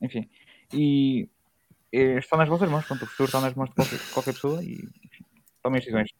Enfim, 0.00 0.28
e 0.72 1.28
é, 1.92 2.18
está 2.18 2.36
nas 2.36 2.48
vossas 2.48 2.70
mãos, 2.70 2.86
portanto, 2.86 3.06
o 3.06 3.10
futuro 3.10 3.26
está 3.26 3.40
nas 3.40 3.54
mãos 3.54 3.68
de 3.70 3.74
qualquer, 3.74 3.98
qualquer 4.12 4.34
pessoa 4.34 4.62
e 4.62 4.74
enfim, 4.74 5.24
tomem 5.62 5.78
as 5.78 5.84
decisões. 5.84 6.10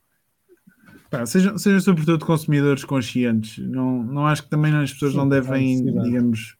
Pá, 1.10 1.24
sejam, 1.24 1.56
sejam 1.56 1.80
sobretudo 1.80 2.24
consumidores 2.26 2.84
conscientes. 2.84 3.58
Não, 3.58 4.02
não 4.02 4.26
acho 4.26 4.42
que 4.42 4.50
também 4.50 4.74
as 4.74 4.92
pessoas 4.92 5.12
Sim, 5.12 5.18
não 5.18 5.28
devem, 5.28 5.84
digamos, 6.02 6.56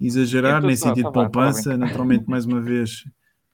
exagerar, 0.00 0.62
nem 0.62 0.74
sentido 0.74 1.06
de 1.06 1.12
poupança. 1.12 1.76
Naturalmente, 1.76 2.28
mais 2.28 2.44
uma 2.44 2.60
vez, 2.60 3.04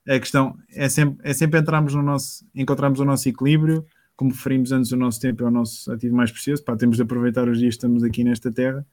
a 0.08 0.18
questão 0.18 0.56
é 0.70 0.88
sempre, 0.88 1.18
é 1.22 1.34
sempre 1.34 1.60
entrarmos 1.60 1.94
no 1.94 2.02
nosso, 2.02 2.44
encontrarmos 2.54 2.98
o 2.98 3.04
nosso 3.04 3.28
equilíbrio, 3.28 3.84
como 4.16 4.32
preferimos 4.32 4.72
antes 4.72 4.90
o 4.90 4.96
nosso 4.96 5.20
tempo 5.20 5.44
é 5.44 5.46
o 5.46 5.50
nosso 5.50 5.92
ativo 5.92 6.16
mais 6.16 6.32
precioso, 6.32 6.64
pá, 6.64 6.76
temos 6.76 6.96
de 6.96 7.02
aproveitar 7.02 7.48
os 7.48 7.58
dias 7.58 7.74
que 7.74 7.78
estamos 7.78 8.02
aqui 8.02 8.24
nesta 8.24 8.50
terra. 8.50 8.84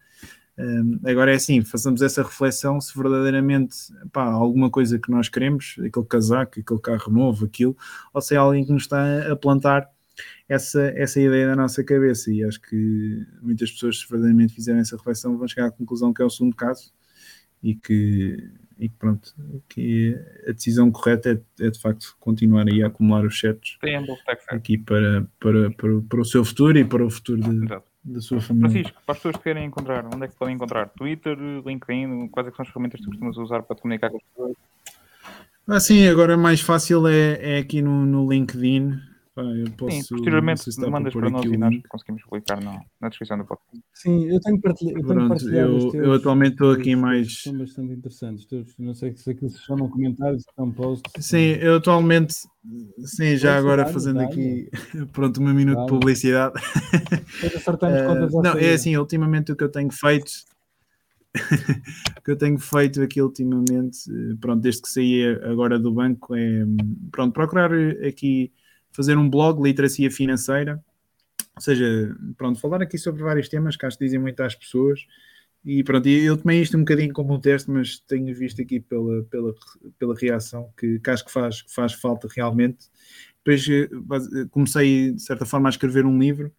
Um, 0.58 1.00
agora 1.06 1.32
é 1.32 1.36
assim, 1.36 1.62
façamos 1.64 2.02
essa 2.02 2.22
reflexão 2.22 2.80
se 2.80 2.98
verdadeiramente 2.98 3.76
pá, 4.12 4.26
alguma 4.26 4.70
coisa 4.70 5.00
que 5.00 5.10
nós 5.10 5.28
queremos, 5.28 5.76
aquele 5.80 6.06
casaco, 6.06 6.60
aquele 6.60 6.80
carro 6.80 7.12
novo, 7.12 7.46
aquilo, 7.46 7.76
ou 8.14 8.22
se 8.22 8.36
é 8.36 8.38
alguém 8.38 8.66
que 8.66 8.72
nos 8.72 8.84
está 8.84 9.32
a 9.32 9.36
plantar 9.36 9.90
essa, 10.48 10.82
essa 10.96 11.20
ideia 11.20 11.48
na 11.48 11.56
nossa 11.56 11.84
cabeça. 11.84 12.32
E 12.32 12.44
acho 12.44 12.62
que 12.62 13.26
muitas 13.42 13.72
pessoas, 13.72 14.00
se 14.00 14.10
verdadeiramente 14.10 14.54
fizerem 14.54 14.82
essa 14.82 14.96
reflexão, 14.96 15.38
vão 15.38 15.48
chegar 15.48 15.68
à 15.68 15.72
conclusão 15.72 16.14
que 16.14 16.22
é 16.22 16.26
o 16.26 16.30
segundo 16.30 16.56
caso 16.56 16.94
e 17.64 17.76
que 17.76 18.38
e 18.80 18.90
pronto, 18.90 19.34
que 19.70 20.18
a 20.48 20.52
decisão 20.52 20.92
correta 20.92 21.42
é, 21.60 21.66
é, 21.66 21.70
de 21.70 21.80
facto 21.80 22.16
continuar 22.20 22.68
aí 22.68 22.84
a 22.84 22.88
acumular 22.88 23.26
os 23.26 23.40
sets 23.40 23.78
aqui 24.50 24.78
para, 24.78 25.26
para, 25.40 25.72
para, 25.72 26.02
para, 26.02 26.22
o 26.22 26.26
seu 26.26 26.44
futuro 26.44 26.78
e 26.78 26.84
para 26.84 27.06
o 27.06 27.10
futuro 27.10 27.42
de, 27.42 27.68
da 28.04 28.22
sua 28.22 28.42
família. 28.42 28.70
Francisco, 28.70 29.02
para 29.06 29.14
as 29.14 29.18
pessoas 29.18 29.38
que 29.38 29.44
querem 29.44 29.66
encontrar, 29.66 30.06
onde 30.06 30.26
é 30.26 30.28
que 30.28 30.36
podem 30.36 30.56
encontrar? 30.56 30.90
Twitter, 30.90 31.38
LinkedIn, 31.66 32.28
quais 32.28 32.48
é 32.48 32.52
são 32.52 32.64
as 32.64 32.68
ferramentas 32.68 33.00
que 33.00 33.06
tu 33.06 33.10
costumas 33.12 33.38
usar 33.38 33.64
para 33.64 33.76
comunicar 33.76 34.10
com 34.10 34.18
as 34.18 34.24
pessoas? 34.24 34.58
Ah, 35.68 35.80
sim, 35.80 36.08
agora 36.08 36.38
mais 36.38 36.62
fácil 36.62 37.08
é, 37.08 37.56
é 37.56 37.58
aqui 37.58 37.82
no, 37.82 38.06
no 38.06 38.32
LinkedIn, 38.32 39.00
eu 39.38 39.70
posso, 39.72 39.92
Sim, 39.92 40.04
posteriormente 40.10 40.72
se 40.72 40.90
mandas 40.90 41.14
para 41.14 41.30
nós 41.30 41.44
e 41.46 41.58
nós 41.58 41.76
conseguimos 41.90 42.24
publicar 42.24 42.62
na, 42.62 42.82
na 43.02 43.10
descrição 43.10 43.38
do 43.38 43.46
podcast. 43.46 43.84
Sim, 43.94 44.26
eu 44.30 44.40
tenho 44.40 44.62
partilhado. 44.62 45.00
Eu, 45.00 45.08
tenho 45.08 45.28
partilhado 45.28 45.72
eu, 45.72 45.92
teus, 45.92 46.06
eu 46.06 46.14
atualmente 46.14 46.52
estou 46.54 46.72
aqui 46.72 46.96
mais. 46.96 47.44
São 47.44 47.58
bastante 47.58 47.94
interessantes. 47.94 48.48
não 48.80 48.94
sei 48.94 49.14
se 49.16 49.32
aquilo 49.32 49.50
se 49.50 49.62
chamam 49.62 49.90
comentários, 49.90 50.44
se 50.44 50.50
são 50.56 50.72
posts. 50.72 51.26
Sim, 51.26 51.58
eu 51.60 51.76
atualmente. 51.76 52.34
Sim, 53.00 53.36
já 53.36 53.58
agora 53.58 53.86
fazendo 53.86 54.22
aqui. 54.22 54.70
Pronto, 55.12 55.42
um 55.42 55.54
minuto 55.54 55.82
de 55.82 55.88
publicidade. 55.88 56.54
uh, 56.58 58.42
não, 58.42 58.54
é 58.58 58.74
assim, 58.74 58.96
ultimamente 58.96 59.52
o 59.52 59.56
que 59.56 59.66
eu 59.66 59.70
tenho 59.70 59.92
feito. 59.92 60.32
o 62.18 62.22
que 62.22 62.32
eu 62.32 62.38
tenho 62.38 62.58
feito 62.58 63.02
aqui 63.02 63.22
ultimamente, 63.22 64.10
eh, 64.10 64.36
pronto, 64.40 64.62
desde 64.62 64.82
que 64.82 64.88
saí 64.88 65.26
agora 65.44 65.78
do 65.78 65.92
banco, 65.92 66.34
é 66.34 66.66
pronto, 67.12 67.34
procurar 67.34 67.70
aqui 68.08 68.54
fazer 68.96 69.18
um 69.18 69.30
blog, 69.30 69.62
literacia 69.62 70.10
financeira, 70.10 70.84
ou 71.56 71.62
seja, 71.62 72.16
pronto, 72.38 72.60
falar 72.60 72.82
aqui 72.82 72.98
sobre 72.98 73.24
vários 73.24 73.48
temas 73.50 73.76
que 73.78 73.86
acho 73.86 73.98
que 73.98 74.06
dizem 74.06 74.20
muito 74.20 74.42
às 74.42 74.56
pessoas 74.56 75.06
E 75.66 75.84
pronto, 75.84 76.08
eu 76.08 76.38
tomei 76.38 76.62
isto 76.62 76.78
um 76.78 76.82
bocadinho 76.82 77.14
como 77.14 77.34
um 77.34 77.40
teste, 77.40 77.72
mas 77.72 78.00
tenho 78.00 78.34
visto 78.36 78.62
aqui 78.62 78.80
pela, 78.80 79.24
pela, 79.24 79.54
pela 79.98 80.16
reação 80.16 80.70
que, 80.78 81.00
que 81.00 81.10
acho 81.10 81.26
que 81.26 81.32
faz, 81.32 81.64
que 81.64 81.74
faz 81.74 81.94
falta 81.94 82.28
realmente. 82.36 82.88
Depois 83.44 83.68
eh, 83.70 83.90
comecei, 84.52 85.14
de 85.14 85.22
certa 85.22 85.46
forma, 85.46 85.70
a 85.70 85.72
escrever 85.72 86.06
um 86.06 86.20
livro, 86.20 86.52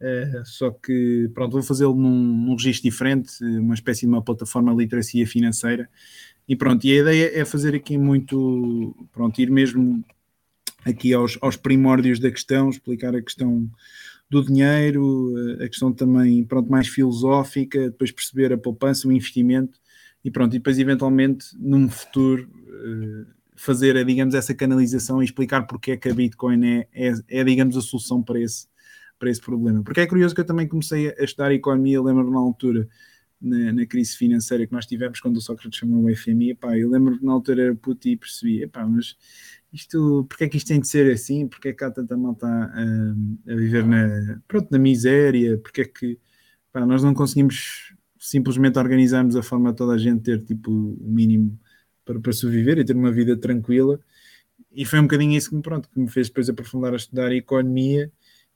uh, 0.00 0.44
só 0.44 0.70
que 0.70 1.30
pronto, 1.34 1.52
vou 1.52 1.62
fazê-lo 1.62 1.94
num, 1.94 2.46
num 2.46 2.52
registro 2.54 2.90
diferente, 2.90 3.42
uma 3.44 3.74
espécie 3.74 4.02
de 4.02 4.08
uma 4.08 4.22
plataforma 4.22 4.72
de 4.72 4.78
literacia 4.78 5.26
financeira. 5.26 5.88
E 6.48 6.56
pronto, 6.56 6.84
e 6.86 6.92
a 6.92 7.02
ideia 7.02 7.40
é 7.40 7.44
fazer 7.44 7.74
aqui 7.74 7.98
muito, 7.98 8.94
pronto, 9.12 9.38
ir 9.40 9.50
mesmo 9.50 10.04
aqui 10.86 11.12
aos, 11.12 11.36
aos 11.42 11.56
primórdios 11.56 12.20
da 12.20 12.30
questão, 12.30 12.70
explicar 12.70 13.14
a 13.14 13.20
questão 13.20 13.68
do 14.30 14.44
dinheiro, 14.44 15.34
eh, 15.60 15.64
a 15.64 15.68
questão 15.68 15.92
também 15.92 16.44
pronto, 16.44 16.70
mais 16.70 16.86
filosófica, 16.86 17.90
depois 17.90 18.12
perceber 18.12 18.52
a 18.52 18.58
poupança, 18.58 19.08
o 19.08 19.12
investimento 19.12 19.78
e 20.24 20.30
pronto, 20.30 20.54
e 20.54 20.58
depois 20.58 20.78
eventualmente 20.78 21.46
num 21.58 21.88
futuro 21.88 22.48
eh, 22.68 23.32
fazer, 23.56 24.04
digamos, 24.04 24.34
essa 24.34 24.54
canalização 24.54 25.20
e 25.20 25.24
explicar 25.24 25.66
porque 25.66 25.92
é 25.92 25.96
que 25.96 26.08
a 26.08 26.14
Bitcoin 26.14 26.64
é, 26.64 26.88
é, 26.92 27.12
é 27.28 27.44
digamos, 27.44 27.76
a 27.76 27.80
solução 27.80 28.22
para 28.22 28.40
esse, 28.40 28.68
para 29.18 29.30
esse 29.30 29.40
problema. 29.40 29.82
Porque 29.82 30.00
é 30.00 30.06
curioso 30.06 30.34
que 30.34 30.40
eu 30.40 30.46
também 30.46 30.68
comecei 30.68 31.08
a 31.18 31.24
estudar 31.24 31.52
economia, 31.52 32.00
lembro-me 32.00 32.32
na 32.32 32.38
altura, 32.38 32.88
na, 33.40 33.72
na, 33.72 33.86
crise 33.86 34.16
financeira 34.16 34.66
que 34.66 34.72
nós 34.72 34.86
tivemos 34.86 35.20
quando 35.20 35.36
o 35.36 35.40
Sócrates 35.40 35.78
chamou 35.78 36.04
o 36.04 36.16
FMI, 36.16 36.50
epá, 36.50 36.76
eu 36.76 36.88
lembro-me 36.90 37.22
na 37.22 37.32
altura 37.32 37.64
era 37.64 37.74
puto 37.74 38.08
e 38.08 38.16
percebi, 38.16 38.62
epá, 38.62 38.86
mas 38.86 39.16
isto, 39.76 40.24
porque 40.28 40.44
é 40.44 40.48
que 40.48 40.56
isto 40.56 40.68
tem 40.68 40.80
de 40.80 40.88
ser 40.88 41.12
assim? 41.12 41.46
Porque 41.46 41.68
é 41.68 41.72
que 41.72 41.84
há 41.84 41.90
tanta 41.90 42.16
malta 42.16 42.46
a, 42.46 43.52
a 43.52 43.54
viver 43.54 43.84
na, 43.84 44.40
pronto, 44.48 44.68
na 44.70 44.78
miséria? 44.78 45.58
Porque 45.58 45.82
é 45.82 45.84
que 45.84 46.18
pá, 46.72 46.84
nós 46.86 47.02
não 47.02 47.14
conseguimos 47.14 47.94
simplesmente 48.18 48.78
organizarmos 48.78 49.36
a 49.36 49.42
forma 49.42 49.70
de 49.70 49.76
toda 49.76 49.94
a 49.94 49.98
gente 49.98 50.22
ter 50.22 50.42
tipo 50.42 50.70
o 50.70 51.08
mínimo 51.08 51.58
para, 52.04 52.18
para 52.20 52.32
sobreviver 52.32 52.78
e 52.78 52.84
ter 52.84 52.96
uma 52.96 53.12
vida 53.12 53.36
tranquila? 53.36 54.00
E 54.72 54.84
foi 54.84 54.98
um 54.98 55.02
bocadinho 55.02 55.36
isso 55.36 55.50
que 55.50 55.56
me, 55.56 55.62
pronto, 55.62 55.88
que 55.88 55.98
me 55.98 56.08
fez 56.08 56.28
depois 56.28 56.48
aprofundar 56.48 56.92
a 56.92 56.96
estudar 56.96 57.32
economia. 57.32 58.10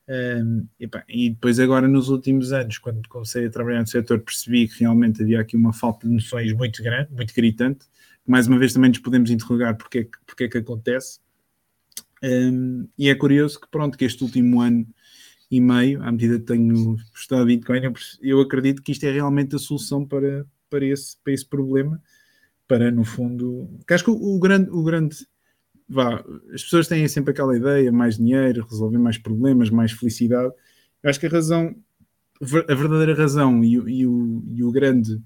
Um, 0.08 0.66
e, 0.78 0.88
pá, 0.88 1.04
e, 1.08 1.30
depois 1.30 1.60
agora 1.60 1.86
nos 1.86 2.08
últimos 2.08 2.52
anos, 2.52 2.78
quando 2.78 3.08
comecei 3.08 3.46
a 3.46 3.50
trabalhar 3.50 3.80
no 3.80 3.86
setor, 3.86 4.20
percebi 4.20 4.66
que 4.66 4.80
realmente 4.80 5.22
havia 5.22 5.40
aqui 5.40 5.56
uma 5.56 5.72
falta 5.72 6.08
de 6.08 6.12
noções 6.12 6.52
muito 6.52 6.82
grande, 6.82 7.12
muito 7.12 7.32
gritante, 7.32 7.86
mais 8.30 8.46
uma 8.46 8.58
vez 8.58 8.72
também 8.72 8.90
nos 8.90 9.00
podemos 9.00 9.30
interrogar 9.30 9.76
porque 9.76 9.98
é 9.98 10.04
que, 10.04 10.18
porque 10.24 10.44
é 10.44 10.48
que 10.48 10.58
acontece. 10.58 11.18
Um, 12.22 12.86
e 12.96 13.08
é 13.08 13.14
curioso 13.14 13.60
que, 13.60 13.68
pronto, 13.68 13.98
que 13.98 14.04
este 14.04 14.22
último 14.22 14.60
ano 14.60 14.86
e 15.50 15.60
meio, 15.60 16.00
à 16.02 16.12
medida 16.12 16.38
que 16.38 16.44
tenho 16.44 16.96
estudado 17.12 17.46
Bitcoin, 17.46 17.82
eu, 17.82 17.92
eu 18.22 18.40
acredito 18.40 18.82
que 18.82 18.92
isto 18.92 19.04
é 19.04 19.10
realmente 19.10 19.56
a 19.56 19.58
solução 19.58 20.06
para, 20.06 20.46
para, 20.68 20.84
esse, 20.84 21.16
para 21.24 21.32
esse 21.32 21.44
problema, 21.44 22.00
para, 22.68 22.90
no 22.92 23.04
fundo, 23.04 23.68
que 23.84 23.94
acho 23.94 24.04
que 24.04 24.10
o, 24.10 24.14
o 24.14 24.38
grande, 24.38 24.70
o 24.70 24.84
grande 24.84 25.16
vá, 25.88 26.24
as 26.54 26.62
pessoas 26.62 26.86
têm 26.86 27.08
sempre 27.08 27.32
aquela 27.32 27.56
ideia, 27.56 27.90
mais 27.90 28.16
dinheiro, 28.16 28.64
resolver 28.64 28.98
mais 28.98 29.18
problemas, 29.18 29.70
mais 29.70 29.90
felicidade. 29.90 30.54
Eu 31.02 31.10
acho 31.10 31.18
que 31.18 31.26
a 31.26 31.30
razão, 31.30 31.74
a 32.40 32.74
verdadeira 32.74 33.14
razão 33.14 33.64
e, 33.64 33.72
e, 33.72 34.06
o, 34.06 34.44
e 34.46 34.62
o 34.62 34.70
grande 34.70 35.20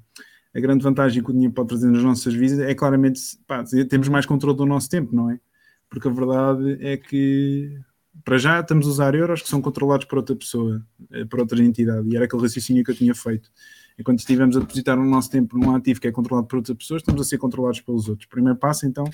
a 0.55 0.61
grande 0.61 0.83
vantagem 0.83 1.23
que 1.23 1.31
o 1.31 1.33
dinheiro 1.33 1.53
pode 1.53 1.69
trazer 1.69 1.91
nas 1.91 2.03
nossas 2.03 2.33
vidas 2.33 2.61
é 2.61 2.75
claramente 2.75 3.21
pá, 3.47 3.65
temos 3.89 4.09
mais 4.09 4.25
controle 4.25 4.57
do 4.57 4.65
nosso 4.65 4.89
tempo, 4.89 5.15
não 5.15 5.31
é? 5.31 5.41
Porque 5.89 6.07
a 6.07 6.11
verdade 6.11 6.79
é 6.81 6.97
que 6.97 7.79
para 8.25 8.39
já 8.39 8.61
estamos 8.61 8.87
a 8.87 8.91
usar 8.91 9.15
euros 9.15 9.43
que 9.43 9.49
são 9.49 9.61
controlados 9.61 10.07
por 10.07 10.19
outra 10.19 10.37
pessoa, 10.37 10.87
eh, 11.11 11.25
por 11.25 11.41
outra 11.41 11.61
entidade, 11.63 12.09
e 12.09 12.15
era 12.15 12.27
aquele 12.27 12.43
raciocínio 12.43 12.85
que 12.85 12.93
eu 12.93 12.95
tinha 12.95 13.15
feito. 13.15 13.51
Enquanto 13.99 14.21
estivemos 14.21 14.57
a 14.57 14.61
depositar 14.61 14.99
o 14.99 15.05
nosso 15.05 15.31
tempo 15.31 15.59
num 15.59 15.75
ativo 15.75 16.01
que 16.01 16.09
é 16.09 16.13
controlado 16.13 16.47
por 16.47 16.57
outras 16.57 16.77
pessoas, 16.77 17.03
estamos 17.03 17.21
a 17.21 17.25
ser 17.25 17.39
controlados 17.39 17.81
pelos 17.81 18.09
outros. 18.09 18.27
O 18.27 18.31
primeiro 18.31 18.59
passo, 18.59 18.87
então, 18.87 19.05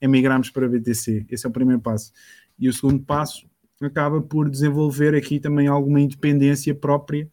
é 0.00 0.08
migrarmos 0.08 0.50
para 0.50 0.68
BTC. 0.68 1.26
Esse 1.30 1.46
é 1.46 1.48
o 1.48 1.52
primeiro 1.52 1.80
passo. 1.80 2.12
E 2.58 2.68
o 2.68 2.72
segundo 2.72 3.02
passo 3.02 3.46
acaba 3.80 4.20
por 4.20 4.50
desenvolver 4.50 5.14
aqui 5.14 5.38
também 5.38 5.66
alguma 5.66 6.00
independência 6.00 6.74
própria 6.74 7.30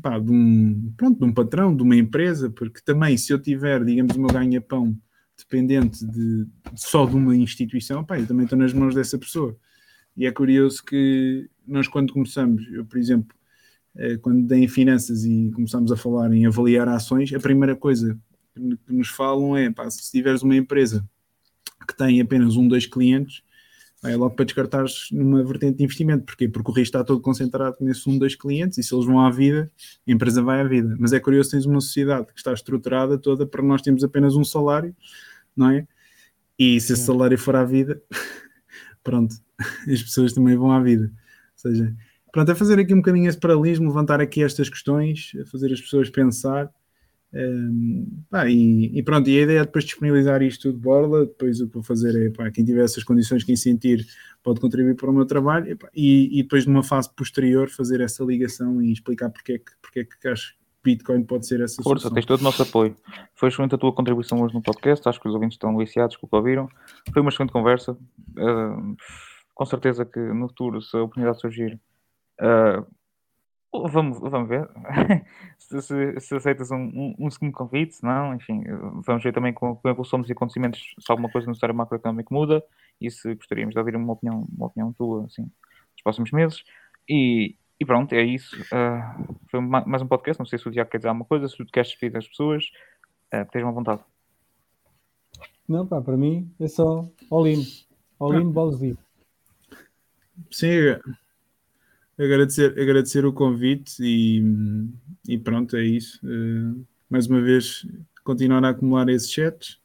pá, 0.00 0.18
de, 0.18 0.30
um, 0.30 0.92
pronto, 0.96 1.18
de 1.18 1.24
um 1.24 1.32
patrão, 1.32 1.74
de 1.74 1.82
uma 1.82 1.96
empresa, 1.96 2.50
porque 2.50 2.80
também 2.84 3.16
se 3.16 3.32
eu 3.32 3.38
tiver, 3.40 3.84
digamos, 3.84 4.16
o 4.16 4.20
meu 4.20 4.30
ganha-pão 4.30 4.96
dependente 5.36 6.06
de, 6.06 6.46
só 6.76 7.04
de 7.04 7.16
uma 7.16 7.34
instituição, 7.34 8.04
pá, 8.04 8.18
eu 8.18 8.26
também 8.26 8.44
estou 8.44 8.58
nas 8.58 8.72
mãos 8.72 8.94
dessa 8.94 9.18
pessoa. 9.18 9.56
E 10.16 10.26
é 10.26 10.30
curioso 10.30 10.84
que 10.84 11.48
nós 11.66 11.88
quando 11.88 12.12
começamos, 12.12 12.66
eu 12.70 12.84
por 12.84 12.98
exemplo, 12.98 13.34
eh, 13.96 14.16
quando 14.18 14.46
dei 14.46 14.64
em 14.64 14.68
finanças 14.68 15.24
e 15.24 15.50
começamos 15.54 15.90
a 15.90 15.96
falar 15.96 16.32
em 16.32 16.46
avaliar 16.46 16.88
ações, 16.88 17.32
a 17.32 17.40
primeira 17.40 17.74
coisa 17.74 18.18
que 18.54 18.92
nos 18.92 19.08
falam 19.08 19.56
é, 19.56 19.70
pá, 19.70 19.88
se 19.90 20.10
tiveres 20.10 20.42
uma 20.42 20.56
empresa 20.56 21.06
que 21.86 21.96
tem 21.96 22.20
apenas 22.20 22.56
um, 22.56 22.68
dois 22.68 22.86
clientes, 22.86 23.42
é 24.04 24.16
logo 24.16 24.34
para 24.34 24.44
descartares 24.44 25.08
numa 25.12 25.44
vertente 25.44 25.78
de 25.78 25.84
investimento. 25.84 26.24
Porquê? 26.24 26.48
Porque 26.48 26.70
o 26.70 26.74
risco 26.74 26.96
está 26.96 27.04
todo 27.04 27.20
concentrado 27.20 27.76
nesse 27.80 28.08
um, 28.08 28.18
dois 28.18 28.34
clientes 28.34 28.78
e 28.78 28.82
se 28.82 28.94
eles 28.94 29.06
vão 29.06 29.20
à 29.20 29.30
vida, 29.30 29.70
a 30.06 30.10
empresa 30.10 30.42
vai 30.42 30.60
à 30.60 30.64
vida. 30.64 30.96
Mas 30.98 31.12
é 31.12 31.20
curioso, 31.20 31.50
tens 31.50 31.66
uma 31.66 31.80
sociedade 31.80 32.26
que 32.26 32.38
está 32.38 32.52
estruturada 32.52 33.16
toda 33.16 33.46
para 33.46 33.62
nós 33.62 33.80
termos 33.80 34.02
apenas 34.02 34.34
um 34.34 34.44
salário, 34.44 34.94
não 35.56 35.70
é? 35.70 35.86
E 36.58 36.80
se 36.80 36.92
esse 36.92 37.04
salário 37.04 37.38
for 37.38 37.54
à 37.54 37.64
vida, 37.64 38.02
pronto, 39.04 39.34
as 39.88 40.02
pessoas 40.02 40.32
também 40.32 40.56
vão 40.56 40.72
à 40.72 40.80
vida. 40.82 41.04
Ou 41.04 41.70
seja, 41.70 41.94
pronto, 42.32 42.50
é 42.50 42.54
fazer 42.54 42.78
aqui 42.80 42.92
um 42.92 42.98
bocadinho 42.98 43.28
esse 43.28 43.38
paralelismo, 43.38 43.86
levantar 43.86 44.20
aqui 44.20 44.42
estas 44.42 44.68
questões, 44.68 45.32
fazer 45.50 45.72
as 45.72 45.80
pessoas 45.80 46.10
pensar 46.10 46.68
um, 47.34 48.22
pá, 48.30 48.46
e, 48.48 48.90
e, 48.98 49.02
pronto, 49.02 49.28
e 49.30 49.38
a 49.38 49.42
ideia 49.42 49.60
é 49.60 49.64
depois 49.64 49.84
disponibilizar 49.84 50.42
isto 50.42 50.62
tudo 50.62 50.76
de 50.76 50.82
borla, 50.82 51.26
depois 51.26 51.60
o 51.60 51.66
que 51.66 51.74
vou 51.74 51.82
fazer 51.82 52.26
é, 52.26 52.30
pá, 52.30 52.50
quem 52.50 52.64
tiver 52.64 52.84
essas 52.84 53.02
condições, 53.02 53.42
quem 53.42 53.56
sentir, 53.56 54.06
pode 54.42 54.60
contribuir 54.60 54.96
para 54.96 55.10
o 55.10 55.12
meu 55.12 55.24
trabalho, 55.24 55.70
e, 55.70 55.74
pá, 55.74 55.88
e, 55.94 56.38
e, 56.38 56.42
depois 56.42 56.66
numa 56.66 56.82
fase 56.82 57.08
posterior 57.14 57.70
fazer 57.70 58.00
essa 58.00 58.22
ligação 58.22 58.82
e 58.82 58.92
explicar 58.92 59.30
porque 59.30 59.52
é 59.54 59.58
que, 59.58 59.72
porque 59.80 60.00
é 60.00 60.04
que 60.04 60.28
acho 60.28 60.52
que 60.54 60.62
Bitcoin 60.84 61.24
pode 61.24 61.46
ser 61.46 61.60
essa 61.60 61.82
Força, 61.82 62.02
solução. 62.02 62.14
tens 62.14 62.26
todo 62.26 62.40
o 62.40 62.44
nosso 62.44 62.62
apoio. 62.62 62.96
Foi 63.34 63.48
excelente 63.48 63.74
a 63.74 63.78
tua 63.78 63.92
contribuição 63.92 64.40
hoje 64.42 64.52
no 64.52 64.62
podcast, 64.62 65.08
acho 65.08 65.20
que 65.20 65.28
os 65.28 65.34
ouvintes 65.34 65.54
estão 65.54 65.76
viciados 65.76 66.16
com 66.16 66.26
o 66.26 66.28
que 66.28 66.36
ouviram. 66.36 66.68
Foi 67.12 67.22
uma 67.22 67.30
excelente 67.30 67.52
conversa. 67.52 67.92
Uh, 67.92 68.96
com 69.54 69.64
certeza 69.64 70.04
que 70.04 70.18
no 70.18 70.48
futuro, 70.48 70.82
se 70.82 70.96
a 70.96 71.02
oportunidade 71.02 71.40
surgir, 71.40 71.80
uh, 72.40 72.84
Vamos, 73.72 74.20
vamos 74.20 74.48
ver 74.50 74.68
se, 75.56 75.80
se, 75.80 76.20
se, 76.20 76.34
aceitas 76.36 76.70
um, 76.70 76.76
um, 76.76 77.14
um, 77.18 77.30
segundo 77.30 77.52
convite, 77.52 77.96
se 77.96 78.04
não, 78.04 78.34
enfim, 78.34 78.62
vamos 79.06 79.24
ver 79.24 79.32
também 79.32 79.52
com, 79.52 79.76
com 79.76 79.88
a 79.88 79.90
evolução 79.90 80.20
dos 80.20 80.30
acontecimentos 80.30 80.94
se 80.98 81.10
alguma 81.10 81.30
coisa 81.30 81.46
no 81.48 81.54
cenário 81.54 81.74
macroeconómico 81.74 82.34
muda 82.34 82.62
e 83.00 83.10
se 83.10 83.34
gostaríamos 83.34 83.72
de 83.72 83.78
ouvir 83.78 83.96
uma 83.96 84.12
opinião, 84.12 84.46
uma 84.54 84.66
opinião 84.66 84.92
tua, 84.92 85.24
assim, 85.24 85.42
nos 85.42 86.02
próximos 86.02 86.30
meses. 86.32 86.62
E, 87.08 87.56
e 87.80 87.84
pronto, 87.84 88.12
é 88.12 88.22
isso. 88.22 88.54
Uh, 88.64 89.36
foi 89.50 89.60
mais 89.60 90.02
um 90.02 90.06
podcast. 90.06 90.38
Não 90.38 90.46
sei 90.46 90.58
se 90.58 90.68
o 90.68 90.70
Diago 90.70 90.90
quer 90.90 90.98
dizer 90.98 91.08
alguma 91.08 91.24
coisa, 91.24 91.48
se 91.48 91.56
tu 91.56 91.64
queres 91.66 91.88
despedir 91.88 92.12
das 92.12 92.28
pessoas, 92.28 92.64
uh, 93.34 93.50
tens 93.50 93.62
uma 93.62 93.72
vontade. 93.72 94.02
Não, 95.68 95.86
pá, 95.86 96.00
para 96.00 96.16
mim 96.16 96.52
é 96.60 96.68
só 96.68 97.08
all-in. 97.30 97.62
All-in, 98.20 98.50
bolas 98.50 98.78
Sim, 100.50 100.96
agradecer, 102.18 102.78
agradecer 102.78 103.24
o 103.24 103.32
convite 103.32 103.96
e, 104.00 104.42
e 105.28 105.38
pronto, 105.38 105.76
é 105.76 105.84
isso. 105.84 106.20
Uh, 106.24 106.84
mais 107.08 107.26
uma 107.26 107.40
vez, 107.40 107.86
continuar 108.24 108.64
a 108.64 108.70
acumular 108.70 109.08
esses 109.08 109.30
chats. 109.30 109.80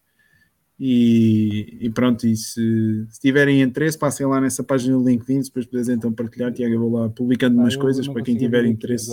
E, 0.80 1.78
e, 1.82 1.90
pronto, 1.90 2.28
e 2.28 2.36
se, 2.36 3.08
se, 3.10 3.20
tiverem 3.20 3.64
interesse, 3.64 3.98
passem 3.98 4.28
lá 4.28 4.40
nessa 4.40 4.64
página 4.64 4.96
do 4.96 5.10
LinkedIn, 5.10 5.42
depois 5.42 5.66
puderes 5.66 5.90
então 5.90 6.14
partilhar, 6.14 6.54
Tiago, 6.54 6.76
eu 6.76 6.80
vou 6.80 6.92
lá 6.92 7.10
publicando 7.10 7.60
ah, 7.60 7.64
umas 7.64 7.76
coisas 7.76 8.08
para 8.08 8.22
quem 8.22 8.38
tiver 8.38 8.64
interesse 8.66 9.12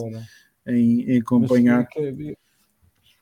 em, 0.66 1.10
em, 1.10 1.20
acompanhar. 1.20 1.88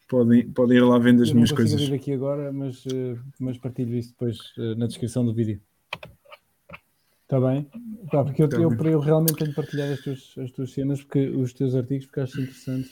Podem, 0.09 0.51
podem 0.51 0.77
ir 0.77 0.81
lá 0.81 0.99
vendo 0.99 1.23
as 1.23 1.33
minhas 1.33 1.53
coisas. 1.53 1.81
Eu 1.81 1.89
não 1.89 1.95
aqui 1.95 2.13
agora, 2.13 2.53
mas, 2.53 2.85
eh, 2.87 3.17
mas 3.39 3.57
partilho 3.57 3.97
isso 3.97 4.11
depois 4.11 4.39
eh, 4.59 4.75
na 4.75 4.87
descrição 4.87 5.25
do 5.25 5.33
vídeo. 5.33 5.59
Está 7.33 7.49
bem? 7.49 7.67
Tá, 8.11 8.23
porque 8.23 8.43
eu, 8.43 8.49
tá 8.51 8.59
eu, 8.59 8.71
eu, 8.71 9.01
realmente 9.01 9.37
tenho 9.37 9.49
de 9.49 9.57
partilhar 9.57 9.91
as 9.91 10.01
tuas, 10.01 10.35
as 10.37 10.51
tuas 10.51 10.71
cenas, 10.71 11.03
porque 11.03 11.31
os 11.31 11.55
teus 11.55 11.75
artigos, 11.75 12.05
porque 12.05 12.21
acho 12.21 12.39
interessantes. 12.39 12.91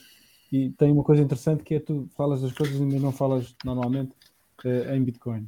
E 0.51 0.71
tem 0.71 0.91
uma 0.91 1.03
coisa 1.03 1.21
interessante 1.21 1.61
que 1.61 1.75
é 1.75 1.79
tu 1.79 2.09
falas 2.17 2.41
das 2.41 2.51
coisas, 2.51 2.75
mas 2.79 2.99
não 2.99 3.11
falas 3.11 3.55
normalmente 3.63 4.13
uh, 4.65 4.95
em 4.95 5.03
Bitcoin. 5.03 5.47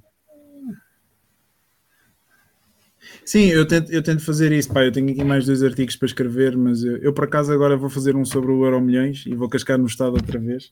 Sim, 3.26 3.46
eu 3.46 3.68
tento, 3.68 3.92
eu 3.92 4.04
tento 4.04 4.24
fazer 4.24 4.52
isso. 4.52 4.72
Pá, 4.72 4.84
eu 4.84 4.92
tenho 4.92 5.10
aqui 5.10 5.24
mais 5.24 5.48
dois 5.48 5.64
artigos 5.64 5.96
para 5.96 6.06
escrever, 6.06 6.56
mas 6.56 6.84
eu, 6.84 6.98
eu 6.98 7.12
por 7.12 7.24
acaso 7.24 7.52
agora 7.52 7.76
vou 7.76 7.90
fazer 7.90 8.16
um 8.16 8.24
sobre 8.24 8.52
o 8.52 8.64
Euro 8.64 8.80
Milhões 8.80 9.26
e 9.26 9.34
vou 9.34 9.50
cascar 9.50 9.80
no 9.80 9.88
Estado 9.88 10.14
outra 10.14 10.38
vez. 10.38 10.72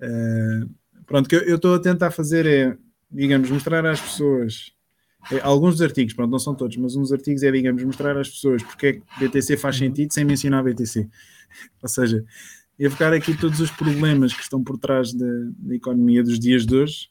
Uh, 0.00 0.70
pronto, 1.04 1.26
o 1.26 1.28
que 1.28 1.36
eu 1.36 1.56
estou 1.56 1.74
a 1.74 1.78
tentar 1.78 2.12
fazer 2.12 2.46
é, 2.46 2.78
digamos, 3.10 3.50
mostrar 3.50 3.84
às 3.84 4.00
pessoas 4.00 4.72
alguns 5.42 5.74
dos 5.76 5.82
artigos, 5.82 6.14
pronto, 6.14 6.30
não 6.30 6.38
são 6.38 6.54
todos, 6.54 6.76
mas 6.76 6.96
uns 6.96 7.12
artigos 7.12 7.42
é, 7.42 7.50
digamos, 7.50 7.82
mostrar 7.84 8.16
às 8.16 8.28
pessoas 8.28 8.62
porque 8.62 8.86
é 8.86 8.92
que 8.94 9.02
BTC 9.20 9.56
faz 9.56 9.76
uhum. 9.76 9.86
sentido 9.86 10.12
sem 10.12 10.24
mencionar 10.24 10.64
BTC. 10.64 11.08
Ou 11.82 11.88
seja, 11.88 12.24
evocar 12.78 13.12
aqui 13.12 13.36
todos 13.36 13.60
os 13.60 13.70
problemas 13.70 14.32
que 14.32 14.42
estão 14.42 14.62
por 14.62 14.78
trás 14.78 15.12
da, 15.12 15.26
da 15.58 15.74
economia 15.74 16.22
dos 16.22 16.38
dias 16.38 16.64
de 16.64 16.76
hoje 16.76 17.10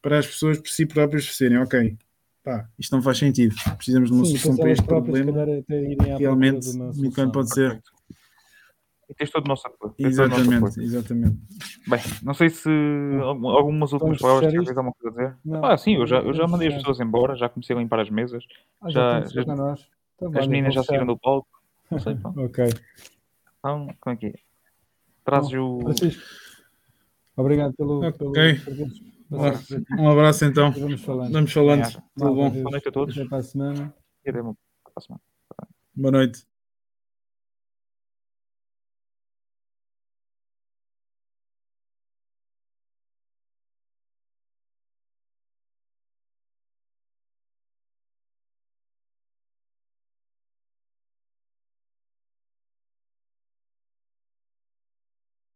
para 0.00 0.18
as 0.18 0.26
pessoas 0.26 0.58
por 0.58 0.68
si 0.68 0.86
próprias 0.86 1.26
perceberem, 1.26 1.58
ok, 1.58 1.96
pá, 2.44 2.68
isto 2.78 2.94
não 2.94 3.02
faz 3.02 3.18
sentido, 3.18 3.54
precisamos 3.76 4.10
de 4.10 4.16
uma 4.16 4.24
Sim, 4.24 4.36
solução 4.36 4.56
para 4.56 4.70
este 4.70 4.84
problema. 4.84 5.32
calhar, 5.32 6.18
Realmente, 6.18 6.68
uma 6.70 6.92
Bitcoin 6.92 7.32
pode 7.32 7.52
ser. 7.52 7.82
E 9.08 9.14
tens 9.14 9.30
todo 9.30 9.44
o 9.46 9.48
nosso 9.48 9.66
apoio. 9.66 9.94
Exatamente, 9.98 10.54
apoio. 10.56 10.82
exatamente. 10.82 11.38
Bem, 11.86 12.00
não 12.22 12.34
sei 12.34 12.50
se 12.50 12.68
algum- 13.22 13.48
algumas 13.48 13.92
últimas 13.92 14.18
Vamos 14.18 14.40
palavras 14.40 14.52
tens 14.52 14.68
alguma 14.68 14.92
coisa 14.92 15.08
a 15.08 15.10
dizer. 15.24 15.38
Não, 15.44 15.64
Ah, 15.64 15.78
sim, 15.78 15.94
eu 15.96 16.06
já, 16.06 16.18
eu 16.20 16.34
já 16.34 16.46
mandei 16.46 16.68
as 16.68 16.74
pessoas 16.74 17.00
embora, 17.00 17.34
já 17.34 17.48
comecei 17.48 17.74
a 17.74 17.78
limpar 17.78 18.00
as 18.00 18.10
mesas, 18.10 18.44
Ah, 18.82 18.90
já- 18.90 19.20
já, 19.24 19.42
já, 19.42 19.56
nós. 19.56 19.86
Então, 20.16 20.28
as 20.28 20.34
vale, 20.34 20.48
meninas 20.48 20.74
já 20.74 20.82
saíram 20.82 21.06
do 21.06 21.16
palco. 21.18 21.48
Não 21.90 21.98
sei, 21.98 22.14
pá. 22.20 22.32
Ok. 22.36 22.64
Então, 23.58 23.88
como 24.00 24.14
é 24.14 24.16
que 24.16 24.26
é? 24.26 24.34
Trazes 25.24 25.52
o. 25.54 25.80
Francisco, 25.80 26.22
obrigado 27.36 27.72
pelo. 27.74 28.04
Ok. 28.04 28.60
pelo. 28.64 28.88
Um 29.98 30.08
abraço 30.10 30.44
então. 30.44 30.70
Vamos 30.72 31.02
falando. 31.02 31.32
Vamos 31.32 31.52
falando. 31.52 31.82
Tudo 32.16 32.34
bom. 32.34 32.50
Boa 32.50 32.70
noite 32.70 32.88
a 32.88 32.92
todos. 32.92 33.16
Até 33.18 33.28
para 33.28 33.38
a 33.38 33.42
semana. 33.42 33.94
E 34.24 34.30
até 34.30 34.40
uma 34.40 34.56
próxima. 34.94 35.20
Boa 35.94 36.12
noite. 36.12 36.47